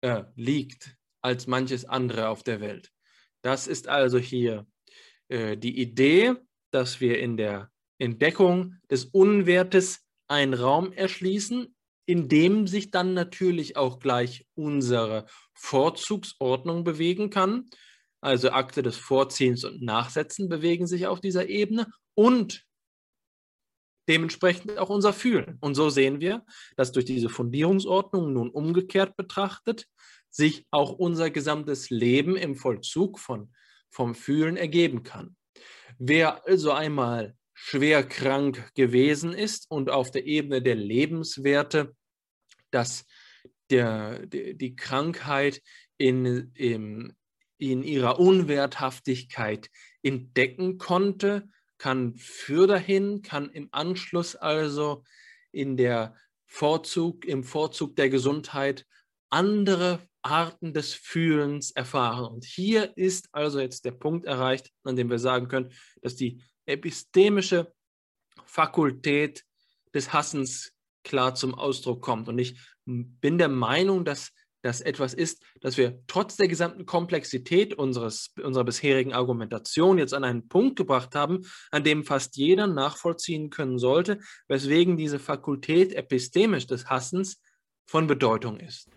äh, 0.01 0.23
liegt 0.35 0.95
als 1.21 1.47
manches 1.47 1.85
andere 1.85 2.29
auf 2.29 2.43
der 2.43 2.61
Welt. 2.61 2.91
Das 3.41 3.67
ist 3.67 3.87
also 3.87 4.17
hier 4.17 4.65
äh, 5.27 5.57
die 5.57 5.79
Idee, 5.79 6.35
dass 6.71 7.01
wir 7.01 7.19
in 7.19 7.37
der 7.37 7.71
Entdeckung 7.99 8.75
des 8.89 9.05
Unwertes 9.05 10.05
einen 10.27 10.53
Raum 10.53 10.93
erschließen, 10.93 11.75
in 12.07 12.29
dem 12.29 12.67
sich 12.67 12.89
dann 12.89 13.13
natürlich 13.13 13.75
auch 13.75 13.99
gleich 13.99 14.47
unsere 14.55 15.25
Vorzugsordnung 15.53 16.83
bewegen 16.83 17.29
kann. 17.29 17.69
Also 18.21 18.49
Akte 18.51 18.81
des 18.81 18.95
Vorziehens 18.95 19.65
und 19.65 19.81
Nachsetzen 19.83 20.47
bewegen 20.47 20.87
sich 20.87 21.05
auf 21.05 21.19
dieser 21.19 21.49
Ebene 21.49 21.87
und 22.15 22.65
dementsprechend 24.07 24.77
auch 24.77 24.89
unser 24.89 25.11
Fühlen. 25.11 25.57
Und 25.59 25.75
so 25.75 25.89
sehen 25.89 26.21
wir, 26.21 26.45
dass 26.77 26.93
durch 26.93 27.05
diese 27.05 27.27
Fundierungsordnung 27.27 28.31
nun 28.31 28.49
umgekehrt 28.49 29.17
betrachtet 29.17 29.85
sich 30.29 30.65
auch 30.71 30.93
unser 30.93 31.29
gesamtes 31.29 31.89
Leben 31.89 32.37
im 32.37 32.55
Vollzug 32.55 33.19
von, 33.19 33.53
vom 33.89 34.15
Fühlen 34.15 34.55
ergeben 34.55 35.03
kann. 35.03 35.35
Wer 35.99 36.47
also 36.47 36.71
einmal 36.71 37.35
schwer 37.59 38.03
krank 38.03 38.71
gewesen 38.75 39.33
ist 39.33 39.65
und 39.71 39.89
auf 39.89 40.11
der 40.11 40.27
Ebene 40.27 40.61
der 40.61 40.75
Lebenswerte, 40.75 41.95
dass 42.69 43.03
der, 43.71 44.27
die 44.27 44.75
Krankheit 44.75 45.63
in, 45.97 46.51
in, 46.53 47.15
in 47.57 47.81
ihrer 47.83 48.19
Unwerthaftigkeit 48.19 49.71
entdecken 50.03 50.77
konnte, 50.77 51.49
kann 51.79 52.15
für 52.15 52.67
dahin, 52.67 53.23
kann 53.23 53.49
im 53.49 53.69
Anschluss 53.71 54.35
also 54.35 55.03
in 55.51 55.77
der 55.77 56.15
Vorzug, 56.45 57.25
im 57.25 57.43
Vorzug 57.43 57.95
der 57.95 58.09
Gesundheit 58.09 58.85
andere 59.31 60.07
Arten 60.21 60.73
des 60.73 60.93
Fühlens 60.93 61.71
erfahren. 61.71 62.35
Und 62.35 62.45
hier 62.45 62.95
ist 62.95 63.29
also 63.31 63.59
jetzt 63.59 63.83
der 63.83 63.91
Punkt 63.93 64.27
erreicht, 64.27 64.71
an 64.83 64.95
dem 64.95 65.09
wir 65.09 65.19
sagen 65.19 65.47
können, 65.47 65.71
dass 66.03 66.15
die 66.15 66.43
epistemische 66.67 67.73
Fakultät 68.45 69.43
des 69.93 70.13
Hassens 70.13 70.73
klar 71.03 71.35
zum 71.35 71.55
Ausdruck 71.55 72.01
kommt. 72.01 72.27
Und 72.27 72.37
ich 72.37 72.59
bin 72.85 73.37
der 73.37 73.49
Meinung, 73.49 74.05
dass 74.05 74.31
das 74.61 74.81
etwas 74.81 75.13
ist, 75.13 75.43
dass 75.61 75.77
wir 75.77 76.01
trotz 76.07 76.35
der 76.35 76.47
gesamten 76.47 76.85
Komplexität 76.85 77.75
unseres, 77.75 78.33
unserer 78.43 78.65
bisherigen 78.65 79.13
Argumentation 79.13 79.97
jetzt 79.97 80.13
an 80.13 80.23
einen 80.23 80.47
Punkt 80.47 80.75
gebracht 80.75 81.15
haben, 81.15 81.45
an 81.71 81.83
dem 81.83 82.03
fast 82.03 82.35
jeder 82.35 82.67
nachvollziehen 82.67 83.49
können 83.49 83.79
sollte, 83.79 84.19
weswegen 84.47 84.97
diese 84.97 85.19
Fakultät 85.19 85.93
epistemisch 85.93 86.67
des 86.67 86.87
Hassens 86.87 87.39
von 87.85 88.07
Bedeutung 88.07 88.59
ist. 88.59 88.89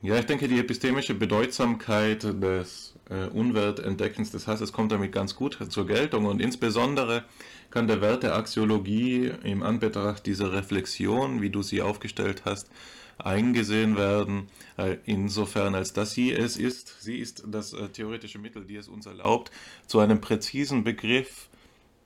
Ja, 0.00 0.16
ich 0.16 0.26
denke, 0.26 0.46
die 0.46 0.60
epistemische 0.60 1.14
Bedeutsamkeit 1.14 2.22
des 2.22 2.94
äh, 3.10 3.26
Unwertentdeckens 3.26 4.30
des 4.30 4.46
Hasses 4.46 4.72
kommt 4.72 4.92
damit 4.92 5.12
ganz 5.12 5.34
gut 5.34 5.58
zur 5.70 5.86
Geltung 5.86 6.26
und 6.26 6.40
insbesondere 6.40 7.24
kann 7.70 7.86
der 7.86 8.00
Wert 8.00 8.22
der 8.22 8.36
Axiologie 8.36 9.32
im 9.42 9.62
Anbetracht 9.62 10.26
dieser 10.26 10.52
Reflexion, 10.52 11.42
wie 11.42 11.50
du 11.50 11.62
sie 11.62 11.82
aufgestellt 11.82 12.42
hast, 12.44 12.70
eingesehen 13.18 13.96
werden, 13.96 14.48
äh, 14.76 14.96
insofern 15.04 15.74
als 15.74 15.92
dass 15.92 16.12
sie 16.12 16.32
es 16.32 16.56
ist, 16.56 17.02
sie 17.02 17.18
ist 17.18 17.42
das 17.46 17.72
äh, 17.72 17.88
theoretische 17.88 18.38
Mittel, 18.38 18.64
die 18.64 18.76
es 18.76 18.88
uns 18.88 19.06
erlaubt, 19.06 19.50
zu 19.86 19.98
einem 19.98 20.20
präzisen 20.20 20.84
Begriff 20.84 21.48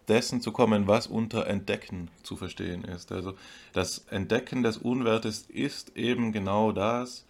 dessen 0.08 0.40
zu 0.40 0.52
kommen, 0.52 0.88
was 0.88 1.06
unter 1.06 1.46
Entdecken 1.46 2.08
zu 2.22 2.36
verstehen 2.36 2.84
ist. 2.84 3.12
Also 3.12 3.34
das 3.72 4.06
Entdecken 4.10 4.62
des 4.62 4.78
Unwertes 4.78 5.46
ist 5.48 5.96
eben 5.96 6.32
genau 6.32 6.72
das, 6.72 7.24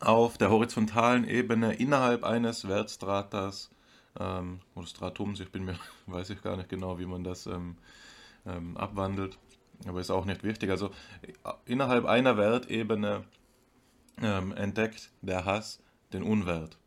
auf 0.00 0.38
der 0.38 0.50
horizontalen 0.50 1.26
Ebene 1.26 1.74
innerhalb 1.74 2.24
eines 2.24 2.68
Wertstratas 2.68 3.70
ähm, 4.18 4.60
oder 4.74 4.86
Stratums, 4.86 5.40
ich 5.40 5.50
bin 5.50 5.64
mir, 5.64 5.78
weiß 6.06 6.30
ich 6.30 6.42
gar 6.42 6.56
nicht 6.56 6.68
genau, 6.68 6.98
wie 6.98 7.06
man 7.06 7.24
das 7.24 7.46
ähm, 7.46 7.76
ähm, 8.46 8.76
abwandelt, 8.76 9.38
aber 9.86 10.00
ist 10.00 10.10
auch 10.10 10.24
nicht 10.24 10.42
wichtig. 10.42 10.70
Also 10.70 10.90
äh, 11.22 11.52
innerhalb 11.64 12.04
einer 12.04 12.36
Wertebene 12.36 13.24
ähm, 14.22 14.52
entdeckt 14.52 15.10
der 15.22 15.44
Hass 15.44 15.82
den 16.12 16.22
Unwert. 16.22 16.78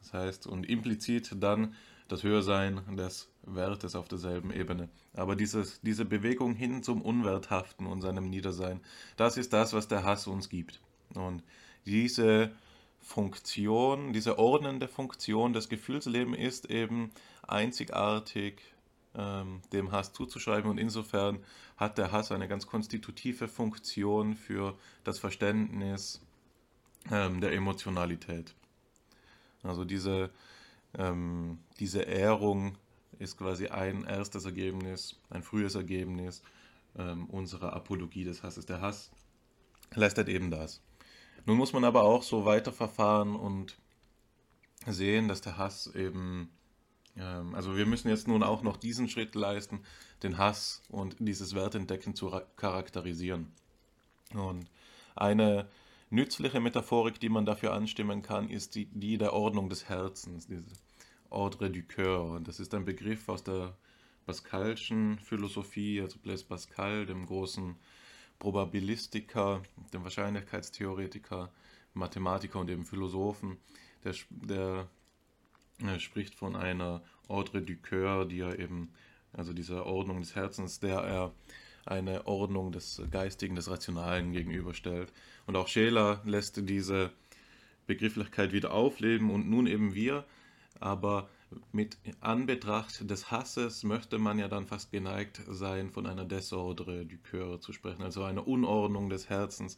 Das 0.00 0.12
heißt, 0.14 0.46
und 0.46 0.68
implizit 0.68 1.36
dann 1.38 1.74
das 2.08 2.22
Höhersein 2.22 2.80
des 2.96 3.30
Wertes 3.44 3.94
auf 3.94 4.08
derselben 4.08 4.52
Ebene. 4.52 4.88
Aber 5.14 5.36
dieses, 5.36 5.80
diese 5.80 6.04
Bewegung 6.04 6.54
hin 6.54 6.82
zum 6.82 7.02
Unwerthaften 7.02 7.86
und 7.86 8.02
seinem 8.02 8.28
Niedersein, 8.28 8.80
das 9.16 9.36
ist 9.36 9.52
das, 9.52 9.72
was 9.72 9.88
der 9.88 10.04
Hass 10.04 10.26
uns 10.26 10.48
gibt. 10.48 10.80
Und 11.14 11.42
diese 11.86 12.52
Funktion, 13.00 14.12
diese 14.12 14.38
ordnende 14.38 14.88
Funktion 14.88 15.52
des 15.52 15.68
Gefühlslebens 15.68 16.38
ist 16.38 16.70
eben 16.70 17.10
einzigartig 17.46 18.62
ähm, 19.14 19.60
dem 19.72 19.92
Hass 19.92 20.12
zuzuschreiben 20.12 20.70
und 20.70 20.78
insofern 20.78 21.38
hat 21.76 21.98
der 21.98 22.12
Hass 22.12 22.32
eine 22.32 22.48
ganz 22.48 22.66
konstitutive 22.66 23.48
Funktion 23.48 24.34
für 24.34 24.78
das 25.04 25.18
Verständnis 25.18 26.20
ähm, 27.10 27.40
der 27.40 27.52
Emotionalität. 27.52 28.54
Also 29.62 29.84
diese, 29.84 30.30
ähm, 30.96 31.58
diese 31.78 32.02
Ehrung 32.02 32.76
ist 33.18 33.36
quasi 33.36 33.68
ein 33.68 34.04
erstes 34.04 34.44
Ergebnis, 34.44 35.20
ein 35.30 35.42
frühes 35.42 35.74
Ergebnis 35.74 36.42
ähm, 36.96 37.26
unserer 37.26 37.72
Apologie 37.72 38.24
des 38.24 38.42
Hasses. 38.42 38.66
Der 38.66 38.80
Hass 38.80 39.10
leistet 39.94 40.28
eben 40.28 40.50
das. 40.50 40.80
Nun 41.44 41.56
muss 41.56 41.72
man 41.72 41.84
aber 41.84 42.02
auch 42.02 42.22
so 42.22 42.44
weiterverfahren 42.44 43.34
und 43.34 43.76
sehen, 44.86 45.28
dass 45.28 45.40
der 45.40 45.58
Hass 45.58 45.86
eben, 45.94 46.50
ähm, 47.16 47.54
also 47.54 47.76
wir 47.76 47.86
müssen 47.86 48.08
jetzt 48.08 48.28
nun 48.28 48.42
auch 48.42 48.62
noch 48.62 48.76
diesen 48.76 49.08
Schritt 49.08 49.34
leisten, 49.34 49.80
den 50.22 50.38
Hass 50.38 50.82
und 50.88 51.16
dieses 51.18 51.54
Wertentdecken 51.54 52.14
zu 52.14 52.30
charakterisieren. 52.56 53.52
Und 54.34 54.70
eine 55.14 55.68
nützliche 56.10 56.60
Metaphorik, 56.60 57.18
die 57.20 57.28
man 57.28 57.46
dafür 57.46 57.72
anstimmen 57.72 58.22
kann, 58.22 58.48
ist 58.48 58.74
die, 58.74 58.86
die 58.86 59.18
der 59.18 59.32
Ordnung 59.32 59.68
des 59.68 59.88
Herzens, 59.88 60.46
diese 60.46 60.70
Ordre 61.30 61.70
du 61.70 61.82
Coeur. 61.82 62.24
Und 62.32 62.48
das 62.48 62.60
ist 62.60 62.74
ein 62.74 62.84
Begriff 62.84 63.28
aus 63.28 63.42
der 63.42 63.76
Pascalschen 64.26 65.18
Philosophie, 65.18 66.00
also 66.00 66.18
Blaise 66.18 66.44
Pascal, 66.44 67.06
dem 67.06 67.26
großen 67.26 67.76
Probabilistiker, 68.42 69.62
dem 69.94 70.02
Wahrscheinlichkeitstheoretiker, 70.02 71.52
Mathematiker 71.94 72.58
und 72.58 72.68
eben 72.70 72.84
Philosophen. 72.84 73.56
Der, 74.02 74.14
der, 74.30 74.88
der 75.78 76.00
spricht 76.00 76.34
von 76.34 76.56
einer 76.56 77.04
Ordre 77.28 77.62
du 77.62 77.76
Coeur, 77.76 78.24
die 78.24 78.40
er 78.40 78.58
eben, 78.58 78.92
also 79.32 79.52
dieser 79.52 79.86
Ordnung 79.86 80.18
des 80.18 80.34
Herzens, 80.34 80.80
der 80.80 80.98
er 80.98 81.32
eine 81.86 82.26
Ordnung 82.26 82.72
des 82.72 83.00
Geistigen, 83.12 83.54
des 83.54 83.70
Rationalen 83.70 84.32
gegenüberstellt. 84.32 85.12
Und 85.46 85.54
auch 85.54 85.68
Scheler 85.68 86.20
lässt 86.24 86.68
diese 86.68 87.12
Begrifflichkeit 87.86 88.52
wieder 88.52 88.72
aufleben 88.72 89.30
und 89.30 89.48
nun 89.48 89.68
eben 89.68 89.94
wir, 89.94 90.24
aber 90.80 91.28
mit 91.72 91.98
Anbetracht 92.20 93.08
des 93.10 93.30
Hasses 93.30 93.84
möchte 93.84 94.18
man 94.18 94.38
ja 94.38 94.48
dann 94.48 94.66
fast 94.66 94.90
geneigt 94.90 95.40
sein, 95.48 95.90
von 95.90 96.06
einer 96.06 96.24
Desordre 96.24 97.06
du 97.06 97.16
Coeur 97.30 97.60
zu 97.60 97.72
sprechen, 97.72 98.02
also 98.02 98.24
einer 98.24 98.46
Unordnung 98.46 99.08
des 99.08 99.28
Herzens. 99.28 99.76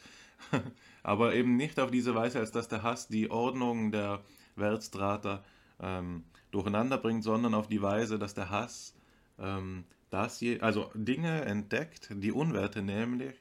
aber 1.03 1.35
eben 1.35 1.57
nicht 1.57 1.79
auf 1.81 1.91
diese 1.91 2.15
Weise, 2.15 2.39
als 2.39 2.53
dass 2.53 2.69
der 2.69 2.83
Hass 2.83 3.09
die 3.09 3.31
Ordnung 3.31 3.93
der 3.93 4.23
Wertstrata 4.57 5.43
ähm, 5.81 6.25
durcheinander 6.51 6.99
bringt, 6.99 7.25
sondern 7.25 7.55
auf 7.55 7.69
die 7.69 7.83
Weise, 7.83 8.19
dass 8.19 8.35
der 8.35 8.51
Hass 8.51 8.95
ähm, 9.39 9.85
das 10.11 10.41
je, 10.41 10.61
also 10.61 10.91
Dinge 10.95 11.45
entdeckt, 11.45 12.09
die 12.11 12.33
Unwerte 12.33 12.83
nämlich, 12.83 13.35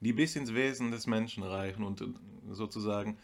die 0.00 0.12
bis 0.12 0.36
ins 0.36 0.54
Wesen 0.54 0.90
des 0.90 1.06
Menschen 1.06 1.42
reichen 1.42 1.84
und 1.84 2.02
sozusagen 2.50 3.18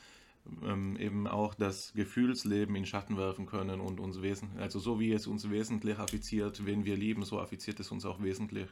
ähm, 0.65 0.97
eben 0.97 1.27
auch 1.27 1.55
das 1.55 1.93
Gefühlsleben 1.95 2.75
in 2.77 2.87
Schatten 2.87 3.17
werfen 3.17 3.47
können 3.47 3.81
und 3.81 4.01
uns 4.01 4.23
wesentlich, 4.23 4.61
also 4.61 4.79
so 4.79 5.01
wie 5.01 5.13
es 5.13 5.27
uns 5.27 5.51
wesentlich 5.51 5.99
affiziert, 5.99 6.65
wen 6.67 6.85
wir 6.85 6.97
lieben, 6.97 7.25
so 7.25 7.41
affiziert 7.41 7.81
es 7.81 7.91
uns 7.91 8.05
auch 8.05 8.23
wesentlich, 8.23 8.69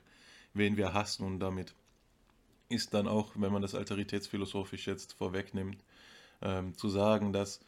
wen 0.55 0.77
wir 0.77 0.95
hassen 0.95 1.25
und 1.25 1.41
damit 1.41 1.75
ist 2.69 2.95
dann 2.95 3.09
auch, 3.09 3.33
wenn 3.35 3.53
man 3.53 3.63
das 3.63 3.75
alteritätsphilosophisch 3.75 4.87
jetzt 4.87 5.15
vorwegnimmt, 5.15 5.83
ähm, 6.43 6.77
zu 6.77 6.89
sagen, 6.89 7.33
dass 7.33 7.61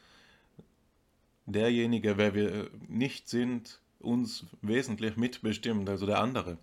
derjenige, 1.46 2.16
wer 2.16 2.34
wir 2.34 2.70
nicht 2.88 3.28
sind, 3.28 3.80
uns 3.98 4.46
wesentlich 4.62 5.16
mitbestimmt, 5.16 5.88
also 5.88 6.06
der 6.06 6.20
andere. 6.20 6.58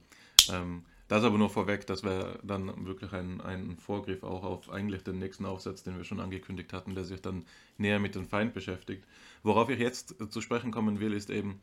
Ähm, 0.50 0.86
das 1.08 1.24
aber 1.24 1.38
nur 1.38 1.50
vorweg, 1.50 1.88
das 1.88 2.04
wäre 2.04 2.40
dann 2.44 2.86
wirklich 2.86 3.14
ein, 3.14 3.40
ein 3.42 3.78
Vorgriff 3.78 4.24
auch 4.24 4.44
auf 4.44 4.70
eigentlich 4.70 5.04
den 5.04 5.20
nächsten 5.20 5.46
Aufsatz, 5.46 5.84
den 5.84 5.98
wir 5.98 6.04
schon 6.04 6.20
angekündigt 6.20 6.74
hatten, 6.74 6.96
der 6.96 7.06
sich 7.06 7.22
dann 7.22 7.46
näher 7.78 8.00
mit 8.00 8.16
dem 8.16 8.26
Feind 8.26 8.54
beschäftigt. 8.54 9.06
Worauf 9.44 9.70
ich 9.70 9.80
jetzt 9.80 10.16
zu 10.30 10.42
sprechen 10.42 10.72
kommen 10.72 11.00
will, 11.00 11.14
ist 11.14 11.30
eben, 11.30 11.62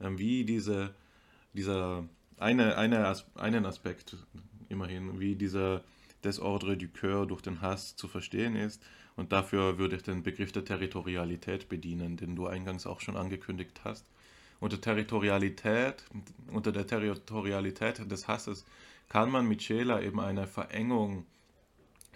ähm, 0.00 0.18
wie 0.18 0.44
diese, 0.44 0.94
dieser 1.52 2.04
eine, 2.38 2.76
eine, 2.78 3.14
einen 3.34 3.66
Aspekt 3.66 4.16
immerhin, 4.68 5.20
wie 5.20 5.36
dieser 5.36 5.82
Desordre 6.24 6.76
du 6.76 6.88
Coeur 6.88 7.26
durch 7.26 7.42
den 7.42 7.60
Hass 7.60 7.96
zu 7.96 8.08
verstehen 8.08 8.56
ist. 8.56 8.82
Und 9.14 9.32
dafür 9.32 9.78
würde 9.78 9.96
ich 9.96 10.02
den 10.02 10.22
Begriff 10.22 10.52
der 10.52 10.64
Territorialität 10.64 11.68
bedienen, 11.68 12.16
den 12.16 12.34
du 12.34 12.46
eingangs 12.46 12.86
auch 12.86 13.00
schon 13.00 13.16
angekündigt 13.16 13.80
hast 13.84 14.06
unter 14.60 14.80
Territorialität, 14.80 16.04
unter 16.52 16.72
der 16.72 16.86
Territorialität 16.86 18.10
des 18.10 18.28
Hasses 18.28 18.64
kann 19.08 19.30
man 19.30 19.46
mit 19.46 19.62
Scheler 19.62 20.02
eben 20.02 20.20
eine 20.20 20.46
Verengung 20.46 21.26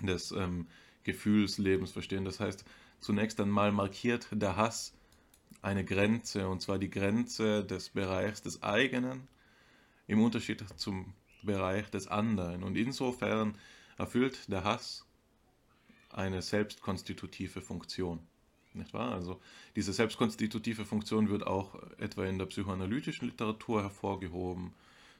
des 0.01 0.33
ähm, 0.33 0.67
Gefühlslebens 1.05 1.93
verstehen. 1.93 2.25
Das 2.25 2.41
heißt, 2.41 2.65
zunächst 3.01 3.41
einmal 3.41 3.73
markiert 3.73 4.29
der 4.33 4.57
Hass 4.57 4.95
eine 5.63 5.85
Grenze, 5.85 6.49
und 6.49 6.63
zwar 6.63 6.79
die 6.79 6.91
Grenze 6.91 7.65
des 7.65 7.91
Bereichs 7.91 8.43
des 8.43 8.63
eigenen 8.63 9.29
im 10.07 10.23
Unterschied 10.23 10.65
zum 10.77 11.13
Bereich 11.43 11.91
des 11.91 12.09
anderen. 12.09 12.63
Und 12.63 12.77
insofern 12.77 13.57
erfüllt 13.99 14.51
der 14.51 14.65
Hass 14.65 15.07
eine 16.11 16.43
selbstkonstitutive 16.43 17.61
Funktion. 17.61 18.21
Nicht 18.73 18.95
wahr? 18.95 19.13
Also 19.13 19.41
diese 19.75 19.93
selbstkonstitutive 19.93 20.85
Funktion 20.85 21.29
wird 21.29 21.47
auch 21.47 21.75
etwa 21.99 22.25
in 22.25 22.39
der 22.39 22.47
psychoanalytischen 22.47 23.29
Literatur 23.29 23.83
hervorgehoben, 23.83 24.73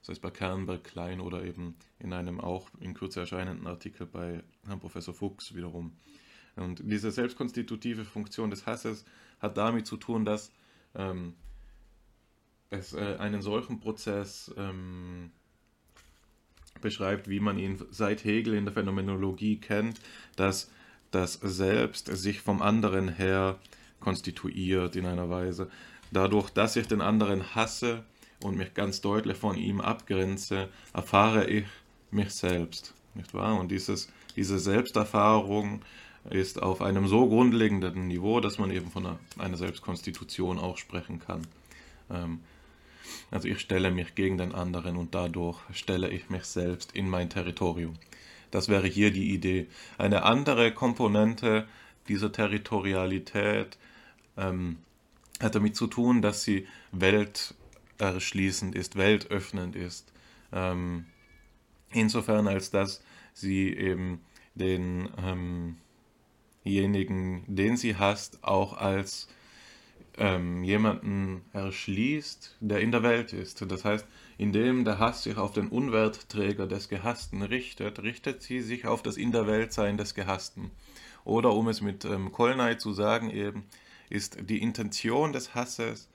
sei 0.03 0.13
es 0.13 0.21
bei 0.21 0.31
Kernberg, 0.31 0.85
Klein 0.85 1.21
oder 1.21 1.43
eben 1.45 1.75
in 1.99 2.13
einem 2.13 2.41
auch 2.41 2.69
in 2.81 2.95
Kürze 2.95 3.21
erscheinenden 3.21 3.67
Artikel 3.67 4.07
bei 4.07 4.43
Herrn 4.67 4.81
Professor 4.81 5.15
Fuchs 5.15 5.55
wiederum. 5.55 5.93
Und 6.57 6.81
diese 6.85 7.11
selbstkonstitutive 7.11 8.05
Funktion 8.05 8.51
des 8.51 8.67
Hasses 8.67 9.05
hat 9.41 9.57
damit 9.57 9.87
zu 9.87 9.97
tun, 9.97 10.25
dass 10.25 10.53
ähm, 10.95 11.35
es 12.71 12.93
äh, 12.93 13.17
einen 13.19 13.43
solchen 13.43 13.81
Prozess 13.81 14.53
ähm, 14.57 15.33
beschreibt, 16.81 17.29
wie 17.29 17.41
man 17.41 17.59
ihn 17.59 17.79
seit 17.91 18.25
Hegel 18.25 18.55
in 18.55 18.65
der 18.65 18.75
Phänomenologie 18.75 19.59
kennt, 19.59 20.01
dass 20.37 20.71
das 21.11 21.35
Selbst 21.35 22.07
sich 22.07 22.41
vom 22.41 22.63
anderen 22.63 23.09
her 23.09 23.59
konstituiert 24.01 24.97
in 24.97 25.07
einer 25.07 25.31
Weise. 25.31 25.71
Dadurch, 26.11 26.51
dass 26.51 26.77
ich 26.77 26.89
den 26.89 27.01
anderen 27.01 27.55
hasse 27.55 28.05
und 28.43 28.57
mich 28.57 28.75
ganz 28.75 29.01
deutlich 29.01 29.37
von 29.37 29.57
ihm 29.57 29.81
abgrenze, 29.81 30.69
erfahre 30.93 31.49
ich 31.49 31.67
mich 32.11 32.31
selbst. 32.31 32.95
Nicht 33.15 33.35
wahr? 33.35 33.59
Und 33.59 33.71
dieses, 33.71 34.09
diese 34.37 34.59
Selbsterfahrung 34.59 35.83
ist 36.29 36.63
auf 36.63 36.83
einem 36.83 37.07
so 37.07 37.29
grundlegenden 37.29 38.09
Niveau, 38.09 38.41
dass 38.41 38.59
man 38.59 38.71
eben 38.71 38.91
von 38.91 39.19
einer, 39.39 39.57
Selbstkonstitution 39.57 40.59
auch 40.59 40.77
sprechen 40.77 41.19
kann. 41.19 41.47
Ähm, 42.11 42.41
also 43.31 43.49
ich 43.49 43.61
stelle 43.61 43.91
mich 43.91 44.15
gegen 44.15 44.39
den 44.39 44.55
anderen 44.55 44.97
und 44.97 45.15
dadurch 45.15 45.59
stelle 45.73 46.11
ich 46.11 46.29
mich 46.29 46.45
selbst 46.45 46.93
in 46.93 47.09
mein 47.09 47.31
Territorium. 47.31 47.95
Das 48.51 48.69
wäre 48.69 48.87
hier 48.87 49.11
die 49.11 49.33
Idee. 49.33 49.67
Eine 49.99 50.25
andere 50.25 50.73
Komponente 50.73 51.67
dieser 52.09 52.33
Territorialität 52.33 53.79
ähm, 54.37 54.79
hat 55.41 55.55
damit 55.55 55.77
zu 55.77 55.87
tun, 55.87 56.23
dass 56.23 56.43
sie 56.43 56.67
welterschließend 56.93 58.75
ist, 58.75 58.97
weltöffnend 58.97 59.77
ist. 59.77 60.13
Ähm, 60.53 61.07
insofern 61.93 62.49
als 62.49 62.71
dass 62.71 63.03
sie 63.33 63.73
eben 63.73 64.21
denjenigen, 64.55 65.77
ähm 66.65 67.57
den 67.57 67.77
sie 67.77 67.97
hasst, 67.97 68.43
auch 68.43 68.77
als 68.77 69.29
ähm, 70.19 70.65
jemanden 70.65 71.43
erschließt, 71.53 72.57
der 72.61 72.81
in 72.81 72.93
der 72.93 73.03
Welt 73.03 73.33
ist. 73.33 73.65
Das 73.71 73.85
heißt, 73.85 74.07
indem 74.41 74.87
der 74.87 74.99
Hass 74.99 75.25
sich 75.25 75.37
auf 75.37 75.53
den 75.53 75.69
Unwertträger 75.69 76.67
des 76.67 76.89
Gehassten 76.89 77.43
richtet, 77.43 78.03
richtet 78.03 78.41
sie 78.41 78.63
sich 78.63 78.87
auf 78.87 79.03
das 79.03 79.19
In 79.19 79.33
der 79.33 79.47
Weltsein 79.47 79.99
des 79.99 80.15
Gehassten. 80.15 80.71
Oder 81.27 81.53
um 81.53 81.69
es 81.69 81.83
mit 81.83 82.07
ähm, 82.07 82.33
Kolnay 82.33 82.79
zu 82.79 82.95
sagen, 82.95 83.29
eben 83.29 83.67
ist 84.09 84.39
die 84.49 84.63
Intention 84.63 85.35
des 85.35 85.55
Hasses 85.55 86.09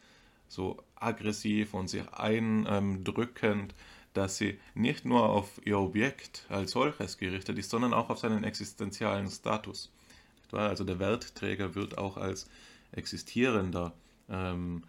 so 0.48 0.82
aggressiv 0.96 1.76
und 1.76 1.88
sich 1.88 2.02
eindrückend, 2.14 3.76
dass 4.16 4.38
sie 4.38 4.60
nicht 4.74 5.06
nur 5.06 5.30
auf 5.30 5.62
ihr 5.64 5.78
Objekt 5.78 6.48
als 6.50 6.72
solches 6.72 7.20
gerichtet 7.20 7.60
ist, 7.60 7.70
sondern 7.70 7.94
auch 7.94 8.10
auf 8.10 8.18
seinen 8.18 8.44
existenzialen 8.44 9.30
Status. 9.30 9.92
Also 10.52 10.84
der 10.84 10.98
Wertträger 10.98 11.76
wird 11.76 12.00
auch 12.00 12.18
als 12.18 12.50
existierender 12.92 13.94
ähm, 14.32 14.82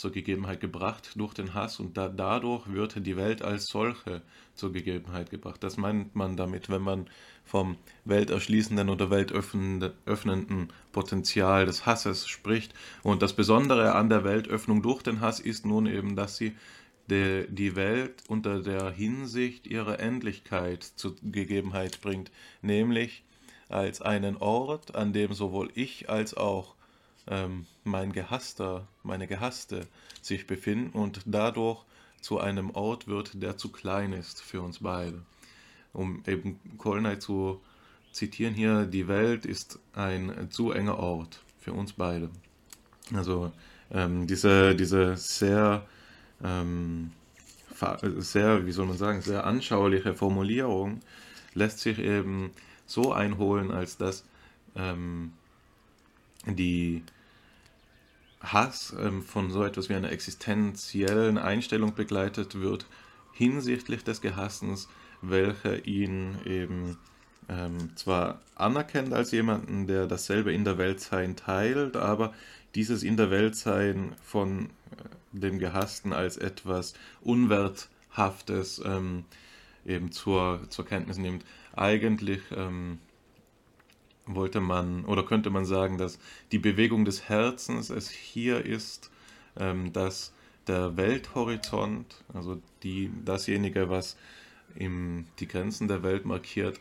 zur 0.00 0.12
Gegebenheit 0.12 0.60
gebracht 0.60 1.10
durch 1.16 1.34
den 1.34 1.52
Hass 1.52 1.78
und 1.78 1.98
da, 1.98 2.08
dadurch 2.08 2.72
wird 2.72 3.06
die 3.06 3.18
Welt 3.18 3.42
als 3.42 3.66
solche 3.66 4.22
zur 4.54 4.72
Gegebenheit 4.72 5.30
gebracht. 5.30 5.62
Das 5.62 5.76
meint 5.76 6.16
man 6.16 6.38
damit, 6.38 6.70
wenn 6.70 6.80
man 6.80 7.10
vom 7.44 7.76
welterschließenden 8.06 8.88
oder 8.88 9.10
weltöffnenden 9.10 10.72
Potenzial 10.92 11.66
des 11.66 11.84
Hasses 11.84 12.26
spricht. 12.26 12.72
Und 13.02 13.20
das 13.20 13.34
Besondere 13.34 13.94
an 13.94 14.08
der 14.08 14.24
Weltöffnung 14.24 14.80
durch 14.80 15.02
den 15.02 15.20
Hass 15.20 15.38
ist 15.38 15.66
nun 15.66 15.84
eben, 15.84 16.16
dass 16.16 16.38
sie 16.38 16.56
die, 17.10 17.44
die 17.50 17.76
Welt 17.76 18.22
unter 18.26 18.62
der 18.62 18.90
Hinsicht 18.90 19.66
ihrer 19.66 20.00
Endlichkeit 20.00 20.82
zur 20.82 21.14
Gegebenheit 21.22 22.00
bringt, 22.00 22.30
nämlich 22.62 23.22
als 23.68 24.00
einen 24.00 24.38
Ort, 24.38 24.94
an 24.94 25.12
dem 25.12 25.34
sowohl 25.34 25.70
ich 25.74 26.08
als 26.08 26.34
auch 26.34 26.74
ähm, 27.26 27.66
mein 27.84 28.12
Gehasster, 28.12 28.86
meine 29.02 29.26
Gehasste 29.26 29.86
sich 30.22 30.46
befinden 30.46 30.90
und 30.90 31.22
dadurch 31.26 31.84
zu 32.20 32.38
einem 32.38 32.70
Ort 32.70 33.06
wird, 33.06 33.42
der 33.42 33.56
zu 33.56 33.70
klein 33.70 34.12
ist 34.12 34.42
für 34.42 34.62
uns 34.62 34.80
beide. 34.80 35.22
Um 35.92 36.22
eben 36.26 36.60
Kolnay 36.78 37.18
zu 37.18 37.60
zitieren 38.12 38.54
hier, 38.54 38.84
die 38.84 39.08
Welt 39.08 39.46
ist 39.46 39.78
ein 39.94 40.48
zu 40.50 40.72
enger 40.72 40.98
Ort 40.98 41.40
für 41.58 41.72
uns 41.72 41.92
beide. 41.92 42.30
Also 43.14 43.52
ähm, 43.90 44.26
diese, 44.26 44.74
diese 44.74 45.16
sehr, 45.16 45.86
ähm, 46.42 47.12
sehr, 48.18 48.66
wie 48.66 48.72
soll 48.72 48.86
man 48.86 48.98
sagen, 48.98 49.22
sehr 49.22 49.46
anschauliche 49.46 50.14
Formulierung 50.14 51.00
lässt 51.54 51.80
sich 51.80 51.98
eben 51.98 52.52
so 52.86 53.12
einholen, 53.12 53.70
als 53.70 53.96
dass 53.96 54.24
ähm, 54.76 55.32
die 56.46 57.02
Hass 58.40 58.94
ähm, 58.98 59.22
von 59.22 59.50
so 59.50 59.64
etwas 59.64 59.88
wie 59.88 59.94
einer 59.94 60.12
existenziellen 60.12 61.38
Einstellung 61.38 61.94
begleitet 61.94 62.60
wird 62.60 62.86
hinsichtlich 63.32 64.04
des 64.04 64.20
Gehassens, 64.20 64.88
welcher 65.22 65.86
ihn 65.86 66.36
eben 66.44 66.98
ähm, 67.48 67.96
zwar 67.96 68.40
anerkennt 68.54 69.12
als 69.12 69.32
jemanden, 69.32 69.86
der 69.86 70.06
dasselbe 70.06 70.52
in 70.52 70.64
der 70.64 70.78
Weltsein 70.78 71.36
teilt, 71.36 71.96
aber 71.96 72.32
dieses 72.74 73.02
in 73.02 73.16
der 73.16 73.30
Weltsein 73.30 74.14
von 74.22 74.66
äh, 74.66 74.68
dem 75.32 75.58
Gehassten 75.58 76.12
als 76.12 76.36
etwas 76.36 76.94
Unwerthaftes 77.22 78.80
ähm, 78.84 79.24
eben 79.84 80.12
zur, 80.12 80.60
zur 80.68 80.86
Kenntnis 80.86 81.18
nimmt. 81.18 81.44
Eigentlich 81.74 82.40
ähm, 82.54 82.98
wollte 84.34 84.60
man 84.60 85.04
oder 85.04 85.24
könnte 85.24 85.50
man 85.50 85.64
sagen, 85.64 85.98
dass 85.98 86.18
die 86.52 86.58
Bewegung 86.58 87.04
des 87.04 87.28
Herzens 87.28 87.90
es 87.90 88.10
hier 88.10 88.64
ist, 88.64 89.10
ähm, 89.58 89.92
dass 89.92 90.32
der 90.66 90.96
Welthorizont, 90.96 92.22
also 92.32 92.60
die, 92.82 93.10
dasjenige, 93.24 93.90
was 93.90 94.16
im, 94.76 95.26
die 95.38 95.48
Grenzen 95.48 95.88
der 95.88 96.02
Welt 96.02 96.24
markiert, 96.24 96.80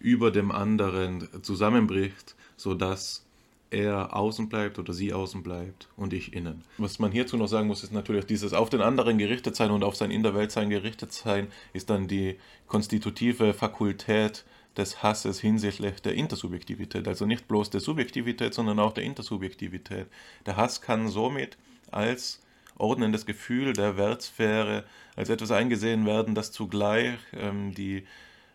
über 0.00 0.30
dem 0.30 0.50
anderen 0.50 1.28
zusammenbricht, 1.42 2.36
sodass 2.56 3.24
er 3.70 4.16
außen 4.16 4.48
bleibt 4.48 4.78
oder 4.78 4.94
sie 4.94 5.12
außen 5.12 5.42
bleibt 5.42 5.88
und 5.96 6.12
ich 6.12 6.32
innen. 6.32 6.64
Was 6.78 6.98
man 6.98 7.12
hierzu 7.12 7.36
noch 7.36 7.48
sagen 7.48 7.68
muss, 7.68 7.82
ist 7.82 7.92
natürlich 7.92 8.24
dieses 8.24 8.54
auf 8.54 8.70
den 8.70 8.80
anderen 8.80 9.18
gerichtet 9.18 9.56
sein 9.56 9.70
und 9.70 9.84
auf 9.84 9.94
sein 9.94 10.10
in 10.10 10.22
der 10.22 10.34
Welt 10.34 10.52
sein 10.52 10.70
gerichtet 10.70 11.12
sein, 11.12 11.48
ist 11.72 11.90
dann 11.90 12.08
die 12.08 12.36
konstitutive 12.66 13.52
Fakultät 13.52 14.44
des 14.78 15.02
Hasses 15.02 15.40
hinsichtlich 15.40 16.00
der 16.00 16.14
Intersubjektivität. 16.14 17.06
Also 17.08 17.26
nicht 17.26 17.48
bloß 17.48 17.70
der 17.70 17.80
Subjektivität, 17.80 18.54
sondern 18.54 18.78
auch 18.78 18.92
der 18.92 19.04
Intersubjektivität. 19.04 20.06
Der 20.46 20.56
Hass 20.56 20.80
kann 20.80 21.08
somit 21.08 21.58
als 21.90 22.40
ordnendes 22.76 23.26
Gefühl 23.26 23.72
der 23.72 23.96
Wertsphäre, 23.96 24.84
als 25.16 25.28
etwas 25.28 25.50
eingesehen 25.50 26.06
werden, 26.06 26.34
das 26.34 26.52
zugleich 26.52 27.18
ähm, 27.32 27.74
die 27.74 28.06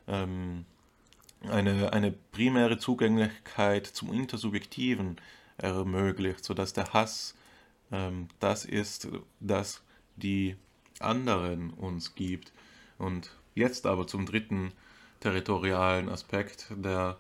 ähm, 0.07 0.65
eine, 1.49 1.91
eine 1.91 2.13
primäre 2.31 2.77
Zugänglichkeit 2.77 3.85
zum 3.85 4.13
Intersubjektiven 4.13 5.17
ermöglicht, 5.57 6.43
sodass 6.43 6.73
der 6.73 6.93
Hass 6.93 7.35
ähm, 7.91 8.29
das 8.39 8.65
ist, 8.65 9.09
das 9.39 9.83
die 10.15 10.55
anderen 10.99 11.71
uns 11.71 12.15
gibt. 12.15 12.53
Und 12.97 13.31
jetzt 13.55 13.85
aber 13.85 14.07
zum 14.07 14.25
dritten 14.25 14.71
territorialen 15.23 16.09
Aspekt 16.09 16.67
der 16.75 17.17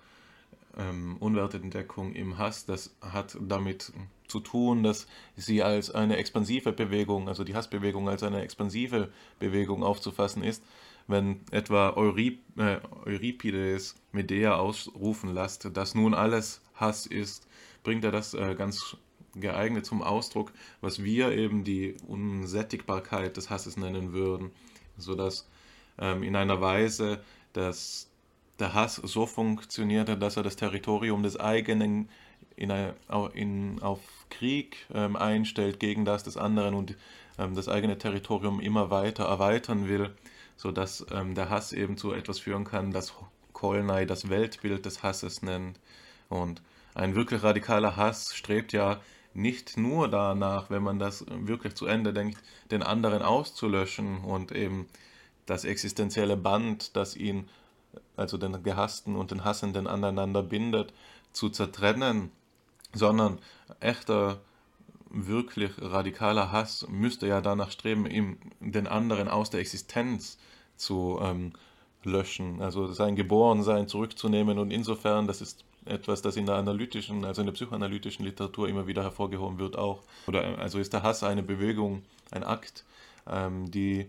ähm, 0.77 1.17
Unwertentdeckung 1.19 2.13
im 2.13 2.37
Hass. 2.37 2.65
Das 2.65 2.95
hat 3.01 3.37
damit 3.39 3.91
zu 4.27 4.39
tun, 4.39 4.83
dass 4.83 5.07
sie 5.35 5.63
als 5.63 5.91
eine 5.91 6.17
expansive 6.17 6.71
Bewegung, 6.71 7.27
also 7.27 7.43
die 7.43 7.55
Hassbewegung 7.55 8.09
als 8.09 8.23
eine 8.23 8.41
expansive 8.41 9.09
Bewegung 9.39 9.83
aufzufassen 9.83 10.43
ist 10.43 10.63
wenn 11.07 11.41
etwa 11.51 11.89
äh, 11.89 12.79
Euripides 13.05 13.95
Medea 14.11 14.55
ausrufen 14.55 15.33
lässt, 15.33 15.75
dass 15.75 15.95
nun 15.95 16.13
alles 16.13 16.61
Hass 16.75 17.05
ist, 17.05 17.47
bringt 17.83 18.03
er 18.03 18.11
das 18.11 18.33
äh, 18.33 18.55
ganz 18.55 18.97
geeignet 19.35 19.85
zum 19.85 20.01
Ausdruck, 20.01 20.53
was 20.81 21.03
wir 21.03 21.31
eben 21.31 21.63
die 21.63 21.95
Unsättigbarkeit 22.07 23.35
des 23.35 23.49
Hasses 23.49 23.77
nennen 23.77 24.13
würden, 24.13 24.51
sodass 24.97 25.49
ähm, 25.97 26.23
in 26.23 26.35
einer 26.35 26.61
Weise, 26.61 27.23
dass 27.53 28.09
der 28.59 28.73
Hass 28.73 28.95
so 28.95 29.25
funktionierte, 29.25 30.17
dass 30.17 30.37
er 30.37 30.43
das 30.43 30.55
Territorium 30.55 31.23
des 31.23 31.39
eigenen 31.39 32.09
in, 32.55 32.71
in, 33.33 33.81
auf 33.81 33.99
Krieg 34.29 34.85
ähm, 34.93 35.15
einstellt 35.15 35.79
gegen 35.79 36.05
das 36.05 36.23
des 36.23 36.37
anderen 36.37 36.75
und 36.75 36.95
ähm, 37.37 37.55
das 37.55 37.67
eigene 37.67 37.97
Territorium 37.97 38.59
immer 38.59 38.91
weiter 38.91 39.25
erweitern 39.25 39.87
will, 39.87 40.11
sodass 40.55 41.05
ähm, 41.11 41.35
der 41.35 41.49
Hass 41.49 41.73
eben 41.73 41.97
zu 41.97 42.13
etwas 42.13 42.39
führen 42.39 42.63
kann, 42.63 42.91
das 42.91 43.13
Kolnay 43.53 44.05
das 44.05 44.29
Weltbild 44.29 44.85
des 44.85 45.03
Hasses 45.03 45.41
nennt. 45.41 45.79
Und 46.29 46.61
ein 46.95 47.15
wirklich 47.15 47.43
radikaler 47.43 47.95
Hass 47.95 48.35
strebt 48.35 48.73
ja 48.73 49.01
nicht 49.33 49.77
nur 49.77 50.09
danach, 50.09 50.69
wenn 50.69 50.83
man 50.83 50.99
das 50.99 51.25
wirklich 51.27 51.73
zu 51.73 51.87
Ende 51.87 52.13
denkt, 52.13 52.37
den 52.69 52.83
anderen 52.83 53.23
auszulöschen 53.23 54.19
und 54.19 54.51
eben 54.51 54.87
das 55.45 55.65
existenzielle 55.65 56.37
Band, 56.37 56.95
das 56.95 57.15
ihn, 57.15 57.47
also 58.15 58.37
den 58.37 58.63
Gehassten 58.63 59.15
und 59.15 59.31
den 59.31 59.43
Hassenden 59.43 59.87
aneinander 59.87 60.43
bindet, 60.43 60.93
zu 61.31 61.49
zertrennen, 61.49 62.31
sondern 62.93 63.39
echter, 63.79 64.39
wirklich 65.13 65.71
radikaler 65.79 66.51
Hass 66.51 66.87
müsste 66.89 67.27
ja 67.27 67.39
danach 67.39 67.71
streben, 67.71 68.07
ihm 68.07 68.37
den 68.59 68.87
anderen 68.87 69.27
aus 69.27 69.51
der 69.51 69.59
Existenz 69.59 70.39
zu 70.75 71.19
ähm, 71.21 71.53
löschen, 72.03 72.61
also 72.61 72.91
sein 72.91 73.15
Geborensein 73.15 73.87
zurückzunehmen 73.87 74.57
und 74.57 74.71
insofern, 74.71 75.27
das 75.27 75.41
ist 75.41 75.63
etwas, 75.85 76.21
das 76.21 76.35
in 76.35 76.45
der 76.45 76.55
analytischen, 76.55 77.25
also 77.25 77.41
in 77.41 77.45
der 77.45 77.53
psychoanalytischen 77.53 78.25
Literatur 78.25 78.67
immer 78.67 78.87
wieder 78.87 79.03
hervorgehoben 79.03 79.59
wird 79.59 79.77
auch. 79.77 80.01
Oder 80.27 80.57
also 80.57 80.79
ist 80.79 80.93
der 80.93 81.03
Hass 81.03 81.23
eine 81.23 81.43
Bewegung, 81.43 82.03
ein 82.31 82.43
Akt, 82.43 82.83
ähm, 83.29 83.69
die 83.69 84.07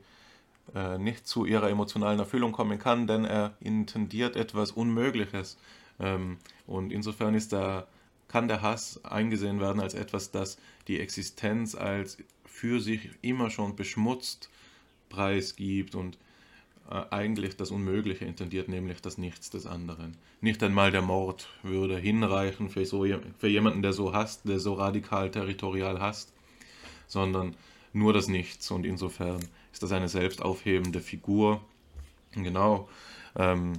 äh, 0.75 0.99
nicht 0.99 1.27
zu 1.27 1.45
ihrer 1.45 1.69
emotionalen 1.69 2.19
Erfüllung 2.19 2.53
kommen 2.53 2.79
kann, 2.79 3.07
denn 3.07 3.25
er 3.25 3.55
intendiert 3.61 4.37
etwas 4.37 4.71
Unmögliches. 4.71 5.59
Ähm, 6.01 6.39
und 6.67 6.93
insofern 6.93 7.35
ist 7.35 7.53
der, 7.53 7.87
kann 8.29 8.49
der 8.49 8.63
Hass 8.63 9.05
eingesehen 9.05 9.61
werden 9.61 9.81
als 9.81 9.95
etwas, 9.95 10.31
das 10.31 10.59
die 10.89 11.01
Existenz 11.01 11.75
als 11.75 12.19
für 12.45 12.81
sich 12.81 13.11
immer 13.23 13.51
schon 13.51 13.77
beschmutzt 13.77 14.49
preisgibt 15.09 15.95
und 15.95 16.19
äh, 16.91 17.03
eigentlich 17.11 17.57
das 17.57 17.71
Unmögliche 17.71 18.25
intendiert, 18.25 18.69
nämlich 18.69 19.01
das 19.01 19.19
Nichts 19.19 19.51
des 19.51 19.67
anderen. 19.67 20.17
Nicht 20.41 20.63
einmal 20.63 20.91
der 20.91 21.03
Mord 21.03 21.49
würde 21.63 21.97
hinreichen 21.99 22.69
für, 22.69 22.85
so, 22.85 23.07
für 23.39 23.49
jemanden, 23.49 23.83
der 23.83 23.93
so 23.93 24.13
hasst, 24.13 24.47
der 24.49 24.59
so 24.59 24.75
radikal 24.75 25.31
territorial 25.31 26.01
hasst, 26.01 26.33
sondern 27.07 27.57
nur 27.93 28.13
das 28.13 28.29
Nichts. 28.29 28.71
Und 28.71 28.85
insofern 28.85 29.41
ist 29.75 29.83
das 29.83 29.93
eine 29.93 30.09
selbstaufhebende 30.09 31.01
Figur. 31.01 31.61
Genau, 32.33 32.89
ähm, 33.37 33.75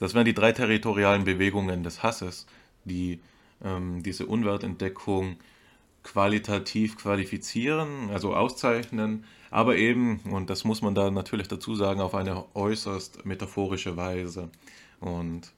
das 0.00 0.14
wären 0.14 0.24
die 0.24 0.34
drei 0.34 0.52
territorialen 0.52 1.24
Bewegungen 1.24 1.82
des 1.82 2.02
Hasses, 2.02 2.46
die 2.84 3.20
ähm, 3.62 4.02
diese 4.02 4.24
Unwertentdeckung 4.24 5.36
qualitativ 6.02 6.96
qualifizieren, 6.96 8.10
also 8.10 8.34
auszeichnen, 8.34 9.24
aber 9.50 9.76
eben, 9.76 10.20
und 10.30 10.48
das 10.48 10.64
muss 10.64 10.80
man 10.80 10.94
da 10.94 11.10
natürlich 11.10 11.48
dazu 11.48 11.74
sagen, 11.74 12.00
auf 12.00 12.14
eine 12.14 12.44
äußerst 12.54 13.26
metaphorische 13.26 13.98
Weise. 13.98 14.50
Und 14.98 15.52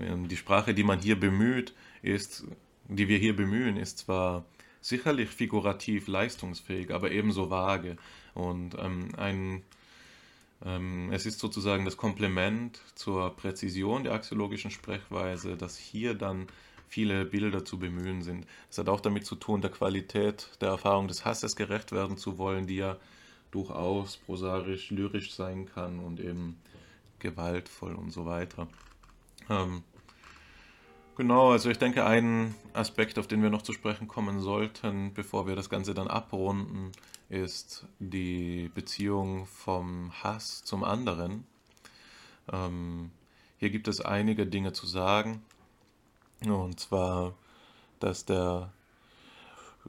ähm, 0.00 0.28
die 0.28 0.36
Sprache, 0.36 0.74
die 0.74 0.84
man 0.84 1.00
hier 1.00 1.18
bemüht, 1.18 1.74
ist, 2.02 2.44
die 2.88 3.08
wir 3.08 3.18
hier 3.18 3.34
bemühen, 3.34 3.76
ist 3.76 3.98
zwar 3.98 4.44
sicherlich 4.80 5.30
figurativ 5.30 6.06
leistungsfähig, 6.06 6.92
aber 6.92 7.10
ebenso 7.10 7.50
vage. 7.50 7.96
Und 8.34 8.76
ähm, 8.78 9.10
ein, 9.16 9.62
ähm, 10.64 11.12
es 11.12 11.26
ist 11.26 11.38
sozusagen 11.38 11.84
das 11.84 11.96
Komplement 11.96 12.80
zur 12.94 13.34
Präzision 13.36 14.04
der 14.04 14.12
axiologischen 14.12 14.70
Sprechweise, 14.70 15.56
dass 15.56 15.76
hier 15.76 16.14
dann 16.14 16.48
viele 16.88 17.24
Bilder 17.24 17.64
zu 17.64 17.78
bemühen 17.78 18.22
sind. 18.22 18.46
Es 18.70 18.78
hat 18.78 18.88
auch 18.88 19.00
damit 19.00 19.26
zu 19.26 19.34
tun, 19.34 19.60
der 19.60 19.70
Qualität 19.70 20.50
der 20.60 20.68
Erfahrung 20.68 21.08
des 21.08 21.24
Hasses 21.24 21.56
gerecht 21.56 21.92
werden 21.92 22.16
zu 22.16 22.38
wollen, 22.38 22.66
die 22.66 22.76
ja 22.76 22.96
durchaus 23.50 24.16
prosaisch, 24.16 24.90
lyrisch 24.90 25.32
sein 25.34 25.66
kann 25.66 25.98
und 26.00 26.20
eben 26.20 26.58
gewaltvoll 27.20 27.94
und 27.94 28.10
so 28.10 28.26
weiter. 28.26 28.68
Ähm, 29.48 29.82
genau, 31.16 31.52
also 31.52 31.70
ich 31.70 31.78
denke, 31.78 32.04
ein 32.04 32.54
Aspekt, 32.72 33.18
auf 33.18 33.26
den 33.26 33.42
wir 33.42 33.50
noch 33.50 33.62
zu 33.62 33.72
sprechen 33.72 34.08
kommen 34.08 34.40
sollten, 34.40 35.14
bevor 35.14 35.46
wir 35.46 35.56
das 35.56 35.70
Ganze 35.70 35.94
dann 35.94 36.08
abrunden, 36.08 36.92
ist 37.28 37.86
die 37.98 38.70
Beziehung 38.74 39.46
vom 39.46 40.12
Hass 40.22 40.64
zum 40.64 40.84
anderen. 40.84 41.46
Ähm, 42.52 43.10
hier 43.58 43.70
gibt 43.70 43.88
es 43.88 44.00
einige 44.00 44.46
Dinge 44.46 44.72
zu 44.72 44.86
sagen. 44.86 45.42
Und 46.44 46.78
zwar, 46.80 47.34
dass 48.00 48.24
der 48.24 48.72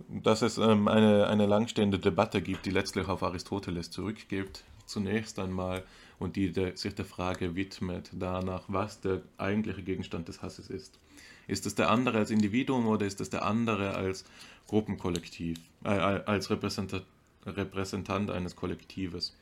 dass 0.09 0.41
es 0.41 0.57
ähm, 0.57 0.87
eine, 0.87 1.27
eine 1.27 1.45
langstehende 1.45 1.99
Debatte 1.99 2.41
gibt, 2.41 2.65
die 2.65 2.71
letztlich 2.71 3.07
auf 3.07 3.23
Aristoteles 3.23 3.91
zurückgeht, 3.91 4.63
zunächst 4.85 5.39
einmal, 5.39 5.83
und 6.19 6.35
die 6.35 6.51
der, 6.51 6.77
sich 6.77 6.95
der 6.95 7.05
Frage 7.05 7.55
widmet, 7.55 8.09
danach, 8.13 8.63
was 8.67 9.01
der 9.01 9.21
eigentliche 9.37 9.83
Gegenstand 9.83 10.27
des 10.27 10.41
Hasses 10.41 10.69
ist. 10.69 10.99
Ist 11.47 11.65
es 11.65 11.75
der 11.75 11.91
andere 11.91 12.19
als 12.19 12.31
Individuum 12.31 12.87
oder 12.87 13.05
ist 13.05 13.21
es 13.21 13.29
der 13.29 13.45
andere 13.45 13.95
als 13.95 14.25
Gruppenkollektiv, 14.67 15.59
äh, 15.83 15.89
als 15.89 16.49
Repräsentant, 16.49 17.05
Repräsentant 17.45 18.29
eines 18.29 18.55
Kollektives? 18.55 19.35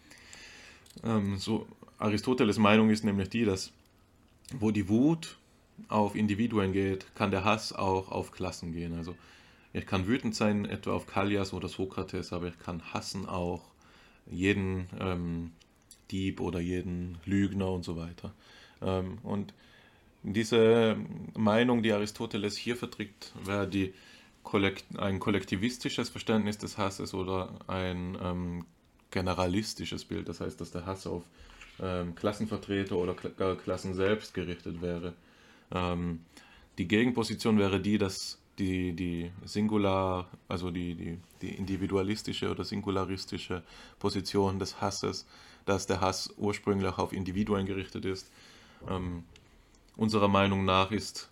Ähm, 1.04 1.38
so, 1.38 1.68
Aristoteles 1.98 2.58
Meinung 2.58 2.90
ist 2.90 3.04
nämlich 3.04 3.30
die, 3.30 3.46
dass 3.46 3.72
wo 4.60 4.72
die 4.72 4.90
Wut 4.90 5.38
auf 5.88 6.16
Individuen 6.16 6.74
geht, 6.74 7.16
kann 7.16 7.32
der 7.32 7.44
Hass 7.44 7.74
auch 7.74 8.12
auf 8.12 8.32
Klassen 8.32 8.74
gehen. 8.74 8.94
Also 8.94 9.16
ich 9.74 9.86
kann 9.86 10.08
wütend 10.08 10.36
sein, 10.36 10.66
etwa 10.66 10.94
auf 10.94 11.08
Kallias 11.08 11.54
oder 11.54 11.68
Sokrates, 11.68 12.32
aber 12.32 12.48
ich 12.48 12.60
kann 12.60 12.94
hassen 12.94 13.28
auch 13.28 13.64
jeden 14.30 14.88
ähm, 15.00 15.52
Dieb 16.12 16.40
oder 16.40 16.60
jeden 16.60 17.18
Lügner 17.26 17.72
und 17.72 17.84
so 17.84 17.98
weiter. 17.98 18.34
Ähm, 18.82 19.18
und 19.24 19.54
diese 20.22 20.96
Meinung, 21.36 21.84
die 21.84 21.92
Aristoteles 21.92 22.56
hier 22.56 22.78
vertritt, 22.78 23.34
wäre 23.44 23.68
die 23.68 23.94
ein 24.98 25.20
kollektivistisches 25.20 26.10
Verständnis 26.10 26.58
des 26.58 26.78
Hasses 26.78 27.14
oder 27.14 27.60
ein 27.68 28.18
ähm, 28.22 28.66
generalistisches 29.12 30.06
Bild. 30.06 30.28
Das 30.30 30.42
heißt, 30.42 30.60
dass 30.60 30.72
der 30.72 30.86
Hass 30.86 31.08
auf 31.08 31.24
ähm, 31.80 32.16
Klassenvertreter 32.16 32.96
oder 32.96 33.14
gar 33.14 33.56
Klassen 33.56 33.94
selbst 33.94 34.34
gerichtet 34.34 34.82
wäre. 34.82 35.14
Ähm, 35.72 36.22
die 36.78 36.88
Gegenposition 36.88 37.58
wäre 37.58 37.80
die, 37.80 37.98
dass 37.98 38.40
die, 38.60 38.94
die 38.94 39.32
Singular, 39.46 40.30
also 40.48 40.70
die, 40.70 40.96
die, 40.96 41.18
die 41.42 41.56
individualistische 41.56 42.52
oder 42.52 42.64
singularistische 42.64 43.64
Position 44.00 44.60
des 44.60 44.82
Hasses, 44.82 45.26
dass 45.66 45.88
der 45.88 46.02
Hass 46.02 46.34
ursprünglich 46.38 46.98
auf 46.98 47.14
Individuen 47.14 47.66
gerichtet 47.66 48.06
ist. 48.06 48.30
Ähm, 48.90 49.24
unserer 49.96 50.28
Meinung 50.28 50.66
nach 50.66 50.92
ist 50.92 51.30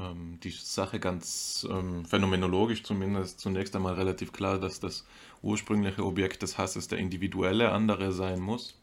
ähm, 0.00 0.38
die 0.42 0.50
Sache 0.50 0.98
ganz 1.00 1.66
ähm, 1.70 2.04
phänomenologisch 2.04 2.82
zumindest 2.82 3.40
zunächst 3.40 3.74
einmal 3.76 3.94
relativ 3.94 4.32
klar, 4.32 4.58
dass 4.58 4.80
das 4.80 5.04
ursprüngliche 5.42 6.04
Objekt 6.04 6.42
des 6.42 6.58
Hasses 6.58 6.88
der 6.88 6.98
individuelle 6.98 7.72
andere 7.72 8.12
sein 8.12 8.40
muss, 8.40 8.74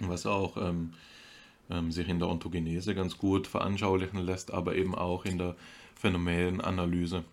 was 0.00 0.26
auch 0.26 0.56
ähm, 0.56 0.92
ähm, 1.70 1.90
sich 1.90 2.08
in 2.08 2.18
der 2.18 2.28
Ontogenese 2.28 2.94
ganz 2.94 3.18
gut 3.18 3.46
veranschaulichen 3.46 4.20
lässt, 4.20 4.52
aber 4.52 4.76
eben 4.76 4.94
auch 4.94 5.24
in 5.24 5.38
der 5.38 5.56
Phänomenanalyse. 5.94 7.24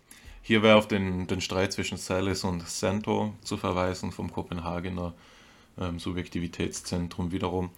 Hier 0.42 0.64
wäre 0.64 0.78
auf 0.78 0.88
den, 0.88 1.28
den 1.28 1.42
Streit 1.42 1.74
zwischen 1.74 1.98
Salis 1.98 2.44
und 2.44 2.68
Sento 2.68 3.34
zu 3.42 3.58
verweisen 3.58 4.12
vom 4.12 4.32
Kopenhagener 4.32 5.14
ähm, 5.80 6.00
Subjektivitätszentrum 6.00 7.32
wiederum. 7.32 7.70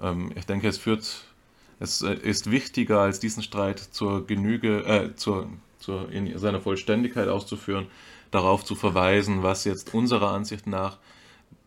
Ähm, 0.00 0.32
ich 0.34 0.46
denke, 0.46 0.68
es 0.68 0.78
führt, 0.78 1.24
es 1.78 2.02
äh, 2.02 2.14
ist 2.14 2.50
wichtiger 2.50 3.00
als 3.00 3.20
diesen 3.20 3.42
Streit 3.42 3.78
zur 3.78 4.26
Genüge, 4.26 4.84
äh, 4.84 5.14
zur, 5.14 5.48
zur, 5.78 6.10
in 6.10 6.38
seiner 6.38 6.60
Vollständigkeit 6.60 7.28
auszuführen, 7.28 7.86
darauf 8.30 8.64
zu 8.64 8.74
verweisen, 8.74 9.42
was 9.42 9.64
jetzt 9.64 9.94
unserer 9.94 10.32
Ansicht 10.32 10.66
nach 10.66 10.98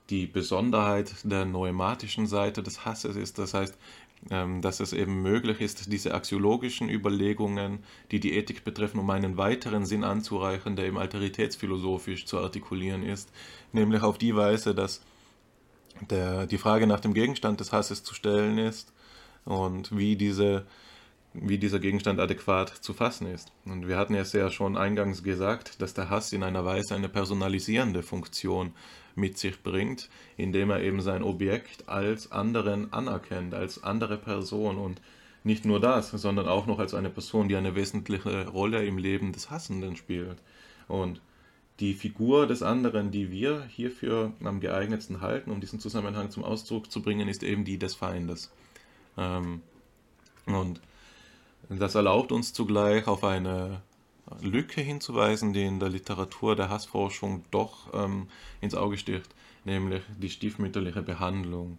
die 0.10 0.26
Besonderheit 0.26 1.14
der 1.24 1.46
neumatischen 1.46 2.26
Seite 2.26 2.64
des 2.64 2.86
Hasses 2.86 3.16
ist. 3.16 3.38
Das 3.38 3.54
heißt, 3.54 3.78
ähm, 4.32 4.62
dass 4.62 4.80
es 4.80 4.92
eben 4.92 5.22
möglich 5.22 5.62
ist, 5.62 5.92
diese 5.94 6.14
axiologischen 6.14 6.90
Überlegungen, 6.90 7.80
die 8.12 8.20
die 8.20 8.34
Ethik 8.34 8.64
betreffen, 8.64 9.00
um 9.00 9.10
einen 9.12 9.38
weiteren 9.38 9.86
Sinn 9.86 10.04
anzureichen, 10.04 10.76
der 10.76 10.86
eben 10.86 10.98
alteritätsphilosophisch 10.98 12.26
zu 12.26 12.40
artikulieren 12.40 13.04
ist, 13.04 13.32
nämlich 13.72 14.02
auf 14.02 14.18
die 14.18 14.36
Weise, 14.36 14.76
dass 14.76 15.02
der, 16.10 16.48
die 16.48 16.58
Frage 16.58 16.88
nach 16.88 17.00
dem 17.00 17.14
Gegenstand 17.14 17.60
des 17.60 17.72
Hasses 17.72 18.04
zu 18.04 18.14
stellen 18.14 18.58
ist 18.58 18.92
und 19.50 19.98
wie, 19.98 20.16
diese, 20.16 20.66
wie 21.34 21.58
dieser 21.58 21.80
Gegenstand 21.80 22.20
adäquat 22.20 22.70
zu 22.70 22.94
fassen 22.94 23.28
ist. 23.28 23.52
Und 23.66 23.88
wir 23.88 23.98
hatten 23.98 24.14
es 24.14 24.32
ja 24.32 24.52
schon 24.52 24.78
eingangs 24.78 25.24
gesagt, 25.24 25.82
dass 25.82 25.96
der 25.96 26.10
Hass 26.10 26.32
in 26.34 26.44
einer 26.44 26.66
Weise 26.66 26.96
eine 26.96 27.10
personalisierende 27.10 28.04
Funktion 28.04 28.74
mit 29.16 29.40
sich 29.40 29.62
bringt, 29.64 30.08
indem 30.38 30.70
er 30.70 30.82
eben 30.82 31.02
sein 31.02 31.24
Objekt 31.24 31.90
als 31.90 32.32
anderen 32.32 32.94
anerkennt, 32.94 33.56
als 33.56 33.84
andere 33.84 34.18
Person 34.18 34.78
und 34.78 35.02
nicht 35.44 35.66
nur 35.66 35.80
das, 35.80 36.12
sondern 36.12 36.48
auch 36.48 36.68
noch 36.68 36.78
als 36.78 36.94
eine 36.94 37.10
Person, 37.10 37.48
die 37.50 37.56
eine 37.56 37.76
wesentliche 37.76 38.48
Rolle 38.50 38.86
im 38.86 39.00
Leben 39.00 39.32
des 39.32 39.50
Hassenden 39.50 39.96
spielt. 39.96 40.38
Und 40.88 41.22
die 41.80 41.96
Figur 41.96 42.46
des 42.46 42.62
anderen, 42.62 43.10
die 43.10 43.32
wir 43.32 43.64
hierfür 43.64 44.34
am 44.44 44.60
geeignetsten 44.60 45.22
halten, 45.22 45.50
um 45.50 45.60
diesen 45.60 45.80
Zusammenhang 45.80 46.30
zum 46.30 46.44
Ausdruck 46.44 46.92
zu 46.92 47.02
bringen, 47.02 47.28
ist 47.28 47.42
eben 47.42 47.66
die 47.66 47.80
des 47.80 47.96
Feindes. 47.96 48.52
Ähm, 49.20 49.62
und 50.46 50.82
das 51.70 51.94
erlaubt 51.94 52.32
uns 52.32 52.54
zugleich 52.54 53.06
auf 53.08 53.24
eine 53.24 53.82
Lücke 54.42 54.82
hinzuweisen, 54.82 55.54
die 55.54 55.64
in 55.64 55.80
der 55.80 55.90
Literatur 55.90 56.56
der 56.56 56.70
Hassforschung 56.70 57.44
doch 57.52 57.94
ähm, 57.94 58.28
ins 58.62 58.76
Auge 58.76 58.98
sticht, 58.98 59.30
nämlich 59.66 60.02
die 60.18 60.30
stiefmütterliche 60.30 61.02
Behandlung 61.02 61.78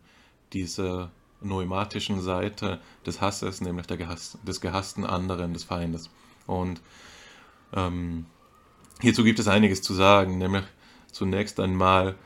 dieser 0.53 1.11
neumatischen 1.41 2.21
Seite 2.21 2.81
des 3.07 3.21
Hasses, 3.21 3.61
nämlich 3.61 3.87
Gehass, 3.87 4.39
des 4.47 4.61
gehassten 4.61 5.05
anderen, 5.05 5.55
des 5.55 5.65
Feindes. 5.65 6.11
Und 6.47 6.81
ähm, 7.73 8.27
hierzu 9.01 9.25
gibt 9.25 9.39
es 9.39 9.49
einiges 9.49 9.81
zu 9.81 9.95
sagen, 9.95 10.39
nämlich 10.39 10.65
zunächst 11.13 11.59
einmal 11.61 12.17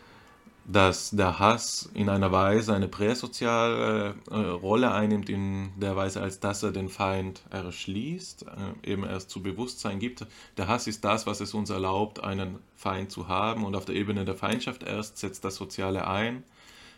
dass 0.66 1.10
der 1.10 1.38
Hass 1.38 1.90
in 1.92 2.08
einer 2.08 2.32
Weise 2.32 2.74
eine 2.74 2.88
präsoziale 2.88 4.14
äh, 4.30 4.34
Rolle 4.34 4.92
einnimmt, 4.92 5.28
in 5.28 5.72
der 5.78 5.94
Weise, 5.94 6.22
als 6.22 6.40
dass 6.40 6.62
er 6.62 6.72
den 6.72 6.88
Feind 6.88 7.42
erschließt, 7.50 8.46
äh, 8.84 8.90
eben 8.90 9.04
erst 9.04 9.30
zu 9.30 9.42
Bewusstsein 9.42 9.98
gibt. 9.98 10.26
Der 10.56 10.68
Hass 10.68 10.86
ist 10.86 11.04
das, 11.04 11.26
was 11.26 11.40
es 11.40 11.52
uns 11.52 11.68
erlaubt, 11.68 12.24
einen 12.24 12.58
Feind 12.76 13.10
zu 13.10 13.28
haben 13.28 13.64
und 13.64 13.76
auf 13.76 13.84
der 13.84 13.94
Ebene 13.94 14.24
der 14.24 14.34
Feindschaft 14.34 14.82
erst 14.82 15.18
setzt 15.18 15.44
das 15.44 15.56
Soziale 15.56 16.06
ein. 16.06 16.42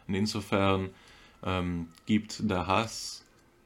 Und 0.06 0.14
insofern 0.14 0.90
ähm, 1.44 1.88
gibt 2.06 2.48
der 2.48 2.68
Hass, 2.68 3.24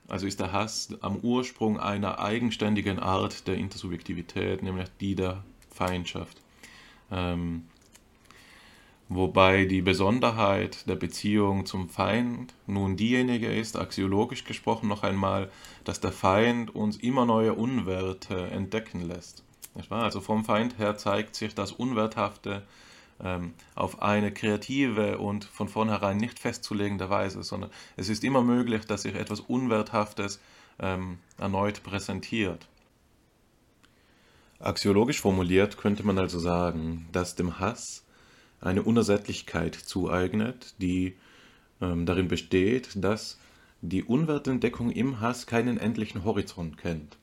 also 0.08 0.26
ist 0.26 0.40
der 0.40 0.52
Hass 0.52 0.88
am 1.02 1.16
Ursprung 1.16 1.78
einer 1.78 2.18
eigenständigen 2.20 2.98
Art 2.98 3.46
der 3.46 3.56
Intersubjektivität, 3.56 4.62
nämlich 4.62 4.88
die 4.98 5.14
der 5.14 5.44
Feindschaft. 5.70 6.40
Ähm, 7.10 7.64
wobei 9.10 9.66
die 9.66 9.82
Besonderheit 9.82 10.88
der 10.88 10.94
Beziehung 10.94 11.66
zum 11.66 11.88
Feind 11.88 12.54
nun 12.66 12.96
diejenige 12.96 13.52
ist, 13.52 13.76
axiologisch 13.76 14.44
gesprochen 14.44 14.88
noch 14.88 15.02
einmal, 15.02 15.50
dass 15.84 16.00
der 16.00 16.12
Feind 16.12 16.74
uns 16.74 16.96
immer 16.96 17.26
neue 17.26 17.52
Unwerte 17.52 18.46
entdecken 18.46 19.02
lässt. 19.02 19.44
Also 19.90 20.20
vom 20.20 20.44
Feind 20.44 20.78
her 20.78 20.96
zeigt 20.96 21.34
sich 21.34 21.54
das 21.54 21.72
Unwerthafte 21.72 22.62
ähm, 23.22 23.54
auf 23.74 24.00
eine 24.00 24.32
kreative 24.32 25.18
und 25.18 25.44
von 25.44 25.68
vornherein 25.68 26.16
nicht 26.16 26.38
festzulegende 26.38 27.10
Weise, 27.10 27.42
sondern 27.42 27.70
es 27.96 28.08
ist 28.08 28.22
immer 28.22 28.42
möglich, 28.42 28.86
dass 28.86 29.02
sich 29.02 29.14
etwas 29.16 29.40
Unwerthaftes 29.40 30.40
ähm, 30.78 31.18
erneut 31.36 31.82
präsentiert. 31.82 32.68
Axiologisch 34.60 35.20
formuliert 35.20 35.78
könnte 35.78 36.04
man 36.04 36.18
also 36.18 36.38
sagen, 36.38 37.08
dass 37.12 37.34
dem 37.34 37.58
Hass 37.58 38.04
eine 38.60 38.82
Unersättlichkeit 38.82 39.74
zueignet, 39.74 40.74
die 40.78 41.16
ähm, 41.80 42.06
darin 42.06 42.28
besteht, 42.28 42.90
dass 42.96 43.38
die 43.82 44.04
Unwertentdeckung 44.04 44.90
im 44.90 45.20
Hass 45.20 45.46
keinen 45.46 45.78
endlichen 45.78 46.24
Horizont 46.24 46.76
kennt, 46.76 47.16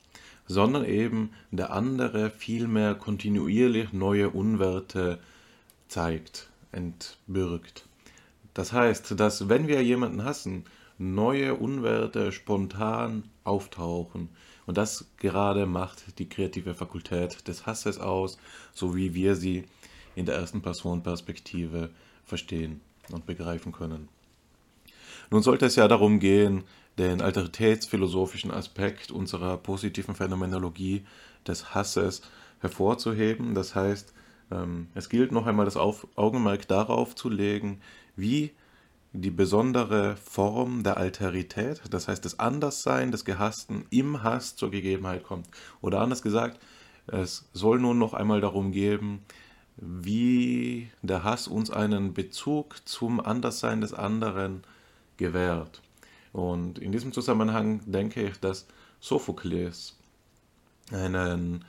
sondern 0.46 0.84
eben 0.84 1.30
der 1.50 1.72
andere 1.72 2.30
vielmehr 2.30 2.94
kontinuierlich 2.94 3.92
neue 3.92 4.30
Unwerte 4.30 5.20
zeigt, 5.86 6.50
entbürgt. 6.72 7.86
Das 8.54 8.72
heißt, 8.72 9.18
dass 9.20 9.48
wenn 9.48 9.68
wir 9.68 9.82
jemanden 9.82 10.24
hassen, 10.24 10.64
neue 10.98 11.54
Unwerte 11.54 12.32
spontan 12.32 13.24
auftauchen. 13.44 14.28
Und 14.66 14.76
das 14.76 15.06
gerade 15.16 15.64
macht 15.64 16.18
die 16.18 16.28
kreative 16.28 16.74
Fakultät 16.74 17.46
des 17.48 17.66
Hasses 17.66 17.98
aus, 17.98 18.36
so 18.74 18.96
wie 18.96 19.14
wir 19.14 19.36
sie 19.36 19.64
in 20.18 20.26
der 20.26 20.36
ersten 20.36 20.62
Person 20.62 21.02
Perspektive 21.02 21.90
verstehen 22.24 22.80
und 23.10 23.26
begreifen 23.26 23.72
können. 23.72 24.08
Nun 25.30 25.42
sollte 25.42 25.66
es 25.66 25.76
ja 25.76 25.88
darum 25.88 26.20
gehen, 26.20 26.64
den 26.98 27.20
alteritätsphilosophischen 27.20 28.50
Aspekt 28.50 29.10
unserer 29.10 29.56
positiven 29.56 30.14
Phänomenologie 30.14 31.04
des 31.46 31.74
Hasses 31.74 32.22
hervorzuheben. 32.60 33.54
Das 33.54 33.74
heißt, 33.74 34.12
ähm, 34.50 34.88
es 34.94 35.08
gilt 35.08 35.32
noch 35.32 35.46
einmal 35.46 35.64
das 35.64 35.76
Augenmerk 35.76 36.66
darauf 36.66 37.14
zu 37.14 37.28
legen, 37.28 37.80
wie 38.16 38.50
die 39.12 39.30
besondere 39.30 40.16
Form 40.16 40.82
der 40.82 40.96
Alterität, 40.98 41.80
das 41.90 42.08
heißt 42.08 42.24
das 42.24 42.38
Anderssein 42.38 43.10
des 43.10 43.24
Gehassten 43.24 43.86
im 43.90 44.22
Hass 44.22 44.56
zur 44.56 44.70
Gegebenheit 44.70 45.24
kommt. 45.24 45.48
Oder 45.80 46.00
anders 46.00 46.22
gesagt, 46.22 46.60
Es 47.10 47.48
soll 47.54 47.78
nun 47.80 47.98
noch 47.98 48.12
einmal 48.12 48.42
darum 48.42 48.70
gehen, 48.70 49.20
wie 49.80 50.90
der 51.02 51.24
Hass 51.24 51.48
uns 51.48 51.70
einen 51.70 52.14
Bezug 52.14 52.76
zum 52.84 53.20
Anderssein 53.20 53.80
des 53.80 53.94
anderen 53.94 54.64
gewährt. 55.16 55.80
Und 56.32 56.78
in 56.78 56.92
diesem 56.92 57.12
Zusammenhang 57.12 57.80
denke 57.86 58.22
ich, 58.28 58.38
dass 58.38 58.66
Sophokles 59.00 59.96
einen 60.92 61.64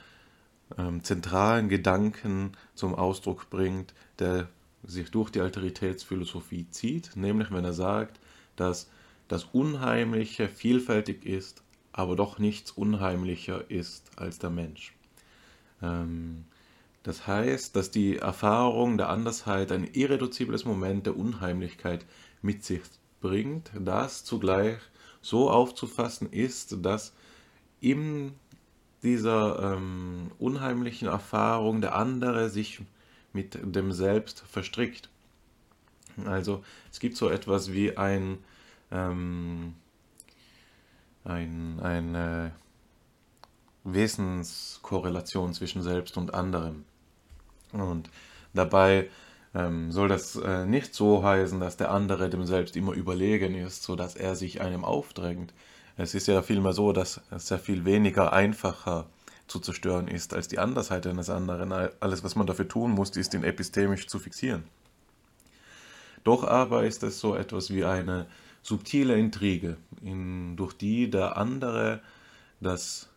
ähm, 0.78 1.04
zentralen 1.04 1.70
Gedanken 1.70 2.54
zum 2.76 2.96
Ausdruck 2.96 3.50
bringt, 3.50 3.94
der 4.18 4.50
sich 4.84 5.12
durch 5.12 5.30
die 5.30 5.42
Alteritätsphilosophie 5.42 6.68
zieht, 6.70 7.16
nämlich 7.16 7.52
wenn 7.52 7.66
er 7.66 7.74
sagt, 7.74 8.20
dass 8.56 8.90
das 9.28 9.44
Unheimliche 9.46 10.48
vielfältig 10.48 11.26
ist, 11.26 11.62
aber 11.92 12.16
doch 12.16 12.40
nichts 12.40 12.72
unheimlicher 12.72 13.70
ist 13.70 14.12
als 14.18 14.40
der 14.40 14.50
Mensch. 14.50 14.94
Ähm, 15.82 16.46
das 17.04 17.28
heißt, 17.28 17.76
dass 17.76 17.92
die 17.92 18.18
Erfahrung 18.18 18.98
der 18.98 19.10
Andersheit 19.10 19.72
ein 19.72 19.86
irreduzibles 19.86 20.66
Moment 20.66 21.06
der 21.06 21.18
Unheimlichkeit 21.18 22.06
mit 22.42 22.64
sich 22.64 22.82
bringt, 23.22 23.72
das 23.74 24.24
zugleich 24.26 24.78
so 25.22 25.50
aufzufassen 25.50 26.32
ist, 26.32 26.86
dass 26.86 27.14
in 27.82 28.34
dieser 29.04 29.76
ähm, 29.76 30.32
unheimlichen 30.40 31.08
Erfahrung 31.08 31.82
der 31.82 31.96
andere 31.96 32.50
sich 32.50 32.82
mit 33.32 33.58
dem 33.64 33.92
Selbst 33.92 34.42
verstrickt. 34.42 35.10
Also 36.26 36.64
es 36.92 37.00
gibt 37.00 37.16
so 37.16 37.30
etwas 37.30 37.72
wie 37.72 37.96
ein, 37.96 38.40
ähm, 38.92 39.76
ein, 41.24 41.80
eine 41.80 42.52
Wesenskorrelation 43.86 45.54
zwischen 45.54 45.82
Selbst 45.82 46.18
und 46.18 46.34
anderem. 46.34 46.84
Und 47.72 48.10
dabei 48.54 49.10
ähm, 49.54 49.92
soll 49.92 50.08
das 50.08 50.36
äh, 50.36 50.66
nicht 50.66 50.94
so 50.94 51.24
heißen, 51.24 51.60
dass 51.60 51.78
der 51.78 51.92
andere 51.92 52.30
dem 52.30 52.46
Selbst 52.46 52.76
immer 52.76 52.94
überlegen 52.94 53.56
ist, 53.56 53.84
sodass 53.84 54.16
er 54.16 54.36
sich 54.36 54.62
einem 54.62 54.84
aufdrängt. 54.84 55.54
Es 55.98 56.16
ist 56.16 56.28
ja 56.28 56.42
vielmehr 56.42 56.74
so, 56.74 56.94
dass 56.94 57.22
es 57.32 57.48
sehr 57.48 57.60
viel 57.60 57.86
weniger 57.86 58.32
einfacher 58.32 59.08
zu 59.48 59.60
zerstören 59.60 60.08
ist 60.08 60.34
als 60.34 60.48
die 60.48 60.60
Andersheit 60.60 61.08
eines 61.08 61.30
anderen. 61.30 61.72
Alles, 62.00 62.24
was 62.24 62.36
man 62.36 62.48
dafür 62.48 62.68
tun 62.68 62.92
muss, 62.92 63.10
ist 63.12 63.34
ihn 63.34 63.44
epistemisch 63.44 64.08
zu 64.08 64.20
fixieren. 64.20 64.64
Doch 66.24 66.44
aber 66.44 66.86
ist 66.86 67.04
es 67.04 67.20
so 67.20 67.36
etwas 67.36 67.72
wie 67.72 67.86
eine 67.86 68.28
subtile 68.62 69.18
Intrige, 69.18 69.78
in, 70.02 70.56
durch 70.56 70.74
die 70.74 71.10
der 71.10 71.38
andere 71.38 72.02
das 72.62 73.10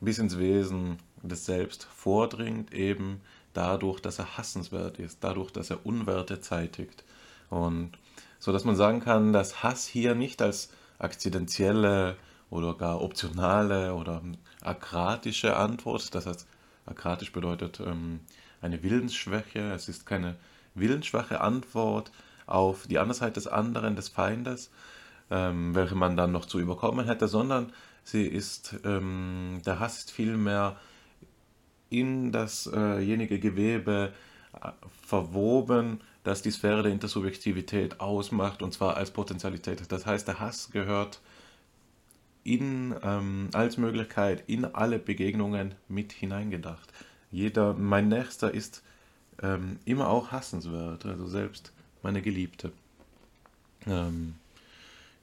bis 0.00 0.18
ins 0.18 0.38
Wesen 0.38 0.98
des 1.22 1.44
Selbst 1.46 1.84
vordringt, 1.84 2.72
eben 2.72 3.20
dadurch, 3.54 4.00
dass 4.00 4.18
er 4.18 4.36
hassenswert 4.36 4.98
ist, 4.98 5.18
dadurch, 5.22 5.50
dass 5.50 5.70
er 5.70 5.84
Unwerte 5.84 6.40
zeitigt. 6.40 7.04
Und 7.50 7.92
so 8.38 8.52
dass 8.52 8.64
man 8.64 8.76
sagen 8.76 9.00
kann, 9.00 9.32
dass 9.32 9.62
Hass 9.62 9.86
hier 9.86 10.14
nicht 10.14 10.42
als 10.42 10.70
akzidentielle 10.98 12.16
oder 12.50 12.74
gar 12.74 13.00
optionale 13.00 13.94
oder 13.94 14.22
akratische 14.62 15.56
Antwort, 15.56 16.14
das 16.14 16.26
heißt, 16.26 16.46
akratisch 16.86 17.32
bedeutet 17.32 17.80
ähm, 17.80 18.20
eine 18.60 18.82
Willensschwäche, 18.82 19.72
es 19.72 19.88
ist 19.88 20.06
keine 20.06 20.36
willensschwache 20.74 21.40
Antwort 21.40 22.10
auf 22.46 22.86
die 22.86 22.98
Andersheit 22.98 23.36
des 23.36 23.46
anderen, 23.46 23.96
des 23.96 24.08
Feindes, 24.08 24.70
ähm, 25.30 25.74
welche 25.74 25.94
man 25.94 26.16
dann 26.16 26.32
noch 26.32 26.46
zu 26.46 26.58
überkommen 26.58 27.06
hätte, 27.06 27.28
sondern 27.28 27.72
sie 28.04 28.26
ist, 28.26 28.74
ähm, 28.84 29.60
der 29.64 29.80
Hass 29.80 29.98
ist 29.98 30.10
vielmehr 30.10 30.76
in 31.92 32.32
dasjenige 32.32 33.38
Gewebe 33.38 34.12
äh, 34.60 34.70
verwoben, 35.06 36.00
das 36.24 36.42
die 36.42 36.50
Sphäre 36.50 36.82
der 36.82 36.92
Intersubjektivität 36.92 38.00
ausmacht, 38.00 38.62
und 38.62 38.72
zwar 38.72 38.96
als 38.96 39.10
Potentialität. 39.10 39.90
Das 39.90 40.06
heißt, 40.06 40.28
der 40.28 40.40
Hass 40.40 40.70
gehört 40.70 41.20
in, 42.44 42.94
ähm, 43.02 43.48
als 43.52 43.76
Möglichkeit 43.76 44.44
in 44.46 44.64
alle 44.64 44.98
Begegnungen 44.98 45.74
mit 45.88 46.12
hineingedacht. 46.12 46.92
Jeder, 47.30 47.74
mein 47.74 48.08
Nächster 48.08 48.52
ist 48.52 48.82
ähm, 49.42 49.78
immer 49.84 50.08
auch 50.08 50.32
hassenswert, 50.32 51.06
also 51.06 51.26
selbst 51.26 51.72
meine 52.02 52.22
Geliebte. 52.22 52.72
Ähm, 53.86 54.34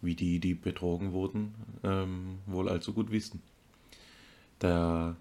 wie 0.02 0.16
die, 0.16 0.40
die 0.40 0.54
betrogen 0.54 1.12
wurden, 1.12 1.54
ähm, 1.84 2.40
wohl 2.46 2.70
allzu 2.70 2.94
gut 2.94 3.12
wissen. 3.12 3.41
Der 4.62 5.16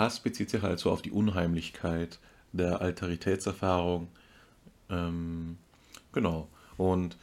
Hass 0.00 0.20
bezieht 0.20 0.50
sich 0.50 0.62
also 0.64 0.90
auf 0.90 1.02
die 1.02 1.10
Unheimlichkeit 1.10 2.18
der 2.52 2.80
Alteritätserfahrung. 2.80 4.08
Ähm, 4.88 5.58
genau. 6.12 6.48
Und 6.76 7.16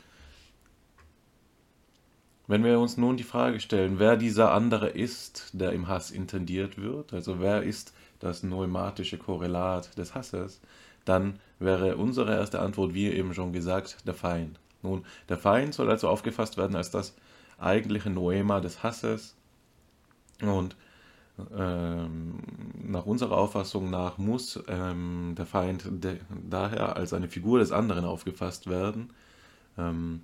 wenn 2.45 2.63
wir 2.63 2.79
uns 2.79 2.95
nun 2.95 3.17
die 3.17 3.23
Frage 3.23 3.59
stellen, 3.59 3.99
wer 3.99 4.15
dieser 4.15 4.53
andere 4.53 4.89
ist, 4.89 5.49
der 5.53 5.73
im 5.73 5.87
Hass 5.87 6.11
intendiert 6.11 6.77
wird, 6.77 7.13
also 7.13 7.39
wer 7.41 7.63
ist 7.63 7.93
das 8.19 8.43
neumatische 8.43 9.17
Korrelat 9.17 9.97
des 9.97 10.15
Hasses, 10.15 10.61
dann 11.03 11.39
wäre 11.59 11.97
unsere 11.97 12.33
erste 12.33 12.59
Antwort, 12.59 12.93
wie 12.93 13.07
eben 13.07 13.33
schon 13.33 13.53
gesagt, 13.53 14.07
der 14.07 14.13
Feind. 14.13 14.59
Nun, 14.83 15.03
der 15.27 15.37
Feind 15.37 15.73
soll 15.73 15.89
also 15.89 16.07
aufgefasst 16.07 16.57
werden 16.57 16.75
als 16.75 16.91
das 16.91 17.15
eigentliche 17.57 18.11
Noema 18.11 18.61
des 18.61 18.83
Hasses 18.83 19.35
und 20.41 20.75
ähm, 21.55 22.39
nach 22.83 23.05
unserer 23.05 23.37
Auffassung 23.37 23.89
nach 23.89 24.17
muss 24.17 24.59
ähm, 24.67 25.35
der 25.37 25.45
Feind 25.45 25.85
de 25.89 26.17
daher 26.49 26.95
als 26.95 27.13
eine 27.13 27.27
Figur 27.27 27.59
des 27.59 27.71
anderen 27.71 28.05
aufgefasst 28.05 28.67
werden. 28.67 29.11
Ähm, 29.77 30.21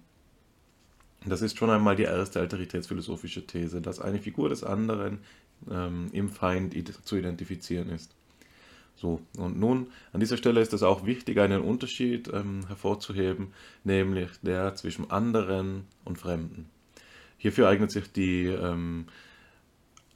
das 1.25 1.41
ist 1.41 1.57
schon 1.57 1.69
einmal 1.69 1.95
die 1.95 2.03
erste 2.03 2.39
alteritätsphilosophische 2.39 3.45
These, 3.45 3.81
dass 3.81 3.99
eine 3.99 4.19
Figur 4.19 4.49
des 4.49 4.63
anderen 4.63 5.19
ähm, 5.69 6.09
im 6.11 6.29
Feind 6.29 6.75
zu 7.05 7.15
identifizieren 7.15 7.89
ist. 7.89 8.15
So, 8.95 9.21
und 9.37 9.59
nun 9.59 9.87
an 10.11 10.19
dieser 10.19 10.37
Stelle 10.37 10.61
ist 10.61 10.73
es 10.73 10.83
auch 10.83 11.05
wichtig, 11.05 11.39
einen 11.39 11.61
Unterschied 11.61 12.29
ähm, 12.33 12.67
hervorzuheben, 12.67 13.53
nämlich 13.83 14.29
der 14.41 14.75
zwischen 14.75 15.09
anderen 15.11 15.85
und 16.05 16.17
Fremden. 16.17 16.69
Hierfür 17.37 17.67
eignet 17.67 17.91
sich 17.91 18.11
die 18.11 18.45
ähm, 18.45 19.05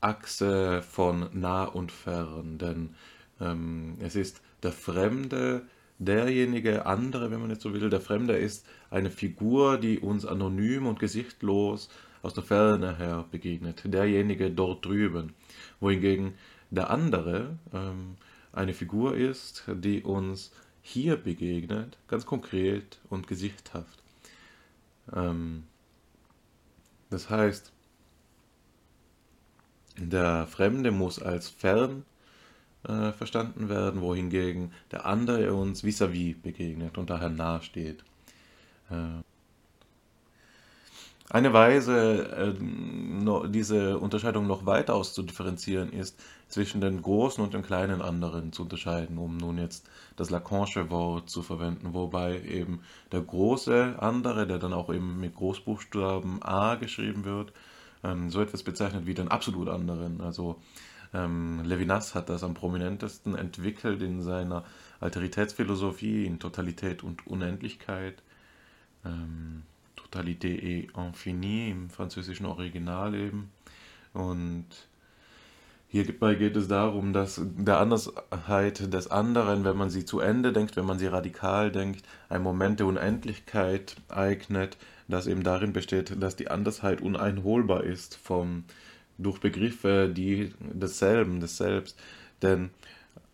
Achse 0.02 0.82
von 0.82 1.30
nah 1.34 1.64
und 1.64 1.92
fern, 1.92 2.58
denn 2.58 2.96
ähm, 3.40 3.98
es 4.00 4.16
ist 4.16 4.42
der 4.64 4.72
Fremde, 4.72 5.64
derjenige 6.00 6.86
andere, 6.86 7.32
wenn 7.32 7.42
man 7.42 7.50
jetzt 7.50 7.64
so 7.64 7.74
will, 7.74 7.90
der 7.90 8.02
Fremde 8.02 8.38
ist 8.38 8.66
eine 8.90 9.10
Figur, 9.10 9.78
die 9.78 10.00
uns 10.00 10.26
anonym 10.26 10.86
und 10.86 11.00
gesichtlos 11.00 11.90
aus 12.22 12.34
der 12.34 12.44
Ferne 12.44 12.98
her 12.98 13.26
begegnet, 13.32 13.82
derjenige 13.86 14.52
dort 14.52 14.86
drüben, 14.86 15.34
wohingegen 15.80 16.34
der 16.70 16.90
andere 16.90 17.58
ähm, 17.74 18.16
eine 18.52 18.74
Figur 18.74 19.16
ist, 19.16 19.64
die 19.68 20.04
uns 20.04 20.52
hier 20.82 21.18
begegnet, 21.18 21.98
ganz 22.08 22.26
konkret 22.26 23.00
und 23.10 23.28
gesichthaft. 23.28 24.02
Ähm, 25.14 25.64
das 27.10 27.30
heißt, 27.30 27.72
der 29.98 30.48
Fremde 30.48 30.92
muss 30.92 31.22
als 31.22 31.50
fern 31.50 32.06
äh, 32.88 33.12
verstanden 33.12 33.70
werden, 33.70 34.02
wohingegen 34.02 34.72
der 34.92 35.06
andere 35.06 35.54
uns 35.54 35.84
vis-à-vis 35.84 36.36
-vis 36.36 36.42
begegnet 36.42 36.98
und 36.98 37.10
daher 37.10 37.30
nahe 37.30 37.62
steht. 37.62 38.04
Äh, 38.90 39.24
eine 41.30 41.52
Weise, 41.52 42.56
äh, 42.58 43.50
diese 43.50 44.00
Unterscheidung 44.00 44.48
noch 44.48 44.66
weiter 44.66 44.96
auszudifferenzieren, 44.96 45.92
ist 45.92 46.18
zwischen 46.48 46.80
den 46.80 47.02
großen 47.02 47.44
und 47.44 47.54
den 47.54 47.64
kleinen 47.64 48.02
anderen 48.02 48.54
zu 48.54 48.62
unterscheiden, 48.64 49.18
um 49.18 49.36
nun 49.36 49.58
jetzt 49.58 49.90
das 50.16 50.30
Lacanische 50.30 50.90
Wort 50.90 51.30
zu 51.30 51.42
verwenden, 51.42 51.94
wobei 51.94 52.42
eben 52.44 52.80
der 53.12 53.22
große 53.22 53.96
andere, 54.00 54.48
der 54.48 54.58
dann 54.58 54.72
auch 54.72 54.90
eben 54.90 55.20
mit 55.20 55.36
Großbuchstaben 55.36 56.42
A 56.44 56.76
geschrieben 56.76 57.26
wird, 57.26 57.52
ähm, 58.04 58.30
so 58.30 58.42
etwas 58.42 58.64
bezeichnet 58.64 59.06
wie 59.06 59.14
den 59.14 59.28
absolut 59.28 59.70
anderen. 59.70 60.22
Also 60.22 60.62
ähm, 61.14 61.64
Levinas 61.64 62.16
hat 62.16 62.30
das 62.30 62.44
am 62.44 62.54
prominentesten 62.54 63.36
entwickelt 63.36 64.02
in 64.02 64.22
seiner 64.22 64.64
Alteritätsphilosophie, 65.00 66.26
in 66.26 66.40
Totalität 66.40 67.04
und 67.04 67.28
Unendlichkeit. 67.28 68.22
Ähm, 69.06 69.64
Totalité 69.96 70.48
et 70.48 70.98
Infinie 70.98 71.70
im 71.70 71.90
französischen 71.90 72.46
Original 72.46 73.14
eben. 73.14 73.52
Und 74.14 74.68
hierbei 75.90 76.36
geht 76.36 76.56
es 76.56 76.68
darum, 76.68 77.14
dass 77.14 77.42
der 77.44 77.80
Andersheit 77.80 78.94
des 78.94 79.12
anderen, 79.12 79.64
wenn 79.64 79.78
man 79.78 79.90
sie 79.90 80.06
zu 80.06 80.20
Ende 80.20 80.54
denkt, 80.54 80.76
wenn 80.78 80.86
man 80.86 81.00
sie 81.00 81.08
radikal 81.08 81.72
denkt, 81.72 82.06
ein 82.30 82.42
Moment 82.42 82.80
der 82.80 82.88
Unendlichkeit 82.88 83.98
eignet, 84.10 84.78
das 85.08 85.28
eben 85.28 85.44
darin 85.44 85.74
besteht, 85.74 86.22
dass 86.22 86.36
die 86.36 86.50
Andersheit 86.50 87.02
uneinholbar 87.02 87.84
ist 87.84 88.16
vom 88.16 88.64
durch 89.18 89.40
Begriffe, 89.40 90.12
die 90.14 90.54
desselben, 90.60 91.40
des 91.40 91.58
Selbst. 91.58 91.98
Denn 92.42 92.70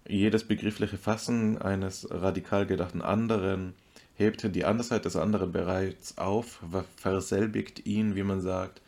jedes 0.07 0.43
begriffliche 0.45 0.97
Fassen 0.97 1.57
eines 1.57 2.07
radikal 2.09 2.65
gedachten 2.65 3.01
anderen 3.01 3.73
hebt 4.15 4.55
die 4.55 4.65
Andersheit 4.65 5.05
des 5.05 5.15
anderen 5.15 5.51
bereits 5.51 6.17
auf, 6.17 6.61
verselbigt 6.97 7.85
ihn, 7.85 8.15
wie 8.15 8.23
man 8.23 8.41
sagt, 8.41 8.81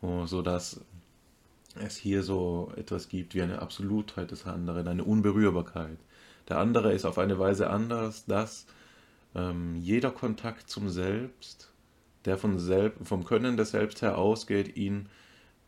oh, 0.00 0.26
sodass 0.26 0.80
es 1.76 1.96
hier 1.96 2.22
so 2.22 2.72
etwas 2.76 3.08
gibt 3.08 3.34
wie 3.34 3.42
eine 3.42 3.60
Absolutheit 3.60 4.30
des 4.30 4.46
anderen, 4.46 4.88
eine 4.88 5.04
Unberührbarkeit. 5.04 5.98
Der 6.48 6.58
andere 6.58 6.92
ist 6.92 7.04
auf 7.04 7.18
eine 7.18 7.38
Weise 7.38 7.70
anders, 7.70 8.24
dass 8.24 8.66
ähm, 9.34 9.76
jeder 9.76 10.10
Kontakt 10.10 10.68
zum 10.68 10.88
Selbst, 10.88 11.69
der 12.24 12.36
von 12.36 12.58
Selb 12.58 13.06
vom 13.06 13.24
Können 13.24 13.56
des 13.56 13.70
Selbst 13.70 14.02
her 14.02 14.18
ausgeht, 14.18 14.76
ihn 14.76 15.08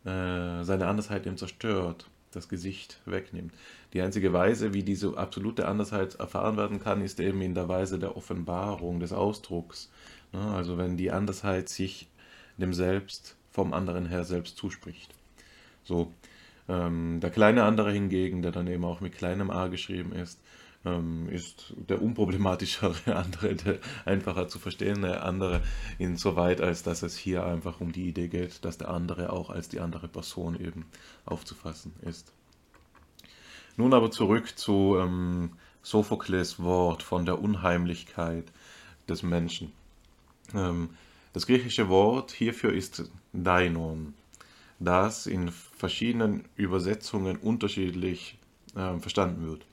äh, 0.05 0.63
seine 0.63 0.87
Andersheit 0.87 1.25
ihm 1.25 1.37
zerstört, 1.37 2.09
das 2.31 2.49
Gesicht 2.49 2.99
wegnimmt. 3.05 3.53
Die 3.93 4.01
einzige 4.01 4.33
Weise, 4.33 4.73
wie 4.73 4.83
diese 4.83 5.17
absolute 5.17 5.67
Andersheit 5.67 6.15
erfahren 6.15 6.57
werden 6.57 6.79
kann, 6.79 7.01
ist 7.01 7.19
eben 7.19 7.41
in 7.41 7.55
der 7.55 7.69
Weise 7.69 7.99
der 7.99 8.17
Offenbarung, 8.17 8.99
des 8.99 9.13
Ausdrucks. 9.13 9.89
Ne? 10.31 10.41
Also 10.41 10.77
wenn 10.77 10.97
die 10.97 11.11
Andersheit 11.11 11.69
sich 11.69 12.09
dem 12.57 12.73
Selbst 12.73 13.35
vom 13.51 13.73
anderen 13.73 14.07
her 14.07 14.23
selbst 14.23 14.57
zuspricht. 14.57 15.13
So, 15.83 16.11
ähm, 16.67 17.19
der 17.21 17.29
kleine 17.29 17.63
andere 17.63 17.91
hingegen, 17.91 18.41
der 18.41 18.51
dann 18.51 18.67
eben 18.67 18.85
auch 18.85 19.01
mit 19.01 19.13
kleinem 19.13 19.49
a 19.49 19.67
geschrieben 19.67 20.11
ist, 20.13 20.39
ähm, 20.85 21.29
ist 21.29 21.73
der 21.77 22.01
unproblematischere 22.01 22.95
andere, 23.15 23.55
der 23.55 23.79
einfacher 24.05 24.47
zu 24.47 24.59
verstehende 24.59 25.21
andere, 25.23 25.61
insoweit 25.97 26.61
als 26.61 26.83
dass 26.83 27.03
es 27.03 27.17
hier 27.17 27.45
einfach 27.45 27.81
um 27.81 27.91
die 27.91 28.07
Idee 28.07 28.27
geht, 28.27 28.65
dass 28.65 28.77
der 28.77 28.89
andere 28.89 29.31
auch 29.31 29.49
als 29.49 29.69
die 29.69 29.79
andere 29.79 30.07
Person 30.07 30.59
eben 30.59 30.85
aufzufassen 31.25 31.93
ist. 32.01 32.31
Nun 33.77 33.93
aber 33.93 34.11
zurück 34.11 34.57
zu 34.57 34.97
ähm, 34.99 35.51
Sophokles 35.81 36.59
Wort 36.61 37.03
von 37.03 37.25
der 37.25 37.41
Unheimlichkeit 37.41 38.45
des 39.09 39.23
Menschen. 39.23 39.71
Ähm, 40.53 40.91
das 41.33 41.47
griechische 41.47 41.89
Wort 41.89 42.31
hierfür 42.31 42.73
ist 42.73 43.09
Dainon, 43.33 44.13
das 44.79 45.25
in 45.25 45.49
verschiedenen 45.51 46.45
Übersetzungen 46.55 47.37
unterschiedlich 47.37 48.37
äh, 48.75 48.99
verstanden 48.99 49.47
wird. 49.47 49.65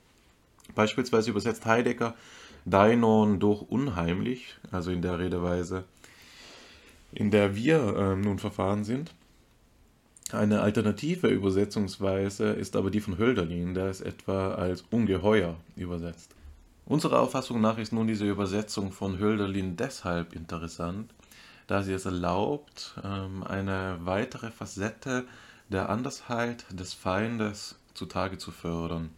Beispielsweise 0.75 1.31
übersetzt 1.31 1.65
Heidegger 1.65 2.15
Dainon 2.65 3.39
durch 3.39 3.63
unheimlich, 3.63 4.55
also 4.71 4.91
in 4.91 5.01
der 5.01 5.19
Redeweise, 5.19 5.83
in 7.11 7.31
der 7.31 7.55
wir 7.55 7.95
äh, 7.95 8.15
nun 8.15 8.39
verfahren 8.39 8.83
sind. 8.83 9.13
Eine 10.31 10.61
alternative 10.61 11.27
Übersetzungsweise 11.27 12.51
ist 12.51 12.75
aber 12.75 12.89
die 12.89 13.01
von 13.01 13.17
Hölderlin, 13.17 13.73
der 13.73 13.87
es 13.87 13.99
etwa 13.99 14.53
als 14.53 14.83
ungeheuer 14.89 15.57
übersetzt. 15.75 16.31
Unserer 16.85 17.19
Auffassung 17.19 17.59
nach 17.59 17.77
ist 17.77 17.91
nun 17.91 18.07
diese 18.07 18.29
Übersetzung 18.29 18.91
von 18.91 19.19
Hölderlin 19.19 19.75
deshalb 19.75 20.33
interessant, 20.33 21.13
da 21.67 21.83
sie 21.83 21.93
es 21.93 22.05
erlaubt, 22.05 22.95
ähm, 23.03 23.43
eine 23.43 23.97
weitere 24.03 24.51
Facette 24.51 25.25
der 25.69 25.89
Andersheit 25.89 26.65
des 26.69 26.93
Feindes 26.93 27.75
zutage 27.93 28.37
zu 28.37 28.51
fördern. 28.51 29.09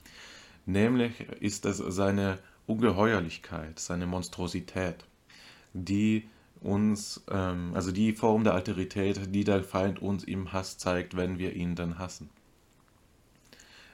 Nämlich 0.65 1.19
ist 1.39 1.65
es 1.65 1.77
seine 1.77 2.39
Ungeheuerlichkeit, 2.65 3.79
seine 3.79 4.07
Monstrosität, 4.07 5.03
die 5.73 6.29
uns, 6.61 7.21
ähm, 7.29 7.71
also 7.73 7.91
die 7.91 8.13
Form 8.13 8.43
der 8.43 8.53
Alterität, 8.53 9.33
die 9.35 9.43
der 9.43 9.63
Feind 9.63 10.01
uns 10.01 10.23
im 10.23 10.53
Hass 10.53 10.77
zeigt, 10.77 11.15
wenn 11.17 11.37
wir 11.37 11.53
ihn 11.53 11.75
dann 11.75 11.99
hassen. 11.99 12.29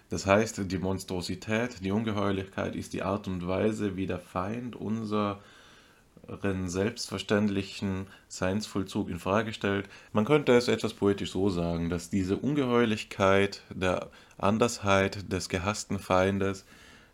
Das 0.10 0.26
heißt, 0.26 0.72
die 0.72 0.78
Monstrosität, 0.78 1.84
die 1.84 1.92
Ungeheuerlichkeit 1.92 2.76
ist 2.76 2.94
die 2.94 3.04
Art 3.04 3.28
und 3.28 3.48
Weise, 3.48 3.96
wie 3.96 4.08
der 4.08 4.20
Feind 4.20 4.76
unseren 4.76 5.38
selbstverständlichen 6.66 8.08
Seinsvollzug 8.28 9.10
in 9.10 9.20
Frage 9.20 9.54
stellt. 9.54 9.88
Man 10.12 10.26
könnte 10.26 10.54
es 10.54 10.68
etwas 10.68 10.96
poetisch 10.96 11.32
so 11.32 11.50
sagen, 11.50 11.90
dass 11.90 12.10
diese 12.10 12.38
Ungeheuerlichkeit 12.38 13.62
der 13.70 14.10
Andersheit 14.40 15.32
des 15.32 15.50
gehassten 15.50 16.00
Feindes 16.00 16.66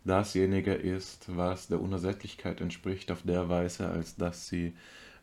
dasjenige 0.04 0.74
ist, 0.74 1.24
was 1.28 1.68
der 1.68 1.80
Unersättlichkeit 1.80 2.60
entspricht, 2.60 3.10
auf 3.10 3.22
der 3.22 3.48
Weise, 3.48 3.88
als 3.88 4.16
dass 4.16 4.48
sie 4.48 4.74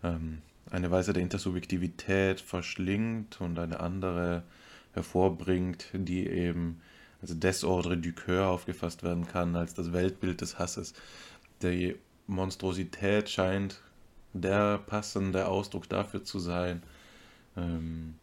ähm, 0.04 0.42
eine 0.70 0.92
Weise 0.92 1.14
der 1.14 1.24
Intersubjektivität 1.24 2.42
verschlingt 2.42 3.40
und 3.42 3.58
eine 3.60 3.80
andere 3.80 4.44
hervorbringt, 4.94 5.88
die 5.94 6.28
eben 6.28 6.82
als 7.22 7.40
Desordre 7.40 7.98
du 7.98 8.12
Coeur 8.12 8.48
aufgefasst 8.48 9.04
werden 9.04 9.28
kann, 9.28 9.56
als 9.56 9.74
das 9.74 9.94
Weltbild 9.94 10.42
des 10.42 10.60
Hasses. 10.60 10.94
Die 11.62 11.96
Monstrosität 12.28 13.30
scheint 13.30 13.82
der 14.34 14.80
passende 14.80 15.48
Ausdruck 15.48 15.88
dafür 15.88 16.24
zu 16.24 16.40
sein, 16.40 16.84
ähm, 17.56 18.16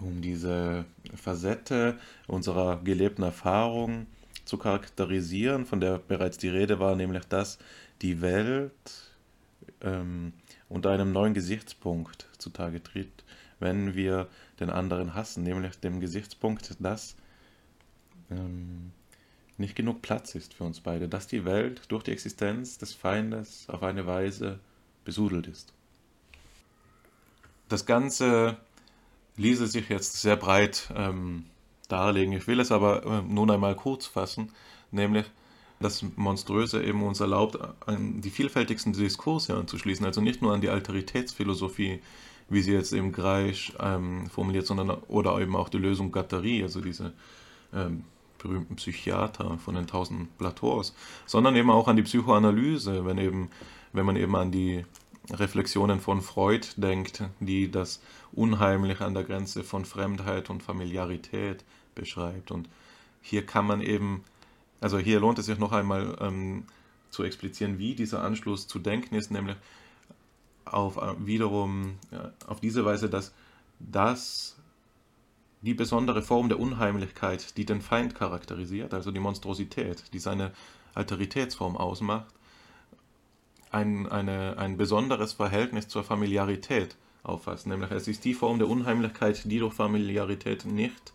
um 0.00 0.22
diese 0.22 0.84
Facette 1.14 1.98
unserer 2.26 2.80
gelebten 2.82 3.22
Erfahrung 3.22 4.06
zu 4.44 4.56
charakterisieren, 4.56 5.66
von 5.66 5.80
der 5.80 5.98
bereits 5.98 6.38
die 6.38 6.48
Rede 6.48 6.78
war, 6.78 6.96
nämlich 6.96 7.24
dass 7.24 7.58
die 8.00 8.20
Welt 8.20 8.72
ähm, 9.82 10.32
unter 10.68 10.90
einem 10.90 11.12
neuen 11.12 11.34
Gesichtspunkt 11.34 12.26
zutage 12.38 12.82
tritt, 12.82 13.24
wenn 13.60 13.94
wir 13.94 14.28
den 14.60 14.70
anderen 14.70 15.14
hassen, 15.14 15.42
nämlich 15.42 15.78
dem 15.80 16.00
Gesichtspunkt, 16.00 16.76
dass 16.80 17.16
ähm, 18.30 18.92
nicht 19.56 19.74
genug 19.74 20.02
Platz 20.02 20.34
ist 20.34 20.54
für 20.54 20.64
uns 20.64 20.80
beide, 20.80 21.08
dass 21.08 21.26
die 21.26 21.44
Welt 21.44 21.82
durch 21.88 22.04
die 22.04 22.12
Existenz 22.12 22.78
des 22.78 22.94
Feindes 22.94 23.68
auf 23.68 23.82
eine 23.82 24.06
Weise 24.06 24.60
besudelt 25.04 25.46
ist. 25.46 25.72
Das 27.68 27.84
Ganze 27.84 28.56
ließe 29.38 29.66
sich 29.66 29.88
jetzt 29.88 30.20
sehr 30.20 30.36
breit 30.36 30.92
ähm, 30.94 31.44
darlegen. 31.88 32.32
Ich 32.34 32.46
will 32.46 32.60
es 32.60 32.70
aber 32.70 33.04
äh, 33.04 33.22
nun 33.22 33.50
einmal 33.50 33.74
kurz 33.74 34.06
fassen, 34.06 34.52
nämlich 34.90 35.24
das 35.80 36.04
Monströse 36.16 36.82
eben 36.82 37.02
uns 37.02 37.20
erlaubt, 37.20 37.58
an 37.86 38.20
die 38.20 38.30
vielfältigsten 38.30 38.92
Diskurse 38.92 39.56
anzuschließen, 39.56 40.04
also 40.04 40.20
nicht 40.20 40.42
nur 40.42 40.52
an 40.52 40.60
die 40.60 40.70
Alteritätsphilosophie, 40.70 42.00
wie 42.48 42.62
sie 42.62 42.72
jetzt 42.72 42.92
eben 42.92 43.12
Greisch 43.12 43.72
ähm, 43.78 44.26
formuliert, 44.28 44.66
sondern 44.66 44.90
oder 44.90 45.38
eben 45.40 45.54
auch 45.54 45.68
die 45.68 45.78
Lösung 45.78 46.10
Gattari, 46.10 46.62
also 46.62 46.80
diese 46.80 47.12
ähm, 47.72 48.04
berühmten 48.38 48.76
Psychiater 48.76 49.58
von 49.58 49.74
den 49.74 49.86
tausend 49.86 50.36
Plateaus, 50.38 50.94
sondern 51.26 51.54
eben 51.56 51.70
auch 51.70 51.88
an 51.88 51.96
die 51.96 52.02
Psychoanalyse, 52.02 53.04
wenn 53.04 53.18
eben, 53.18 53.50
wenn 53.92 54.06
man 54.06 54.16
eben 54.16 54.34
an 54.34 54.50
die 54.50 54.84
Reflexionen 55.30 56.00
von 56.00 56.22
Freud 56.22 56.66
denkt, 56.76 57.22
die 57.40 57.70
das 57.70 58.00
Unheimliche 58.32 59.04
an 59.04 59.14
der 59.14 59.24
Grenze 59.24 59.62
von 59.62 59.84
Fremdheit 59.84 60.50
und 60.50 60.62
Familiarität 60.62 61.64
beschreibt. 61.94 62.50
Und 62.50 62.68
hier 63.20 63.44
kann 63.44 63.66
man 63.66 63.80
eben, 63.82 64.24
also 64.80 64.98
hier 64.98 65.20
lohnt 65.20 65.38
es 65.38 65.46
sich 65.46 65.58
noch 65.58 65.72
einmal 65.72 66.16
ähm, 66.20 66.64
zu 67.10 67.22
explizieren, 67.24 67.78
wie 67.78 67.94
dieser 67.94 68.22
Anschluss 68.22 68.66
zu 68.66 68.78
denken 68.78 69.14
ist, 69.14 69.30
nämlich 69.30 69.56
auf 70.64 70.96
äh, 70.96 71.14
wiederum 71.18 71.96
ja, 72.10 72.32
auf 72.46 72.60
diese 72.60 72.84
Weise, 72.84 73.08
dass 73.08 73.32
das 73.78 74.56
die 75.62 75.74
besondere 75.74 76.22
Form 76.22 76.48
der 76.48 76.60
Unheimlichkeit, 76.60 77.56
die 77.56 77.64
den 77.64 77.82
Feind 77.82 78.14
charakterisiert, 78.14 78.94
also 78.94 79.10
die 79.10 79.20
Monstrosität, 79.20 80.04
die 80.12 80.20
seine 80.20 80.52
Alteritätsform 80.94 81.76
ausmacht, 81.76 82.26
ein, 83.70 84.08
eine, 84.08 84.56
ein 84.58 84.76
besonderes 84.76 85.34
Verhältnis 85.34 85.88
zur 85.88 86.04
Familiarität 86.04 86.96
auffasst. 87.22 87.66
Nämlich 87.66 87.90
es 87.90 88.08
ist 88.08 88.24
die 88.24 88.34
Form 88.34 88.58
der 88.58 88.68
Unheimlichkeit, 88.68 89.42
die 89.44 89.58
durch 89.58 89.74
Familiarität 89.74 90.64
nicht, 90.64 91.12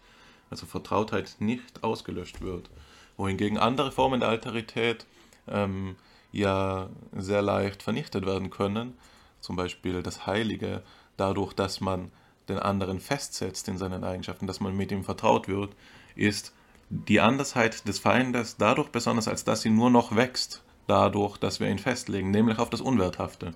also 0.49 0.65
Vertrautheit 0.65 1.35
nicht 1.39 1.84
ausgelöscht 1.84 2.41
wird. 2.41 2.69
Wohingegen 3.17 3.57
andere 3.57 3.91
Formen 3.91 4.19
der 4.19 4.30
Alterität 4.30 5.05
ähm, 5.47 5.95
ja 6.31 6.89
sehr 7.15 7.41
leicht 7.41 7.84
vernichtet 7.84 8.25
werden 8.25 8.49
können. 8.49 8.93
Zum 9.39 9.55
Beispiel 9.55 10.03
das 10.03 10.25
Heilige, 10.25 10.84
dadurch, 11.17 11.53
dass 11.53 11.81
man 11.81 12.11
den 12.49 12.59
anderen 12.59 12.99
festsetzt 12.99 13.67
in 13.67 13.77
seinen 13.77 14.03
Eigenschaften, 14.03 14.47
dass 14.47 14.59
man 14.59 14.75
mit 14.75 14.91
ihm 14.91 15.03
vertraut 15.03 15.47
wird, 15.47 15.75
ist 16.15 16.53
die 16.89 17.21
Andersheit 17.21 17.88
des 17.88 17.99
Feindes 17.99 18.57
dadurch 18.57 18.89
besonders, 18.89 19.27
als 19.27 19.43
dass 19.43 19.61
sie 19.61 19.69
nur 19.69 19.89
noch 19.89 20.15
wächst 20.15 20.63
dadurch, 20.88 21.38
dass 21.38 21.60
wir 21.60 21.69
ihn 21.69 21.80
festlegen, 21.80 22.31
nämlich 22.31 22.60
auf 22.60 22.69
das 22.69 22.81
Unwerthafte. 22.81 23.53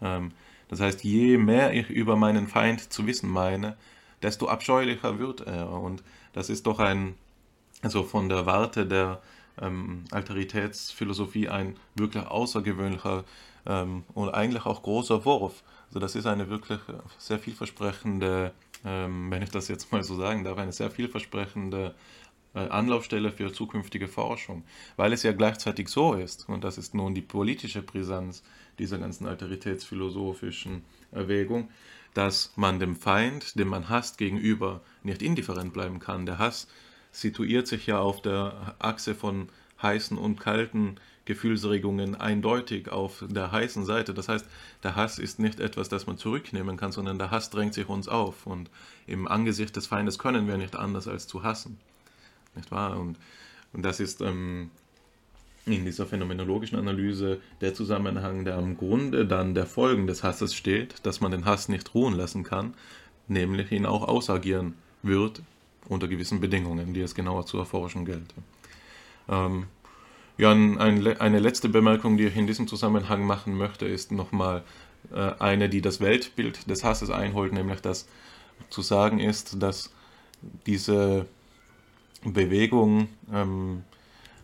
Ähm, 0.00 0.32
das 0.68 0.80
heißt, 0.80 1.04
je 1.04 1.38
mehr 1.38 1.74
ich 1.74 1.90
über 1.90 2.16
meinen 2.16 2.48
Feind 2.48 2.92
zu 2.92 3.06
wissen 3.06 3.28
meine, 3.28 3.76
desto 4.22 4.48
abscheulicher 4.48 5.18
wird 5.18 5.42
er. 5.42 5.70
Und 5.70 6.02
das 6.32 6.48
ist 6.48 6.66
doch 6.66 6.78
ein, 6.78 7.14
also 7.82 8.02
von 8.02 8.28
der 8.28 8.46
Warte 8.46 8.86
der 8.86 9.20
ähm, 9.60 10.04
Alteritätsphilosophie 10.10 11.48
ein 11.48 11.76
wirklich 11.94 12.24
außergewöhnlicher 12.24 13.24
ähm, 13.66 14.04
und 14.14 14.30
eigentlich 14.30 14.64
auch 14.64 14.82
großer 14.82 15.24
Wurf. 15.24 15.62
Also 15.88 16.00
das 16.00 16.14
ist 16.14 16.26
eine 16.26 16.48
wirklich 16.48 16.80
sehr 17.18 17.38
vielversprechende 17.38 18.52
ähm, 18.84 19.30
wenn 19.30 19.42
ich 19.42 19.50
das 19.50 19.68
jetzt 19.68 19.92
mal 19.92 20.02
so 20.02 20.16
sagen 20.16 20.44
darf, 20.44 20.58
eine 20.58 20.72
sehr 20.72 20.90
vielversprechende 20.90 21.94
Anlaufstelle 22.54 23.32
für 23.32 23.52
zukünftige 23.52 24.08
Forschung, 24.08 24.64
weil 24.96 25.12
es 25.12 25.22
ja 25.22 25.32
gleichzeitig 25.32 25.88
so 25.88 26.14
ist, 26.14 26.48
und 26.48 26.64
das 26.64 26.78
ist 26.78 26.94
nun 26.94 27.14
die 27.14 27.22
politische 27.22 27.82
Brisanz 27.82 28.42
dieser 28.78 28.98
ganzen 28.98 29.26
alteritätsphilosophischen 29.26 30.84
Erwägung, 31.12 31.70
dass 32.14 32.52
man 32.56 32.78
dem 32.78 32.94
Feind, 32.96 33.58
den 33.58 33.68
man 33.68 33.88
hasst, 33.88 34.18
gegenüber 34.18 34.82
nicht 35.02 35.22
indifferent 35.22 35.72
bleiben 35.72 35.98
kann. 35.98 36.26
Der 36.26 36.38
Hass 36.38 36.68
situiert 37.10 37.66
sich 37.66 37.86
ja 37.86 38.00
auf 38.00 38.20
der 38.20 38.74
Achse 38.78 39.14
von 39.14 39.48
heißen 39.80 40.16
und 40.16 40.38
kalten 40.38 40.96
Gefühlsregungen 41.24 42.14
eindeutig 42.14 42.90
auf 42.90 43.24
der 43.28 43.52
heißen 43.52 43.84
Seite. 43.84 44.12
Das 44.12 44.28
heißt, 44.28 44.46
der 44.82 44.96
Hass 44.96 45.18
ist 45.18 45.38
nicht 45.38 45.60
etwas, 45.60 45.88
das 45.88 46.06
man 46.06 46.18
zurücknehmen 46.18 46.76
kann, 46.76 46.92
sondern 46.92 47.18
der 47.18 47.30
Hass 47.30 47.50
drängt 47.50 47.74
sich 47.74 47.88
uns 47.88 48.08
auf. 48.08 48.46
Und 48.46 48.70
im 49.06 49.28
Angesicht 49.28 49.76
des 49.76 49.86
Feindes 49.86 50.18
können 50.18 50.48
wir 50.48 50.58
nicht 50.58 50.76
anders 50.76 51.08
als 51.08 51.26
zu 51.26 51.42
hassen. 51.42 51.78
Nicht 52.54 52.70
wahr? 52.70 52.98
Und, 52.98 53.18
und 53.72 53.82
das 53.82 54.00
ist 54.00 54.20
ähm, 54.20 54.70
in 55.66 55.84
dieser 55.84 56.06
phänomenologischen 56.06 56.78
Analyse 56.78 57.40
der 57.60 57.74
Zusammenhang, 57.74 58.44
der 58.44 58.56
am 58.56 58.76
Grunde 58.76 59.26
dann 59.26 59.54
der 59.54 59.66
Folgen 59.66 60.06
des 60.06 60.22
Hasses 60.22 60.54
steht, 60.54 61.06
dass 61.06 61.20
man 61.20 61.30
den 61.30 61.44
Hass 61.44 61.68
nicht 61.68 61.94
ruhen 61.94 62.14
lassen 62.14 62.42
kann, 62.42 62.74
nämlich 63.28 63.70
ihn 63.70 63.86
auch 63.86 64.06
ausagieren 64.06 64.74
wird 65.02 65.42
unter 65.88 66.08
gewissen 66.08 66.40
Bedingungen, 66.40 66.94
die 66.94 67.00
es 67.00 67.14
genauer 67.14 67.46
zu 67.46 67.58
erforschen 67.58 68.04
gelte. 68.04 68.34
Ähm, 69.28 69.66
ja, 70.38 70.50
ein, 70.50 70.78
eine 70.78 71.38
letzte 71.38 71.68
Bemerkung, 71.68 72.16
die 72.16 72.24
ich 72.24 72.36
in 72.36 72.46
diesem 72.46 72.66
Zusammenhang 72.66 73.24
machen 73.24 73.56
möchte, 73.56 73.86
ist 73.86 74.10
nochmal 74.10 74.64
äh, 75.12 75.32
eine, 75.38 75.68
die 75.68 75.80
das 75.80 76.00
Weltbild 76.00 76.68
des 76.68 76.84
Hasses 76.84 77.10
einholt, 77.10 77.52
nämlich 77.52 77.80
dass 77.80 78.08
zu 78.70 78.82
sagen 78.82 79.18
ist, 79.20 79.62
dass 79.62 79.92
diese 80.66 81.26
Bewegung, 82.24 83.08
ähm, 83.32 83.84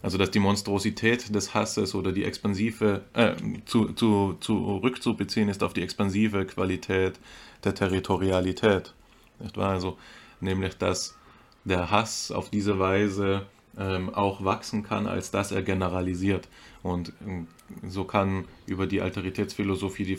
also 0.02 0.18
dass 0.18 0.30
die 0.30 0.38
Monstrosität 0.38 1.34
des 1.34 1.54
Hasses 1.54 1.94
oder 1.94 2.12
die 2.12 2.24
expansive, 2.24 3.02
äh, 3.14 3.34
zu, 3.66 3.92
zu, 3.92 4.36
zurückzubeziehen 4.40 5.48
ist 5.48 5.62
auf 5.62 5.72
die 5.72 5.82
expansive 5.82 6.46
Qualität 6.46 7.18
der 7.64 7.74
Territorialität. 7.74 8.94
Nicht 9.40 9.56
wahr? 9.56 9.70
Also, 9.70 9.98
nämlich, 10.40 10.76
dass 10.78 11.16
der 11.64 11.90
Hass 11.90 12.30
auf 12.30 12.50
diese 12.50 12.78
Weise 12.78 13.46
ähm, 13.76 14.12
auch 14.14 14.44
wachsen 14.44 14.82
kann, 14.82 15.06
als 15.06 15.30
dass 15.30 15.52
er 15.52 15.62
generalisiert. 15.62 16.48
Und 16.82 17.12
ähm, 17.26 17.48
so 17.86 18.04
kann 18.04 18.44
über 18.66 18.86
die 18.86 19.00
Alteritätsphilosophie 19.00 20.04
die, 20.04 20.18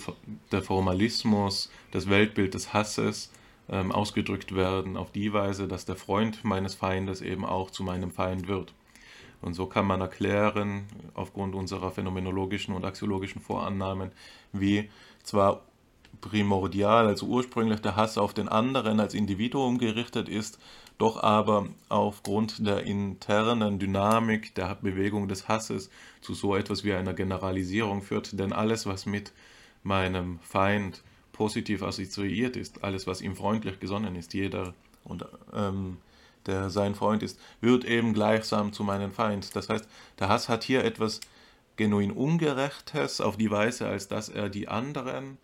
der 0.51 0.61
Formalismus, 0.61 1.71
das 1.91 2.09
Weltbild 2.09 2.53
des 2.53 2.73
Hasses 2.73 3.31
ähm, 3.71 3.91
ausgedrückt 3.91 4.55
werden 4.55 4.97
auf 4.97 5.11
die 5.11 5.33
Weise, 5.33 5.67
dass 5.67 5.85
der 5.85 5.95
Freund 5.95 6.43
meines 6.43 6.75
Feindes 6.75 7.21
eben 7.21 7.45
auch 7.45 7.71
zu 7.71 7.83
meinem 7.83 8.11
Feind 8.11 8.47
wird. 8.47 8.73
Und 9.41 9.53
so 9.53 9.67
kann 9.67 9.85
man 9.85 10.01
erklären, 10.01 10.85
aufgrund 11.13 11.55
unserer 11.55 11.91
phänomenologischen 11.91 12.75
und 12.75 12.83
axiologischen 12.83 13.41
Vorannahmen, 13.41 14.11
wie 14.51 14.89
zwar 15.23 15.61
primordial, 16.21 17.07
also 17.07 17.27
ursprünglich 17.27 17.79
der 17.79 17.95
Hass 17.95 18.17
auf 18.17 18.33
den 18.33 18.49
anderen 18.49 18.99
als 18.99 19.13
Individuum 19.13 19.77
gerichtet 19.77 20.27
ist, 20.27 20.59
doch 20.97 21.23
aber 21.23 21.67
aufgrund 21.87 22.65
der 22.67 22.83
internen 22.83 23.79
Dynamik 23.79 24.53
der 24.55 24.75
Bewegung 24.81 25.29
des 25.29 25.47
Hasses 25.47 25.89
zu 26.19 26.33
so 26.33 26.55
etwas 26.55 26.83
wie 26.83 26.93
einer 26.93 27.13
Generalisierung 27.13 28.01
führt. 28.01 28.37
Denn 28.37 28.51
alles, 28.51 28.85
was 28.85 29.05
mit 29.05 29.31
meinem 29.81 30.39
Feind 30.39 31.01
positiv 31.39 31.83
assoziiert 31.83 32.57
ist, 32.57 32.83
alles, 32.83 33.07
was 33.07 33.21
ihm 33.21 33.33
freundlich 33.33 33.79
gesonnen 33.79 34.17
ist, 34.17 34.33
jeder 34.33 34.73
und 35.05 35.25
ähm, 35.53 35.95
der 36.45 36.69
sein 36.69 36.95
Freund 36.95 37.23
ist, 37.23 37.39
wird 37.61 37.85
eben 37.85 38.13
gleichsam 38.13 38.73
zu 38.73 38.83
meinem 38.83 39.13
Feind. 39.13 39.55
Das 39.55 39.69
heißt, 39.69 39.87
der 40.19 40.27
Hass 40.27 40.49
hat 40.49 40.65
hier 40.65 40.83
etwas 40.83 41.21
genuin 41.77 42.11
Ungerechtes 42.11 43.21
auf 43.21 43.37
die 43.37 43.49
Weise, 43.49 43.87
als 43.87 44.09
dass 44.09 44.27
er 44.27 44.49
die 44.49 44.67
anderen 44.67 45.37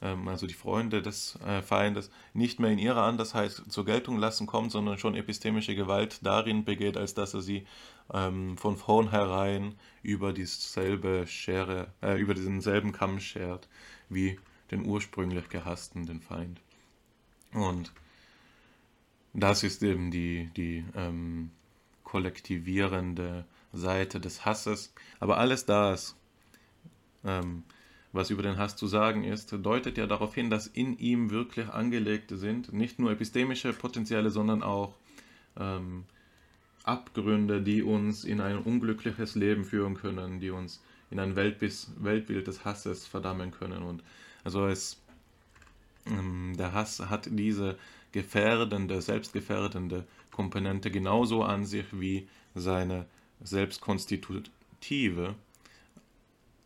ähm, 0.00 0.28
also 0.28 0.46
die 0.46 0.54
Freunde 0.54 1.02
des 1.02 1.36
äh, 1.44 1.60
Feindes, 1.60 2.12
nicht 2.34 2.60
mehr 2.60 2.70
in 2.70 2.78
ihrer 2.78 3.02
Andersheit 3.02 3.50
zur 3.50 3.84
Geltung 3.84 4.18
lassen 4.18 4.46
kommt, 4.46 4.70
sondern 4.70 4.96
schon 4.96 5.16
epistemische 5.16 5.74
Gewalt 5.74 6.20
darin 6.22 6.64
begeht, 6.64 6.96
als 6.96 7.14
dass 7.14 7.34
er 7.34 7.40
sie 7.40 7.66
ähm, 8.14 8.56
von 8.56 8.76
vornherein 8.76 9.74
über 10.04 10.32
dieselbe 10.32 11.26
Schere, 11.26 11.88
äh, 12.00 12.16
über 12.20 12.34
denselben 12.34 12.92
Kamm 12.92 13.18
schert, 13.18 13.68
wie 14.08 14.38
den 14.72 14.84
ursprünglich 14.84 15.48
gehassten, 15.48 16.06
den 16.06 16.20
Feind. 16.20 16.60
Und 17.54 17.92
das 19.32 19.62
ist 19.62 19.84
eben 19.84 20.10
die, 20.10 20.50
die 20.56 20.84
ähm, 20.96 21.50
kollektivierende 22.02 23.44
Seite 23.72 24.18
des 24.18 24.44
Hasses. 24.44 24.92
Aber 25.20 25.38
alles 25.38 25.64
das 25.64 26.16
ähm, 27.24 27.62
was 28.12 28.30
über 28.30 28.42
den 28.42 28.58
Hass 28.58 28.76
zu 28.76 28.86
sagen 28.86 29.24
ist, 29.24 29.52
deutet 29.52 29.96
ja 29.96 30.06
darauf 30.06 30.34
hin, 30.34 30.50
dass 30.50 30.66
in 30.66 30.98
ihm 30.98 31.30
wirklich 31.30 31.68
angelegte 31.68 32.36
sind, 32.36 32.72
nicht 32.72 32.98
nur 32.98 33.10
epistemische 33.10 33.72
Potenziale, 33.72 34.30
sondern 34.30 34.62
auch 34.62 34.94
ähm, 35.58 36.04
Abgründe, 36.84 37.62
die 37.62 37.82
uns 37.82 38.24
in 38.24 38.40
ein 38.40 38.58
unglückliches 38.58 39.34
Leben 39.34 39.64
führen 39.64 39.94
können, 39.94 40.40
die 40.40 40.50
uns 40.50 40.82
in 41.10 41.20
ein 41.20 41.36
Weltbild, 41.36 41.86
Weltbild 42.00 42.46
des 42.46 42.64
Hasses 42.64 43.06
verdammen 43.06 43.50
können. 43.50 43.82
Und 43.82 44.02
also 44.44 44.66
es, 44.66 45.00
ähm, 46.06 46.54
der 46.56 46.72
Hass 46.72 47.00
hat 47.00 47.28
diese 47.30 47.78
gefährdende, 48.12 49.00
selbstgefährdende 49.00 50.06
Komponente 50.30 50.90
genauso 50.90 51.42
an 51.42 51.64
sich 51.64 51.86
wie 51.92 52.28
seine 52.54 53.06
selbstkonstitutive. 53.42 55.34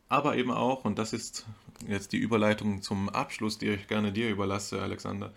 Aber 0.08 0.36
eben 0.36 0.52
auch, 0.52 0.84
und 0.84 0.98
das 0.98 1.12
ist 1.12 1.46
jetzt 1.88 2.12
die 2.12 2.18
Überleitung 2.18 2.82
zum 2.82 3.08
Abschluss, 3.08 3.58
die 3.58 3.68
ich 3.68 3.88
gerne 3.88 4.12
dir 4.12 4.30
überlasse, 4.30 4.80
Alexander, 4.80 5.32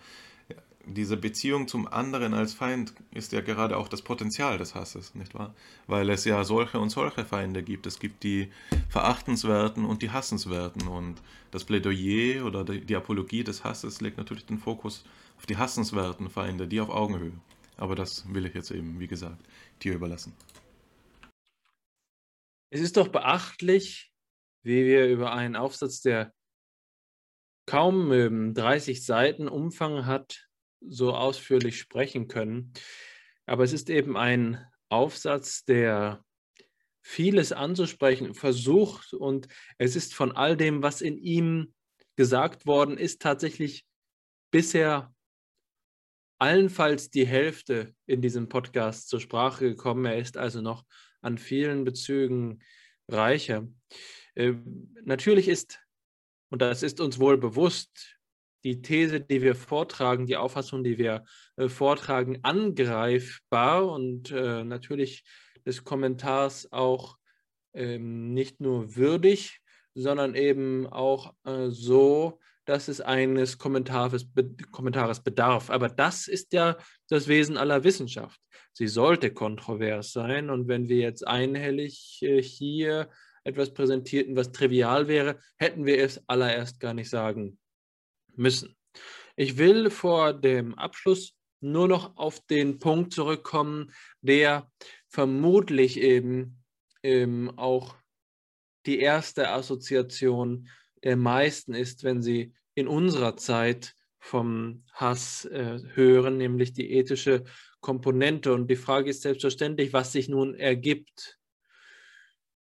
diese 0.94 1.16
Beziehung 1.16 1.68
zum 1.68 1.86
anderen 1.86 2.34
als 2.34 2.54
Feind 2.54 2.92
ist 3.12 3.32
ja 3.32 3.40
gerade 3.40 3.76
auch 3.76 3.88
das 3.88 4.02
Potenzial 4.02 4.58
des 4.58 4.74
Hasses, 4.74 5.14
nicht 5.14 5.34
wahr? 5.34 5.54
Weil 5.86 6.10
es 6.10 6.24
ja 6.24 6.44
solche 6.44 6.78
und 6.78 6.90
solche 6.90 7.24
Feinde 7.24 7.62
gibt. 7.62 7.86
Es 7.86 7.98
gibt 7.98 8.22
die 8.22 8.50
verachtenswerten 8.88 9.84
und 9.84 10.02
die 10.02 10.10
hassenswerten. 10.10 10.88
Und 10.88 11.22
das 11.50 11.64
Plädoyer 11.64 12.44
oder 12.44 12.64
die 12.64 12.96
Apologie 12.96 13.44
des 13.44 13.64
Hasses 13.64 14.00
legt 14.00 14.18
natürlich 14.18 14.46
den 14.46 14.58
Fokus 14.58 15.04
auf 15.36 15.46
die 15.46 15.56
hassenswerten 15.56 16.28
Feinde, 16.28 16.68
die 16.68 16.80
auf 16.80 16.90
Augenhöhe. 16.90 17.32
Aber 17.76 17.94
das 17.94 18.32
will 18.32 18.46
ich 18.46 18.54
jetzt 18.54 18.70
eben, 18.70 19.00
wie 19.00 19.08
gesagt, 19.08 19.42
dir 19.82 19.94
überlassen. 19.94 20.34
Es 22.70 22.80
ist 22.80 22.96
doch 22.96 23.08
beachtlich, 23.08 24.12
wie 24.62 24.84
wir 24.84 25.08
über 25.08 25.32
einen 25.32 25.56
Aufsatz, 25.56 26.00
der 26.02 26.32
kaum 27.66 28.12
ähm, 28.12 28.52
30 28.54 29.04
Seiten 29.04 29.48
Umfang 29.48 30.04
hat, 30.06 30.49
so 30.80 31.14
ausführlich 31.14 31.78
sprechen 31.78 32.28
können. 32.28 32.72
Aber 33.46 33.64
es 33.64 33.72
ist 33.72 33.90
eben 33.90 34.16
ein 34.16 34.64
Aufsatz, 34.88 35.64
der 35.64 36.24
vieles 37.02 37.52
anzusprechen 37.52 38.34
versucht 38.34 39.14
und 39.14 39.48
es 39.78 39.96
ist 39.96 40.14
von 40.14 40.32
all 40.32 40.56
dem, 40.56 40.82
was 40.82 41.00
in 41.00 41.18
ihm 41.18 41.72
gesagt 42.16 42.66
worden 42.66 42.98
ist, 42.98 43.22
tatsächlich 43.22 43.86
bisher 44.50 45.14
allenfalls 46.38 47.10
die 47.10 47.26
Hälfte 47.26 47.94
in 48.06 48.22
diesem 48.22 48.48
Podcast 48.48 49.08
zur 49.08 49.20
Sprache 49.20 49.68
gekommen. 49.68 50.06
Er 50.06 50.18
ist 50.18 50.36
also 50.36 50.60
noch 50.60 50.84
an 51.20 51.38
vielen 51.38 51.84
Bezügen 51.84 52.62
reicher. 53.08 53.68
Ähm, 54.36 54.94
natürlich 55.04 55.48
ist, 55.48 55.80
und 56.50 56.62
das 56.62 56.82
ist 56.82 57.00
uns 57.00 57.18
wohl 57.18 57.36
bewusst, 57.36 58.18
die 58.64 58.82
These, 58.82 59.20
die 59.20 59.42
wir 59.42 59.54
vortragen, 59.54 60.26
die 60.26 60.36
Auffassung, 60.36 60.84
die 60.84 60.98
wir 60.98 61.24
äh, 61.56 61.68
vortragen, 61.68 62.38
angreifbar 62.42 63.90
und 63.90 64.30
äh, 64.30 64.64
natürlich 64.64 65.24
des 65.66 65.84
Kommentars 65.84 66.70
auch 66.72 67.16
ähm, 67.74 68.32
nicht 68.32 68.60
nur 68.60 68.96
würdig, 68.96 69.60
sondern 69.94 70.34
eben 70.34 70.86
auch 70.86 71.34
äh, 71.44 71.68
so, 71.70 72.38
dass 72.64 72.88
es 72.88 73.00
eines 73.00 73.58
Kommentares, 73.58 74.28
Kommentares 74.70 75.22
bedarf. 75.22 75.70
Aber 75.70 75.88
das 75.88 76.28
ist 76.28 76.52
ja 76.52 76.76
das 77.08 77.26
Wesen 77.28 77.56
aller 77.56 77.84
Wissenschaft. 77.84 78.40
Sie 78.72 78.86
sollte 78.86 79.32
kontrovers 79.32 80.12
sein. 80.12 80.50
Und 80.50 80.68
wenn 80.68 80.88
wir 80.88 80.98
jetzt 80.98 81.26
einhellig 81.26 82.20
äh, 82.22 82.42
hier 82.42 83.10
etwas 83.42 83.72
präsentierten, 83.72 84.36
was 84.36 84.52
trivial 84.52 85.08
wäre, 85.08 85.38
hätten 85.56 85.86
wir 85.86 85.98
es 85.98 86.22
allererst 86.28 86.78
gar 86.78 86.94
nicht 86.94 87.10
sagen 87.10 87.58
müssen. 88.36 88.76
Ich 89.36 89.58
will 89.58 89.90
vor 89.90 90.32
dem 90.32 90.74
Abschluss 90.74 91.34
nur 91.60 91.88
noch 91.88 92.16
auf 92.16 92.40
den 92.46 92.78
Punkt 92.78 93.12
zurückkommen, 93.12 93.92
der 94.22 94.70
vermutlich 95.08 96.00
eben 96.00 96.62
ähm, 97.02 97.52
auch 97.56 97.96
die 98.86 99.00
erste 99.00 99.50
Assoziation 99.50 100.68
der 101.02 101.16
meisten 101.16 101.74
ist, 101.74 102.04
wenn 102.04 102.22
sie 102.22 102.54
in 102.74 102.88
unserer 102.88 103.36
Zeit 103.36 103.94
vom 104.18 104.84
Hass 104.92 105.46
äh, 105.46 105.80
hören, 105.94 106.36
nämlich 106.36 106.72
die 106.72 106.92
ethische 106.92 107.44
Komponente. 107.80 108.52
Und 108.52 108.70
die 108.70 108.76
Frage 108.76 109.10
ist 109.10 109.22
selbstverständlich, 109.22 109.92
was 109.92 110.12
sich 110.12 110.28
nun 110.28 110.54
ergibt. 110.54 111.38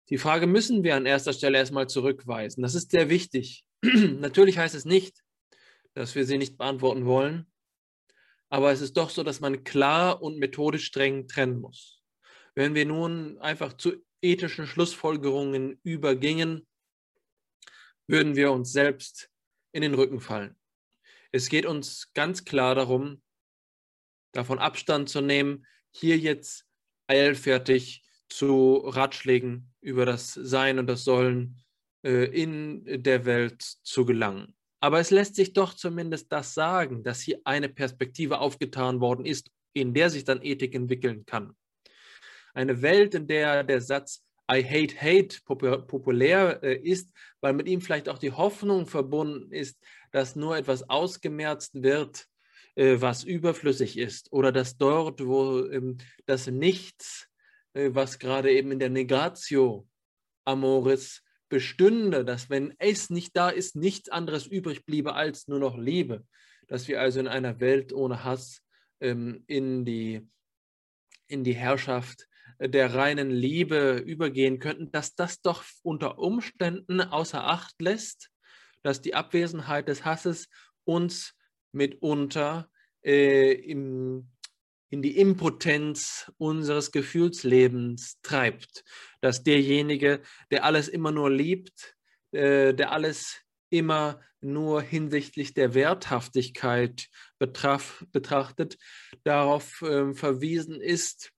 Die 0.09 0.17
Frage 0.17 0.47
müssen 0.47 0.83
wir 0.83 0.95
an 0.95 1.05
erster 1.05 1.33
Stelle 1.33 1.57
erstmal 1.57 1.87
zurückweisen. 1.87 2.61
Das 2.61 2.75
ist 2.75 2.91
sehr 2.91 3.09
wichtig. 3.09 3.63
Natürlich 3.83 4.57
heißt 4.57 4.75
es 4.75 4.85
nicht, 4.85 5.21
dass 5.93 6.15
wir 6.15 6.25
sie 6.25 6.37
nicht 6.37 6.57
beantworten 6.57 7.05
wollen, 7.05 7.45
aber 8.49 8.71
es 8.71 8.81
ist 8.81 8.97
doch 8.97 9.09
so, 9.09 9.23
dass 9.23 9.39
man 9.39 9.63
klar 9.63 10.21
und 10.21 10.39
methodisch 10.39 10.85
streng 10.85 11.27
trennen 11.27 11.59
muss. 11.59 12.01
Wenn 12.55 12.73
wir 12.73 12.85
nun 12.85 13.37
einfach 13.39 13.73
zu 13.73 14.03
ethischen 14.21 14.67
Schlussfolgerungen 14.67 15.79
übergingen, 15.83 16.67
würden 18.07 18.35
wir 18.35 18.51
uns 18.51 18.71
selbst 18.71 19.29
in 19.71 19.83
den 19.83 19.93
Rücken 19.93 20.19
fallen. 20.19 20.55
Es 21.31 21.47
geht 21.49 21.65
uns 21.65 22.11
ganz 22.13 22.43
klar 22.43 22.73
darum, 22.73 23.21
davon 24.31 24.57
Abstand 24.57 25.09
zu 25.09 25.21
nehmen, 25.21 25.65
hier 25.91 26.17
jetzt 26.17 26.65
eilfertig 27.07 28.03
zu 28.29 28.77
Ratschlägen 28.77 29.73
über 29.81 30.05
das 30.05 30.33
Sein 30.33 30.79
und 30.79 30.87
das 30.87 31.03
Sollen 31.03 31.63
äh, 32.03 32.25
in 32.25 33.03
der 33.03 33.25
Welt 33.25 33.61
zu 33.61 34.05
gelangen. 34.05 34.55
Aber 34.79 34.99
es 34.99 35.11
lässt 35.11 35.35
sich 35.35 35.53
doch 35.53 35.73
zumindest 35.73 36.31
das 36.31 36.53
sagen, 36.53 37.03
dass 37.03 37.21
hier 37.21 37.39
eine 37.43 37.69
Perspektive 37.69 38.39
aufgetan 38.39 39.01
worden 39.01 39.25
ist, 39.25 39.49
in 39.73 39.93
der 39.93 40.09
sich 40.09 40.23
dann 40.23 40.41
Ethik 40.41 40.73
entwickeln 40.73 41.25
kann. 41.25 41.55
Eine 42.53 42.81
Welt, 42.81 43.13
in 43.13 43.27
der 43.27 43.63
der 43.63 43.81
Satz 43.81 44.23
I 44.51 44.63
hate 44.63 44.95
hate 44.99 45.37
populär 45.45 46.63
äh, 46.63 46.75
ist, 46.75 47.11
weil 47.39 47.53
mit 47.53 47.67
ihm 47.67 47.81
vielleicht 47.81 48.09
auch 48.09 48.17
die 48.17 48.31
Hoffnung 48.31 48.87
verbunden 48.87 49.51
ist, 49.51 49.77
dass 50.11 50.35
nur 50.35 50.57
etwas 50.57 50.89
ausgemerzt 50.89 51.83
wird, 51.83 52.25
äh, 52.75 52.99
was 52.99 53.23
überflüssig 53.23 53.97
ist 53.97 54.33
oder 54.33 54.51
dass 54.51 54.77
dort, 54.77 55.23
wo 55.23 55.65
ähm, 55.65 55.97
das 56.25 56.47
Nichts, 56.47 57.27
äh, 57.73 57.89
was 57.93 58.17
gerade 58.17 58.51
eben 58.51 58.71
in 58.71 58.79
der 58.79 58.89
Negatio 58.89 59.87
Amoris 60.45 61.21
bestünde, 61.49 62.23
dass 62.23 62.49
wenn 62.49 62.73
es 62.77 63.09
nicht 63.09 63.35
da 63.35 63.49
ist, 63.49 63.75
nichts 63.75 64.09
anderes 64.09 64.45
übrig 64.45 64.85
bliebe 64.85 65.13
als 65.13 65.47
nur 65.47 65.59
noch 65.59 65.77
Liebe, 65.77 66.25
dass 66.67 66.87
wir 66.87 67.01
also 67.01 67.19
in 67.19 67.27
einer 67.27 67.59
Welt 67.59 67.91
ohne 67.91 68.23
Hass 68.23 68.61
ähm, 69.01 69.43
in, 69.47 69.85
die, 69.85 70.27
in 71.27 71.43
die 71.43 71.55
Herrschaft 71.55 72.27
der 72.59 72.93
reinen 72.93 73.31
Liebe 73.31 73.97
übergehen 73.97 74.59
könnten, 74.59 74.91
dass 74.91 75.15
das 75.15 75.41
doch 75.41 75.63
unter 75.81 76.19
Umständen 76.19 77.01
außer 77.01 77.43
Acht 77.43 77.81
lässt, 77.81 78.29
dass 78.83 79.01
die 79.01 79.15
Abwesenheit 79.15 79.87
des 79.87 80.05
Hasses 80.05 80.49
uns 80.83 81.35
mitunter 81.71 82.69
äh, 83.03 83.53
im, 83.53 84.29
in 84.89 85.01
die 85.01 85.17
Impotenz 85.17 86.31
unseres 86.37 86.91
Gefühlslebens 86.91 88.19
treibt, 88.21 88.83
dass 89.21 89.43
derjenige, 89.43 90.21
der 90.51 90.63
alles 90.65 90.87
immer 90.87 91.11
nur 91.11 91.29
liebt, 91.29 91.95
äh, 92.31 92.73
der 92.73 92.91
alles 92.91 93.41
immer 93.69 94.19
nur 94.41 94.81
hinsichtlich 94.81 95.53
der 95.53 95.73
Werthaftigkeit 95.73 97.07
betraf, 97.37 98.05
betrachtet, 98.11 98.77
darauf 99.23 99.81
äh, 99.81 100.13
verwiesen 100.13 100.81
ist, 100.81 101.31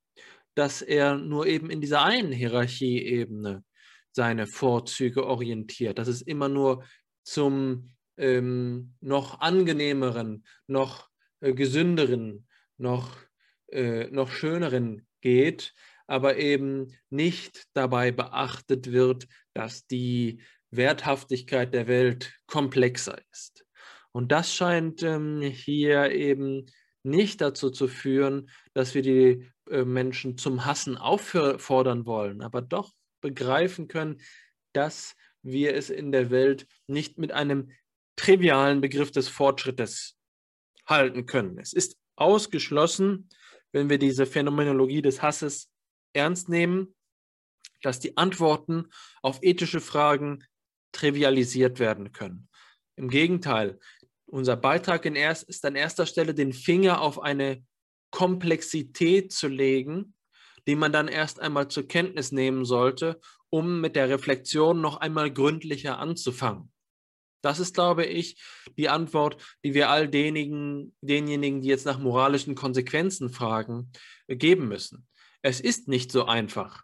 dass 0.55 0.81
er 0.81 1.17
nur 1.17 1.47
eben 1.47 1.69
in 1.69 1.81
dieser 1.81 2.03
einen 2.03 2.31
Hierarchieebene 2.31 3.63
seine 4.11 4.47
Vorzüge 4.47 5.25
orientiert, 5.25 5.97
dass 5.97 6.07
es 6.07 6.21
immer 6.21 6.49
nur 6.49 6.83
zum 7.23 7.93
ähm, 8.17 8.93
noch 8.99 9.39
angenehmeren, 9.39 10.45
noch 10.67 11.09
äh, 11.39 11.53
gesünderen, 11.53 12.47
noch, 12.77 13.15
äh, 13.71 14.09
noch 14.09 14.31
schöneren 14.31 15.07
geht, 15.21 15.73
aber 16.07 16.37
eben 16.37 16.93
nicht 17.09 17.65
dabei 17.73 18.11
beachtet 18.11 18.91
wird, 18.91 19.27
dass 19.53 19.87
die 19.87 20.41
Werthaftigkeit 20.71 21.73
der 21.73 21.87
Welt 21.87 22.33
komplexer 22.47 23.19
ist. 23.31 23.65
Und 24.11 24.31
das 24.31 24.53
scheint 24.53 25.03
ähm, 25.03 25.41
hier 25.41 26.11
eben 26.11 26.65
nicht 27.03 27.41
dazu 27.41 27.69
zu 27.69 27.87
führen, 27.87 28.49
dass 28.73 28.93
wir 28.93 29.01
die 29.01 29.49
äh, 29.69 29.83
Menschen 29.83 30.37
zum 30.37 30.65
Hassen 30.65 30.97
auffordern 30.97 32.05
wollen, 32.05 32.41
aber 32.41 32.61
doch 32.61 32.93
begreifen 33.21 33.87
können, 33.87 34.21
dass 34.73 35.15
wir 35.43 35.75
es 35.75 35.89
in 35.89 36.11
der 36.11 36.29
Welt 36.29 36.67
nicht 36.87 37.17
mit 37.17 37.31
einem 37.31 37.71
trivialen 38.15 38.81
Begriff 38.81 39.11
des 39.11 39.27
Fortschrittes 39.27 40.17
halten 40.85 41.25
können. 41.25 41.57
Es 41.57 41.73
ist 41.73 41.97
ausgeschlossen, 42.15 43.29
wenn 43.71 43.89
wir 43.89 43.97
diese 43.97 44.25
Phänomenologie 44.25 45.01
des 45.01 45.21
Hasses 45.21 45.71
ernst 46.13 46.49
nehmen, 46.49 46.95
dass 47.81 47.99
die 47.99 48.17
Antworten 48.17 48.87
auf 49.21 49.39
ethische 49.41 49.81
Fragen 49.81 50.43
trivialisiert 50.91 51.79
werden 51.79 52.11
können. 52.11 52.49
Im 52.95 53.09
Gegenteil, 53.09 53.79
unser 54.25 54.55
Beitrag 54.55 55.05
erst, 55.05 55.43
ist 55.49 55.65
an 55.65 55.75
erster 55.75 56.05
Stelle, 56.05 56.33
den 56.33 56.53
Finger 56.53 57.01
auf 57.01 57.21
eine 57.21 57.63
Komplexität 58.11 59.31
zu 59.31 59.47
legen, 59.47 60.13
die 60.67 60.75
man 60.75 60.91
dann 60.91 61.07
erst 61.07 61.39
einmal 61.39 61.69
zur 61.69 61.87
Kenntnis 61.87 62.31
nehmen 62.31 62.65
sollte, 62.65 63.19
um 63.49 63.81
mit 63.81 63.95
der 63.95 64.09
Reflexion 64.09 64.79
noch 64.79 64.97
einmal 64.97 65.31
gründlicher 65.31 65.97
anzufangen. 65.97 66.71
Das 67.41 67.59
ist, 67.59 67.73
glaube 67.73 68.05
ich, 68.05 68.41
die 68.77 68.89
Antwort, 68.89 69.37
die 69.63 69.73
wir 69.73 69.89
all 69.89 70.07
denjenigen, 70.07 70.95
denjenigen, 71.01 71.61
die 71.61 71.69
jetzt 71.69 71.85
nach 71.85 71.99
moralischen 71.99 72.55
Konsequenzen 72.55 73.29
fragen, 73.29 73.91
geben 74.27 74.67
müssen. 74.67 75.07
Es 75.41 75.59
ist 75.59 75.87
nicht 75.87 76.11
so 76.11 76.25
einfach. 76.25 76.83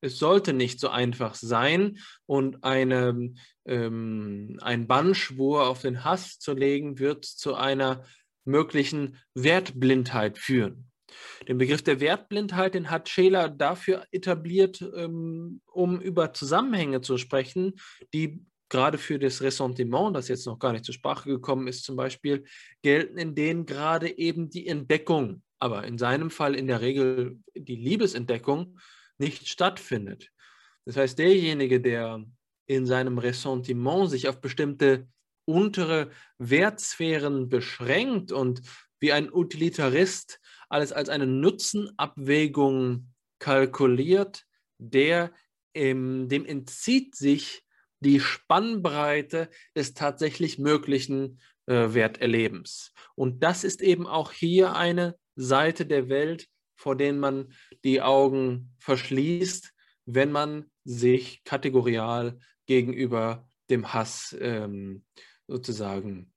Es 0.00 0.18
sollte 0.18 0.52
nicht 0.52 0.80
so 0.80 0.88
einfach 0.88 1.34
sein 1.34 1.98
und 2.24 2.64
eine, 2.64 3.34
ähm, 3.66 4.58
ein 4.62 4.86
Bannschwur 4.86 5.68
auf 5.68 5.82
den 5.82 6.04
Hass 6.04 6.38
zu 6.38 6.54
legen, 6.54 6.98
wird 6.98 7.24
zu 7.24 7.54
einer 7.54 8.04
möglichen 8.44 9.18
Wertblindheit 9.34 10.38
führen. 10.38 10.90
Den 11.48 11.58
Begriff 11.58 11.82
der 11.82 12.00
Wertblindheit, 12.00 12.74
den 12.74 12.90
hat 12.90 13.08
Scheler 13.08 13.48
dafür 13.48 14.06
etabliert, 14.12 14.80
ähm, 14.96 15.60
um 15.66 16.00
über 16.00 16.32
Zusammenhänge 16.32 17.00
zu 17.00 17.18
sprechen, 17.18 17.74
die 18.14 18.44
gerade 18.70 18.96
für 18.96 19.18
das 19.18 19.42
Ressentiment, 19.42 20.16
das 20.16 20.28
jetzt 20.28 20.46
noch 20.46 20.58
gar 20.58 20.72
nicht 20.72 20.84
zur 20.84 20.94
Sprache 20.94 21.28
gekommen 21.28 21.68
ist, 21.68 21.84
zum 21.84 21.96
Beispiel, 21.96 22.44
gelten, 22.82 23.18
in 23.18 23.34
denen 23.34 23.66
gerade 23.66 24.16
eben 24.16 24.48
die 24.48 24.66
Entdeckung, 24.66 25.42
aber 25.58 25.84
in 25.84 25.98
seinem 25.98 26.30
Fall 26.30 26.54
in 26.54 26.66
der 26.66 26.80
Regel 26.80 27.38
die 27.54 27.76
Liebesentdeckung, 27.76 28.78
nicht 29.18 29.48
stattfindet. 29.48 30.30
Das 30.86 30.96
heißt, 30.96 31.18
derjenige, 31.18 31.80
der 31.80 32.24
in 32.66 32.86
seinem 32.86 33.18
Ressentiment 33.18 34.08
sich 34.08 34.28
auf 34.28 34.40
bestimmte 34.40 35.08
untere 35.44 36.10
Wertsphären 36.38 37.48
beschränkt 37.48 38.32
und 38.32 38.62
wie 39.00 39.12
ein 39.12 39.32
Utilitarist 39.32 40.40
alles 40.68 40.92
als 40.92 41.08
eine 41.08 41.26
Nutzenabwägung 41.26 43.12
kalkuliert, 43.40 44.44
der 44.78 45.32
ähm, 45.74 46.28
dem 46.28 46.46
entzieht 46.46 47.16
sich 47.16 47.64
die 48.00 48.20
Spannbreite 48.20 49.50
des 49.76 49.94
tatsächlich 49.94 50.58
möglichen 50.58 51.40
äh, 51.66 51.94
Werterlebens. 51.94 52.92
Und 53.14 53.42
das 53.42 53.64
ist 53.64 53.82
eben 53.82 54.06
auch 54.06 54.32
hier 54.32 54.74
eine 54.74 55.16
Seite 55.36 55.86
der 55.86 56.08
Welt, 56.08 56.48
vor 56.74 56.96
denen 56.96 57.20
man 57.20 57.52
die 57.84 58.00
Augen 58.00 58.74
verschließt, 58.78 59.72
wenn 60.06 60.32
man 60.32 60.70
sich 60.84 61.44
kategorial 61.44 62.38
gegenüber 62.66 63.46
dem 63.68 63.92
Hass 63.92 64.36
ähm, 64.40 65.04
sozusagen 65.46 66.32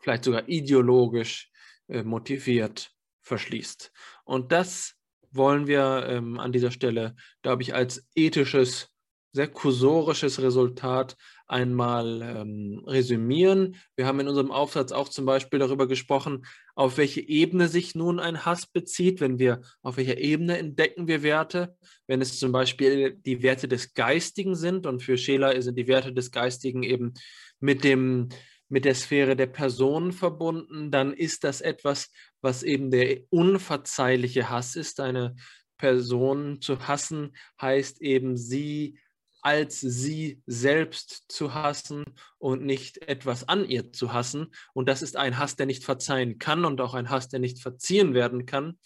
vielleicht 0.00 0.24
sogar 0.24 0.48
ideologisch 0.48 1.50
äh, 1.88 2.02
motiviert 2.02 2.92
verschließt. 3.22 3.90
Und 4.24 4.52
das 4.52 4.94
wollen 5.30 5.66
wir 5.66 6.06
ähm, 6.08 6.38
an 6.38 6.52
dieser 6.52 6.70
Stelle, 6.70 7.16
glaube 7.42 7.62
ich, 7.62 7.74
als 7.74 8.06
ethisches, 8.14 8.93
sehr 9.34 9.48
kursorisches 9.48 10.40
Resultat 10.40 11.16
einmal 11.48 12.22
ähm, 12.22 12.84
resümieren. 12.86 13.74
Wir 13.96 14.06
haben 14.06 14.20
in 14.20 14.28
unserem 14.28 14.52
Aufsatz 14.52 14.92
auch 14.92 15.08
zum 15.08 15.26
Beispiel 15.26 15.58
darüber 15.58 15.88
gesprochen, 15.88 16.46
auf 16.76 16.98
welche 16.98 17.20
Ebene 17.20 17.66
sich 17.66 17.96
nun 17.96 18.20
ein 18.20 18.46
Hass 18.46 18.66
bezieht, 18.66 19.20
wenn 19.20 19.40
wir, 19.40 19.60
auf 19.82 19.96
welcher 19.96 20.18
Ebene 20.18 20.56
entdecken 20.56 21.08
wir 21.08 21.24
Werte, 21.24 21.76
wenn 22.06 22.22
es 22.22 22.38
zum 22.38 22.52
Beispiel 22.52 23.16
die 23.26 23.42
Werte 23.42 23.66
des 23.66 23.92
Geistigen 23.94 24.54
sind 24.54 24.86
und 24.86 25.02
für 25.02 25.18
Scheler 25.18 25.60
sind 25.60 25.76
die 25.76 25.88
Werte 25.88 26.12
des 26.12 26.30
Geistigen 26.30 26.84
eben 26.84 27.12
mit 27.58 27.82
dem 27.82 28.28
mit 28.68 28.84
der 28.86 28.94
Sphäre 28.94 29.36
der 29.36 29.46
Person 29.46 30.12
verbunden, 30.12 30.90
dann 30.90 31.12
ist 31.12 31.44
das 31.44 31.60
etwas, 31.60 32.10
was 32.40 32.62
eben 32.62 32.90
der 32.90 33.20
unverzeihliche 33.30 34.48
Hass 34.48 34.74
ist. 34.74 35.00
Eine 35.00 35.36
Person 35.76 36.60
zu 36.62 36.88
hassen 36.88 37.36
heißt 37.60 38.00
eben, 38.00 38.36
sie 38.36 38.98
als 39.44 39.78
sie 39.78 40.42
selbst 40.46 41.26
zu 41.28 41.52
hassen 41.52 42.04
und 42.38 42.64
nicht 42.64 43.06
etwas 43.06 43.46
an 43.46 43.68
ihr 43.68 43.92
zu 43.92 44.14
hassen. 44.14 44.54
Und 44.72 44.88
das 44.88 45.02
ist 45.02 45.16
ein 45.16 45.38
Hass, 45.38 45.54
der 45.54 45.66
nicht 45.66 45.84
verzeihen 45.84 46.38
kann 46.38 46.64
und 46.64 46.80
auch 46.80 46.94
ein 46.94 47.10
Hass, 47.10 47.28
der 47.28 47.40
nicht 47.40 47.60
verziehen 47.60 48.14
werden 48.14 48.46
kann. 48.46 48.78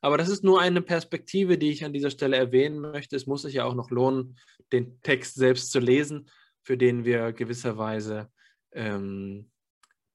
Aber 0.00 0.16
das 0.16 0.28
ist 0.28 0.44
nur 0.44 0.60
eine 0.60 0.82
Perspektive, 0.82 1.58
die 1.58 1.70
ich 1.70 1.84
an 1.84 1.92
dieser 1.92 2.10
Stelle 2.10 2.36
erwähnen 2.36 2.78
möchte. 2.78 3.16
Es 3.16 3.26
muss 3.26 3.42
sich 3.42 3.54
ja 3.54 3.64
auch 3.64 3.74
noch 3.74 3.90
lohnen, 3.90 4.38
den 4.70 5.00
Text 5.02 5.34
selbst 5.34 5.72
zu 5.72 5.80
lesen, 5.80 6.30
für 6.62 6.76
den 6.76 7.04
wir 7.04 7.32
gewisserweise 7.32 8.30
ähm, 8.70 9.50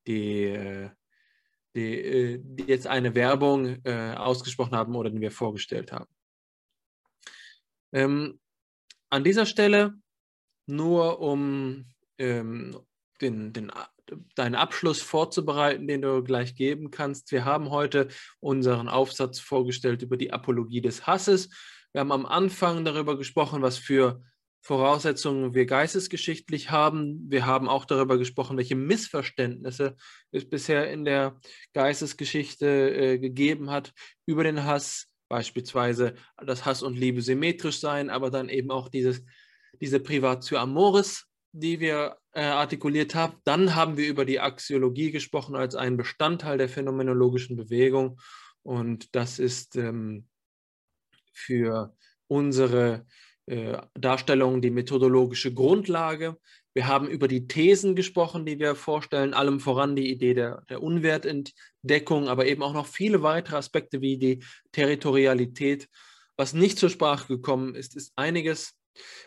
die, 0.08 0.46
äh, 0.46 0.92
die, 1.76 2.02
äh, 2.02 2.40
die, 2.42 2.64
jetzt 2.64 2.88
eine 2.88 3.16
Werbung 3.16 3.84
äh, 3.84 4.14
ausgesprochen 4.16 4.76
haben 4.78 4.96
oder 4.96 5.10
den 5.10 5.20
wir 5.20 5.32
vorgestellt 5.32 5.92
haben. 5.92 6.10
Ähm, 7.92 8.40
an 9.10 9.24
dieser 9.24 9.46
Stelle 9.46 9.94
nur 10.66 11.20
um 11.20 11.86
ähm, 12.18 12.80
den, 13.22 13.54
den, 13.54 13.72
deinen 14.36 14.56
Abschluss 14.56 15.02
vorzubereiten, 15.02 15.88
den 15.88 16.02
du 16.02 16.24
gleich 16.24 16.56
geben 16.56 16.92
kannst. 16.92 17.32
Wir 17.32 17.46
haben 17.46 17.70
heute 17.70 18.08
unseren 18.40 18.88
Aufsatz 18.88 19.40
vorgestellt 19.40 20.02
über 20.02 20.18
die 20.18 20.32
Apologie 20.32 20.82
des 20.82 21.08
Hasses. 21.08 21.50
Wir 21.92 22.02
haben 22.02 22.12
am 22.12 22.26
Anfang 22.26 22.86
darüber 22.86 23.18
gesprochen, 23.18 23.62
was 23.62 23.78
für 23.78 24.22
Voraussetzungen 24.62 25.54
wir 25.54 25.66
geistesgeschichtlich 25.66 26.70
haben. 26.70 27.26
Wir 27.30 27.46
haben 27.46 27.70
auch 27.70 27.86
darüber 27.86 28.18
gesprochen, 28.18 28.58
welche 28.58 28.76
Missverständnisse 28.76 29.96
es 30.32 30.48
bisher 30.50 30.92
in 30.92 31.06
der 31.06 31.40
Geistesgeschichte 31.74 32.68
äh, 32.68 33.20
gegeben 33.20 33.72
hat 33.72 33.94
über 34.26 34.44
den 34.44 34.66
Hass, 34.66 35.09
beispielsweise, 35.30 36.16
dass 36.46 36.66
Hass 36.66 36.84
und 36.84 36.98
Liebe 36.98 37.22
symmetrisch 37.22 37.80
seien, 37.80 38.10
aber 38.10 38.32
dann 38.32 38.50
eben 38.50 38.72
auch 38.72 38.90
dieses, 38.90 39.24
diese 39.80 40.00
Privatio 40.00 40.58
Amoris, 40.58 41.26
die 41.52 41.80
wir 41.80 42.18
äh, 42.34 42.42
artikuliert 42.42 43.16
haben. 43.16 43.38
Dann 43.44 43.76
haben 43.76 43.98
wir 43.98 44.08
über 44.08 44.26
die 44.26 44.40
Axiologie 44.40 45.12
gesprochen 45.12 45.56
als 45.56 45.76
einen 45.76 45.98
Bestandteil 45.98 46.58
der 46.58 46.70
phänomenologischen 46.70 47.56
Bewegung. 47.56 48.20
Und 48.64 49.16
das 49.16 49.40
ist 49.40 49.76
ähm, 49.76 50.28
für 51.32 51.96
unsere 52.28 53.06
äh, 53.46 53.78
Darstellung 53.96 54.62
die 54.62 54.70
methodologische 54.70 55.54
Grundlage. 55.54 56.38
Wir 56.80 56.88
haben 56.88 57.10
über 57.10 57.28
die 57.28 57.46
Thesen 57.46 57.94
gesprochen, 57.94 58.46
die 58.46 58.58
wir 58.58 58.74
vorstellen, 58.74 59.34
allem 59.34 59.60
voran 59.60 59.98
die 59.98 60.10
Idee 60.10 60.34
der, 60.34 60.64
der 60.70 60.82
Unwertentdeckung, 60.82 62.30
aber 62.30 62.46
eben 62.46 62.64
auch 62.64 62.72
noch 62.72 62.88
viele 62.88 63.22
weitere 63.22 63.58
Aspekte 63.58 64.00
wie 64.00 64.18
die 64.18 64.46
Territorialität. 64.72 65.90
Was 66.38 66.54
nicht 66.54 66.80
zur 66.80 66.90
Sprache 66.90 67.28
gekommen 67.28 67.76
ist, 67.76 67.98
ist 67.98 68.14
einiges. 68.16 68.78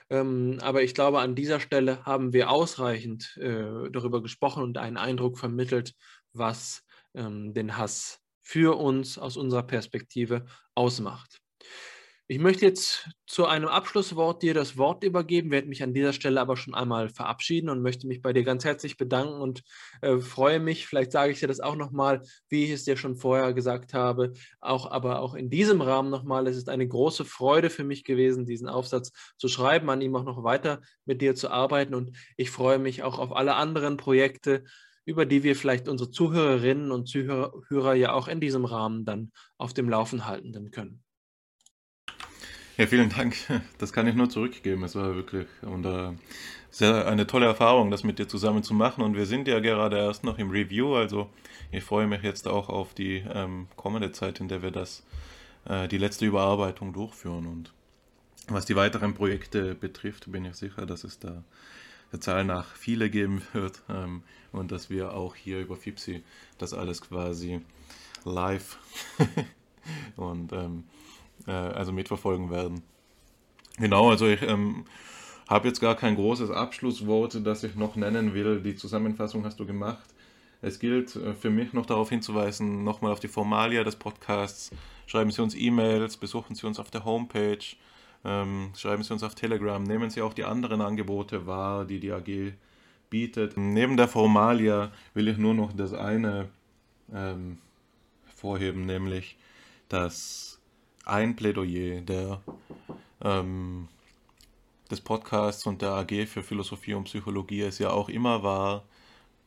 Ähm, 0.09 0.61
aber 0.63 0.83
ich 0.83 0.95
glaube, 0.95 1.21
an 1.21 1.35
dieser 1.35 1.61
Stelle 1.61 2.03
haben 2.07 2.33
wir 2.33 2.49
ausreichend 2.49 3.37
äh, 3.37 3.91
darüber 3.91 4.23
gesprochen 4.23 4.63
und 4.63 4.79
einen 4.79 4.97
Eindruck 4.97 5.39
vermittelt, 5.39 5.93
was 6.33 6.83
ähm, 7.13 7.53
den 7.53 7.77
Hass 7.77 8.19
für 8.41 8.79
uns 8.79 9.19
aus 9.19 9.37
unserer 9.37 9.65
Perspektive 9.65 10.47
ausmacht. 10.75 11.42
Ich 12.33 12.39
möchte 12.39 12.65
jetzt 12.65 13.11
zu 13.27 13.45
einem 13.45 13.69
Abschlusswort 13.69 14.43
dir 14.43 14.55
das 14.55 14.79
Wort 14.79 15.05
übergeben, 15.05 15.51
werde 15.51 15.69
mich 15.69 15.83
an 15.83 15.93
dieser 15.93 16.15
Stelle 16.15 16.41
aber 16.41 16.57
schon 16.57 16.73
einmal 16.73 17.11
verabschieden 17.11 17.69
und 17.69 17.83
möchte 17.83 18.07
mich 18.07 18.23
bei 18.23 18.33
dir 18.33 18.43
ganz 18.43 18.65
herzlich 18.65 18.97
bedanken 18.97 19.43
und 19.43 19.63
äh, 20.01 20.17
freue 20.17 20.59
mich, 20.59 20.87
vielleicht 20.87 21.13
sage 21.13 21.33
ich 21.33 21.41
dir 21.41 21.47
das 21.47 21.61
auch 21.61 21.77
nochmal, 21.77 22.23
wie 22.49 22.65
ich 22.65 22.71
es 22.71 22.85
dir 22.85 22.97
schon 22.97 23.17
vorher 23.17 23.53
gesagt 23.53 23.93
habe, 23.93 24.33
auch 24.63 24.91
aber 24.91 25.21
auch 25.21 25.35
in 25.35 25.51
diesem 25.51 25.83
Rahmen 25.83 26.09
nochmal, 26.09 26.47
es 26.47 26.57
ist 26.57 26.71
eine 26.71 26.89
große 26.89 27.27
Freude 27.27 27.69
für 27.69 27.85
mich 27.85 28.03
gewesen, 28.03 28.47
diesen 28.47 28.71
Aufsatz 28.71 29.13
zu 29.37 29.49
schreiben, 29.49 29.91
an 29.91 30.01
ihm 30.01 30.17
auch 30.17 30.25
noch 30.25 30.43
weiter 30.43 30.81
mit 31.05 31.21
dir 31.21 31.35
zu 31.35 31.51
arbeiten 31.51 31.95
und 31.95 32.17
ich 32.39 32.51
freue 32.51 32.79
mich 32.79 33.03
auch 33.03 33.19
auf 33.19 33.37
alle 33.37 33.57
anderen 33.57 33.99
Projekte, 33.99 34.65
über 35.05 35.27
die 35.27 35.43
wir 35.43 35.55
vielleicht 35.55 35.87
unsere 35.87 36.11
Zuhörerinnen 36.11 36.93
und 36.93 37.11
Zuhörer 37.11 37.93
ja 37.93 38.15
auch 38.15 38.27
in 38.27 38.41
diesem 38.41 38.65
Rahmen 38.65 39.05
dann 39.05 39.33
auf 39.59 39.75
dem 39.75 39.91
Laufen 39.91 40.25
halten 40.25 40.71
können. 40.71 41.03
Ja, 42.83 42.89
vielen 42.89 43.11
Dank. 43.11 43.37
Das 43.79 43.93
kann 43.93 44.09
ich 44.09 44.17
nur 44.17 44.29
zurückgeben. 44.29 44.83
Es 44.83 44.97
war 44.97 45.15
wirklich 45.15 45.47
und, 45.61 45.85
äh, 45.85 46.11
sehr, 46.73 47.07
eine 47.07 47.29
tolle 47.29 47.47
Erfahrung, 47.47 47.93
das 47.93 48.03
mit 48.03 48.19
dir 48.19 48.27
zusammen 48.27 48.65
zu 48.65 48.75
machen. 48.75 49.05
Und 49.05 49.15
wir 49.15 49.25
sind 49.25 49.47
ja 49.47 49.61
gerade 49.61 49.99
erst 49.99 50.25
noch 50.25 50.37
im 50.37 50.51
Review. 50.51 50.97
Also 50.97 51.31
ich 51.71 51.85
freue 51.85 52.09
mich 52.09 52.25
jetzt 52.25 52.49
auch 52.49 52.69
auf 52.69 52.93
die 52.93 53.23
ähm, 53.33 53.69
kommende 53.77 54.11
Zeit, 54.11 54.41
in 54.41 54.49
der 54.49 54.65
wir 54.65 54.73
das, 54.73 55.05
äh, 55.65 55.87
die 55.87 55.97
letzte 55.97 56.27
Überarbeitung 56.27 56.93
durchführen. 56.93 57.47
Und 57.47 57.73
was 58.49 58.65
die 58.67 58.75
weiteren 58.75 59.15
Projekte 59.15 59.77
betrifft, 59.77 60.33
bin 60.33 60.45
ich 60.45 60.57
sicher, 60.57 60.85
dass 60.85 61.05
es 61.05 61.21
da 61.21 61.45
der 62.11 62.21
Zahl 62.21 62.45
nach 62.45 62.75
viele 62.75 63.11
geben 63.11 63.43
wird. 63.53 63.81
Ähm, 63.89 64.25
und 64.51 64.73
dass 64.73 64.91
wir 64.91 65.15
auch 65.15 65.37
hier 65.37 65.61
über 65.61 65.77
Fipsi 65.77 66.25
das 66.59 66.75
alles 66.75 67.01
quasi 67.01 67.61
live 68.25 68.77
und 70.17 70.53
ähm, 70.53 70.83
äh, 71.47 71.51
also 71.51 71.93
mitverfolgen 71.93 72.51
werden. 72.51 72.83
Genau, 73.79 74.11
also 74.11 74.27
ich 74.27 74.43
ähm, 74.43 74.85
habe 75.49 75.69
jetzt 75.69 75.81
gar 75.81 75.97
kein 75.97 76.15
großes 76.15 76.51
Abschlusswort, 76.51 77.45
das 77.45 77.65
ich 77.65 77.75
noch 77.75 77.97
nennen 77.97 78.35
will. 78.35 78.61
Die 78.61 78.75
Zusammenfassung 78.75 79.45
hast 79.45 79.61
du 79.61 79.67
gemacht. 79.67 80.09
Es 80.61 80.79
gilt 80.79 81.17
äh, 81.17 81.35
für 81.35 81.51
mich 81.51 81.73
noch 81.73 81.87
darauf 81.87 82.11
hinzuweisen, 82.11 82.85
nochmal 82.85 83.13
auf 83.13 83.21
die 83.21 83.29
Formalia 83.29 83.83
des 83.83 83.97
Podcasts. 83.97 84.71
Schreiben 85.07 85.31
Sie 85.31 85.43
uns 85.43 85.55
E-Mails, 85.55 86.17
besuchen 86.17 86.55
Sie 86.55 86.67
uns 86.67 86.79
auf 86.79 86.91
der 86.91 87.05
Homepage, 87.05 87.59
ähm, 88.25 88.71
schreiben 88.77 89.03
Sie 89.03 89.13
uns 89.13 89.23
auf 89.23 89.35
Telegram, 89.35 89.83
nehmen 89.83 90.11
Sie 90.11 90.23
auch 90.23 90.35
die 90.35 90.45
anderen 90.45 90.81
Angebote 90.81 91.47
wahr, 91.47 91.85
die 91.85 91.99
die 91.99 92.13
AG 92.13 92.53
bietet. 93.11 93.57
Neben 93.57 93.97
der 93.97 94.09
Formalia 94.09 94.93
will 95.15 95.29
ich 95.29 95.37
nur 95.37 95.55
noch 95.55 95.73
das 95.73 95.93
eine 95.93 96.49
ähm, 97.13 97.59
vorheben, 98.35 98.87
nämlich 98.87 99.37
dass 99.89 100.52
ein 101.05 101.37
Plädoyer 101.37 102.01
der, 102.01 102.41
ähm, 103.23 103.89
des 104.91 105.01
Podcasts 105.01 105.67
und 105.67 105.83
der 105.83 105.93
AG 105.93 106.27
für 106.27 106.43
Philosophie 106.43 106.95
und 106.95 107.05
Psychologie 107.05 107.63
es 107.63 107.79
ja 107.79 107.91
auch 107.91 108.09
immer 108.09 108.43
war, 108.43 108.85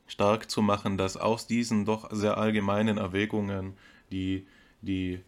stark 0.08 0.50
zu 0.50 0.62
machen, 0.62 0.98
dass 0.98 1.18
aus 1.18 1.48
diesen 1.48 1.86
doch 1.86 2.10
sehr 2.12 2.38
allgemeinen 2.38 2.98
Erwägungen, 2.98 3.74
die, 4.12 4.46
die, 4.82 5.20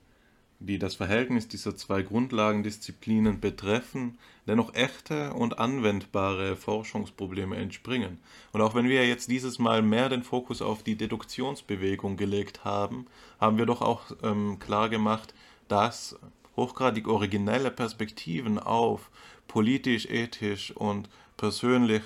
die 0.60 0.80
das 0.80 0.96
Verhältnis 0.96 1.48
dieser 1.48 1.76
zwei 1.76 2.02
Grundlagendisziplinen 2.02 3.40
betreffen, 3.40 4.18
dennoch 4.48 4.74
echte 4.74 5.34
und 5.34 5.60
anwendbare 5.60 6.56
Forschungsprobleme 6.56 7.56
entspringen. 7.56 8.20
Und 8.54 8.62
auch 8.62 8.76
wenn 8.76 8.88
wir 8.88 9.08
jetzt 9.08 9.30
dieses 9.30 9.60
Mal 9.60 9.82
mehr 9.82 10.10
den 10.10 10.24
Fokus 10.24 10.62
auf 10.62 10.84
die 10.84 10.96
Deduktionsbewegung 10.96 12.18
gelegt 12.18 12.64
haben, 12.64 13.08
haben 13.40 13.58
wir 13.58 13.66
doch 13.66 13.82
auch 13.82 14.04
ähm, 14.24 14.58
klar 14.60 14.90
gemacht, 14.90 15.34
dass 15.68 16.18
hochgradig 16.56 17.08
originelle 17.08 17.72
Perspektiven 17.72 18.60
auf 18.60 19.12
politisch, 19.48 20.08
ethisch 20.08 20.72
und 20.72 21.10
persönlich 21.38 22.04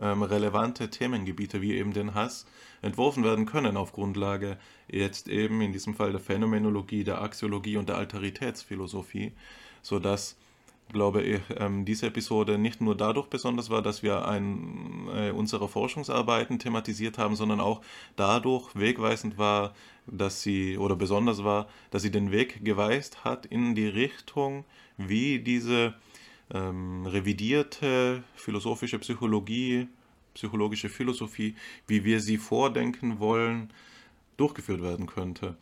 ähm, 0.00 0.22
relevante 0.22 0.90
Themengebiete 0.90 1.60
wie 1.60 1.74
eben 1.74 1.92
den 1.92 2.14
Hass 2.14 2.46
entworfen 2.80 3.22
werden 3.22 3.46
können 3.46 3.76
auf 3.76 3.92
Grundlage 3.92 4.58
jetzt 4.88 5.28
eben 5.28 5.60
in 5.60 5.72
diesem 5.72 5.94
Fall 5.94 6.10
der 6.10 6.20
Phänomenologie, 6.20 7.04
der 7.04 7.22
Axiologie 7.22 7.76
und 7.76 7.88
der 7.88 7.96
Altaritätsphilosophie, 7.96 9.32
sodass 9.82 10.36
glaube 10.92 11.22
ich, 11.22 11.40
ähm, 11.56 11.84
diese 11.84 12.06
Episode 12.06 12.58
nicht 12.58 12.80
nur 12.80 12.96
dadurch 12.96 13.28
besonders 13.28 13.70
war, 13.70 13.82
dass 13.82 14.02
wir 14.02 14.26
ein, 14.28 15.08
äh, 15.14 15.30
unsere 15.30 15.68
Forschungsarbeiten 15.68 16.58
thematisiert 16.58 17.18
haben, 17.18 17.36
sondern 17.36 17.60
auch 17.60 17.80
dadurch 18.16 18.74
wegweisend 18.74 19.38
war, 19.38 19.74
dass 20.06 20.42
sie, 20.42 20.76
oder 20.78 20.96
besonders 20.96 21.44
war, 21.44 21.68
dass 21.90 22.02
sie 22.02 22.10
den 22.10 22.32
Weg 22.32 22.64
geweist 22.64 23.24
hat 23.24 23.46
in 23.46 23.74
die 23.74 23.88
Richtung, 23.88 24.64
wie 24.96 25.38
diese 25.38 25.94
ähm, 26.52 27.06
revidierte 27.06 28.22
philosophische 28.34 28.98
Psychologie, 28.98 29.88
psychologische 30.34 30.88
Philosophie, 30.88 31.54
wie 31.86 32.04
wir 32.04 32.20
sie 32.20 32.38
vordenken 32.38 33.20
wollen, 33.20 33.70
durchgeführt 34.36 34.82
werden 34.82 35.06
könnte. 35.06 35.56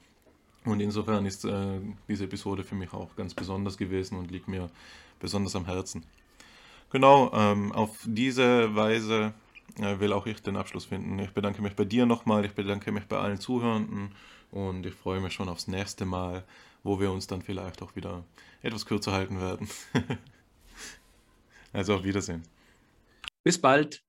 Und 0.64 0.80
insofern 0.80 1.26
ist 1.26 1.44
äh, 1.44 1.80
diese 2.08 2.24
Episode 2.24 2.64
für 2.64 2.74
mich 2.74 2.92
auch 2.92 3.16
ganz 3.16 3.34
besonders 3.34 3.78
gewesen 3.78 4.18
und 4.18 4.30
liegt 4.30 4.48
mir 4.48 4.70
besonders 5.18 5.56
am 5.56 5.66
Herzen. 5.66 6.04
Genau, 6.90 7.30
ähm, 7.32 7.72
auf 7.72 7.96
diese 8.04 8.74
Weise 8.74 9.32
will 9.82 10.12
auch 10.12 10.26
ich 10.26 10.42
den 10.42 10.56
Abschluss 10.56 10.86
finden. 10.86 11.18
Ich 11.18 11.32
bedanke 11.32 11.62
mich 11.62 11.74
bei 11.74 11.84
dir 11.84 12.06
nochmal, 12.06 12.44
ich 12.44 12.54
bedanke 12.54 12.92
mich 12.92 13.06
bei 13.06 13.18
allen 13.18 13.40
Zuhörenden 13.40 14.14
und 14.50 14.86
ich 14.86 14.94
freue 14.94 15.20
mich 15.20 15.32
schon 15.32 15.48
aufs 15.48 15.68
nächste 15.68 16.04
Mal, 16.04 16.44
wo 16.82 17.00
wir 17.00 17.10
uns 17.10 17.26
dann 17.26 17.42
vielleicht 17.42 17.82
auch 17.82 17.96
wieder 17.96 18.24
etwas 18.62 18.86
kürzer 18.86 19.12
halten 19.12 19.40
werden. 19.40 19.68
also 21.72 21.94
auf 21.94 22.04
Wiedersehen. 22.04 22.42
Bis 23.42 23.60
bald. 23.60 24.02